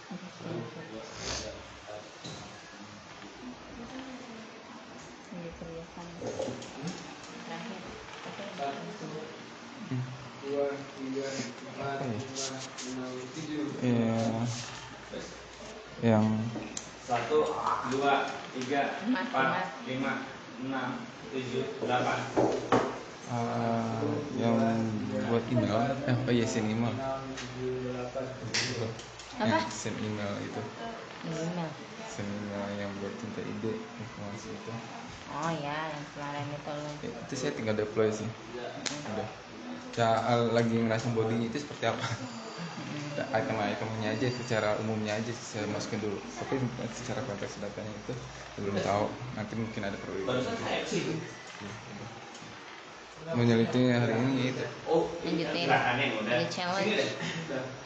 Iya. 13.85 14.25
Yang 16.01 16.27
satu 17.05 17.53
dua 17.93 18.15
tiga 18.57 18.83
Empat, 19.05 19.85
lima 19.85 20.13
enam 20.65 21.05
tujuh 21.29 21.65
delapan. 21.85 22.21
Eh, 23.25 24.05
yang 24.37 24.55
buat 25.27 25.43
email 25.49 25.81
eh 26.05 26.15
oh 26.15 26.33
iya 26.33 26.47
send 26.47 26.69
email 26.69 26.93
Apa? 29.41 29.47
yang 29.59 29.71
send 29.71 29.97
email 29.99 30.35
itu. 30.47 30.61
Email? 31.27 31.71
Send 32.07 32.29
email 32.31 32.65
yang 32.79 32.91
buat 33.03 33.15
cinta 33.19 33.41
ide 33.43 33.73
informasi 33.99 34.55
itu. 34.55 34.71
Oh 35.35 35.51
ya 35.51 35.91
yang 35.91 36.05
kemarin 36.15 36.47
itu 36.55 36.71
lo 36.71 36.91
Ya, 37.03 37.09
itu 37.11 37.35
saya 37.35 37.53
tinggal 37.57 37.75
deploy 37.75 38.09
sih. 38.15 38.29
Udah. 39.11 39.29
Ya 39.95 40.09
al- 40.27 40.51
lagi 40.55 40.75
ngerasain 40.75 41.15
body 41.15 41.51
itu 41.51 41.59
seperti 41.63 41.85
apa? 41.87 42.03
Da- 43.15 43.31
item 43.39 43.59
itemnya 43.63 44.11
aja 44.15 44.27
secara 44.31 44.75
umumnya 44.83 45.15
aja 45.15 45.31
sih 45.31 45.47
saya 45.55 45.67
masukin 45.71 46.03
dulu. 46.03 46.19
Tapi 46.39 46.55
secara 46.99 47.23
konteks 47.27 47.63
datanya 47.63 47.95
itu 47.95 48.13
belum 48.59 48.77
tahu. 48.83 49.07
Nanti 49.39 49.55
mungkin 49.55 49.83
ada 49.87 49.99
perlu 49.99 50.19
meneliti 53.35 53.81
hari 53.91 54.15
ini 54.15 54.43
itu. 54.53 54.65
Lanjutin. 55.25 55.69
Ada 55.71 56.45
challenge 56.51 57.03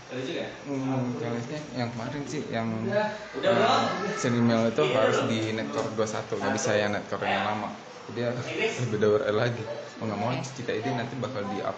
Hmm, 0.08 1.20
challenge-nya 1.20 1.60
yang 1.76 1.92
kemarin 1.92 2.22
sih 2.24 2.40
yang 2.48 2.68
uh, 2.88 3.84
send 4.16 4.40
email 4.40 4.64
itu 4.72 4.80
harus 4.96 5.20
di 5.28 5.52
netcore 5.52 5.92
21 5.92 6.32
nggak 6.32 6.54
bisa 6.56 6.70
yang 6.80 6.96
netcore 6.96 7.28
yang 7.28 7.44
lama. 7.44 7.68
Jadi 8.08 8.20
harus 8.24 8.46
lebih 8.88 9.04
URL 9.04 9.36
lagi. 9.36 9.64
Mau 10.00 10.08
nggak 10.08 10.16
mau 10.16 10.32
kita 10.32 10.72
ini 10.72 10.90
nanti 10.96 11.12
bakal 11.20 11.44
di 11.52 11.60
up 11.60 11.76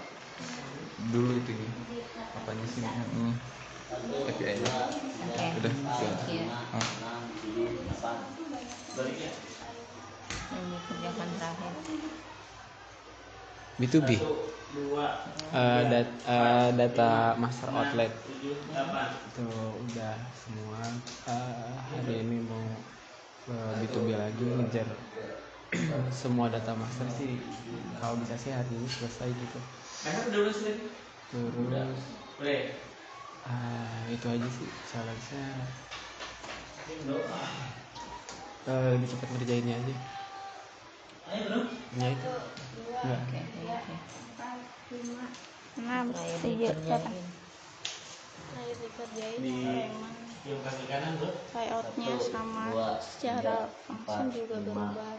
dulu 1.11 1.35
itu 1.43 1.51
nih 1.59 1.70
apanya 2.39 2.65
sih? 2.70 2.86
Ini 2.86 3.35
API 4.31 4.62
nya 4.62 4.73
Oke. 5.27 5.47
udah 5.59 5.74
you. 6.31 6.47
Ah. 6.70 6.86
yang 10.51 10.66
dikerjakan 10.70 11.28
terakhir 11.35 11.73
B2B 13.81 14.11
Eh, 15.61 15.82
dat- 15.90 16.20
eh, 16.35 16.70
data 16.78 17.11
master 17.43 17.69
outlet. 17.78 18.12
Itu 19.28 19.44
udah 19.86 20.15
semua. 20.43 20.81
Eh, 21.28 21.74
hari 21.93 22.15
ini 22.24 22.36
mau 22.51 22.66
ke 23.44 23.57
B2B 23.81 24.09
lagi 24.23 24.44
ngejar 24.57 24.89
semua 26.23 26.47
data 26.55 26.73
master 26.82 27.09
sih. 27.19 27.32
Kalau 27.98 28.16
bisa 28.23 28.35
sih 28.43 28.52
hari 28.59 28.73
ini 28.78 28.89
selesai 28.97 29.28
gitu. 29.43 29.61
Terus 31.31 32.01
ah, 33.52 34.02
itu 34.15 34.27
aja 34.35 34.48
sih 34.57 34.69
challenge-nya. 34.89 35.44
Eh, 38.69 38.86
lebih 38.94 39.09
cepat 39.16 39.28
ngerjainnya 39.32 39.74
aja 39.81 39.94
ya 41.31 42.11
enam 45.78 46.07
tujuh 46.11 46.74
delapan 46.82 47.15
dikerjain 47.15 47.24
terakhir 48.51 48.77
dikerjain 48.82 49.40
emang 49.94 50.16
layoutnya 51.55 52.15
sama 52.19 52.66
secara 52.98 53.69
langsung 53.86 54.32
juga 54.32 54.57
berubah. 54.65 55.15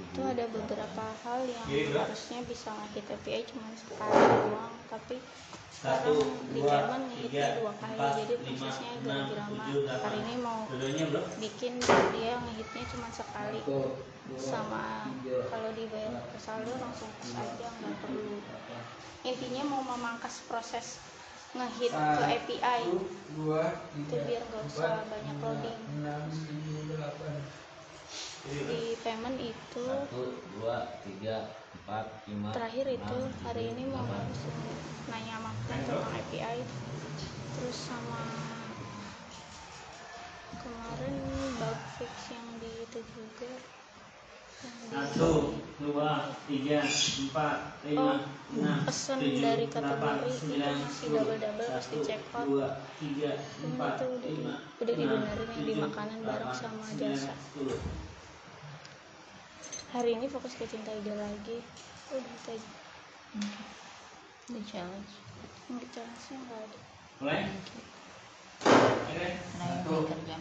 itu 0.00 0.22
ada 0.22 0.44
beberapa 0.48 1.04
hal 1.26 1.40
yang 1.44 1.66
harusnya 1.92 2.40
bisa 2.46 2.70
ngehit 2.72 3.06
API 3.10 3.42
cuma 3.50 3.68
sekali 3.76 4.22
doang 4.48 4.74
tapi 4.88 5.16
sekarang 5.82 6.14
di 6.54 6.60
Payment 6.62 7.04
ngehitnya 7.10 7.58
dua 7.58 7.72
kali. 7.82 7.98
jadi 8.22 8.34
prosesnya 8.38 8.90
agak 9.02 9.34
lama 9.34 9.66
hari 9.90 10.18
ini 10.22 10.34
mau 10.38 10.60
bikin 11.42 11.74
dia 12.14 12.38
ngehitnya 12.38 12.82
cuma 12.94 13.08
sekali. 13.10 13.60
Sama 14.38 15.10
kalau 15.26 15.70
dibayar 15.74 16.22
ke 16.30 16.38
saldo 16.38 16.70
langsung 16.78 17.10
cash 17.18 17.34
aja 17.34 17.66
nggak 17.66 17.94
perlu. 17.98 18.38
intinya 19.26 19.62
mau 19.74 19.82
memangkas 19.82 20.46
proses 20.46 21.02
ngehit 21.58 21.90
ke 21.90 22.24
API 22.30 22.82
itu 23.98 24.14
biar 24.22 24.42
nggak 24.46 24.62
usah 24.70 25.02
banyak 25.10 25.36
loading. 25.42 25.80
di 28.70 28.94
payment 29.02 29.38
itu 29.38 29.86
terakhir 32.56 32.86
itu 32.88 33.18
hari 33.44 33.68
ini 33.76 33.84
mau 33.92 34.06
nanya 35.12 35.34
sama 35.36 35.50
friend 35.68 35.82
tentang 35.84 36.08
API 36.16 36.58
terus 37.58 37.78
sama 37.88 38.22
kemarin 40.62 41.16
bug 41.60 41.78
fix 42.00 42.12
yang 42.32 42.48
di 42.62 42.70
itu 42.86 43.00
juga. 43.12 43.52
Satu 44.62 45.58
dua 45.82 46.30
tiga 46.46 46.86
empat 46.86 47.82
oh 47.82 47.82
lima 47.82 48.14
enam 48.54 48.78
pesan 48.86 49.18
dari 49.42 49.66
kategori 49.66 50.30
itu 50.30 50.54
masih 50.54 51.06
double 51.10 51.38
double 51.42 51.66
pasti 51.66 51.96
check 52.06 52.22
out. 52.30 52.46
dua 52.46 52.68
tiga 53.02 53.42
empat 53.58 53.98
itu 53.98 54.06
udah, 54.06 54.22
di, 54.22 54.30
lima 54.38 54.54
udah 54.78 54.94
dibenerin 54.94 55.48
yang 55.50 55.64
di 55.66 55.74
makanan 55.82 56.18
bareng 56.22 56.54
sama 56.54 56.86
jasa 56.94 57.34
hari 59.92 60.16
ini 60.16 60.24
fokus 60.24 60.56
ke 60.56 60.64
cinta 60.64 60.88
ide 60.88 61.12
lagi. 61.12 61.60
Udah 62.08 62.24
itu 62.24 62.50
aja. 62.56 62.70
The 64.48 64.60
challenge. 64.64 65.12
Nggak 65.68 65.88
challenge-nya 65.92 66.36
nggak 66.48 66.60
ada. 66.64 66.78
Mulai? 67.20 67.40
Terakhir 68.62 69.20
dikerjakan 69.92 70.40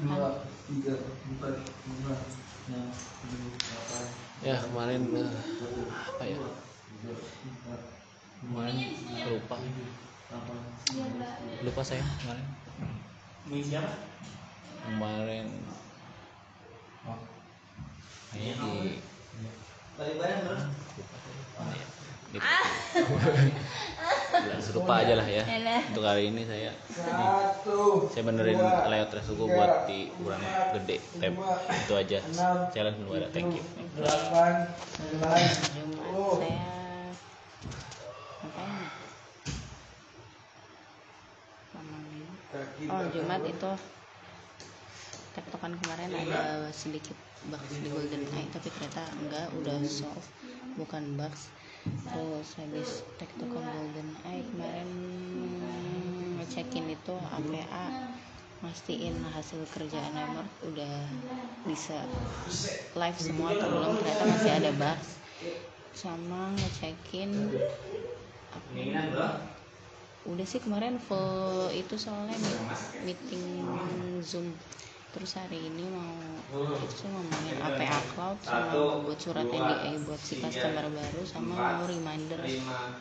ya 4.42 4.56
kemarin 4.58 5.02
eh, 5.14 5.30
apa 5.92 6.24
ya? 6.26 6.38
kemarin 8.42 8.76
lupa. 9.30 9.56
lupa 11.62 11.82
saya 11.84 12.02
kemarin. 12.24 12.46
Ini 13.52 13.60
siapa? 13.68 13.94
Kemarin. 14.88 15.48
Kayaknya 18.32 18.54
di 18.64 19.11
Udah, 24.32 24.58
lupa 24.74 24.94
aja 25.06 25.14
lah 25.14 25.28
ya. 25.30 25.46
Untuk 25.94 26.02
hari 26.02 26.34
ini 26.34 26.42
saya 26.50 26.74
saya 28.10 28.24
benerin 28.26 28.58
layout 28.90 29.14
resuku 29.14 29.46
buat 29.46 29.86
di 29.86 30.10
ukuran 30.18 30.42
gede. 30.74 30.98
Tab 31.22 31.38
itu 31.70 31.94
aja. 31.94 32.18
challenge 32.74 32.98
dulu 32.98 33.14
ada 33.22 33.30
thank 33.30 33.54
you. 33.54 33.62
ya? 33.62 34.10
Lama 41.78 41.98
nih. 42.10 42.26
Oh 42.90 43.06
Jumat 43.14 43.42
itu. 43.46 43.72
Tektokan 45.32 45.78
kemarin 45.78 46.10
ada 46.10 46.74
sedikit 46.74 47.16
bugs 47.50 47.74
di 47.82 47.90
Golden 47.90 48.24
Eye 48.38 48.50
tapi 48.54 48.68
ternyata 48.70 49.04
enggak 49.18 49.48
udah 49.58 49.80
solve 49.88 50.28
bukan 50.78 51.18
bugs 51.18 51.50
terus 52.14 52.54
habis 52.62 53.02
tektokan 53.18 53.66
Golden 53.66 54.10
Eye 54.30 54.46
kemarin 54.54 54.90
ngecekin 56.38 56.86
itu 56.94 57.16
APA 57.18 57.86
mastiin 58.62 59.18
hasil 59.34 59.66
kerjaan 59.74 60.14
Emor 60.14 60.46
udah 60.70 60.96
bisa 61.66 61.98
live 62.94 63.18
semua 63.18 63.58
atau 63.58 63.68
belum 63.74 63.98
ternyata 63.98 64.24
masih 64.30 64.52
ada 64.54 64.72
bugs 64.78 65.10
sama 65.98 66.54
ngecekin 66.54 67.30
apa? 68.54 69.42
Udah 70.30 70.46
sih 70.46 70.62
kemarin 70.62 71.02
full 71.02 71.74
itu 71.74 71.98
soalnya 71.98 72.38
meet- 72.38 72.94
meeting 73.10 73.46
zoom 74.22 74.54
terus 75.12 75.36
hari 75.36 75.60
ini 75.60 75.86
mau 75.92 76.16
itu 76.80 76.96
sih 77.04 77.10
ngomongin 77.12 77.56
APA 77.60 78.00
cloud 78.16 78.40
sama 78.48 78.72
mau 78.72 79.04
buat 79.04 79.20
surat 79.20 79.44
NDA 79.44 80.00
buat 80.08 80.22
si 80.24 80.40
customer 80.40 80.88
baru 80.88 81.22
sama 81.28 81.52
mau 81.56 81.84
reminder 81.84 82.40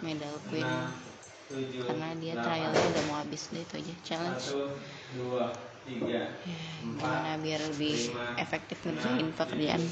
medal 0.03 0.35
queen. 0.51 0.67
karena 1.83 2.15
dia 2.23 2.39
trialnya 2.39 2.79
udah 2.79 3.05
mau 3.11 3.19
habis 3.19 3.51
deh 3.51 3.59
itu 3.59 3.83
aja 3.83 3.95
challenge. 4.07 4.55
Ya, 5.91 6.31
gimana 6.87 7.35
biar 7.43 7.59
lebih 7.75 8.15
efektif 8.39 8.79
ngerjain 8.87 9.35
pekerjaan. 9.35 9.83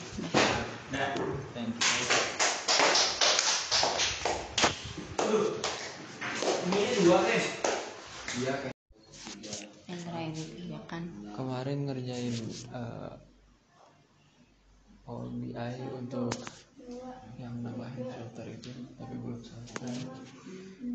Dah. 0.95 1.19
thank 1.59 1.75
you. 1.75 2.39
Ini 6.69 6.85
dua 7.03 7.19
guys. 7.27 7.47
Yang 9.89 10.01
terakhir 10.07 10.68
kemarin 11.39 11.79
ngerjain 11.87 12.35
eh, 12.81 13.13
Power 15.07 15.31
BI 15.41 15.75
untuk 16.01 16.31
yang 17.43 17.55
nambahin 17.65 18.05
filter 18.13 18.47
itu 18.51 18.71
tapi 18.99 19.15
belum 19.17 19.41
selesai. 19.41 19.97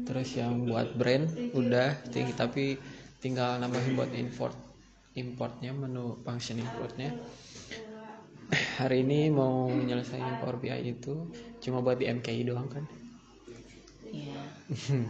Terus 0.07 0.29
yang 0.35 0.67
buat 0.69 0.87
brand 0.99 1.25
udah 1.55 1.89
ting- 2.11 2.35
tapi 2.35 2.65
tinggal 3.23 3.55
nambahin 3.61 3.93
buat 3.99 4.11
import 4.23 4.55
importnya 5.15 5.71
menu 5.71 6.19
function 6.25 6.57
importnya. 6.59 7.09
Hari 8.79 8.97
ini 9.05 9.19
mau 9.39 9.55
nyelesain 9.87 10.35
Power 10.39 10.57
BI 10.61 10.81
itu 10.93 11.13
cuma 11.63 11.77
buat 11.85 11.97
di 12.01 12.05
MKI 12.09 12.41
doang 12.49 12.67
kan? 12.73 12.83
Ya 14.13 14.39
Eh, 14.69 15.05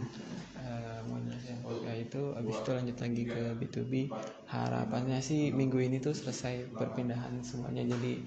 BI 0.64 2.08
itu 2.08 2.22
habis 2.36 2.56
itu 2.60 2.70
lanjut 2.72 2.96
lagi 3.00 3.22
ke 3.28 3.42
B2B 3.60 3.92
harapannya 4.48 5.20
sih 5.20 5.52
minggu 5.52 5.80
ini 5.80 6.00
tuh 6.00 6.16
selesai 6.16 6.72
perpindahan 6.72 7.40
semuanya. 7.44 7.84
Jadi 7.84 8.24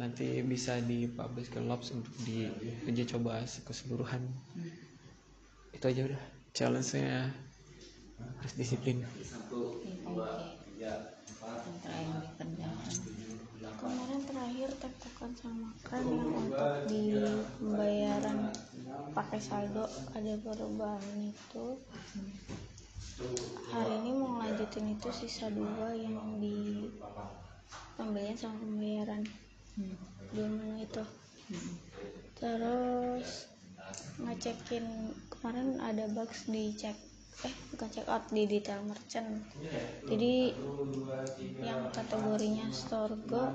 nanti 0.00 0.40
bisa 0.40 0.80
dipublish 0.80 1.52
ke 1.52 1.60
Lobs 1.60 1.92
untuk 1.92 2.12
di 2.24 2.48
uji 2.88 3.04
coba 3.04 3.44
keseluruhan 3.44 4.24
itu 5.76 5.84
aja 5.84 6.00
udah 6.08 6.22
challenge-nya. 6.56 7.32
Harus 8.20 8.54
disiplin. 8.56 9.00
Kemarin 13.80 14.20
terakhir 14.28 14.68
tektokan 14.76 15.32
sama 15.40 15.72
kan 15.80 16.04
yang 16.04 16.28
untuk 16.28 16.84
di 16.84 17.16
pembayaran 17.56 18.52
pakai 19.14 19.40
saldo 19.40 19.84
ada 20.12 20.34
perubahan 20.42 21.18
itu. 21.20 21.66
Hari 23.70 23.92
ini 24.00 24.10
mau 24.16 24.40
lanjutin 24.40 24.96
itu 24.96 25.08
sisa 25.12 25.52
dua 25.52 25.92
yang 25.92 26.40
di 26.40 26.88
pembelian 27.96 28.36
sama 28.36 28.56
pembayaran. 28.60 29.22
Dua 30.32 30.48
menu 30.48 30.80
itu. 30.80 31.04
Terus 32.40 33.50
ngecekin 34.20 34.86
kemarin 35.28 35.80
ada 35.82 36.08
bugs 36.12 36.46
di 36.48 36.72
cek 36.76 36.96
eh 37.40 37.54
bukan 37.72 37.88
check 37.88 38.04
out 38.04 38.24
di 38.28 38.44
detail 38.44 38.84
merchant. 38.84 39.40
Jadi 40.04 40.52
yang 41.64 41.88
kategorinya 41.88 42.68
store 42.68 43.16
go 43.24 43.48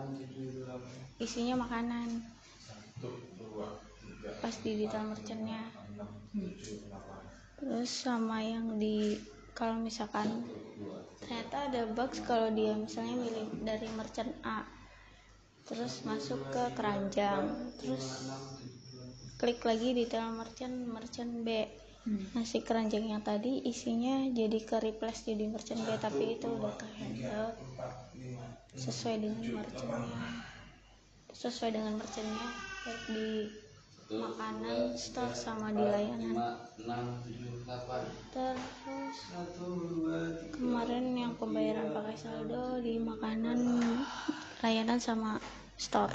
isinya 1.21 1.61
makanan 1.63 2.25
pas 4.41 4.55
di 4.61 4.71
detail 4.77 5.05
merchantnya. 5.09 5.61
Terus 7.55 7.89
sama 7.89 8.43
yang 8.43 8.75
di 8.75 9.15
kalau 9.55 9.79
misalkan 9.79 10.43
ternyata 11.23 11.71
ada 11.71 11.81
box 11.87 12.19
kalau 12.27 12.51
dia 12.51 12.75
misalnya 12.75 13.15
milih 13.15 13.47
dari 13.63 13.87
merchant 13.95 14.31
A. 14.43 14.67
Terus 15.65 16.03
masuk 16.05 16.37
ke 16.51 16.63
keranjang. 16.75 17.73
Terus 17.79 18.29
klik 19.39 19.63
lagi 19.63 19.95
detail 19.95 20.29
merchant 20.35 20.75
merchant 20.91 21.47
B. 21.47 21.65
Nah 22.05 22.45
si 22.45 22.61
keranjang 22.61 23.09
yang 23.09 23.25
tadi 23.25 23.65
isinya 23.65 24.29
jadi 24.29 24.59
ke 24.61 24.77
replace 24.77 25.25
jadi 25.25 25.49
merchant 25.49 25.81
B 25.81 25.89
tapi 25.97 26.37
itu 26.37 26.45
udah 26.45 26.73
ke 26.77 26.87
handle 27.01 27.49
sesuai 28.75 29.25
dengan 29.25 29.63
merchantnya. 29.63 30.43
Sesuai 31.33 31.71
dengan 31.73 31.97
merchantnya 31.97 32.47
di 33.09 33.49
makanan 34.05 34.93
store 34.93 35.33
sama 35.33 35.73
di 35.73 35.81
layanan. 35.81 36.37
terus 38.29 39.17
kemarin 40.53 41.05
yang 41.17 41.33
pembayaran 41.33 41.89
pakai 41.89 42.13
saldo 42.13 42.77
di 42.85 43.01
makanan 43.01 43.57
layanan 44.61 45.01
sama 45.01 45.41
store. 45.81 46.13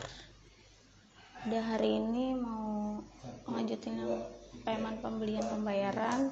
Udah 1.51 1.65
hari 1.75 1.99
ini 1.99 2.39
mau 2.39 3.03
lanjutin 3.51 3.99
yang 3.99 4.23
payment 4.63 5.03
pembelian 5.03 5.43
pembayaran. 5.51 6.31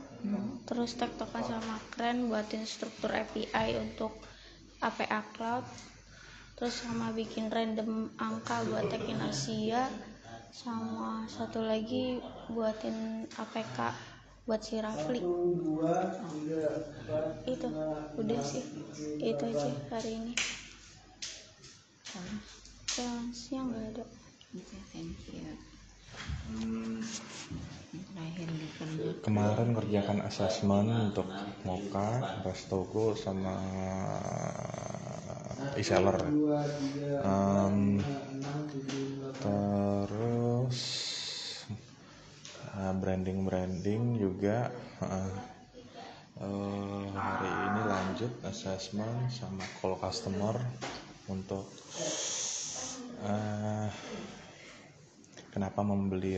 terus 0.63 0.95
tektokan 0.95 1.43
sama 1.43 1.83
keren 1.91 2.31
buatin 2.31 2.63
struktur 2.63 3.11
API 3.11 3.83
untuk 3.83 4.15
APA 4.79 5.27
Cloud. 5.35 5.67
Terus 6.55 6.87
sama 6.87 7.11
bikin 7.11 7.51
random 7.51 8.15
angka 8.15 8.63
buat 8.71 8.87
tekin 8.91 9.19
Asia 9.19 9.91
sama 10.53 11.29
satu 11.29 11.61
lagi 11.61 12.21
buatin 12.49 13.29
APK 13.37 13.79
buat 14.49 14.61
si 14.65 14.81
Rafli. 14.81 15.21
Itu 17.45 17.69
udah 18.17 18.41
sih. 18.41 18.65
itu 19.21 19.45
aja 19.45 19.71
hari 19.93 20.11
ini. 20.17 20.33
Challenge-nya 22.89 23.61
nggak 23.69 23.85
ada. 23.93 24.05
Thank 24.89 25.29
you. 25.29 25.53
Dikerjakan 28.39 29.23
kemarin 29.25 29.69
kerjakan 29.77 30.19
asesmen 30.25 31.13
untuk 31.13 31.29
Moka, 31.65 32.41
Restogo 32.45 33.13
sama 33.15 33.55
e-seller. 35.77 36.19
Em, 37.23 38.05
terus 39.43 40.79
branding 43.01 43.39
branding 43.47 44.03
juga 44.19 44.71
eh, 45.03 45.35
eh, 46.43 47.09
hari 47.27 47.53
ini 47.71 47.81
lanjut 47.85 48.33
assessment 48.47 49.31
sama 49.31 49.65
call 49.81 49.95
customer 50.01 50.57
untuk 51.29 51.67
eh, 53.25 53.89
kenapa 55.53 55.81
membeli 55.83 56.35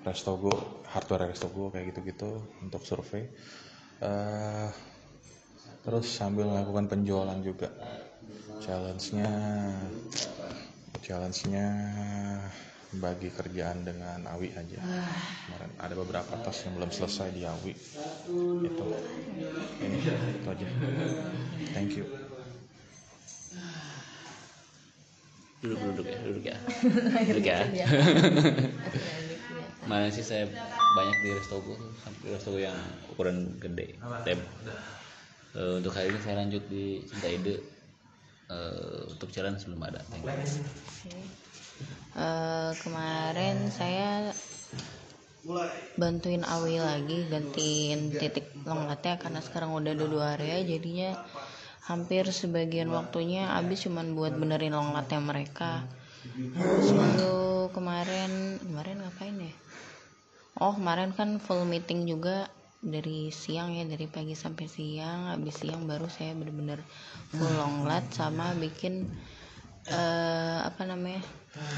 Restogo 0.00 0.52
hardware 0.92 1.28
Restogo 1.32 1.68
kayak 1.72 1.92
gitu-gitu 1.92 2.30
untuk 2.64 2.82
survei 2.84 3.24
Eh, 4.00 4.68
terus 5.80 6.06
sambil 6.08 6.48
melakukan 6.48 6.86
penjualan 6.90 7.38
juga. 7.40 7.72
Challenge-nya 8.60 9.32
challenge-nya 11.00 11.66
bagi 13.00 13.30
kerjaan 13.30 13.86
dengan 13.86 14.26
Awi 14.30 14.50
aja. 14.54 14.78
Kemarin 14.78 15.72
ada 15.78 15.94
beberapa 15.94 16.32
tas 16.42 16.58
yang 16.66 16.78
belum 16.78 16.90
selesai 16.90 17.32
di 17.32 17.42
Awi. 17.46 17.74
Itu 18.66 18.86
ini 19.80 19.98
itu 19.98 20.48
aja. 20.50 20.66
Thank 21.72 21.98
you. 21.98 22.04
Duduk 25.60 25.78
duduk 25.92 26.06
ya 26.08 26.18
duduk 26.24 26.44
ya. 26.44 26.56
Duduk 27.28 27.46
ya. 27.46 27.58
mana 29.90 30.06
sih 30.12 30.22
saya 30.22 30.46
banyak 30.94 31.18
di 31.26 31.30
restogo 31.34 31.74
sampai 32.06 32.36
restogo 32.36 32.58
yang 32.62 32.78
ukuran 33.10 33.58
gede 33.58 33.98
tab 34.22 34.38
Eh, 35.50 35.82
untuk 35.82 35.90
hari 35.98 36.14
ini 36.14 36.20
saya 36.22 36.46
lanjut 36.46 36.62
di 36.70 37.02
cinta 37.10 37.26
ide. 37.26 37.58
Eh, 38.50 39.02
untuk 39.10 39.30
jalan 39.34 39.58
sebelum 39.58 39.82
ada. 39.82 39.98
Thank 40.06 40.26
you. 40.26 41.18
Eh, 42.10 42.70
kemarin 42.82 43.70
saya 43.70 44.34
bantuin 45.96 46.44
Awi 46.44 46.76
lagi 46.76 47.24
gantiin 47.32 48.12
titik 48.12 48.52
lengkatnya 48.62 49.16
karena 49.16 49.40
sekarang 49.40 49.72
udah 49.72 49.96
ada 49.96 50.04
dua 50.04 50.26
area 50.36 50.60
jadinya 50.60 51.16
hampir 51.88 52.28
sebagian 52.28 52.92
waktunya 52.92 53.48
habis 53.48 53.88
cuman 53.88 54.12
buat 54.12 54.36
benerin 54.36 54.76
longlatnya 54.76 55.18
mereka. 55.22 55.88
Itu 56.22 57.72
kemarin 57.72 58.60
kemarin 58.60 59.00
ngapain 59.00 59.36
ya? 59.38 59.54
Oh 60.60 60.76
kemarin 60.76 61.16
kan 61.16 61.40
full 61.40 61.64
meeting 61.64 62.04
juga 62.04 62.52
dari 62.80 63.28
siang 63.28 63.76
ya 63.76 63.84
dari 63.84 64.08
pagi 64.08 64.32
sampai 64.32 64.66
siang. 64.66 65.28
Habis 65.28 65.60
siang 65.60 65.84
baru 65.84 66.08
saya 66.08 66.32
bener-bener 66.32 66.80
full 67.32 67.52
longlat 67.52 68.08
sama 68.12 68.56
bikin 68.56 69.04
eh, 69.88 70.58
apa 70.64 70.82
namanya 70.88 71.20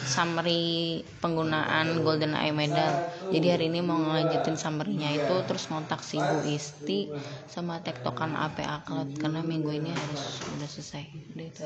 summary 0.05 1.01
penggunaan 1.19 2.07
golden 2.07 2.39
eye 2.39 2.55
medal. 2.55 2.93
Jadi 3.33 3.47
hari 3.51 3.65
ini 3.73 3.81
mau 3.83 3.99
ngelanjutin 3.99 4.55
summary-nya 4.55 5.17
itu 5.17 5.35
terus 5.49 5.67
ngontak 5.73 6.05
si 6.05 6.21
Bu 6.21 6.45
Isti 6.45 7.09
sama 7.49 7.81
tektokan 7.81 8.37
APA 8.37 8.85
Cloud 8.85 9.17
karena 9.17 9.41
minggu 9.41 9.73
ini 9.73 9.91
harus 9.91 10.45
udah 10.55 10.69
selesai. 10.69 11.05
Udah 11.35 11.47
itu 11.49 11.65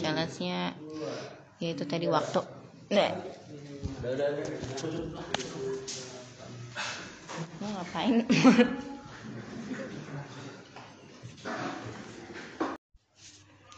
challenge-nya 0.00 0.72
ya 1.60 1.68
itu 1.70 1.84
tadi 1.86 2.08
waktu. 2.08 2.40
Nah 2.90 3.10
mau 7.60 7.70
ngapain? 7.74 8.24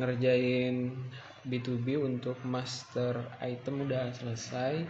ngerjain 0.00 0.96
B2B 1.44 2.00
untuk 2.00 2.40
master 2.44 3.20
item 3.44 3.84
udah 3.84 4.12
selesai 4.16 4.84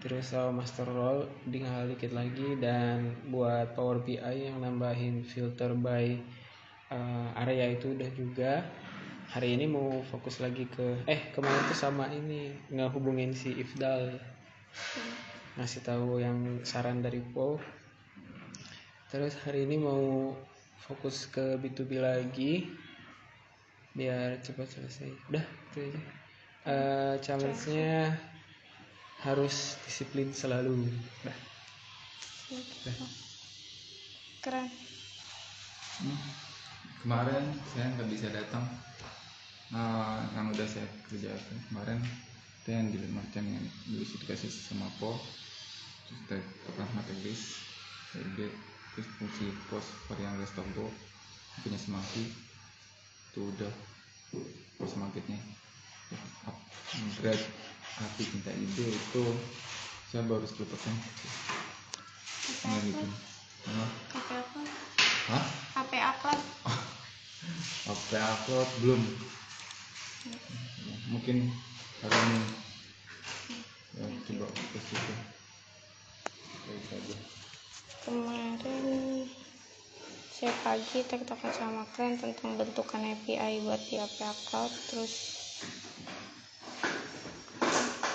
terus 0.00 0.32
sama 0.32 0.60
master 0.60 0.88
role 0.88 1.28
tinggal 1.48 1.88
dikit 1.88 2.12
lagi 2.12 2.56
dan 2.60 3.16
buat 3.32 3.72
Power 3.76 4.04
BI 4.04 4.20
yang 4.20 4.60
nambahin 4.60 5.24
filter 5.24 5.72
by 5.72 6.16
uh, 6.92 7.28
area 7.44 7.76
itu 7.76 7.96
udah 7.96 8.10
juga 8.12 8.64
hari 9.30 9.58
ini 9.58 9.66
mau 9.66 10.02
fokus 10.06 10.38
lagi 10.38 10.68
ke 10.70 11.02
eh 11.10 11.34
kemarin 11.34 11.62
tuh 11.66 11.78
sama 11.78 12.06
ini 12.12 12.54
ngehubungin 12.70 13.34
si 13.34 13.54
Ifdal. 13.56 14.14
Ngasih 15.56 15.82
tahu 15.82 16.20
yang 16.20 16.60
saran 16.62 17.00
dari 17.00 17.24
Po 17.24 17.56
terus 19.06 19.38
hari 19.46 19.64
ini 19.64 19.78
mau 19.80 20.34
fokus 20.82 21.30
ke 21.30 21.56
B2B 21.56 22.02
lagi 22.02 22.68
biar 23.96 24.44
cepat 24.44 24.68
selesai. 24.76 25.08
Udah 25.32 25.44
itu 25.72 25.78
aja. 25.88 26.00
Eh, 26.66 27.14
challenge-nya 27.22 28.12
harus 29.24 29.80
disiplin 29.86 30.34
selalu. 30.34 30.90
Udah. 31.24 31.36
Keren. 34.44 34.68
Kemarin 37.00 37.44
saya 37.72 37.86
nggak 37.96 38.08
bisa 38.10 38.28
datang 38.34 38.66
nah, 39.70 40.22
yang 40.34 40.52
udah 40.54 40.66
saya 40.66 40.86
kerjakan 41.10 41.58
kemarin 41.70 41.98
itu 42.62 42.68
yang 42.70 42.86
di 42.90 42.98
merchant 43.10 43.46
yang 43.46 43.62
dulu 43.86 44.04
dikasih 44.26 44.50
sama 44.50 44.90
po 44.98 45.18
terus 46.06 46.20
dari 46.30 46.44
tukang 46.66 46.90
materis 46.94 47.62
ide 48.14 48.50
terus 48.94 49.08
fungsi 49.18 49.50
pos 49.70 49.86
varian 50.10 50.38
restogo 50.38 50.90
punya 51.62 51.78
semangki 51.78 52.30
itu 53.32 53.40
udah 53.52 53.72
pos 54.80 54.90
semangkitnya. 54.92 55.36
Berat 57.20 57.40
hati 58.00 58.22
cinta 58.24 58.52
ide 58.54 58.86
itu 58.92 59.24
saya 60.08 60.24
baru 60.24 60.46
10 60.46 60.72
persen. 60.72 60.94
Nggak 62.64 62.80
gitu. 62.88 63.06
Hah? 63.66 63.90
apa 64.14 64.34
apa? 64.40 64.60
Hah? 65.26 65.44
apa 65.76 65.96
aklat 66.00 66.40
HP 67.86 68.10
upload 68.16 68.68
belum 68.80 69.02
mungkin 71.10 71.46
hari 72.02 72.18
ini. 72.18 72.40
Ya 73.96 74.06
coba 74.28 74.46
ke 74.52 74.78
situ. 74.82 75.14
Kemarin 78.02 78.86
saya 80.34 80.52
pagi 80.60 81.00
tektokan 81.06 81.52
sama 81.54 81.82
kalian 81.96 82.20
tentang 82.20 82.60
bentukan 82.60 83.00
API 83.00 83.64
buat 83.64 83.80
di 83.88 83.96
API 83.96 84.34
Cloud 84.50 84.72
terus 84.92 85.14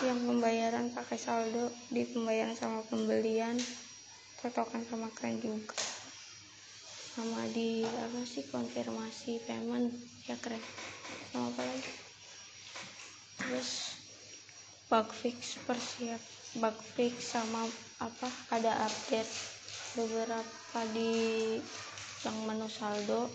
yang 0.06 0.22
pembayaran 0.26 0.94
pakai 0.94 1.18
saldo 1.18 1.74
di 1.90 2.06
pembayaran 2.06 2.54
sama 2.54 2.86
pembelian 2.86 3.58
tektokan 4.38 4.86
sama 4.86 5.10
kalian 5.18 5.42
juga. 5.42 5.78
Sama 7.12 7.44
di 7.52 7.84
apa 7.84 8.22
sih 8.24 8.46
konfirmasi 8.48 9.44
payment 9.48 9.96
ya 10.30 10.38
keren. 10.38 10.62
Sama 11.32 11.50
apa 11.52 11.64
lagi 11.66 12.01
terus 13.42 13.98
bug 14.92 15.08
fix 15.10 15.58
persiap 15.66 16.22
bug 16.62 16.78
fix 16.94 17.34
sama 17.34 17.64
apa 17.98 18.30
ada 18.54 18.86
update 18.86 19.32
beberapa 19.98 20.80
di 20.94 21.58
yang 22.22 22.38
menu 22.46 22.70
saldo 22.70 23.26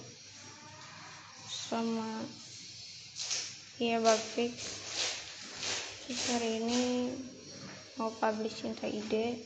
sama 1.51 2.23
ya 3.83 3.99
bug 3.99 4.23
fix. 4.39 4.55
Terus 6.07 6.23
hari 6.31 6.51
ini 6.63 6.83
mau 7.99 8.13
publish 8.15 8.63
cinta 8.63 8.87
ide 8.87 9.43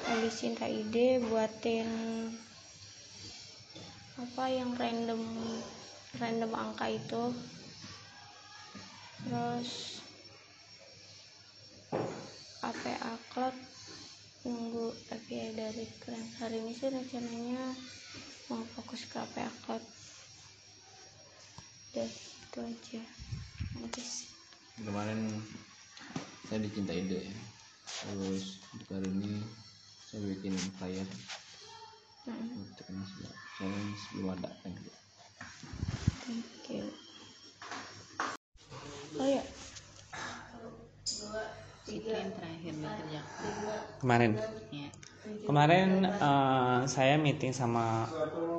publish 0.00 0.42
cinta 0.42 0.66
ide 0.66 1.22
buatin 1.22 1.86
apa 4.18 4.44
yang 4.50 4.74
random 4.74 5.22
random 6.18 6.50
angka 6.56 6.90
itu 6.90 7.30
terus 9.26 9.98
APA 12.62 13.12
Cloud 13.32 13.56
nunggu 14.46 14.94
API 15.10 15.56
dari 15.58 15.84
kalian 16.04 16.28
hari 16.38 16.62
ini 16.62 16.72
sih 16.76 16.92
rencananya 16.92 17.74
mau 18.52 18.62
fokus 18.78 19.08
ke 19.10 19.18
APA 19.18 19.50
Cloud. 19.66 19.84
Deh 21.96 22.06
itu 22.10 22.58
aja. 22.62 23.02
Habis. 23.78 24.10
kemarin 24.78 25.26
saya 26.46 26.58
dicinta 26.62 26.94
ide. 26.94 27.26
Ya. 27.26 27.34
terus 28.06 28.62
hari 28.86 29.10
ini 29.10 29.42
saya 30.06 30.22
bikin 30.22 30.54
flyer. 30.78 31.08
Mm, 32.28 32.60
untuk 32.60 32.86
masuk 32.92 33.32
challenge 33.56 34.00
belum 34.12 34.36
ada 34.36 34.52
thank 34.60 34.76
you 36.68 37.07
oh 39.18 39.28
ya 39.28 39.42
itu 41.88 42.08
yang 42.12 42.30
terakhir 42.36 42.72
dikerjakan 42.76 43.44
kemarin? 44.04 44.32
Ya 44.68 44.88
kemarin 45.44 46.04
eh, 46.04 46.80
saya 46.88 47.16
meeting 47.20 47.52
sama 47.52 48.08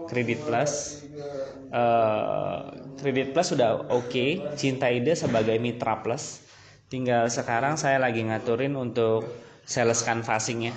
Kredit 0.10 0.42
Plus. 0.46 1.06
Eh, 1.70 2.60
Kredit 2.98 3.34
Plus 3.34 3.48
sudah 3.54 3.90
oke 3.90 4.26
Cinta 4.58 4.90
Ide 4.90 5.14
sebagai 5.14 5.58
mitra 5.62 6.02
plus. 6.02 6.46
Tinggal 6.90 7.30
sekarang 7.30 7.78
saya 7.78 8.02
lagi 8.02 8.26
ngaturin 8.26 8.74
untuk 8.74 9.30
sales 9.66 10.02
canvassingnya. 10.02 10.74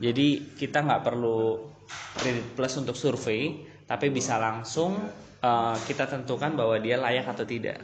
Jadi 0.00 0.56
kita 0.56 0.80
nggak 0.80 1.04
perlu 1.04 1.68
Kredit 2.16 2.56
Plus 2.56 2.72
untuk 2.80 2.96
survei 2.96 3.68
tapi 3.84 4.08
bisa 4.08 4.40
langsung 4.40 4.96
eh, 5.44 5.76
kita 5.84 6.08
tentukan 6.08 6.56
bahwa 6.56 6.80
dia 6.80 6.96
layak 6.96 7.28
atau 7.28 7.44
tidak 7.44 7.80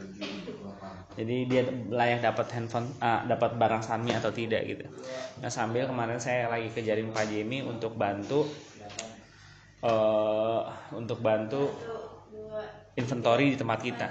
jadi 1.17 1.35
dia 1.49 1.61
layak 1.89 2.21
dapat 2.21 2.47
handphone 2.53 2.93
ah, 3.01 3.25
dapat 3.25 3.57
barang 3.57 3.81
Sanmi 3.81 4.13
atau 4.13 4.29
tidak 4.29 4.61
gitu. 4.69 4.85
Nah 5.41 5.49
sambil 5.49 5.89
kemarin 5.89 6.21
saya 6.21 6.45
lagi 6.45 6.69
kejarin 6.69 7.09
Pak 7.09 7.25
Jimmy 7.25 7.65
untuk 7.65 7.97
bantu 7.97 8.45
eh 9.81 10.61
untuk 10.93 11.17
bantu 11.21 11.73
inventory 12.93 13.53
di 13.53 13.57
tempat 13.57 13.79
kita. 13.81 14.07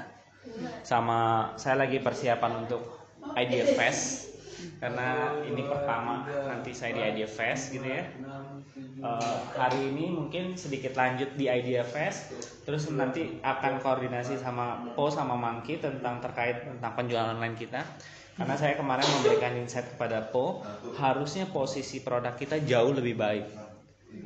Sama 0.82 1.50
saya 1.54 1.86
lagi 1.86 2.02
persiapan 2.02 2.66
untuk 2.66 2.82
idea 3.38 3.66
fest 3.74 4.35
karena 4.80 5.32
ini 5.44 5.62
pertama 5.64 6.26
nanti 6.26 6.70
saya 6.72 6.92
di 6.96 7.02
idea 7.02 7.28
fest 7.28 7.72
gitu 7.72 7.86
ya. 7.86 8.04
Eh, 8.76 9.38
hari 9.56 9.92
ini 9.92 10.08
mungkin 10.08 10.56
sedikit 10.56 10.96
lanjut 10.96 11.36
di 11.36 11.48
idea 11.48 11.84
fest. 11.84 12.32
Terus 12.64 12.88
nanti 12.92 13.38
akan 13.44 13.80
koordinasi 13.80 14.40
sama 14.40 14.92
Po 14.96 15.12
sama 15.12 15.36
Mangki 15.36 15.78
tentang 15.78 16.18
terkait 16.24 16.64
tentang 16.64 16.92
penjualan 16.96 17.36
online 17.36 17.56
kita. 17.56 17.84
Karena 18.36 18.52
saya 18.56 18.76
kemarin 18.76 19.08
memberikan 19.20 19.56
insight 19.56 19.96
kepada 19.96 20.28
Po 20.28 20.64
harusnya 20.96 21.48
posisi 21.48 22.04
produk 22.04 22.36
kita 22.36 22.60
jauh 22.64 22.92
lebih 22.92 23.16
baik. 23.16 23.46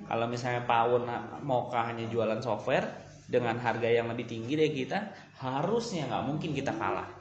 Kalau 0.07 0.27
misalnya 0.31 0.67
Pawon 0.67 1.07
Moka 1.43 1.83
hanya 1.83 2.07
jualan 2.07 2.39
software 2.43 2.87
dengan 3.31 3.59
harga 3.63 3.87
yang 3.87 4.11
lebih 4.11 4.27
tinggi 4.27 4.59
dari 4.59 4.75
kita 4.75 5.15
harusnya 5.39 6.11
nggak 6.11 6.25
mungkin 6.27 6.51
kita 6.51 6.75
kalah 6.75 7.20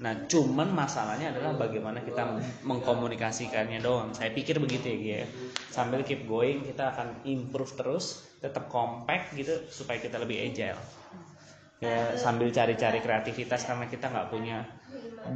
Nah, 0.00 0.16
cuman 0.24 0.72
masalahnya 0.72 1.28
adalah 1.28 1.60
bagaimana 1.60 2.00
kita 2.00 2.24
mengkomunikasikannya 2.64 3.84
doang. 3.84 4.16
Saya 4.16 4.32
pikir 4.32 4.56
begitu 4.56 4.88
ya, 4.88 4.96
Gia. 4.96 5.22
Sambil 5.68 6.00
keep 6.08 6.24
going, 6.24 6.64
kita 6.64 6.96
akan 6.96 7.20
improve 7.28 7.76
terus, 7.76 8.24
tetap 8.40 8.72
compact 8.72 9.36
gitu 9.36 9.60
supaya 9.68 10.00
kita 10.00 10.16
lebih 10.16 10.40
agile. 10.40 10.80
Ya, 11.84 12.16
sambil 12.16 12.48
cari-cari 12.48 13.04
kreativitas 13.04 13.68
karena 13.68 13.92
kita 13.92 14.08
nggak 14.08 14.28
punya 14.32 14.64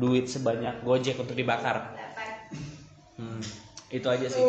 duit 0.01 0.33
sebanyak 0.33 0.81
Gojek 0.81 1.21
untuk 1.21 1.37
dibakar. 1.37 1.93
Hmm, 3.21 3.45
itu 3.93 4.09
aja 4.09 4.29
sih. 4.33 4.45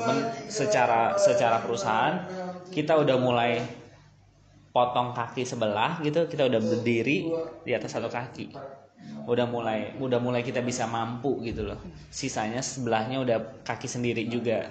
Cuman 0.00 0.32
secara 0.48 1.20
secara 1.20 1.60
perusahaan 1.60 2.24
kita 2.72 2.96
udah 2.96 3.16
mulai 3.20 3.60
potong 4.72 5.12
kaki 5.12 5.44
sebelah 5.44 6.00
gitu, 6.00 6.24
kita 6.24 6.48
udah 6.48 6.60
berdiri 6.60 7.28
di 7.68 7.72
atas 7.76 7.92
satu 7.92 8.08
kaki 8.08 8.77
udah 9.28 9.44
mulai 9.44 9.92
udah 10.00 10.18
mulai 10.20 10.40
kita 10.40 10.64
bisa 10.64 10.88
mampu 10.88 11.40
gitu 11.44 11.68
loh. 11.68 11.78
Sisanya 12.08 12.64
sebelahnya 12.64 13.20
udah 13.20 13.64
kaki 13.64 13.86
sendiri 13.86 14.26
juga. 14.26 14.68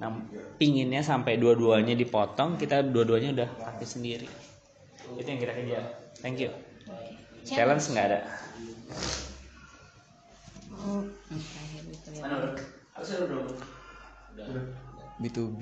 Nah 0.00 0.16
pinginnya 0.56 1.04
sampai 1.04 1.36
dua-duanya 1.36 1.94
dipotong 1.94 2.58
kita 2.58 2.82
dua-duanya 2.82 3.30
udah 3.36 3.48
kaki 3.70 3.86
sendiri. 3.86 4.28
Itu 5.16 5.26
yang 5.26 5.40
kita 5.40 5.52
kejar 5.54 5.84
thank 6.20 6.38
you. 6.38 6.50
Challenge 7.46 7.84
nggak 7.94 8.06
ada? 8.10 8.20
Oh 10.80 11.04
yang 11.30 11.40
terakhir 11.40 11.82
dikerjakan 11.88 12.70
B2B 15.20 15.60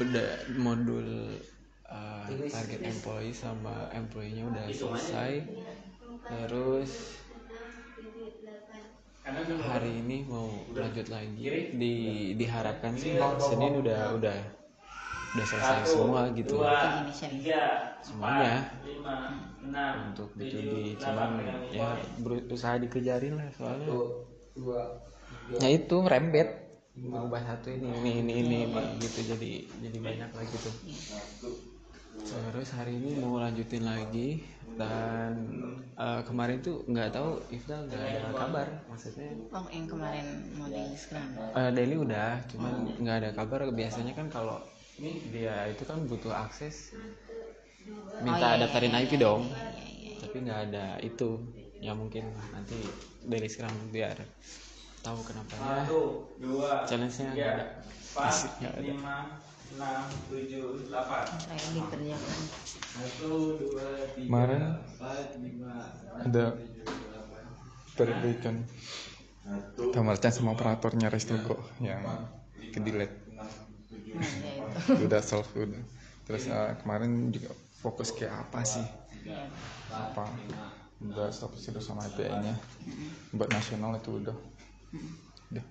beda 0.00 0.24
modul 0.56 1.36
uh, 1.84 2.24
target 2.48 2.80
employee 2.88 3.36
sama 3.36 3.92
employee-nya 3.92 4.48
udah 4.48 4.64
selesai 4.72 5.44
terus 6.28 7.20
hari 9.60 9.92
ini 10.02 10.26
mau 10.26 10.50
lanjut 10.74 11.06
lagi. 11.12 11.42
Di 11.76 11.94
diharapkan 12.34 12.96
sih 12.98 13.16
Senin 13.38 13.78
udah 13.80 14.16
udah 14.18 14.38
udah 15.30 15.46
selesai 15.46 15.86
semua 15.86 16.20
gitu. 16.34 16.58
semuanya. 18.02 18.74
untuk 20.10 20.34
B2B 20.34 20.98
cuman 20.98 21.38
ya 21.70 21.94
berusaha 22.18 22.80
dikejarin 22.82 23.38
lah 23.38 23.48
soalnya. 23.54 23.86
Ya 25.62 25.68
itu 25.70 25.96
rembet 26.02 26.70
mengubah 27.00 27.40
satu 27.46 27.70
ini 27.70 27.86
ini 27.86 28.12
ini 28.20 28.32
ini, 28.44 28.58
ini 28.66 28.82
gitu 28.98 29.20
jadi 29.32 29.52
jadi 29.78 29.98
banyak 30.02 30.30
lagi 30.34 30.56
tuh 30.58 30.74
terus 32.20 32.68
hari 32.76 32.98
ini 32.98 33.16
mau 33.22 33.38
lanjutin 33.40 33.86
lagi 33.86 34.44
dan 34.78 35.32
eh, 35.98 36.20
kemarin 36.26 36.58
tuh 36.62 36.82
nggak 36.86 37.10
tahu 37.14 37.40
Ifda 37.50 37.76
nggak 37.88 38.02
ada 38.02 38.30
kabar 38.34 38.66
maksudnya. 38.86 39.30
Oh 39.50 39.66
yang 39.70 39.86
kemarin 39.90 40.26
mau 40.58 40.68
di 40.70 40.84
screen. 40.94 41.34
Eh, 41.56 41.70
daily 41.74 41.96
udah 41.98 42.38
cuman 42.50 42.72
nggak 42.98 43.16
ada 43.24 43.30
kabar. 43.34 43.60
Biasanya 43.70 44.12
kan 44.14 44.28
kalau 44.30 44.58
dia 45.00 45.64
itu 45.72 45.82
kan 45.88 46.04
butuh 46.04 46.28
akses 46.32 46.92
minta 48.20 48.36
Oh, 48.36 48.52
iya, 48.52 48.60
daftarin 48.60 48.92
iya, 48.92 49.00
IP 49.08 49.12
iya, 49.16 49.24
dong. 49.24 49.42
iya, 49.48 49.56
iya, 49.56 49.88
iya. 49.88 50.12
tapi 50.20 50.36
nggak 50.44 50.60
ada 50.68 50.86
itu 51.00 51.28
ya 51.80 51.96
mungkin 51.96 52.28
nanti 52.52 52.76
dari 53.24 53.48
sekarang 53.48 53.72
biar 53.88 54.12
tahu 55.00 55.24
kenapa. 55.24 55.56
Ya 55.56 55.88
challenge-nya 56.84 57.32
nggak 59.70 59.90
ada 59.90 60.10
Asik, 60.10 60.90
nggak 60.90 60.98
ada 60.98 61.30
saya 61.38 61.58
dikerjakan 61.74 62.42
kemarin 64.26 64.62
ada 66.26 66.44
perbaikan 67.94 68.56
Tamarcan 69.90 70.32
sama 70.32 70.54
operatornya 70.54 71.10
Restogo 71.10 71.58
yang 71.82 72.02
ke 72.70 72.78
delete 72.78 73.30
nah 73.34 73.48
ya 74.10 74.52
itu. 74.70 75.06
Udah 75.06 75.20
solve 75.22 75.50
udah. 75.54 75.82
Terus 76.26 76.46
eh, 76.50 76.72
kemarin 76.82 77.30
juga 77.34 77.50
fokus 77.82 78.14
ke 78.14 78.26
apa 78.26 78.62
sih? 78.62 78.84
Apa? 79.90 80.30
Udah 81.00 81.32
stop 81.32 81.56
sudah 81.56 81.80
sama 81.80 82.04
API 82.06 82.30
nya 82.44 82.54
buat 83.32 83.50
nasional 83.50 83.96
itu 83.96 84.20
udah. 84.20 84.36
Udah. 85.50 85.64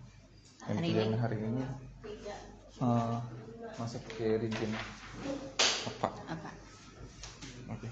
Ini? 0.76 1.16
hari 1.16 1.38
ini. 1.40 1.64
Eh, 2.80 3.18
masuk 3.80 4.04
ke 4.12 4.36
region 4.44 4.68
apa? 5.88 6.12
apa? 6.28 6.52
Oke. 7.72 7.88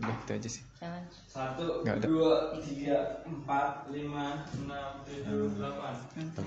Udah 0.00 0.14
itu 0.16 0.32
aja 0.32 0.48
sih. 0.48 0.64
challenge. 0.78 1.12
Satu, 1.28 1.82
Nggak 1.84 1.94
ada. 2.00 2.06
dua, 2.08 2.32
tiga, 2.62 2.98
empat, 3.26 3.90
lima, 3.92 4.46
enam, 4.56 5.02
tujuh, 5.04 5.60
delapan. 5.60 5.94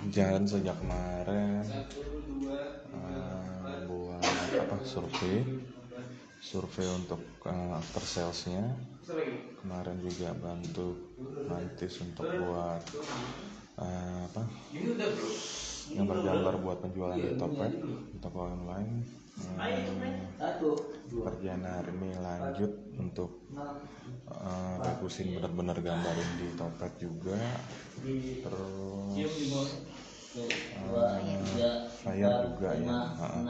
Jalan 0.09 0.43
sejak 0.47 0.75
kemarin. 0.79 1.61
Satu, 1.67 2.01
dua, 2.25 2.81
eh, 2.87 3.75
buat 3.85 4.23
apa? 4.57 4.75
Survei. 4.87 5.43
survei 6.41 6.87
untuk 6.87 7.21
eh, 7.45 7.77
after 7.77 8.01
salesnya. 8.01 8.63
Kemarin 9.59 9.99
juga 9.99 10.31
bantu 10.35 10.95
Mantis 11.47 11.99
untuk 11.99 12.27
buat 12.39 12.83
eh, 13.79 14.19
apa 14.31 14.43
gambar-gambar 15.91 16.55
buat 16.63 16.77
penjualan 16.79 17.19
di 17.19 17.35
Tokped 17.35 17.73
di 18.15 18.17
toko 18.23 18.47
online. 18.47 19.03
Hmm, 19.33 19.57
hari 19.59 19.81
ini 21.97 22.09
lanjut 22.21 22.71
untuk 22.95 23.43
fokusin 24.79 25.35
bener-bener 25.35 25.77
gambarin 25.83 26.29
di 26.39 26.47
Tokped 26.55 26.93
juga. 27.01 27.35
Terus 28.45 29.69
flyer 32.01 32.33
juga. 32.49 32.69
ya. 32.79 32.93
Heeh. 33.19 33.45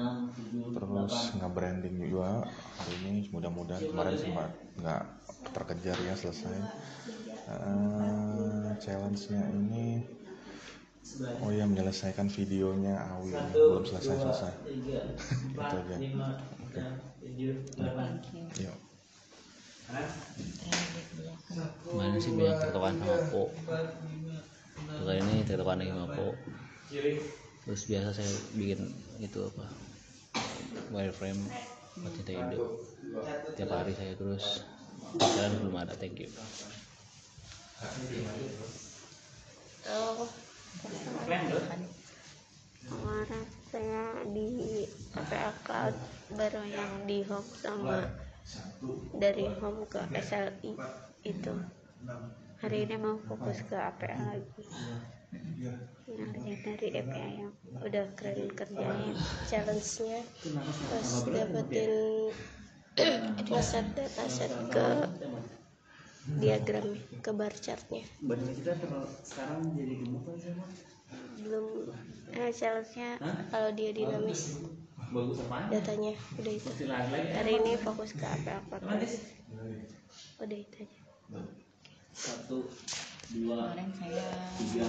terus 0.73 1.37
nggak 1.37 1.51
branding 1.53 1.95
juga 2.01 2.49
hari 2.49 2.93
ini. 3.05 3.29
Mudah-mudahan 3.29 3.85
kemarin 3.85 4.17
sempat 4.17 4.49
nggak 4.81 5.03
terkejar 5.53 5.97
ya 6.01 6.17
selesai. 6.17 6.57
Eh, 7.43 8.71
challenge-nya 8.79 9.51
ini 9.51 9.99
oh 11.43 11.51
ya 11.51 11.67
menyelesaikan 11.67 12.31
videonya 12.31 12.95
Awi. 13.15 13.35
Ini. 13.35 13.51
belum 13.53 13.83
selesai 13.83 14.15
selesai. 14.17 14.53
itu 15.59 15.75
aja. 15.77 15.97
oke. 16.63 16.81
yuk 18.57 18.77
kemarin 21.85 22.17
sih 22.17 22.33
banyak 22.33 22.57
tertekan 22.57 22.95
sama 22.97 23.17
Po 23.29 23.43
kali 25.03 25.19
ini 25.21 25.45
tertekan 25.45 25.77
lagi 25.77 25.91
sama 25.93 26.07
Po 26.17 26.27
terus 27.63 27.81
biasa 27.87 28.09
saya 28.11 28.31
bikin 28.59 28.91
itu 29.23 29.39
apa? 29.47 29.65
Wireframe 30.91 31.39
buat 31.93 32.13
cinta 32.17 32.33
ide 32.33 32.57
tiap 33.55 33.69
hari 33.71 33.93
saya 33.93 34.17
terus. 34.17 34.65
Sekarang 35.15 35.61
belum 35.61 35.77
ada 35.77 35.93
thank 35.95 36.17
you. 36.17 36.27
Oh, 39.87 40.25
kemarin 42.83 43.45
saya 43.71 44.21
di 44.29 44.83
PA 45.15 45.49
Cloud 45.65 45.95
baru 46.35 46.61
yang 46.67 46.91
di 47.09 47.23
home 47.25 47.49
sama 47.57 48.05
dari 49.15 49.47
home 49.57 49.87
ke 49.87 50.01
SLI 50.13 50.73
itu. 51.23 51.53
Hari 52.59 52.77
ini 52.87 52.95
mau 52.99 53.19
fokus 53.27 53.63
ke 53.63 53.75
APA 53.75 54.13
lagi. 54.13 54.63
Yang 56.43 56.59
dari 56.67 56.87
APA 56.99 57.25
yang 57.27 57.53
udah 57.79 58.05
keren 58.13 58.51
kerjain 58.53 59.15
challenge-nya 59.49 60.21
terus 60.91 61.11
dapetin 61.25 61.93
dataset 63.41 63.85
dataset 63.97 64.51
ke 64.69 64.87
diagram 66.39 66.95
ke 67.19 67.31
bar 67.35 67.53
chartnya. 67.57 68.03
Badan 68.23 68.51
kita 68.55 68.79
terlalu 68.79 69.09
sekarang 69.23 69.61
jadi 69.75 69.93
gemuk 69.99 70.23
kan 70.23 70.35
sih, 70.39 70.53
Mas? 70.55 70.93
belum. 71.43 71.65
Eh, 72.33 72.51
challenge-nya 72.55 73.19
kalau 73.51 73.69
dia 73.75 73.91
dinamis. 73.93 74.63
Bagus. 75.13 75.37
Apaan? 75.45 75.69
datanya 75.69 76.13
udah 76.41 76.53
itu. 76.57 76.69
Hari 77.37 77.51
ini 77.61 77.77
fokus 77.77 78.17
ke 78.17 78.25
apa 78.25 78.65
apa 78.65 78.81
udah 80.41 80.57
itu 80.57 80.75
aja. 80.81 80.97
Satu, 82.13 82.65
dua, 83.33 83.73
saya 83.73 84.25
di 84.57 84.81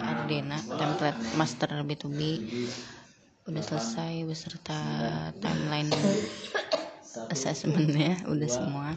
Ardena 0.00 0.56
template 0.64 1.20
master 1.36 1.70
B2B 1.84 2.20
udah 3.48 3.62
selesai 3.64 4.24
beserta 4.24 4.80
timeline 5.40 5.92
assessmentnya 7.26 8.22
udah 8.32 8.50
semua. 8.50 8.88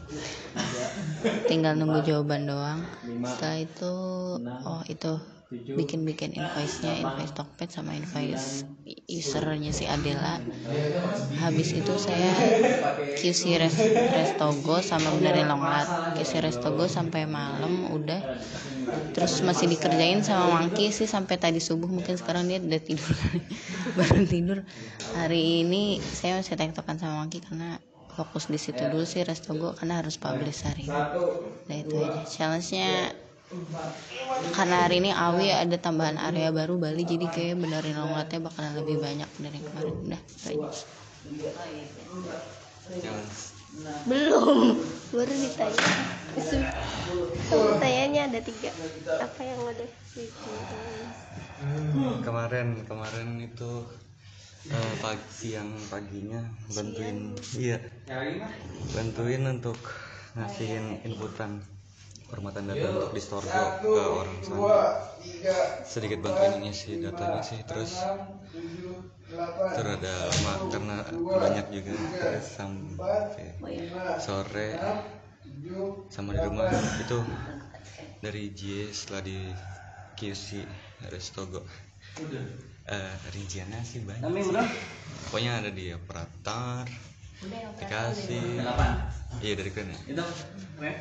tinggal 1.50 1.74
nunggu 1.74 2.06
jawaban 2.06 2.46
doang. 2.46 2.80
setelah 3.22 3.58
itu 3.62 3.92
oh 4.66 4.82
itu 4.88 5.12
bikin-bikin 5.52 6.32
invoice-nya 6.32 6.96
invoice 7.04 7.36
Tokped 7.36 7.68
sama 7.68 7.92
invoice 7.92 8.64
usernya 9.06 9.70
si 9.70 9.84
Adela. 9.86 10.40
Habis 11.38 11.76
itu 11.76 11.94
saya 12.00 12.32
QC 13.20 13.60
res 13.60 13.76
Restogo 14.10 14.80
sama 14.82 15.12
benerin 15.14 15.46
longlat. 15.46 16.16
QC 16.18 16.42
Restogo 16.42 16.88
sampai 16.90 17.28
malam 17.28 17.92
udah. 17.92 18.20
Terus 19.14 19.44
masih 19.46 19.70
dikerjain 19.70 20.26
sama 20.26 20.58
Mangki 20.58 20.90
sih 20.90 21.06
sampai 21.06 21.38
tadi 21.38 21.62
subuh. 21.62 21.86
Mungkin 21.86 22.18
sekarang 22.18 22.50
dia 22.50 22.58
udah 22.58 22.82
tidur 22.82 23.06
kali. 23.06 23.40
Baru 23.98 24.22
tidur. 24.26 24.58
Hari 25.14 25.62
ini 25.62 26.02
saya 26.02 26.40
masih 26.40 26.58
tektokan 26.58 26.98
sama 26.98 27.22
Mangki 27.22 27.38
karena 27.44 27.78
fokus 28.12 28.48
di 28.52 28.60
situ 28.60 28.80
dulu 28.88 29.04
sih 29.08 29.24
Restogo 29.24 29.72
karena 29.76 30.00
harus 30.04 30.20
publish 30.20 30.64
hari 30.68 30.88
ini. 30.88 31.02
Nah 31.68 31.76
itu 31.76 31.94
aja. 31.96 32.20
Challenge-nya 32.28 32.90
karena 34.56 34.76
hari 34.88 35.04
ini 35.04 35.12
Awi 35.12 35.52
ada 35.52 35.76
tambahan 35.76 36.16
area 36.16 36.48
baru 36.48 36.80
Bali 36.80 37.04
jadi 37.04 37.28
kayak 37.28 37.60
benerin 37.60 38.00
longlatnya 38.00 38.48
bakalan 38.48 38.72
lebih 38.80 38.96
banyak 39.00 39.28
dari 39.40 39.58
kemarin. 39.60 39.94
Udah 40.08 40.20
itu 40.24 40.44
aja. 40.56 40.84
Belum. 44.08 44.76
Baru 45.12 45.32
ditanya. 45.32 45.88
Pertanyaannya 47.48 48.22
ada 48.32 48.40
tiga. 48.40 48.70
Apa 49.20 49.40
yang 49.40 49.58
udah 49.64 49.88
ditanyain? 50.12 51.08
kemarin 52.26 52.82
kemarin 52.82 53.28
itu 53.38 53.86
eh, 54.70 54.94
pagi 55.02 55.28
siang 55.32 55.74
paginya 55.90 56.42
bantuin 56.70 57.34
iya. 57.58 57.78
Bantuin 58.94 59.42
untuk 59.48 59.78
ngasihin 60.38 61.02
inputan 61.02 61.58
formatan 62.32 62.64
data 62.70 62.86
untuk 62.88 63.12
di 63.12 63.20
store 63.20 63.44
ke 63.84 63.92
orang 63.92 64.38
sana. 64.40 64.60
sedikit 65.84 66.24
bantuin 66.24 66.64
ngisi 66.64 67.04
datanya 67.04 67.44
sih 67.44 67.60
terus 67.68 68.00
terus 69.76 69.92
ada 70.00 70.14
lama 70.32 70.54
karena 70.72 70.96
banyak 71.20 71.66
juga 71.68 71.92
terus 71.92 72.46
sampai 72.48 73.52
sore. 74.16 74.70
sama 76.08 76.32
di 76.32 76.40
rumah. 76.40 76.72
itu 77.02 77.18
dari 78.24 78.48
JS 78.54 79.04
setelah 79.04 79.22
di 79.28 79.38
QC 80.16 80.64
Restogo 81.12 81.60
eh 82.92 83.12
rinciannya 83.32 83.80
sih 83.80 84.04
banyak 84.04 84.20
sih. 84.20 84.52
pokoknya 85.28 85.64
ada 85.64 85.70
di 85.72 85.96
operator 85.96 86.84
aplikasi 87.42 88.60
iya 89.40 89.54
dari 89.56 89.70
keren 89.72 89.90
ya? 89.90 89.98
Itu 90.12 90.24
keren. 90.76 90.96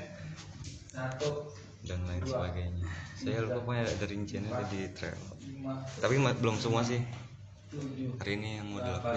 Satu, 0.91 1.51
dan 1.87 2.03
lain 2.07 2.23
sebagainya. 2.25 2.87
Saya 3.15 3.45
lupa 3.45 3.61
pokoknya 3.63 3.85
ada 3.87 4.05
rinciannya 4.09 4.49
ada 4.49 4.65
di 4.67 4.81
trail. 4.91 5.19
Tapi 6.01 6.15
ma- 6.17 6.35
belum 6.35 6.57
semua 6.57 6.81
sih. 6.83 6.99
Hari 8.19 8.31
ini 8.35 8.59
yang 8.59 8.67
mau 8.75 8.83
bro. 8.83 9.15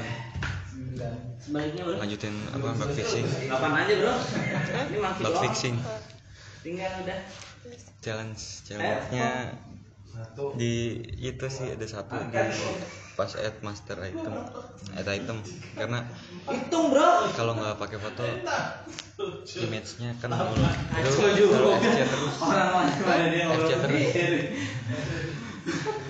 lanjutin 1.98 2.34
apa? 2.54 2.68
Bug 2.78 2.92
fixing. 2.94 3.26
Kapan 3.50 3.72
aja 3.74 3.94
bro? 3.98 4.14
Ini 4.92 4.98
masih 5.02 5.22
bug 5.24 5.36
fixing. 5.48 5.76
Tinggal 6.62 6.92
udah. 7.02 7.20
challenge 8.04 8.68
challenge 8.68 9.08
nya 9.16 9.56
di 10.58 11.02
itu 11.18 11.46
sih 11.50 11.74
ada 11.74 11.86
satu. 11.86 12.14
Di 12.30 12.42
pas 13.14 13.30
add 13.38 13.58
master 13.62 13.98
item. 14.02 14.32
Add 14.98 15.08
item. 15.10 15.38
Karena 15.78 16.02
kalau 17.34 17.52
nggak 17.58 17.78
pakai 17.78 17.98
foto 18.02 18.24
image-nya 19.58 20.18
kan 20.18 20.34
nol. 20.34 20.54
Itu 21.02 21.10
kalau 21.50 21.70
FC 21.78 21.98
terus. 22.06 22.34
FC 23.54 23.70
terus. 23.78 24.04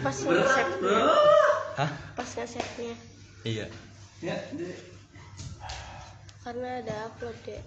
pas 0.04 0.12
nge-save-nya 0.12 1.00
hah? 1.80 1.90
Pas 2.12 2.30
nge-save-nya 2.36 2.94
iya. 3.44 3.66
Ya, 4.22 4.36
karena 6.44 6.80
ada 6.80 7.12
upload 7.12 7.36
deh 7.44 7.60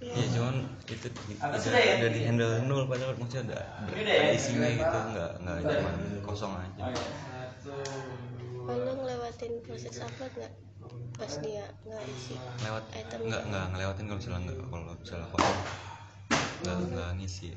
Iya 0.00 0.24
cuman 0.32 0.64
itu 0.88 1.06
di- 1.12 1.36
ya? 1.36 1.92
udah 2.00 2.08
di 2.08 2.20
handle 2.24 2.64
nol 2.64 2.88
padahal 2.88 3.12
maksudnya 3.20 3.52
ada 3.52 3.60
ada 3.92 4.32
isinya 4.32 4.68
gitu 4.72 4.96
nggak 5.12 5.32
nggak 5.44 5.56
cuma 5.60 5.90
kosong 6.24 6.52
aja. 6.56 6.88
Anda 8.64 8.92
ngelewatin 8.96 9.52
proses 9.60 10.00
upload 10.00 10.32
nggak? 10.40 10.52
Pas 11.20 11.32
dia 11.44 11.68
nggak 11.84 12.02
isi 12.16 12.34
lewat 12.64 12.84
item. 12.96 13.18
nggak 13.28 13.42
nggak 13.52 13.64
ngelewatin 13.76 14.04
kalau 14.08 14.18
misalnya 14.24 14.40
nggak 14.48 14.56
kalau 14.72 14.84
misalnya 14.96 15.28
kosong 15.36 15.58
nggak 16.64 16.76
nggak. 16.96 17.10
ngisi 17.20 17.48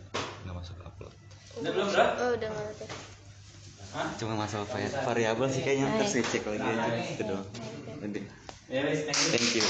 nggak 0.43 0.55
masuk 0.59 0.75
upload. 0.83 1.13
Udah 1.63 1.71
belum 1.71 1.87
bro? 1.95 2.03
oh 2.03 2.29
udah 2.35 2.49
ngelewatin 2.51 2.89
cuma 3.93 4.33
masalah 4.33 4.65
vari- 4.73 4.89
variabel 5.05 5.47
sih 5.53 5.61
kayaknya 5.61 5.85
ntar 5.95 6.09
saya 6.09 6.25
cek 6.25 6.43
lagi 6.49 6.65
aja 6.65 6.91
itu 6.97 7.23
doang. 7.29 7.45
Nanti. 8.01 8.19
thank 9.31 9.53
you 9.53 9.63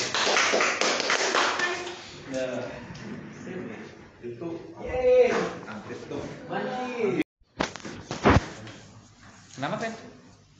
Kenapa 9.53 9.77
Pen? 9.79 9.93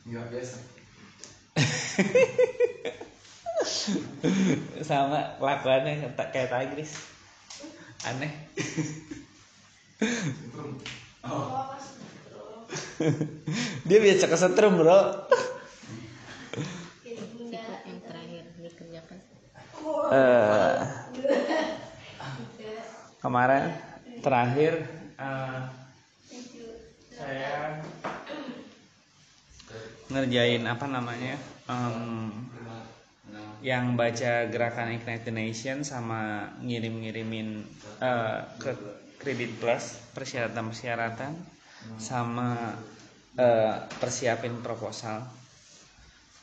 nggak 0.03 0.27
biasa 0.27 0.59
Sama 4.83 5.39
kelakuannya 5.39 6.11
tak 6.19 6.35
kayak 6.35 6.51
Tagris. 6.51 6.99
Aneh. 8.03 8.35
Dia 13.87 13.99
biasa 14.03 14.27
kesetrum 14.27 14.75
bro. 14.79 15.27
Sikap 17.03 17.83
yang 17.87 17.99
terakhir 18.03 18.43
dikerjakan 18.59 19.19
Eh, 20.13 20.72
kemarin 23.23 23.71
terakhir 24.19 24.83
eh, 25.15 25.61
saya 27.15 27.79
ngerjain 30.11 30.67
apa 30.67 30.85
namanya 30.91 31.39
em, 31.71 32.29
yang 33.63 33.95
baca 33.95 34.51
gerakan 34.51 34.99
Ignite 34.99 35.31
Nation 35.31 35.87
sama 35.87 36.51
ngirim-ngirimin 36.59 37.63
eh, 38.03 38.39
ke 38.59 38.75
Kredit 39.23 39.55
Plus 39.55 40.03
persyaratan-persyaratan 40.11 41.31
sama 41.95 42.75
eh, 43.39 43.75
persiapin 44.03 44.59
proposal. 44.59 45.23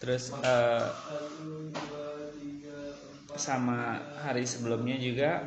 Terus 0.01 0.33
eh, 0.41 0.89
sama 3.37 4.01
hari 4.25 4.49
sebelumnya 4.49 4.97
juga 4.97 5.45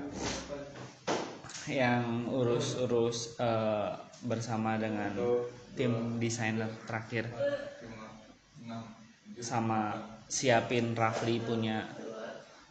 yang 1.69 2.27
urus-urus 2.27 3.39
eh, 3.39 3.89
bersama 4.23 4.75
dengan 4.75 5.13
tim 5.73 6.19
desainer 6.19 6.69
terakhir. 6.87 7.27
sama 9.43 9.91
siapin 10.31 10.95
Rafli 10.95 11.43
punya 11.43 11.83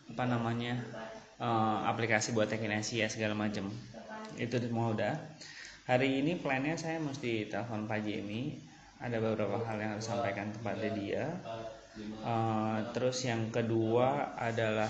apa 0.09 0.25
namanya 0.25 0.81
eh, 1.37 1.79
aplikasi 1.89 2.33
buat 2.33 2.49
tekinesi 2.49 3.05
ya 3.05 3.09
segala 3.13 3.37
macam 3.37 3.69
itu 4.41 4.57
semua 4.57 4.93
udah. 4.97 5.15
Hari 5.83 6.23
ini 6.23 6.39
plannya 6.39 6.79
saya 6.79 7.03
mesti 7.03 7.51
telepon 7.51 7.91
Pak 7.91 8.07
Jemi 8.07 8.57
ada 9.03 9.19
beberapa 9.19 9.59
hal 9.67 9.83
yang 9.83 9.99
harus 9.99 10.07
sampaikan 10.07 10.49
kepada 10.55 10.87
dia. 10.95 11.27
Eh, 11.99 12.79
terus 12.97 13.27
yang 13.27 13.51
kedua 13.53 14.33
adalah 14.39 14.89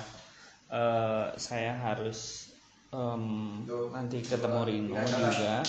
eh, 0.70 1.26
saya 1.40 1.72
harus 1.74 2.51
em, 2.93 3.24
nanti 3.89 4.20
ketemu 4.20 4.60
Rino 4.69 4.97
juga. 5.01 5.64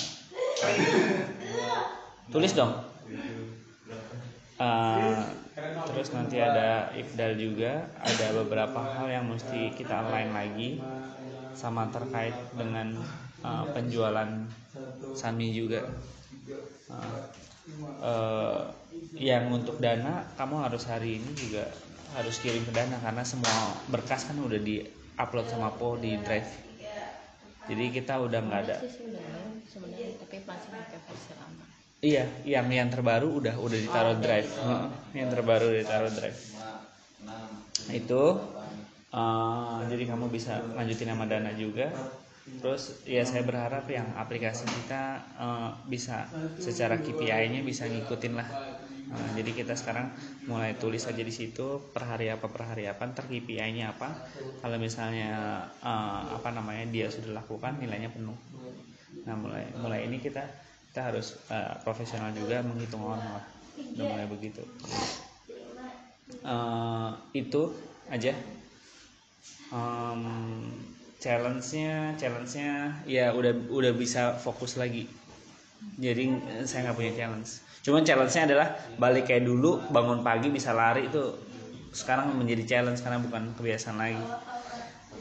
Tulis 2.27 2.51
dong. 2.51 2.73
Eh, 4.59 5.15
terus 5.87 6.07
nanti 6.11 6.37
ada 6.43 6.91
Ifdal 6.91 7.39
juga. 7.39 7.87
Ada 8.03 8.35
beberapa 8.43 8.79
hal 8.83 9.07
yang 9.09 9.25
mesti 9.31 9.71
kita 9.71 10.03
align 10.03 10.35
lagi 10.35 10.83
sama 11.55 11.87
terkait 11.89 12.35
dengan 12.55 12.91
eh, 13.43 13.65
penjualan 13.71 14.29
Sami 15.15 15.55
juga. 15.55 15.87
Eh, 16.91 17.17
eh, 18.03 18.59
yang 19.17 19.47
untuk 19.49 19.79
dana 19.79 20.27
kamu 20.35 20.67
harus 20.67 20.83
hari 20.85 21.17
ini 21.23 21.31
juga 21.33 21.63
harus 22.13 22.37
kirim 22.43 22.61
ke 22.67 22.73
dana 22.75 22.99
karena 23.01 23.23
semua 23.25 23.73
berkas 23.89 24.29
kan 24.29 24.37
udah 24.37 24.61
di 24.61 24.85
upload 25.17 25.49
sama 25.49 25.73
Po 25.73 25.97
di 25.97 26.19
drive 26.21 26.72
jadi 27.69 27.83
kita 27.95 28.13
udah 28.25 28.39
nggak 28.43 28.61
ada. 28.67 28.77
Sih 28.83 28.91
sebenarnya 28.91 29.45
sebenarnya 29.71 30.09
tapi 30.19 30.35
masih 30.43 30.69
pakai 30.75 30.99
versi 31.07 31.31
lama. 31.39 31.65
Iya 32.03 32.25
yang 32.43 32.67
yang 32.67 32.89
terbaru 32.91 33.27
udah 33.39 33.55
udah 33.55 33.79
ditaruh 33.79 34.17
drive. 34.19 34.49
Heeh, 34.51 34.85
yang 35.15 35.29
terbaru 35.31 35.67
ditaruh 35.71 36.11
drive. 36.11 36.39
Itu 37.91 38.23
eh, 39.13 39.79
jadi 39.91 40.03
kamu 40.11 40.25
bisa 40.35 40.53
lanjutin 40.77 41.09
sama 41.11 41.25
dana 41.29 41.51
juga. 41.55 41.87
Terus 42.61 42.83
ya 43.07 43.23
saya 43.27 43.43
berharap 43.49 43.85
yang 43.91 44.07
aplikasi 44.23 44.65
kita 44.67 45.03
eh, 45.39 45.69
bisa 45.87 46.17
secara 46.59 46.95
KPI-nya 47.03 47.61
bisa 47.63 47.83
ngikutin 47.91 48.33
lah 48.39 48.49
Nah, 49.13 49.29
jadi 49.37 49.51
kita 49.53 49.77
sekarang 49.77 50.09
mulai 50.49 50.73
tulis 50.73 51.05
aja 51.05 51.21
di 51.21 51.29
situ 51.29 51.77
per 51.93 52.09
hari 52.09 52.33
apa 52.33 52.49
per 52.49 52.65
hari 52.65 52.89
apa 52.89 53.05
ntar 53.13 53.29
KPI-nya 53.29 53.93
apa. 53.93 54.09
Kalau 54.57 54.77
misalnya 54.81 55.61
eh, 55.85 56.21
apa 56.33 56.49
namanya 56.49 56.89
dia 56.89 57.13
sudah 57.13 57.37
lakukan 57.37 57.77
nilainya 57.77 58.09
penuh. 58.09 58.35
Nah 59.29 59.35
mulai 59.37 59.69
mulai 59.77 60.09
ini 60.09 60.17
kita 60.17 60.41
kita 60.89 61.13
harus 61.13 61.37
eh, 61.53 61.77
profesional 61.85 62.33
juga 62.33 62.65
menghitung 62.65 63.05
orang 63.05 63.37
lah. 63.37 63.45
Udah 63.93 64.05
mulai 64.17 64.25
begitu. 64.25 64.65
Eh, 66.41 67.09
itu 67.37 67.61
aja. 68.09 68.33
Em, 69.73 70.21
challenge-nya 71.21 72.17
challenge-nya 72.17 73.05
ya 73.05 73.29
udah 73.33 73.69
udah 73.69 73.93
bisa 73.93 74.41
fokus 74.41 74.81
lagi. 74.81 75.05
Jadi 76.01 76.33
saya 76.65 76.89
nggak 76.89 76.97
punya 76.97 77.13
challenge 77.13 77.72
cuman 77.83 78.01
challenge-nya 78.07 78.43
adalah 78.47 78.67
balik 78.95 79.27
kayak 79.27 79.43
dulu 79.43 79.83
bangun 79.91 80.23
pagi 80.23 80.47
bisa 80.49 80.71
lari 80.71 81.11
itu 81.11 81.19
sekarang 81.93 82.33
menjadi 82.39 82.63
challenge 82.65 83.03
karena 83.03 83.19
bukan 83.21 83.53
kebiasaan 83.59 83.97
lagi. 84.01 84.23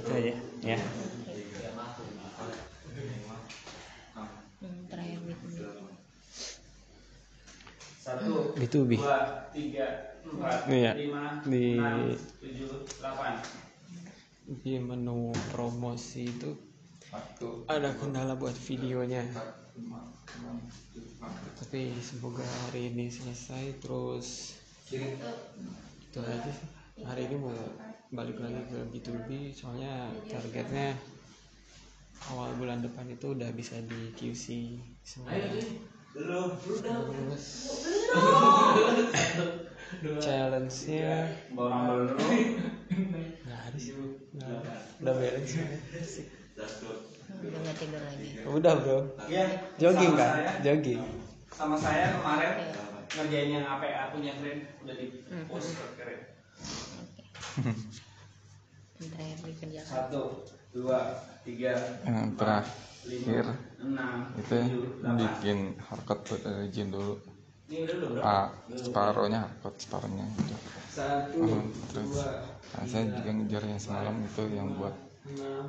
Itu 0.01 0.11
aja 0.11 0.33
ya. 0.65 0.79
Terakhir 4.91 5.19
gitu. 5.27 5.47
Satu 8.03 8.55
B2B. 8.59 8.99
dua 8.99 9.47
tiga 9.55 9.87
empat 10.27 10.59
Iya, 10.71 10.93
lima 10.99 11.23
di- 11.47 11.79
enam 11.79 12.19
tujuh 12.43 12.69
delapan. 12.99 13.33
Di 14.63 14.75
menu 14.79 15.31
promosi 15.55 16.27
itu 16.29 16.51
ada 17.69 17.91
kendala 17.95 18.35
buat 18.35 18.55
videonya 18.55 19.23
tapi 21.57 21.89
semoga 22.05 22.45
hari 22.69 22.93
ini 22.93 23.09
selesai 23.09 23.81
terus 23.81 24.61
itu 24.93 26.21
aja 26.21 26.51
sih. 26.53 26.69
Hari 27.01 27.33
ini 27.33 27.41
mau 27.41 27.57
balik 28.13 28.37
lagi 28.45 28.61
ke 28.69 28.79
B2B 28.93 29.57
soalnya 29.57 30.13
targetnya 30.29 30.93
awal 32.29 32.53
bulan 32.61 32.85
depan 32.85 33.09
itu 33.09 33.33
udah 33.33 33.49
bisa 33.57 33.81
di 33.89 34.13
QC 34.13 34.77
semua. 35.01 35.33
Terus 36.13 37.45
challenge-nya. 40.21 41.33
Orang 41.57 41.81
dulu. 41.89 42.21
Nggak 43.49 43.61
ada 43.73 43.79
sih. 43.81 43.97
Udah 45.01 45.15
beres. 45.17 45.57
Sih 46.05 46.29
udah 47.41 47.59
nggak 47.63 47.77
tidur 47.81 48.03
lagi. 48.03 48.29
Udah 48.45 48.73
bro. 48.77 48.99
Ya 49.27 49.45
jogging 49.81 50.13
kan 50.15 50.31
saya. 50.37 50.53
jogging. 50.61 51.01
Sama 51.53 51.77
saya 51.77 52.17
kemarin 52.17 52.53
ngerjain 53.13 53.51
yang 53.53 53.65
APA 53.69 54.09
punya 54.13 54.33
keren 54.41 54.59
udah 54.81 54.95
di 54.97 55.07
Hmm. 55.29 55.45
post 55.49 55.77
keren. 55.97 56.21
Terakhir 59.03 59.39
dikerjakan 59.43 59.91
satu 59.91 60.23
dua 60.73 60.99
tiga 61.43 61.75
yang 62.07 62.33
terakhir 62.39 63.45
enam 63.83 64.31
itu 64.39 64.57
bikin 65.19 65.75
hardcode 65.83 66.23
buat 66.31 66.43
origin 66.47 66.89
dulu. 66.95 67.15
Ini 67.67 67.83
udah 67.85 67.95
belum 67.99 68.11
bro? 68.17 68.23
Ah 68.23 68.49
separohnya 68.79 69.39
hardcode 69.45 69.79
separohnya. 69.83 70.25
Itu 70.39 70.55
satu 70.93 71.37
Hmm, 71.43 71.67
terus. 71.91 72.15
Nah, 72.73 72.85
saya 72.89 73.05
juga 73.13 73.31
ngejar 73.37 73.63
yang 73.69 73.81
semalam 73.83 74.17
itu 74.23 74.43
yang 74.55 74.69
buat 74.79 74.95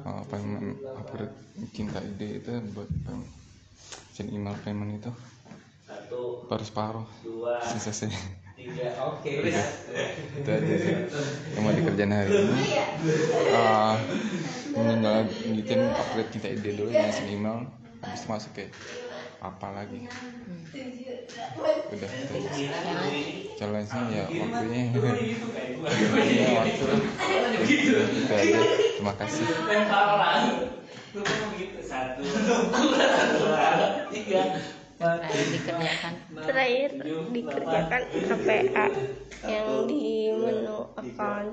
uh, 0.05 0.23
payment 0.30 0.77
upgrade 0.97 1.35
cinta 1.73 1.99
ide 2.01 2.41
itu 2.41 2.51
buat 2.73 2.89
payment, 3.05 3.30
email 4.34 4.55
payment 4.65 4.91
itu? 4.97 5.11
Satu 5.84 6.47
baru 6.49 6.63
separuh. 6.65 7.07
dua 7.21 7.59
sisa 7.61 7.91
saya 7.93 8.15
tiga 8.57 8.89
oke. 9.03 9.31
Udah. 9.43 9.67
itu 10.39 10.49
aja 10.49 10.75
sih 10.80 10.95
yang 11.57 11.61
mau 11.67 11.73
dikerjain 11.75 12.13
hari 12.13 12.31
ini. 12.31 12.59
Uh, 13.51 13.95
tinggal 14.73 15.27
bikin 15.53 15.80
upgrade 15.91 16.31
cinta 16.31 16.47
ide 16.49 16.69
dulu 16.73 16.89
yang 16.89 17.11
send 17.13 17.30
email 17.30 17.67
habis 18.03 18.23
itu 18.23 18.27
masuk 18.27 18.51
ke 18.55 18.65
apa 19.43 19.67
lagi? 19.75 20.07
Udah 21.91 22.09
itu 22.09 22.33
aja. 22.39 22.67
challenge 23.59 23.91
nya 23.91 24.03
ya 24.11 24.25
waktunya 24.43 24.81
ya 24.89 26.49
waktu 26.57 26.83
itu 27.67 27.91
aja 28.31 28.61
terima 28.97 29.13
kasih 29.19 29.45
lempar 29.67 30.05
orang 30.15 30.43
lu 31.13 31.21
kan 31.21 31.37
begitu 31.53 31.79
satu 31.85 32.23
dua 32.23 33.67
tiga 34.09 34.43
terakhir 34.97 35.47
dikerjakan 35.51 36.13
terakhir 36.47 36.89
dikerjakan 37.35 38.01
KPA 38.09 38.85
yang 39.45 39.67
di 39.85 40.31
menu 40.33 40.79
account 40.95 41.51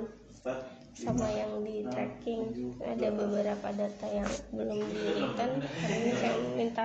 sama 0.95 1.27
yang 1.31 1.63
di 1.63 1.87
tracking. 1.87 2.75
Ada 2.83 3.09
beberapa 3.15 3.69
data 3.75 4.07
yang 4.11 4.31
belum 4.55 4.79
diberikan. 4.79 5.51
Hari 5.63 5.95
ini 5.95 6.13
saya 6.19 6.37
minta 6.57 6.85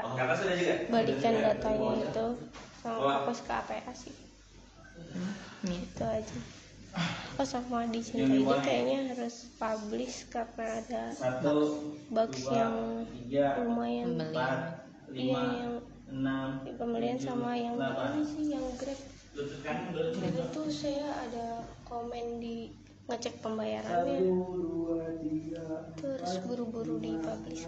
balikan 0.89 1.35
datanya 1.41 1.91
itu 2.05 2.25
sama 2.81 2.99
fokus 3.21 3.39
ke 3.41 3.51
APA 3.53 3.91
sih. 3.95 4.15
Itu 5.65 6.03
aja. 6.05 6.37
Oh 7.35 7.43
sama 7.43 7.83
di 7.91 7.99
cinta 7.99 8.31
ini 8.31 8.47
kayaknya 8.63 9.11
harus 9.11 9.51
publish 9.59 10.31
karena 10.31 10.79
ada 10.79 11.11
box 12.07 12.47
yang 12.47 13.03
lumayan 13.59 14.15
iya 15.11 15.43
yang 15.59 15.73
pembelian 16.79 17.19
sama 17.19 17.59
yang 17.59 17.75
ini 17.75 18.23
sih? 18.23 18.45
Yang 18.55 18.65
grab? 18.79 18.99
Itu 19.35 20.61
saya 20.71 21.27
ada 21.27 21.67
komen 21.83 22.39
di 22.39 22.71
ngecek 23.05 23.35
pembayarannya. 23.41 24.19
Terus 25.99 26.33
buru-buru 26.45 26.97
dipublish. 26.97 27.65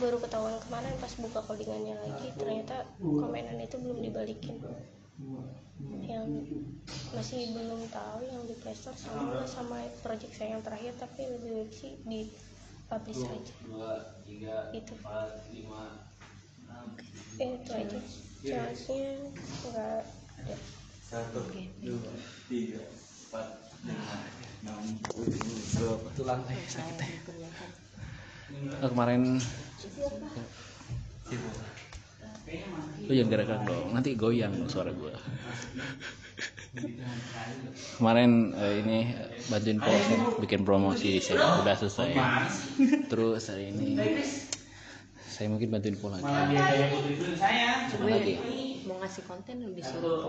baru 0.00 0.16
ketahuan 0.16 0.56
kemarin 0.64 0.96
pas 0.96 1.12
buka 1.20 1.44
codingannya 1.44 1.92
lagi 2.00 2.32
ternyata 2.40 2.88
komenan 2.96 3.60
itu 3.60 3.76
belum 3.76 4.00
dibalikin. 4.00 4.56
yang 6.04 6.28
masih 7.16 7.56
belum 7.56 7.88
tahu 7.88 8.20
yang 8.24 8.44
di 8.44 8.52
playstore 8.60 8.96
sama 8.96 9.44
sama 9.48 9.80
project 10.04 10.36
saya 10.36 10.56
yang 10.56 10.64
terakhir 10.64 10.92
tapi 11.00 11.24
lebih 11.24 11.50
baik 11.56 11.72
sih 11.72 11.92
di 12.04 12.20
publish 12.88 13.24
aja. 13.24 13.54
itu. 14.76 14.94
Oke, 16.70 17.06
itu 17.40 17.70
aja. 17.72 17.98
jelasnya 18.40 19.12
nggak 19.68 20.00
ada. 20.40 20.56
Satu 21.04 21.40
dua 21.80 22.12
tiga 22.48 22.80
empat 23.30 23.46
lima 23.86 24.10
enam 24.66 24.82
itu 26.10 26.22
lantai 26.26 26.58
sakit 26.66 26.98
oh, 28.82 28.90
kemarin 28.90 29.38
lu 33.06 33.12
jangan 33.14 33.30
gerak 33.30 33.62
dong. 33.62 33.94
Nanti 33.94 34.18
goyang 34.18 34.66
suara 34.66 34.90
gua. 34.90 35.14
Kemarin 37.98 38.54
eh, 38.54 38.74
ini 38.82 38.98
bantuin 39.50 39.78
polsek 39.78 40.42
bikin 40.42 40.66
promosi 40.66 41.22
saya 41.22 41.62
udah 41.62 41.74
selesai. 41.78 42.10
Terus 43.06 43.46
hari 43.50 43.70
ini 43.70 43.98
saya 45.40 45.48
mungkin 45.48 45.72
bantuin 45.72 45.96
lagi 45.96 46.28
Apa 47.96 48.06
lagi. 48.12 48.36
mau 48.84 49.00
ngasih 49.00 49.24
konten 49.24 49.56
disuruh 49.72 50.20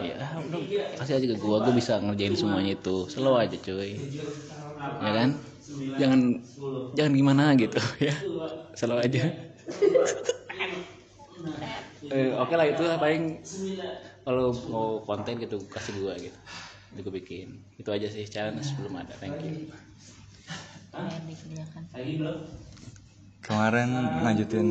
ya 0.00 0.16
udah. 0.40 0.64
Kasih 0.96 1.20
aja 1.20 1.26
ke 1.28 1.36
gua 1.36 1.60
gua 1.60 1.74
bisa 1.76 2.00
ngerjain 2.00 2.32
semuanya 2.32 2.72
itu. 2.80 3.04
Slow 3.12 3.36
aja 3.36 3.56
cuy. 3.60 4.00
Ya 5.04 5.10
kan? 5.12 5.28
Jangan 6.00 6.20
jangan 6.96 7.12
gimana 7.12 7.44
gitu 7.60 7.76
ya. 8.08 8.16
Slow 8.72 8.96
aja. 9.04 9.28
Eh, 12.12 12.30
oke 12.36 12.54
lah 12.58 12.66
itu 12.68 12.82
paling. 13.00 13.22
Kalau 14.22 14.46
mau 14.70 15.02
konten 15.08 15.34
gitu 15.42 15.66
kasih 15.66 15.92
gua 16.00 16.14
gitu. 16.16 16.38
Itu 16.94 17.00
gua 17.06 17.14
bikin. 17.20 17.48
Itu 17.80 17.90
aja 17.92 18.06
sih 18.08 18.24
challenge 18.30 18.78
belum 18.78 18.94
ada. 19.02 19.14
Thank 19.18 19.42
you. 19.46 19.54
Terakhir 20.92 21.22
dikerjakan 21.28 21.84
kemarin 23.42 24.22
lanjutin 24.22 24.68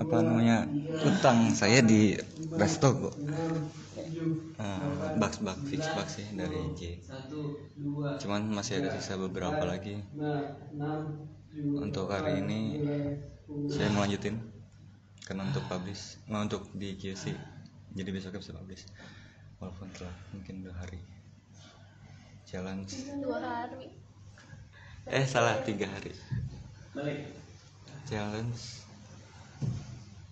apa 0.00 0.24
namanya 0.24 0.64
utang 1.04 1.52
saya 1.52 1.84
di 1.84 2.16
resto 2.56 2.96
kok. 2.96 3.14
Uh, 4.56 5.12
box 5.20 5.44
box 5.44 5.58
fix 5.68 5.84
box 5.92 6.20
sih 6.20 6.26
dari 6.32 6.56
J. 6.72 7.04
Cuman 8.24 8.48
masih 8.48 8.80
ada 8.80 8.96
sisa 8.96 9.20
beberapa 9.20 9.60
lagi. 9.68 10.00
Untuk 11.56 12.08
hari 12.08 12.40
ini 12.40 12.60
saya 13.68 13.92
mau 13.92 14.08
lanjutin. 14.08 14.40
Karena 15.26 15.42
untuk 15.42 15.66
publish 15.66 16.22
nah, 16.30 16.46
untuk 16.46 16.70
di 16.70 16.94
QC 16.94 17.34
jadi 17.92 18.08
besoknya 18.14 18.40
bisa 18.40 18.56
publish. 18.56 18.84
Walaupun 19.60 19.88
telah 19.92 20.14
mungkin 20.32 20.64
dua 20.64 20.74
hari. 20.76 21.00
Challenge 22.48 22.88
dua 23.20 23.38
hari. 23.42 23.90
Eh 25.06 25.26
salah 25.28 25.60
tiga 25.66 25.90
hari 25.90 26.14
challenge 28.06 28.86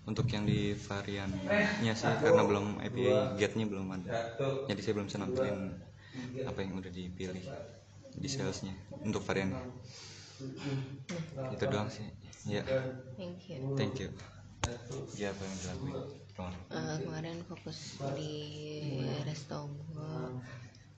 untuk 0.04 0.28
yang 0.28 0.44
di 0.44 0.76
variannya 0.76 1.94
sih 1.96 2.12
karena 2.20 2.42
belum 2.44 2.78
API 2.80 3.40
gate-nya 3.40 3.66
belum 3.66 3.88
ada. 4.00 4.36
Jadi 4.68 4.80
saya 4.84 4.92
belum 5.00 5.06
bisa 5.08 5.18
nampilin 5.20 5.58
apa 6.44 6.58
yang 6.62 6.78
udah 6.78 6.92
dipilih 6.92 7.44
di 8.14 8.28
salesnya 8.30 8.72
untuk 9.02 9.24
varian 9.26 9.50
itu 11.50 11.64
doang 11.66 11.90
sih. 11.90 12.06
Ya. 12.44 12.62
Thank 13.16 13.48
you. 13.48 13.74
Thank 13.74 13.96
you. 13.98 14.12
Ya 15.16 15.32
apa 15.32 15.42
yang 15.44 15.56
dilakuin? 15.60 15.96
Ke 16.34 16.40
mana? 16.40 16.58
Eh, 16.72 16.96
kemarin 17.04 17.36
fokus 17.48 17.96
di 18.16 18.34
resto 19.24 19.72
gua. 19.92 20.32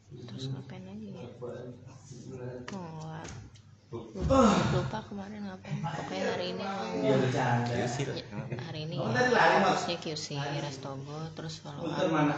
Terus 0.06 0.50
ngapain 0.50 0.82
lagi 0.86 1.14
ya? 1.14 1.26
Oh 2.74 3.22
lupa, 4.14 4.38
lupa 4.74 4.98
kemarin 5.08 5.40
ngapain. 5.46 5.80
Pokoknya 5.80 6.24
hari 6.34 6.46
ini 6.52 6.64
mau 6.64 7.16
QC 7.68 7.96
lah. 8.08 8.16
Ya, 8.16 8.26
hari 8.68 8.80
ini 8.88 8.96
fokusnya 8.98 9.96
QC 10.00 10.26
restogo 10.62 11.18
terus 11.34 11.60
follow 11.60 11.86
up 11.88 12.36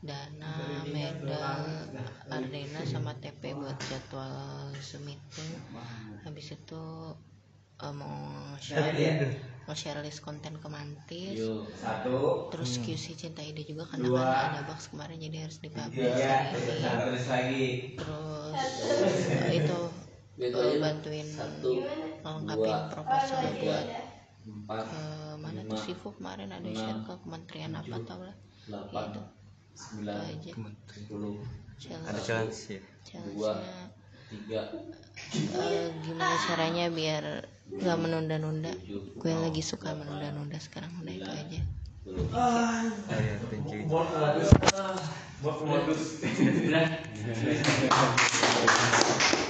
dana 0.00 0.80
medal 0.88 1.60
Ardena 2.32 2.80
sama 2.88 3.12
TP 3.20 3.52
buat 3.52 3.76
jadwal 3.84 4.72
meeting 5.04 5.52
habis 6.24 6.56
itu 6.56 6.84
eh, 7.84 7.92
mau 7.92 8.56
share 8.56 8.96
mau 9.68 9.76
share 9.76 10.00
list 10.02 10.24
konten 10.24 10.56
ke 10.58 10.66
Mantis. 10.66 11.38
Terus 12.50 12.72
QC 12.82 13.14
Cinta 13.14 13.44
Ide 13.44 13.62
juga 13.62 13.86
karena 13.86 14.08
kan 14.10 14.56
ada 14.56 14.60
box 14.66 14.90
kemarin 14.90 15.20
jadi 15.20 15.46
harus 15.46 15.60
dipublish 15.62 16.24
hari 17.28 17.44
ini 17.54 17.70
terus 18.00 18.56
eh, 19.30 19.62
itu 19.62 19.78
eh, 20.40 20.80
bantuin 20.80 21.26
ngelengkapin 22.24 22.78
proposal 22.88 23.40
buat 23.60 23.86
ke 24.64 25.02
mana 25.36 25.60
tuh 25.68 25.76
Sifu 25.76 26.16
kemarin? 26.16 26.48
Ada 26.48 26.70
share 26.72 27.00
ke 27.04 27.12
kementerian 27.24 27.76
apa 27.76 27.96
tau 28.08 28.24
lah. 28.24 28.36
ya 30.00 30.24
itu 30.32 30.50
itu 30.96 31.14
aja. 31.80 31.96
ada 32.04 32.20
challenge 32.20 32.76
challenge 33.00 33.40
ya 33.40 33.56
challenge-nya 34.36 34.62
eh, 35.32 35.88
gimana 36.04 36.36
caranya 36.48 36.86
biar 36.92 37.24
nggak 37.70 37.98
menunda-nunda? 38.00 38.72
Gue 39.16 39.32
lagi 39.36 39.62
suka 39.64 39.92
menunda-nunda 39.96 40.56
sekarang. 40.60 40.92
Udah 41.00 41.14
itu 41.14 41.30
aja. 41.30 41.60
Oh 42.10 43.16
ya 43.20 43.36
thank 43.52 43.68
you 43.70 43.84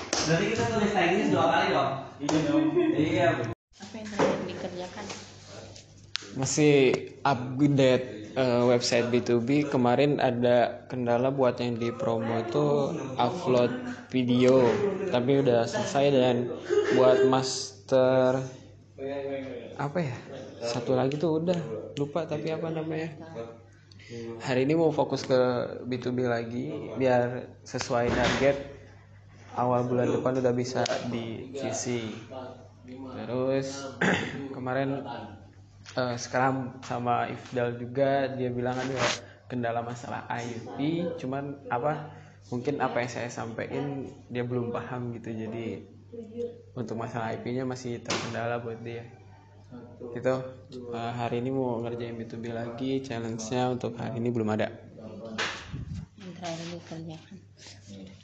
Berarti 0.20 0.44
kita 0.52 0.64
tulis 0.68 0.92
teknis 0.92 1.28
dua 1.32 1.44
kali 1.48 1.66
dong. 1.72 1.92
Iya 2.20 2.38
dong. 2.44 2.64
Iya. 2.92 3.28
apa 3.80 3.94
yang 3.96 4.06
terakhir 4.12 4.40
dikerjakan? 4.44 5.04
Masih 6.36 6.74
update 7.24 8.06
eh, 8.36 8.62
website 8.68 9.06
B2B 9.08 9.72
kemarin 9.72 10.20
ada 10.20 10.84
kendala 10.92 11.32
buat 11.32 11.56
yang 11.58 11.80
di 11.80 11.88
promo 11.96 12.44
itu 12.44 12.92
upload 13.16 13.72
video. 14.12 14.68
Tapi 15.08 15.40
udah 15.40 15.64
selesai 15.64 16.06
dan 16.12 16.36
buat 16.94 17.24
master 17.26 18.44
apa 19.80 19.98
ya? 20.04 20.16
Satu 20.60 20.92
lagi 20.92 21.16
tuh 21.16 21.40
udah. 21.40 21.56
Lupa 21.96 22.28
tapi 22.28 22.52
apa 22.52 22.68
namanya. 22.68 23.16
Hari 24.44 24.66
ini 24.68 24.74
mau 24.76 24.92
fokus 24.92 25.24
ke 25.24 25.38
B2B 25.88 26.28
lagi 26.28 26.92
biar 26.98 27.46
sesuai 27.64 28.10
target 28.10 28.79
awal 29.60 29.84
bulan 29.84 30.08
depan 30.08 30.40
udah 30.40 30.54
bisa 30.56 30.82
di 31.12 31.52
QC 31.52 32.08
terus 33.12 33.84
kemarin 34.56 35.04
eh, 36.00 36.16
sekarang 36.16 36.80
sama 36.82 37.28
Ifdal 37.28 37.76
juga 37.76 38.32
dia 38.32 38.48
bilang 38.48 38.80
ada 38.80 38.96
kendala 39.50 39.84
masalah 39.84 40.24
IP 40.40 40.78
cuman 41.20 41.58
apa 41.68 42.08
mungkin 42.48 42.80
apa 42.80 43.04
yang 43.04 43.10
saya 43.10 43.28
sampaikan 43.28 44.08
dia 44.32 44.42
belum 44.42 44.72
paham 44.72 45.12
gitu 45.14 45.30
jadi 45.30 45.84
untuk 46.74 46.96
masalah 46.98 47.34
IP-nya 47.34 47.66
masih 47.66 48.02
terkendala 48.02 48.62
buat 48.62 48.78
dia. 48.82 49.06
Gitu. 50.10 50.34
Eh, 50.90 51.12
hari 51.14 51.38
ini 51.38 51.50
mau 51.54 51.78
ngerjain 51.82 52.18
B2B 52.18 52.50
lagi 52.50 52.98
challenge-nya 53.02 53.70
untuk 53.70 53.94
hari 53.94 54.18
ini 54.18 54.28
belum 54.34 54.50
ada 54.50 54.89
terakhir 56.40 56.66
dikerjakan. 56.72 57.38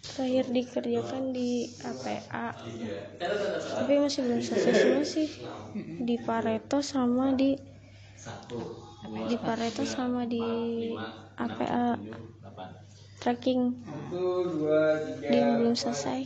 Terakhir 0.00 0.44
dikerjakan 0.48 1.22
di 1.36 1.68
APA 1.84 2.56
tapi 3.76 3.92
masih 4.00 4.24
belum 4.24 4.40
selesai 4.40 4.72
semua 4.72 5.04
sih. 5.04 5.28
Di 6.00 6.16
Pareto 6.24 6.80
sama 6.80 7.36
di 7.36 7.60
di 9.28 9.36
Pareto 9.36 9.84
sama 9.84 10.24
di 10.24 10.42
APA 11.36 12.00
tracking. 13.20 13.84
Di 15.20 15.36
yang 15.36 15.60
belum 15.60 15.76
selesai. 15.76 16.24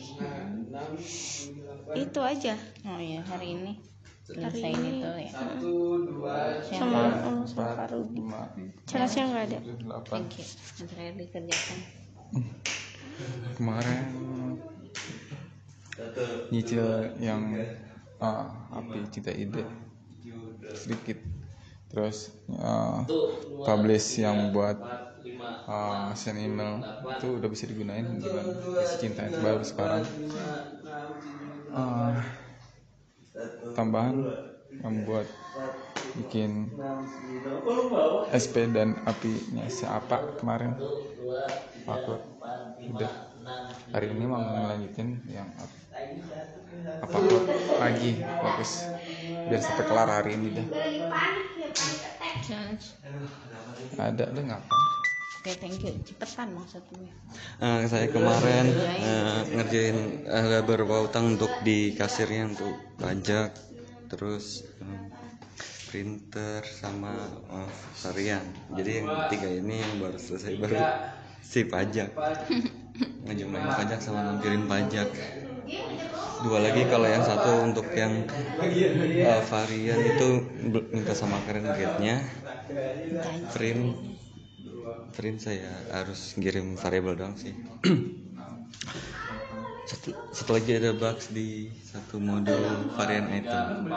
itu 1.91 2.23
aja. 2.23 2.55
Oh 2.87 3.03
iya 3.03 3.19
hari 3.27 3.59
ini 3.59 3.90
selesai 4.35 4.71
itu 4.73 5.09
ya. 5.27 5.33
Heeh. 5.41 5.63
sama 6.71 7.01
eh, 7.11 7.39
sama 7.51 7.67
Kak 7.75 7.87
Rudi 7.93 8.23
Cerasnya 8.89 9.25
nggak 9.31 9.45
ada? 9.51 9.61
thank 10.11 10.39
you. 10.39 10.45
Yang 10.79 10.87
terakhir 10.95 11.15
dikerjakan 11.19 11.79
kemarin 13.57 13.99
nyicil 16.51 16.87
yang 17.23 17.43
ah, 18.21 18.47
api 18.79 19.01
cita 19.13 19.33
ide. 19.35 19.65
Sedikit. 20.75 21.19
Terus 21.91 22.31
ah, 22.61 23.05
publish 23.67 24.21
yang 24.23 24.51
buat 24.55 24.79
ah, 25.69 26.13
send 26.17 26.41
email. 26.43 26.85
Itu 27.17 27.39
udah 27.39 27.49
bisa 27.53 27.65
digunain 27.71 28.07
dengan 28.25 28.47
cinta 29.01 29.27
itu 29.29 29.39
baru 29.43 29.63
sekarang. 29.65 30.05
Ah, 31.73 32.40
tambahan 33.75 34.17
yang 34.81 34.95
buat 35.05 35.27
bikin 36.17 36.71
SP 38.31 38.71
dan 38.71 38.99
apinya 39.07 39.67
siapa 39.71 40.37
kemarin. 40.41 40.75
Upload 41.89 42.23
udah 42.91 43.13
hari 43.91 44.13
ini 44.15 44.25
mau 44.29 44.41
ngelanjutin 44.41 45.21
yang 45.31 45.49
apa 47.01 47.17
lagi. 47.81 48.21
Bagus 48.21 48.87
biar 49.51 49.61
sampai 49.63 49.85
kelar 49.89 50.09
hari 50.09 50.37
ini 50.39 50.49
deh. 50.55 50.67
Challenge 52.47 52.87
ada 53.99 54.25
deh 54.31 54.45
ngapa 54.45 54.77
oke 55.41 55.53
thank 55.57 55.81
you. 55.81 55.93
Cepetan 56.05 56.53
maksudnya. 56.53 57.09
Eh, 57.65 57.83
saya 57.89 58.07
kemarin 58.13 58.69
eh, 58.77 59.41
ngerjain 59.57 59.99
ada 60.29 60.61
beberapa 60.61 61.09
utang 61.09 61.41
untuk 61.41 61.49
di 61.65 61.97
kasirnya 61.97 62.53
untuk 62.53 62.77
pajak 63.01 63.57
terus 64.13 64.69
eh, 64.85 65.01
printer 65.89 66.61
sama 66.69 67.17
eh, 67.57 67.71
varian 68.05 68.45
jadi 68.77 68.91
yang 69.01 69.09
tiga 69.33 69.49
ini 69.49 69.81
yang 69.81 69.95
baru 70.05 70.19
selesai 70.21 70.53
baru 70.61 70.81
si 71.41 71.65
pajak. 71.65 72.11
Ngejumlahin 73.25 73.73
pajak 73.73 74.01
sama 74.05 74.21
ngampirin 74.29 74.69
pajak. 74.69 75.09
Dua 76.41 76.61
lagi 76.61 76.85
kalau 76.89 77.09
yang 77.09 77.25
satu 77.25 77.65
untuk 77.65 77.89
yang 77.97 78.29
eh, 78.61 79.43
varian 79.49 80.01
itu 80.05 80.29
minta 80.93 81.17
sama 81.17 81.41
keren 81.49 81.73
gate-nya 81.73 82.21
print 83.57 84.20
print 85.15 85.39
saya 85.43 85.71
harus 85.91 86.35
kirim 86.39 86.79
variabel 86.79 87.15
doang 87.19 87.35
sih. 87.37 87.55
Satu, 89.91 90.15
satu 90.31 90.51
lagi 90.55 90.79
ada 90.79 90.95
bugs 90.95 91.35
di 91.35 91.67
satu 91.83 92.23
modul 92.23 92.95
varian 92.95 93.27
item 93.27 93.91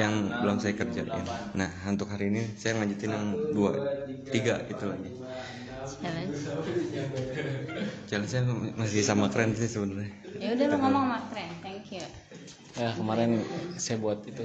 yang 0.00 0.32
belum 0.40 0.56
saya 0.56 0.72
kerjain. 0.72 1.26
Nah 1.52 1.68
untuk 1.84 2.08
hari 2.08 2.32
ini 2.32 2.42
saya 2.56 2.80
lanjutin 2.80 3.12
yang 3.12 3.26
dua 3.52 3.76
tiga 4.32 4.64
itu 4.64 4.84
lagi. 4.88 5.12
Challenge? 5.86 6.38
Challenge 8.08 8.30
saya 8.32 8.42
masih 8.80 9.04
sama 9.04 9.28
keren 9.28 9.52
sih 9.52 9.68
sebenarnya. 9.68 10.08
Ya 10.40 10.56
udah 10.56 10.66
lu 10.72 10.76
ngomong 10.80 11.04
sama 11.04 11.18
keren 11.28 11.50
thank 11.60 11.92
you 11.92 12.04
ya 12.76 12.92
kemarin 12.92 13.40
saya 13.80 13.96
buat 13.96 14.20
itu 14.28 14.44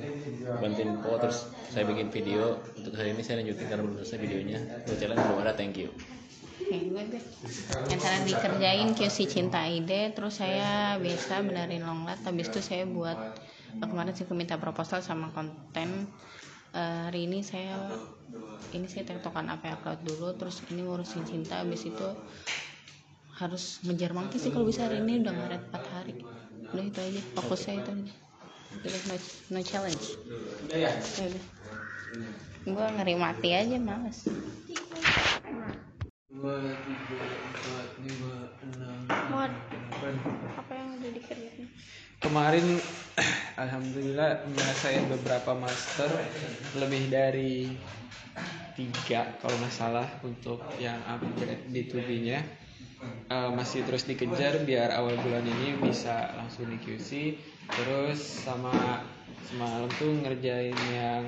bantuin 0.64 0.96
Po 1.04 1.20
terus 1.20 1.52
saya 1.68 1.84
bikin 1.84 2.08
video 2.08 2.64
untuk 2.80 2.96
hari 2.96 3.12
ini 3.12 3.22
saya 3.28 3.44
lanjutin 3.44 3.68
karena 3.68 3.84
belum 3.84 3.96
selesai 4.00 4.20
videonya 4.24 4.60
untuk 4.88 4.96
challenge 4.96 5.24
belum 5.28 5.40
ada 5.44 5.54
thank 5.56 5.76
you. 5.76 5.92
Yang 7.92 8.00
tadi 8.00 8.32
dikerjain 8.32 8.96
QC 8.96 9.18
Cinta 9.28 9.68
Ide, 9.68 10.16
terus 10.16 10.40
saya 10.40 10.96
biasa 10.96 11.44
benerin 11.44 11.84
long 11.84 12.08
lat, 12.08 12.24
habis 12.24 12.48
itu 12.48 12.64
saya 12.64 12.88
buat 12.88 13.18
eh, 13.76 13.88
kemarin 13.92 14.16
sih 14.16 14.24
minta 14.32 14.56
proposal 14.56 15.04
sama 15.04 15.36
konten. 15.36 16.08
Eh, 16.72 17.00
hari 17.12 17.28
ini 17.28 17.44
saya 17.44 17.92
ini 18.72 18.88
saya 18.88 19.04
tektokan 19.04 19.52
apa 19.52 19.76
upload 19.76 20.00
dulu, 20.08 20.32
terus 20.40 20.64
ini 20.72 20.88
ngurusin 20.88 21.28
cinta, 21.28 21.60
habis 21.60 21.84
itu 21.84 22.08
harus 23.36 23.82
ngejar 23.84 24.14
mangki 24.14 24.38
sih 24.38 24.54
kalau 24.54 24.70
bisa 24.70 24.86
hari 24.86 25.02
ini 25.02 25.26
udah 25.26 25.34
ngaret 25.34 25.62
4 25.74 25.96
hari. 25.98 26.16
Udah 26.72 26.86
itu 26.88 27.00
aja, 27.00 27.22
fokus 27.36 27.60
saya 27.68 27.84
itu 27.84 27.92
aja. 27.92 28.14
Udah 28.82 29.02
no, 29.08 29.16
no 29.52 29.60
challenge. 29.64 30.06
Ya 30.72 30.96
udah. 31.20 31.44
Gue 32.62 32.88
ngeri 32.98 33.16
mati 33.20 33.50
aja 33.52 33.78
males. 33.80 34.28
dua 36.42 36.58
tiga 36.58 37.22
empat 37.22 37.88
lima 38.02 38.50
enam 38.66 38.98
delapan 39.06 40.16
apa 40.58 40.72
yang 40.74 40.90
udah 40.98 41.12
dikerjain 41.14 41.70
kemarin 42.18 42.66
alhamdulillah 43.62 44.50
menyelesaikan 44.50 45.06
beberapa 45.14 45.54
master 45.54 46.10
lebih 46.82 47.14
dari 47.14 47.70
tiga 48.74 49.38
kalau 49.38 49.54
nggak 49.62 49.70
salah 49.70 50.10
untuk 50.26 50.66
yang 50.82 50.98
upgrade 51.06 51.70
B2B 51.70 52.10
nya 52.26 52.42
Eh, 53.02 53.52
masih 53.56 53.82
terus 53.88 54.06
dikejar 54.06 54.62
biar 54.68 54.92
awal 54.92 55.16
bulan 55.24 55.42
ini 55.42 55.80
bisa 55.80 56.36
langsung 56.36 56.68
di 56.68 56.78
QC 56.78 57.40
terus 57.72 58.20
sama 58.20 59.02
semalam 59.48 59.88
tuh 59.96 60.20
ngerjain 60.20 60.76
yang 60.92 61.24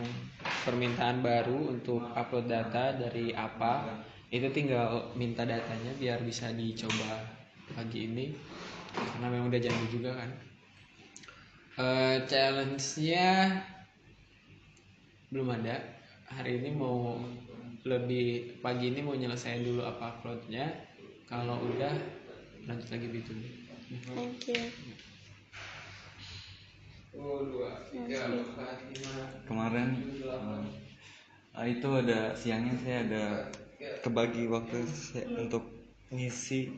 permintaan 0.68 1.24
baru 1.24 1.72
untuk 1.72 2.04
upload 2.12 2.52
data 2.52 2.92
dari 2.92 3.32
apa 3.32 4.04
itu 4.30 4.52
tinggal 4.52 5.16
minta 5.16 5.48
datanya 5.48 5.96
biar 5.96 6.20
bisa 6.22 6.52
dicoba 6.52 7.24
pagi 7.72 8.06
ini. 8.06 8.36
Karena 8.94 9.32
memang 9.34 9.50
udah 9.50 9.62
janji 9.64 9.88
juga 9.90 10.14
kan. 10.14 10.30
Eh, 11.80 12.18
challenge-nya 12.30 13.30
belum 15.34 15.50
ada. 15.50 15.82
Hari 16.30 16.62
ini 16.62 16.70
mau 16.76 17.18
lebih 17.88 18.60
pagi 18.62 18.92
ini 18.94 19.00
mau 19.02 19.18
nyelesain 19.18 19.64
dulu 19.66 19.82
apa 19.88 20.20
uploadnya 20.20 20.93
kalau 21.34 21.58
udah 21.66 21.94
lanjut 22.70 22.90
lagi 22.94 23.08
B2B 23.10 23.42
thank 24.14 24.46
you. 24.54 24.62
Oh, 27.14 27.46
dua, 27.46 27.86
tiga, 27.94 28.26
empat, 28.26 28.90
lima, 28.90 29.26
kemarin 29.46 29.90
eh, 31.58 31.66
itu 31.70 31.90
ada 31.94 32.34
siangnya 32.34 32.74
saya 32.82 32.98
ada 33.06 33.26
kebagi 34.02 34.50
waktu 34.50 34.82
saya 34.90 35.30
untuk 35.38 35.62
ngisi 36.10 36.74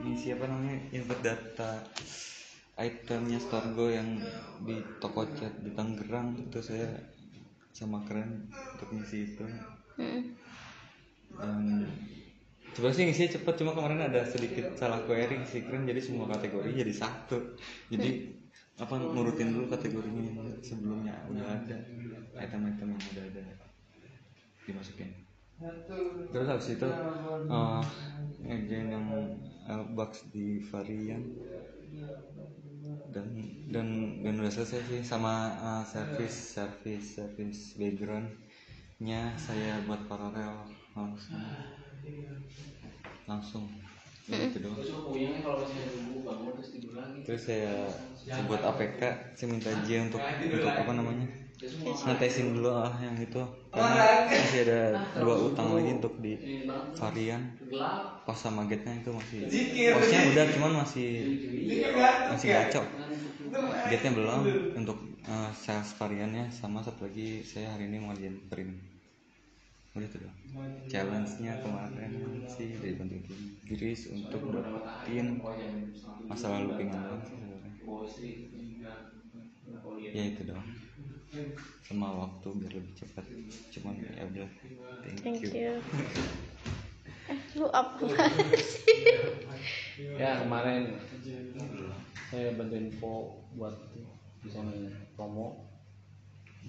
ngisi 0.00 0.32
apa 0.32 0.48
namanya 0.48 0.80
input 0.96 1.20
data 1.20 1.84
itemnya 2.80 3.36
Storgo 3.36 3.92
yang 3.92 4.16
di 4.64 4.80
toko 4.96 5.28
cat 5.36 5.52
di 5.60 5.70
Tangerang. 5.76 6.32
Itu 6.48 6.64
saya 6.64 6.88
sama 7.76 8.00
keren 8.08 8.48
untuk 8.48 8.88
ngisi 8.96 9.36
itu. 9.36 9.44
Dan 11.36 11.84
coba 12.80 12.96
sih 12.96 13.04
ngisi 13.04 13.28
cepet 13.28 13.60
cuma 13.60 13.76
kemarin 13.76 14.08
ada 14.08 14.24
sedikit 14.24 14.72
salah 14.72 15.04
query 15.04 15.44
sih 15.44 15.68
keren. 15.68 15.84
Jadi 15.84 16.00
semua 16.00 16.32
kategori 16.32 16.72
jadi 16.72 16.96
satu. 16.96 17.60
Jadi 17.92 18.40
apa 18.80 18.96
ngurutin 18.96 19.52
dulu 19.52 19.68
kategorinya 19.68 20.24
yang 20.24 20.40
sebelumnya 20.64 21.12
udah 21.28 21.44
ada. 21.44 21.76
Item-item 22.40 22.96
yang 22.96 23.02
udah 23.12 23.24
ada. 23.36 23.42
Dimasukin. 24.64 25.12
Terus 26.32 26.46
habis 26.48 26.72
itu 26.72 26.88
uh, 27.52 27.84
yang 28.48 29.04
uh, 29.68 29.84
bugs 29.92 30.24
di 30.32 30.64
varian. 30.72 31.20
Dan 33.12 33.28
dan 33.68 33.86
dan 34.24 34.34
udah 34.40 34.48
selesai 34.48 34.80
sih 34.88 35.04
sama 35.04 35.52
uh, 35.60 35.84
service 35.84 36.56
service 36.56 37.20
service 37.20 37.76
backgroundnya 37.76 39.36
saya 39.36 39.84
buat 39.84 40.00
paralel. 40.08 40.64
Langsung 40.96 41.44
langsung. 43.30 43.70
Ya, 44.30 44.46
gitu 44.46 44.62
doang. 44.62 44.78
Terus 47.26 47.42
saya 47.46 47.90
saya 48.14 48.42
buat 48.46 48.62
APK 48.62 49.00
saya 49.34 49.46
minta 49.50 49.70
J 49.86 50.10
untuk 50.10 50.22
untuk 50.22 50.70
apa 50.70 50.92
namanya? 50.94 51.26
Ngetesin 51.80 52.56
dulu 52.58 52.70
ah 52.74 52.94
yang 53.02 53.14
itu. 53.18 53.42
Karena 53.70 54.26
masih 54.26 54.60
ada 54.66 54.80
dua 55.18 55.34
utang 55.50 55.74
lagi 55.74 55.90
untuk 55.98 56.14
di 56.18 56.34
varian. 56.94 57.42
Pos 58.22 58.38
sama 58.38 58.66
gate-nya 58.70 59.02
itu 59.02 59.10
masih 59.10 59.38
posnya 59.94 60.18
udah 60.30 60.44
cuman 60.54 60.72
masih 60.86 61.08
masih 62.30 62.48
ngaco 62.54 62.82
gate-nya 63.90 64.12
belum 64.14 64.40
untuk 64.78 64.98
uh, 65.26 65.50
sales 65.50 65.90
variannya 65.98 66.46
sama 66.54 66.78
satu 66.86 67.10
lagi 67.10 67.42
saya 67.42 67.74
hari 67.74 67.90
ini 67.90 67.98
mau 67.98 68.14
ngerjain 68.14 68.38
print 68.46 68.89
udah 69.90 70.06
tuh 70.06 70.20
dong. 70.22 70.36
Challenge-nya 70.86 71.52
kemarin 71.66 72.12
sih 72.46 72.78
dari 72.78 72.94
bantuin 72.94 73.26
tim. 73.26 73.40
Giris 73.66 74.06
untuk 74.14 74.38
dapetin 74.54 75.42
masa 76.30 76.46
lalu 76.54 76.78
pengen 76.78 77.02
sih 78.06 78.46
ya 80.14 80.22
itu 80.30 80.46
dong. 80.46 80.62
Sama 81.82 82.06
waktu 82.22 82.48
biar 82.54 82.72
lebih 82.78 82.92
cepat. 82.94 83.26
Cuman 83.74 83.98
ya 83.98 84.22
udah. 84.30 84.48
Thank, 85.02 85.18
thank 85.26 85.38
you, 85.42 85.50
you. 85.50 85.74
Eh 87.30 87.38
lu 87.54 87.70
apa 87.78 88.10
sih? 88.58 89.06
Ya 90.18 90.42
kemarin 90.42 90.98
saya 92.26 92.58
bantuin 92.58 92.90
Po 92.98 93.38
buat 93.54 93.74
desain 94.42 94.90
promo. 95.14 95.66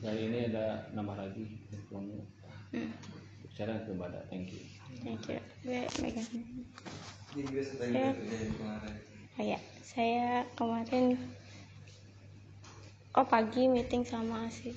Dari 0.01 0.29
ini 0.29 0.53
ada 0.53 0.89
nambah 0.93 1.17
lagi 1.17 1.45
promo 1.89 2.40
Hmm. 2.71 2.91
sekarang 3.51 3.83
belum 3.83 3.99
ada 4.07 4.23
thank 4.31 4.47
you. 4.55 4.63
Thank 5.03 5.27
you. 5.27 5.39
Gue 5.67 5.83
megang 5.99 6.27
Jadi 7.31 7.63
saya 7.63 8.11
kayak 9.35 9.61
saya 9.81 10.27
kemarin 10.55 11.15
oh 13.15 13.27
pagi 13.27 13.67
meeting 13.71 14.03
sama 14.03 14.51
si 14.51 14.75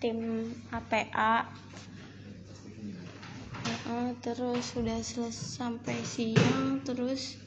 tim 0.00 0.48
APA 0.72 1.48
terus 4.20 4.76
sudah 4.76 5.00
selesai 5.00 5.56
sampai 5.60 5.96
siang 6.04 6.84
terus 6.84 7.40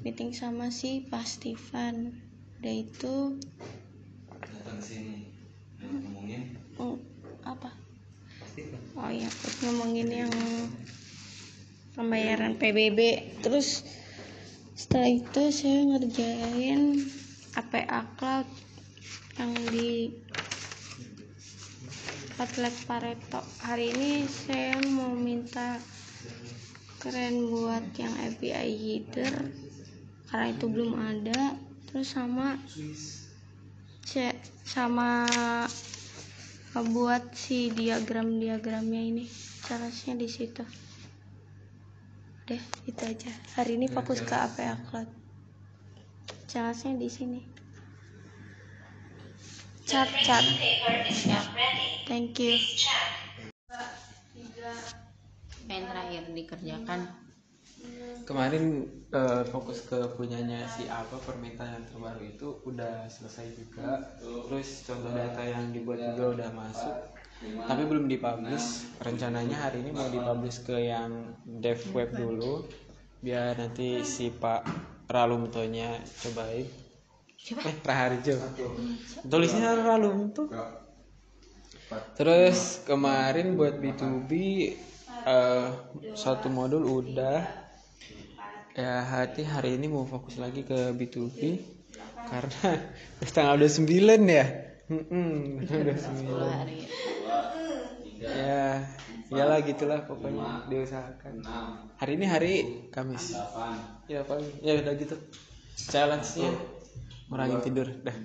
meeting 0.00 0.32
sama 0.32 0.72
si 0.72 1.04
Pak 1.04 1.24
Stefan 1.28 2.24
udah 2.60 2.74
itu 2.76 3.36
datang 4.40 4.80
sini 4.80 5.28
ngomongin? 5.80 6.56
Oh, 6.80 6.96
apa 7.44 7.83
oh 8.98 9.10
iya 9.10 9.26
terus 9.26 9.56
ngomongin 9.66 10.08
yang 10.10 10.32
pembayaran 11.98 12.54
PBB 12.58 13.00
terus 13.42 13.82
setelah 14.74 15.10
itu 15.10 15.42
saya 15.54 15.80
ngerjain 15.94 16.98
APA 17.54 18.00
Cloud 18.18 18.48
yang 19.38 19.54
di 19.70 20.10
Outlet 22.34 22.74
Pareto. 22.82 23.38
Hari 23.62 23.94
ini 23.94 24.26
saya 24.26 24.74
mau 24.90 25.14
minta 25.14 25.78
keren 26.98 27.46
buat 27.46 27.94
yang 27.94 28.10
API 28.26 28.74
header 28.74 29.54
karena 30.26 30.50
itu 30.50 30.66
belum 30.66 30.98
ada. 30.98 31.54
Terus 31.86 32.10
sama 32.10 32.58
C- 34.02 34.34
sama 34.66 35.30
buat 36.82 37.30
si 37.38 37.70
diagram-diagramnya 37.70 39.02
ini. 39.14 39.24
Caranya 39.62 40.18
di 40.18 40.26
situ. 40.26 40.66
Deh 42.50 42.58
itu 42.90 43.02
aja. 43.06 43.30
Hari 43.54 43.78
ini 43.78 43.86
fokus 43.86 44.18
ke 44.26 44.34
APA 44.34 44.74
Cloud? 44.90 45.06
Caranya 46.50 46.98
di 46.98 47.06
sini. 47.06 47.40
Cat 49.84 50.08
cat 50.24 50.42
ya 51.28 51.40
thank 52.08 52.40
you. 52.40 52.56
Yang 55.68 55.84
terakhir 55.92 56.22
dikerjakan 56.32 57.23
kemarin 58.24 58.88
eh, 59.12 59.44
fokus 59.52 59.84
ke 59.84 60.00
punyanya 60.16 60.64
si 60.66 60.88
apa 60.88 61.20
permintaan 61.22 61.80
yang 61.80 61.84
terbaru 61.86 62.22
itu 62.24 62.48
udah 62.64 63.06
selesai 63.06 63.52
juga. 63.54 64.00
Terus 64.20 64.88
contoh 64.88 65.12
data 65.12 65.42
yang 65.44 65.70
dibuat 65.70 66.00
juga 66.00 66.24
udah 66.40 66.50
masuk. 66.56 66.96
Tapi 67.44 67.82
belum 67.84 68.08
dipublish. 68.08 68.88
Rencananya 69.04 69.68
hari 69.68 69.84
ini 69.84 69.92
mau 69.92 70.08
dipublish 70.08 70.64
ke 70.64 70.88
yang 70.88 71.36
dev 71.44 71.80
web 71.92 72.10
dulu. 72.16 72.64
Biar 73.20 73.56
nanti 73.60 74.04
si 74.04 74.32
Pak 74.32 74.64
Ralumtonya 75.08 76.00
cobain. 76.24 76.64
Eh 77.44 77.76
Raharjo 77.84 78.40
tulisnya 79.28 79.76
Ralumto. 79.76 80.48
Terus 82.16 82.80
kemarin 82.88 83.60
buat 83.60 83.76
B2B 83.76 84.32
eh, 85.28 85.68
satu 86.16 86.48
modul 86.48 86.88
udah 87.04 87.63
ya 88.74 89.06
hati 89.06 89.46
hari 89.46 89.78
ini 89.78 89.86
mau 89.86 90.02
fokus 90.02 90.34
lagi 90.42 90.66
ke 90.66 90.90
B2B 90.98 91.62
karena 92.26 92.70
tanggal 93.34 93.62
29 93.62 93.86
ya? 94.26 94.46
Mm-mm, 94.90 95.62
udah 95.64 95.96
10 95.96 96.26
hari 96.42 96.84
ya 98.24 98.84
iyalah 99.28 99.58
gitulah 99.64 100.00
pokoknya 100.04 100.68
diusahakan. 100.68 101.44
Hari 102.00 102.12
ini 102.16 102.26
hari 102.28 102.52
Kamis. 102.92 103.36
Ya 104.08 104.24
paling 104.24 104.48
ya 104.60 104.80
udah 104.80 104.92
gitu. 104.96 105.16
Challenge 105.74 106.28
nya 106.40 106.50
ngurangin 107.28 107.60
tidur 107.64 107.88
dah. 108.04 108.16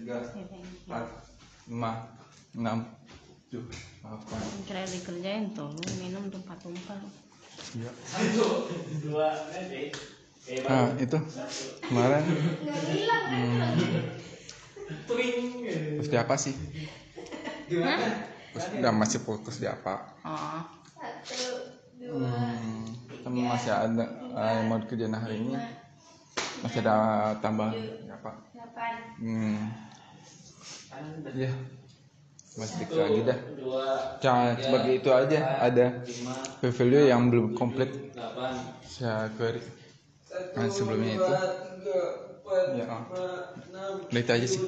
Lima 1.69 1.91
enam 2.57 2.81
tujuh 3.49 3.65
delapan 4.01 4.41
kira 4.65 4.81
dikerjain 4.85 5.53
tuh 5.53 5.73
minum 6.01 6.29
tempat 6.29 6.57
tumpah. 6.61 6.97
Lu 7.01 7.09
iya 7.81 7.91
dua 9.05 9.29
nah 10.49 10.89
itu. 10.97 11.17
Kemarin. 11.85 12.23
Hmm, 13.29 13.61
terus 15.97 16.09
di 16.09 16.17
apa 16.17 16.35
sih? 16.37 16.55
Terus 17.69 18.65
udah 18.81 18.93
masih 18.93 19.21
fokus 19.21 19.61
di 19.61 19.69
apa? 19.69 20.17
Oh. 20.25 20.61
Hmm, 21.99 22.89
temen 23.21 23.45
masih 23.45 23.69
ada 23.69 24.05
eh, 24.33 24.51
yang 24.57 24.65
mau 24.65 24.81
dikerjain 24.81 25.13
hari 25.13 25.37
ini. 25.37 25.53
Masih 26.65 26.81
ada 26.81 26.95
tambah 27.39 27.69
apa? 28.09 28.31
Hmm, 29.21 29.69
ya 31.37 31.51
masih 32.57 32.75
dikit 32.83 32.97
lagi 32.97 33.21
dah. 33.23 33.39
Jangan 34.19 34.53
sebagai 34.57 34.93
itu 34.97 35.09
aja. 35.13 35.39
Ada 35.61 35.85
value 36.65 37.05
yang 37.05 37.29
belum 37.29 37.53
komplit. 37.53 37.93
Saya 38.83 39.29
query 39.37 39.78
nah, 40.29 40.69
sebelumnya 40.69 41.13
itu. 41.17 41.33
Ya 42.75 42.85
udah 44.09 44.17
itu 44.17 44.31
aja 44.33 44.47
sih. 44.49 44.61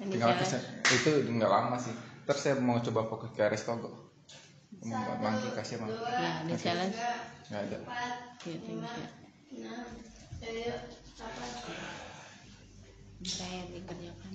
Tinggal 0.00 0.32
saya- 0.46 0.64
itu 0.90 1.10
nggak 1.28 1.50
lama 1.50 1.76
sih. 1.76 1.94
Terus 2.24 2.40
saya 2.40 2.54
mau 2.62 2.78
coba 2.78 3.10
fokus 3.10 3.30
ke 3.34 3.42
Restogo 3.46 4.10
membuat 4.80 5.18
mangki 5.18 5.50
kasih 5.52 5.76
mangki 5.82 5.98
ya 5.98 6.30
di 6.46 6.54
challenge. 6.56 6.96
Nggak 7.50 7.60
ada. 7.66 7.76
Ya 8.46 8.56
thank 8.64 8.86
you. 8.86 9.06
Saya 13.20 13.60
dikerjakan. 13.68 14.32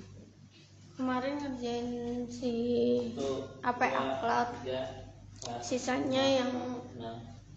Kemarin 0.96 1.34
ngerjain 1.42 1.88
si 2.30 2.54
APA 3.60 3.90
Cloud. 4.22 4.50
sisanya 5.62 6.42
yang 6.42 6.52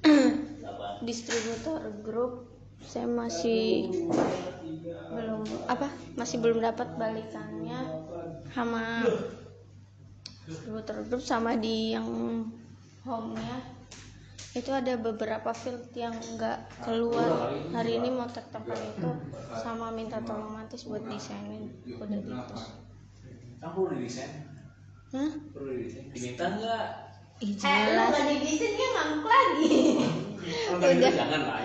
distributor 1.08 1.80
grup 2.04 2.47
saya 2.84 3.06
masih 3.10 3.90
belum 5.08 5.42
apa 5.66 5.88
masih 6.14 6.38
belum 6.38 6.62
dapat 6.62 6.94
balikannya 6.94 7.80
sama 8.54 9.04
distributor 10.48 11.04
grup 11.08 11.22
sama 11.22 11.56
di 11.58 11.92
yang 11.92 12.08
home 13.04 13.36
nya 13.36 13.58
itu 14.56 14.72
ada 14.72 14.96
beberapa 14.96 15.52
field 15.52 15.92
yang 15.92 16.16
nggak 16.34 16.58
keluar 16.82 17.52
hari 17.70 18.00
ini 18.00 18.08
mau 18.08 18.26
tektokan 18.26 18.80
itu 18.80 19.10
sama 19.60 19.92
minta 19.92 20.18
tolong 20.24 20.56
mantis 20.56 20.88
buat 20.88 21.04
desainin 21.04 21.68
udah 21.86 22.18
gitu 22.18 22.56
Kamu 23.58 23.90
perlu 23.90 23.98
desain? 23.98 24.46
Hah? 25.10 25.30
Perlu? 25.50 25.82
Diminta 26.14 26.46
nggak? 26.46 27.07
Ih, 27.38 27.54
Eh, 27.54 27.82
lu 27.94 28.04
dibisin 28.10 28.72
dia 28.74 28.88
ngamuk 28.98 29.26
lagi. 29.26 29.74
Nggak 30.74 30.90
Udah. 30.98 31.12
jangan 31.14 31.40
lah. 31.46 31.60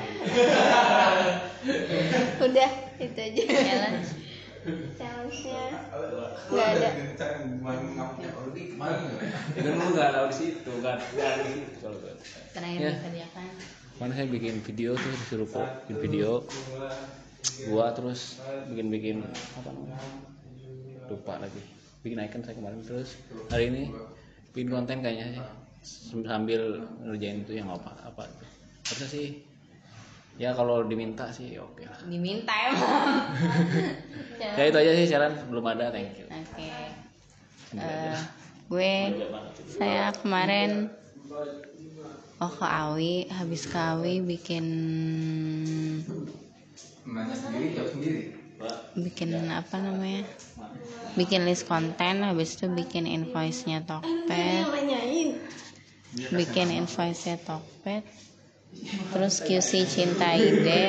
Udah, 2.39 2.71
itu 3.01 3.17
aja. 3.17 3.41
challenge 3.41 4.09
Challenge-nya 4.95 5.63
nggak 6.47 6.67
ada. 6.71 6.89
itu 9.53 9.69
lu 9.69 9.85
nggak 9.91 10.09
tahu 10.15 10.25
di 10.31 10.35
situ 10.39 10.71
nggak 10.79 10.95
nggak 11.03 11.27
ada 11.27 11.41
di 11.43 11.51
situ 11.51 11.75
kalau 11.83 11.97
gue 11.99 12.13
terakhir 12.55 12.79
Ya. 12.79 12.91
dikerjakan 12.95 13.45
Kemarin 13.93 14.13
saya 14.15 14.27
bikin 14.31 14.55
video 14.63 14.89
tuh 14.95 15.11
disuruh 15.11 15.47
kok 15.47 15.67
bikin 15.83 15.97
video 15.99 16.29
gua 17.67 17.91
terus 17.91 18.39
bikin 18.71 18.87
bikin 18.87 19.15
apa 19.59 19.69
namanya 19.69 19.99
lupa 21.11 21.33
lagi 21.43 21.61
bikin 22.01 22.23
icon 22.23 22.41
saya 22.41 22.55
kemarin 22.55 22.79
terus 22.81 23.19
hari 23.51 23.67
ini 23.67 23.83
bikin 24.55 24.71
konten 24.71 25.03
kayaknya 25.03 25.27
sih 25.35 25.43
sambil 25.83 26.79
ngerjain 27.03 27.43
itu 27.43 27.59
yang 27.59 27.67
apa 27.67 27.91
apa 28.07 28.23
itu. 28.23 28.45
Harusnya 28.87 29.07
sih 29.11 29.27
ya 30.39 30.55
kalau 30.55 30.87
diminta 30.87 31.29
sih 31.29 31.59
oke 31.59 31.83
lah. 31.83 31.99
Diminta 32.07 32.53
emang 32.71 32.79
ya 34.57 34.63
itu 34.65 34.77
aja 34.79 34.91
sih 34.95 35.05
challenge 35.11 35.39
belum 35.51 35.65
ada 35.67 35.91
thank 35.91 36.15
you. 36.17 36.27
Oke. 36.31 36.67
Eh, 37.73 38.17
gue 38.69 38.93
saya 39.67 40.13
kemarin 40.15 40.87
oh 42.39 42.51
ke 42.53 42.67
Awi 42.67 43.27
habis 43.29 43.67
ke 43.67 43.77
Awi 43.77 44.23
bikin 44.23 44.65
bikin 48.95 49.29
apa 49.51 49.75
namanya? 49.83 50.23
Bikin 51.13 51.45
list 51.45 51.69
konten 51.69 52.25
habis 52.25 52.57
itu 52.57 52.71
bikin 52.71 53.05
invoice 53.05 53.69
nya 53.69 53.85
Tokped 53.85 54.65
bikin 56.13 56.69
invoice 56.73 57.37
Tokped. 57.41 58.03
Terus 59.13 59.35
QC 59.45 59.85
cinta 59.85 60.33
ide. 60.33 60.83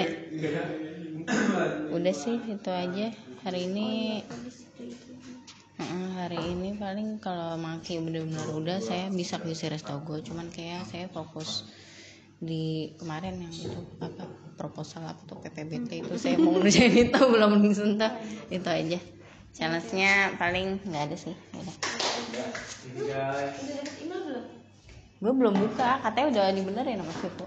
Udah 1.93 2.15
sih 2.17 2.37
itu 2.41 2.71
aja. 2.73 3.13
Hari 3.45 3.61
ini 3.69 4.21
hari 6.25 6.41
ini 6.41 6.73
paling 6.81 7.21
kalau 7.21 7.61
maki 7.61 8.01
benar-benar 8.01 8.49
udah 8.57 8.79
saya 8.81 9.13
bisa 9.13 9.37
QC 9.37 9.69
Restogo 9.69 10.17
cuman 10.25 10.49
kayak 10.49 10.89
saya 10.89 11.13
fokus 11.13 11.69
di 12.41 12.97
kemarin 12.97 13.45
yang 13.45 13.53
itu 13.53 13.81
apa 14.01 14.25
proposal 14.57 15.05
apa 15.05 15.21
tuh 15.29 15.45
PPBT 15.45 16.07
itu 16.07 16.15
saya 16.17 16.41
mau 16.41 16.57
ngerjain 16.57 16.97
itu 17.11 17.21
belum 17.21 17.61
disentuh 17.61 18.13
itu 18.49 18.69
aja. 18.69 18.99
Challenge-nya 19.55 20.35
paling 20.41 20.83
nggak 20.83 21.03
ada 21.13 21.17
sih 21.21 21.37
udah 21.55 21.77
gue 25.23 25.33
belum 25.33 25.55
buka 25.55 26.03
katanya 26.03 26.27
udah 26.31 26.45
dibenerin 26.55 26.99
sama 27.03 27.15
Sifu 27.23 27.47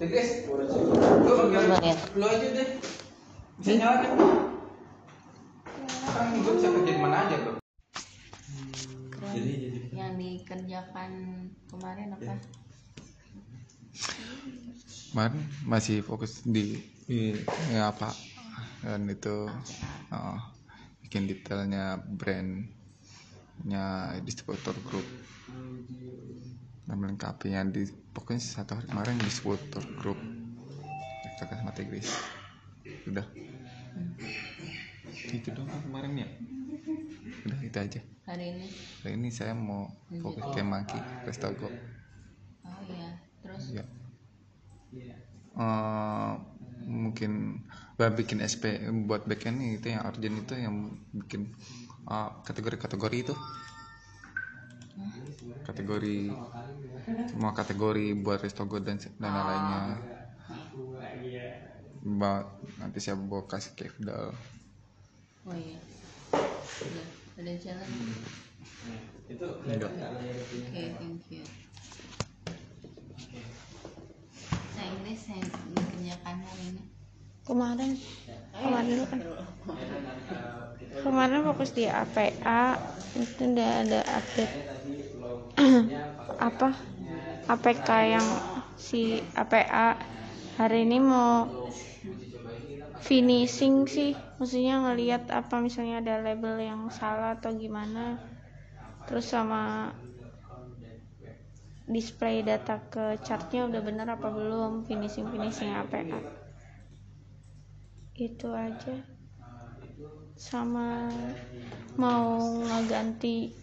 belum 0.00 1.76
lihat 1.76 1.98
Lu 2.16 2.24
aja 2.24 2.48
deh. 2.56 2.68
Bisa 3.60 3.70
nyalakan. 3.76 4.10
Kan 6.08 6.26
gue 6.40 6.52
bisa 6.56 6.68
kerja 6.72 6.92
di 6.96 7.00
mana 7.04 7.16
aja 7.28 7.36
tuh. 7.44 7.54
Keren. 9.12 9.44
yang 9.92 10.16
dikerjakan 10.16 11.10
kemarin 11.68 12.16
apa? 12.16 12.40
Kemarin 15.12 15.40
masih 15.68 16.00
fokus 16.00 16.40
di, 16.48 16.80
di 17.04 17.36
ya 17.68 17.92
apa? 17.92 18.08
Dan 18.80 19.04
itu 19.12 19.52
oh, 20.08 20.38
bikin 21.04 21.28
detailnya 21.28 22.00
brandnya 23.60 24.16
distributor 24.24 24.72
grup 24.88 25.04
dan 26.88 26.96
melengkapinya 26.96 27.68
di 27.68 27.84
pokoknya 28.16 28.40
satu 28.40 28.80
hari 28.80 28.88
kemarin 28.88 29.20
distributor 29.20 29.84
grup 30.00 30.16
kita 31.36 31.60
sama 31.60 31.72
Tigris 31.76 32.08
udah. 33.04 33.26
Itu 35.28 35.52
dong 35.52 35.68
kan 35.68 35.80
kemarin 35.84 36.24
ya? 36.24 36.28
Udah 37.44 37.58
itu 37.60 37.76
aja. 37.76 38.00
Hari 38.24 38.44
ini. 38.56 38.66
Hari 39.04 39.12
ini 39.20 39.28
saya 39.28 39.52
mau 39.52 39.92
fokus 40.24 40.44
ke 40.56 40.64
Maki 40.64 40.96
Restogo 41.28 41.68
oh 42.64 42.80
iya. 42.88 43.20
Terus? 43.44 43.64
Ya 43.76 43.84
Eh, 45.60 46.32
mungkin 46.88 47.62
bah 48.00 48.08
bikin 48.08 48.40
SP 48.40 48.80
buat 49.04 49.28
backend 49.28 49.60
itu 49.76 49.92
yang 49.92 50.08
urgent 50.08 50.36
itu 50.40 50.54
yang 50.56 50.74
bikin 51.12 51.52
eh, 52.08 52.30
kategori-kategori 52.46 53.16
itu. 53.20 53.34
Kategori 55.66 56.18
semua 57.30 57.54
kategori 57.54 58.16
buat 58.18 58.42
restogo 58.42 58.80
dan 58.82 58.98
dan 59.20 59.32
lainnya. 59.34 59.80
Ba- 62.00 62.48
nanti 62.80 62.98
saya 62.98 63.14
bawa 63.20 63.44
kasih 63.44 63.76
ke 63.76 63.86
Ifdal. 63.92 64.32
Oh 65.44 65.54
iya. 65.56 65.78
Udah 66.32 67.06
ada 67.38 67.52
jalan. 67.60 67.88
Enggak. 69.68 69.92
Oke 69.94 70.82
thank 70.98 71.22
you. 71.30 71.44
Saya 74.74 74.86
Inggris 74.96 75.22
yang 75.28 75.44
dikerjakan 75.44 76.36
hari 76.40 76.64
ini 76.72 76.99
kemarin 77.50 77.98
kemarin 78.54 78.86
dulu 78.94 79.04
kan. 79.10 79.20
Kemarin 81.02 81.42
fokus 81.42 81.74
di 81.74 81.90
APA 81.90 82.78
itu 83.18 83.42
udah 83.42 83.70
ada 83.82 84.00
update. 84.06 84.54
Apa? 86.50 86.70
APK 87.50 87.88
yang 88.14 88.26
si 88.78 89.18
APA 89.34 89.98
hari 90.54 90.86
ini 90.86 91.02
mau 91.02 91.50
finishing 93.02 93.90
sih. 93.90 94.14
Maksudnya 94.38 94.86
ngelihat 94.86 95.28
apa 95.28 95.58
misalnya 95.60 96.00
ada 96.00 96.22
label 96.22 96.56
yang 96.62 96.86
salah 96.94 97.34
atau 97.36 97.50
gimana. 97.58 98.22
Terus 99.10 99.26
sama 99.26 99.90
display 101.90 102.46
data 102.46 102.78
ke 102.86 103.18
chartnya 103.26 103.66
udah 103.66 103.82
bener 103.82 104.06
apa 104.06 104.30
belum 104.30 104.86
finishing 104.86 105.26
finishing 105.34 105.74
APA 105.74 106.39
itu 108.20 108.52
aja. 108.52 109.00
Sama 110.36 111.08
mau 111.96 112.36
ngeganti 112.60 113.56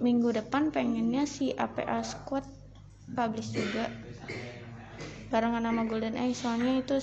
minggu 0.00 0.32
depan 0.32 0.72
pengennya 0.72 1.28
si 1.28 1.52
APA 1.52 2.00
Squad 2.00 2.48
publish 3.12 3.52
juga. 3.52 3.92
Barengan 5.28 5.68
sama 5.68 5.84
Golden 5.84 6.16
Eye 6.16 6.32
soalnya 6.32 6.80
itu 6.80 6.96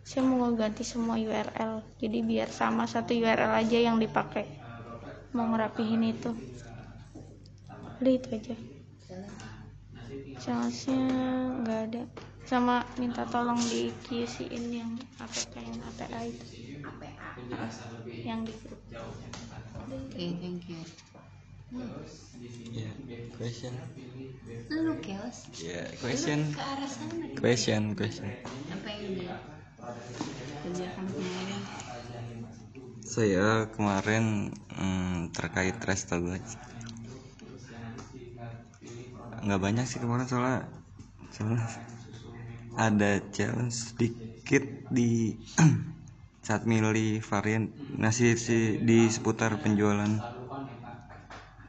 saya 0.00 0.26
mau 0.26 0.42
ngeganti 0.48 0.82
semua 0.82 1.20
URL 1.20 1.86
jadi 2.02 2.18
biar 2.24 2.48
sama 2.50 2.90
satu 2.90 3.14
URL 3.14 3.54
aja 3.54 3.78
yang 3.78 4.02
dipakai. 4.02 4.48
Mau 5.30 5.46
ngerapihin 5.54 6.02
itu. 6.02 6.34
Udah 8.02 8.12
itu 8.12 8.28
aja. 8.34 8.56
Challenge-nya 10.40 11.04
nggak 11.62 11.80
ada 11.92 12.02
sama 12.50 12.82
minta 12.98 13.22
tolong 13.30 13.62
di 13.62 13.94
QC-in 14.10 14.74
yang 14.74 14.90
APK 15.22 15.54
yang 15.62 15.78
APA 15.86 16.26
itu. 16.26 16.46
Yang 18.26 18.40
di 18.50 18.52
grup. 18.66 18.82
Oke 19.86 20.26
thank 20.42 20.66
you. 20.66 20.82
Yeah, 22.74 22.90
question. 23.38 23.70
lu 24.66 24.98
chaos. 24.98 25.46
Yeah, 25.62 25.86
question. 26.02 26.50
Lu 26.50 26.58
ke 26.58 26.62
arah 26.62 26.90
sana 26.90 27.30
Question, 27.38 27.94
question. 27.94 28.34
apa 28.74 28.88
yang 28.98 29.14
dikerjakan 29.14 31.06
kemarin. 31.06 31.60
Saya 33.06 33.70
kemarin 33.70 34.50
hmm, 34.74 35.30
terkait 35.30 35.78
restogo 35.86 36.34
nggak 39.40 39.56
banyak 39.56 39.88
sih 39.88 39.96
kemarin 40.04 40.28
soalnya 40.28 40.68
soalnya 41.32 41.64
ada 42.76 43.18
challenge 43.34 43.94
sedikit 43.94 44.62
di 44.90 45.34
saat 46.46 46.66
milih 46.66 47.22
varian 47.22 47.70
nasi 47.98 48.34
si 48.38 48.78
di 48.82 49.06
seputar 49.10 49.58
penjualan. 49.62 50.10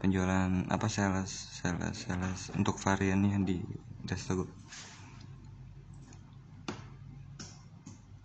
Penjualan 0.02 0.66
apa 0.74 0.88
sales 0.90 1.30
sales 1.30 2.10
sales 2.10 2.50
untuk 2.58 2.82
variannya 2.82 3.46
di 3.46 3.62
restogo 4.10 4.50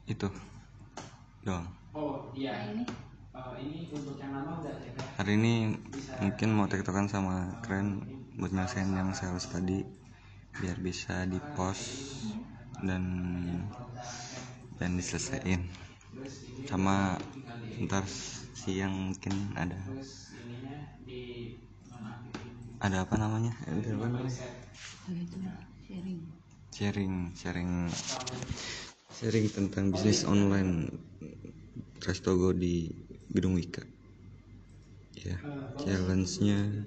itu 0.06 0.30
doang. 1.42 1.66
Oh 1.92 2.30
iya. 2.32 2.72
Ini 2.72 2.86
hari 5.20 5.32
ini 5.36 5.76
mungkin 6.22 6.48
mau 6.56 6.70
tektokan 6.70 7.10
sama 7.10 7.60
keren 7.60 8.00
buat 8.38 8.52
nyelesain 8.54 8.88
yang 8.92 9.12
sales 9.12 9.48
tadi 9.50 9.84
biar 10.56 10.80
bisa 10.80 11.28
di 11.28 11.36
post 11.52 12.24
dan 12.84 13.04
dan 14.76 14.90
diselesaikan. 15.00 15.64
Sama 16.68 17.16
ntar 17.86 18.04
siang 18.56 19.12
mungkin 19.12 19.32
ada. 19.56 19.78
Ada 22.80 23.08
apa 23.08 23.14
namanya? 23.16 23.56
Ada 23.64 23.96
apa 23.96 24.06
namanya? 24.12 24.44
Sharing. 25.86 26.20
Sharing 26.76 27.14
sharing. 27.32 27.72
Sharing 29.16 29.46
tentang 29.48 29.94
bisnis 29.94 30.28
online. 30.28 30.92
Restogo 32.04 32.52
di 32.52 32.92
Gedung 33.32 33.56
Wika. 33.56 33.82
Ya 35.16 35.40
challenge-nya 35.80 36.86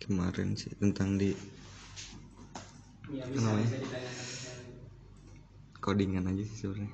kemarin 0.00 0.56
sih 0.56 0.72
tentang 0.80 1.20
di 1.20 1.36
apa 3.18 3.38
namanya. 3.42 3.70
codingan 5.80 6.28
aja 6.28 6.44
sih 6.44 6.58
sebenarnya. 6.66 6.92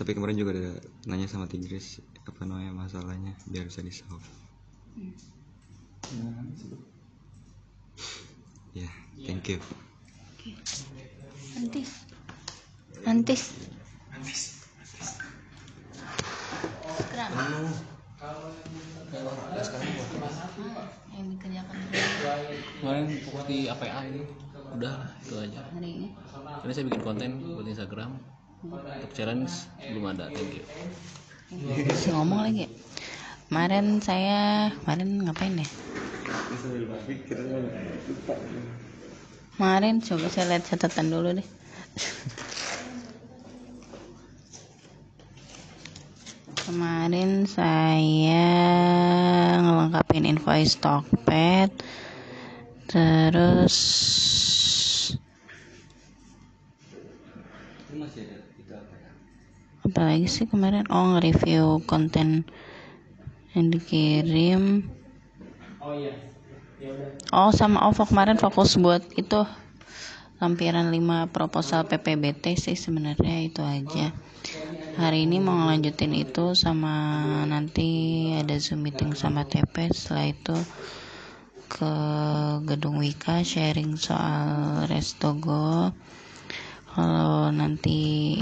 Tapi 0.00 0.10
kemarin 0.16 0.40
juga 0.40 0.50
ada 0.56 0.72
nanya 1.06 1.28
sama 1.28 1.44
Tigris 1.46 2.00
apa 2.22 2.46
namanya 2.46 2.70
masalahnya 2.74 3.34
biar 3.50 3.66
bisa 3.66 3.82
di 3.82 3.90
solve 3.90 4.22
ya 8.72 8.88
thank 9.26 9.48
you. 9.48 9.58
Antis 11.56 12.06
Antis 13.06 13.42
Scrum 18.22 19.82
Ah, 19.82 20.86
yang 21.10 21.26
dikerjakan. 21.34 21.74
Kemarin 22.78 23.04
fokus 23.26 23.44
di 23.50 23.66
APA 23.66 24.06
ini. 24.06 24.22
Udah 24.78 25.10
itu 25.26 25.34
aja. 25.42 25.66
Hari 25.74 25.90
ini. 25.90 26.08
Ini 26.62 26.70
saya 26.70 26.84
bikin 26.86 27.02
konten 27.02 27.30
buat 27.42 27.66
Instagram. 27.66 28.22
Untuk 28.62 29.10
challenge 29.10 29.66
belum 29.90 30.14
ada. 30.14 30.30
Thank 30.30 30.54
you. 30.54 30.64
Masih 31.82 32.14
ngomong 32.14 32.46
lagi 32.46 32.70
ya? 32.70 32.70
kemarin 33.50 34.00
saya 34.00 34.70
kemarin 34.80 35.26
ngapain 35.26 35.58
ya? 35.58 35.68
Kemarin 39.58 39.94
coba 39.98 40.26
saya 40.30 40.46
lihat 40.46 40.64
catatan 40.64 41.10
dulu 41.12 41.42
deh 41.42 41.48
kemarin 46.62 47.42
saya 47.50 48.46
ngelengkapin 49.58 50.30
invoice 50.30 50.78
Tokped 50.78 51.82
terus 52.86 53.76
apa 59.82 60.00
lagi 60.08 60.30
sih 60.30 60.46
kemarin? 60.46 60.86
Oh 60.88 61.18
nge-review 61.18 61.82
konten 61.84 62.46
yang 63.52 63.66
dikirim. 63.68 64.86
Oh 67.34 67.50
sama 67.50 67.82
OVO 67.90 68.06
kemarin 68.06 68.38
fokus 68.38 68.78
buat 68.78 69.02
itu 69.18 69.42
lampiran 70.42 70.90
5 70.90 71.30
proposal 71.30 71.86
PPBT 71.86 72.58
sih 72.58 72.74
sebenarnya 72.74 73.46
itu 73.46 73.62
aja. 73.62 74.10
Hari 74.98 75.30
ini 75.30 75.38
mau 75.38 75.54
ngelanjutin 75.54 76.18
itu 76.18 76.58
sama 76.58 76.90
nanti 77.46 78.26
ada 78.34 78.58
zoom 78.58 78.82
meeting 78.82 79.14
sama 79.14 79.46
TP 79.46 79.86
setelah 79.94 80.34
itu 80.34 80.58
ke 81.70 81.94
gedung 82.66 82.98
Wika 82.98 83.46
sharing 83.46 83.94
soal 83.94 84.82
Restogo 84.90 85.94
kalau 86.90 87.54
nanti 87.54 88.34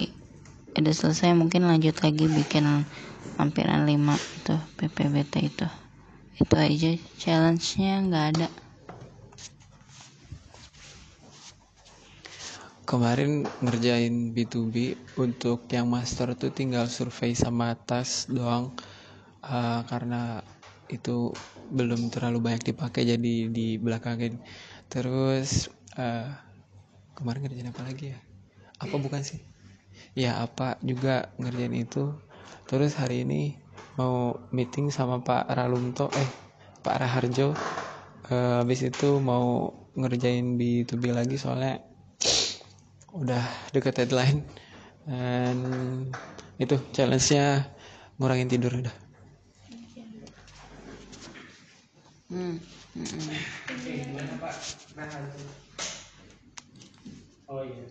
udah 0.73 0.95
selesai 0.97 1.37
mungkin 1.37 1.69
lanjut 1.69 2.01
lagi 2.01 2.33
bikin 2.33 2.65
lampiran 3.37 3.85
5 3.85 3.93
itu 4.41 4.57
PPBT 4.81 5.53
itu. 5.53 5.69
Itu 6.41 6.55
aja 6.57 6.97
challenge-nya 7.21 8.09
nggak 8.09 8.25
ada 8.33 8.49
kemarin 12.91 13.47
ngerjain 13.63 14.35
B2B 14.35 14.99
untuk 15.15 15.63
yang 15.71 15.87
master 15.87 16.35
tuh 16.35 16.51
tinggal 16.51 16.91
survei 16.91 17.39
sama 17.39 17.79
tas 17.79 18.27
doang. 18.27 18.75
Uh, 19.47 19.87
karena 19.87 20.43
itu 20.91 21.31
belum 21.71 22.11
terlalu 22.11 22.43
banyak 22.43 22.75
dipakai 22.75 23.07
jadi 23.07 23.47
di 23.47 23.79
belakangin 23.79 24.43
terus 24.91 25.71
uh, 25.95 26.35
kemarin 27.15 27.47
ngerjain 27.47 27.71
apa 27.71 27.83
lagi 27.87 28.05
ya? 28.11 28.19
Apa 28.83 28.99
bukan 28.99 29.23
sih? 29.23 29.39
Ya 30.19 30.43
apa 30.43 30.75
juga 30.83 31.31
ngerjain 31.39 31.79
itu. 31.79 32.11
Terus 32.67 32.99
hari 32.99 33.23
ini 33.23 33.55
mau 33.95 34.35
meeting 34.51 34.91
sama 34.91 35.23
Pak 35.23 35.47
Ralumto 35.47 36.11
eh 36.19 36.31
Pak 36.83 37.07
Raharjo. 37.07 37.55
Uh, 38.27 38.67
habis 38.67 38.83
itu 38.83 39.23
mau 39.23 39.71
ngerjain 39.95 40.59
B2B 40.59 41.15
lagi 41.15 41.39
soalnya 41.39 41.90
udah 43.11 43.43
deket 43.75 43.95
deadline 44.03 44.47
dan 45.03 45.57
itu 46.63 46.77
challenge-nya 46.95 47.67
ngurangin 48.21 48.47
tidur 48.47 48.73
udah 48.79 48.95
hmm. 52.31 52.57
hmm. 52.95 53.39
Oh 57.51 57.67
iya. 57.67 57.83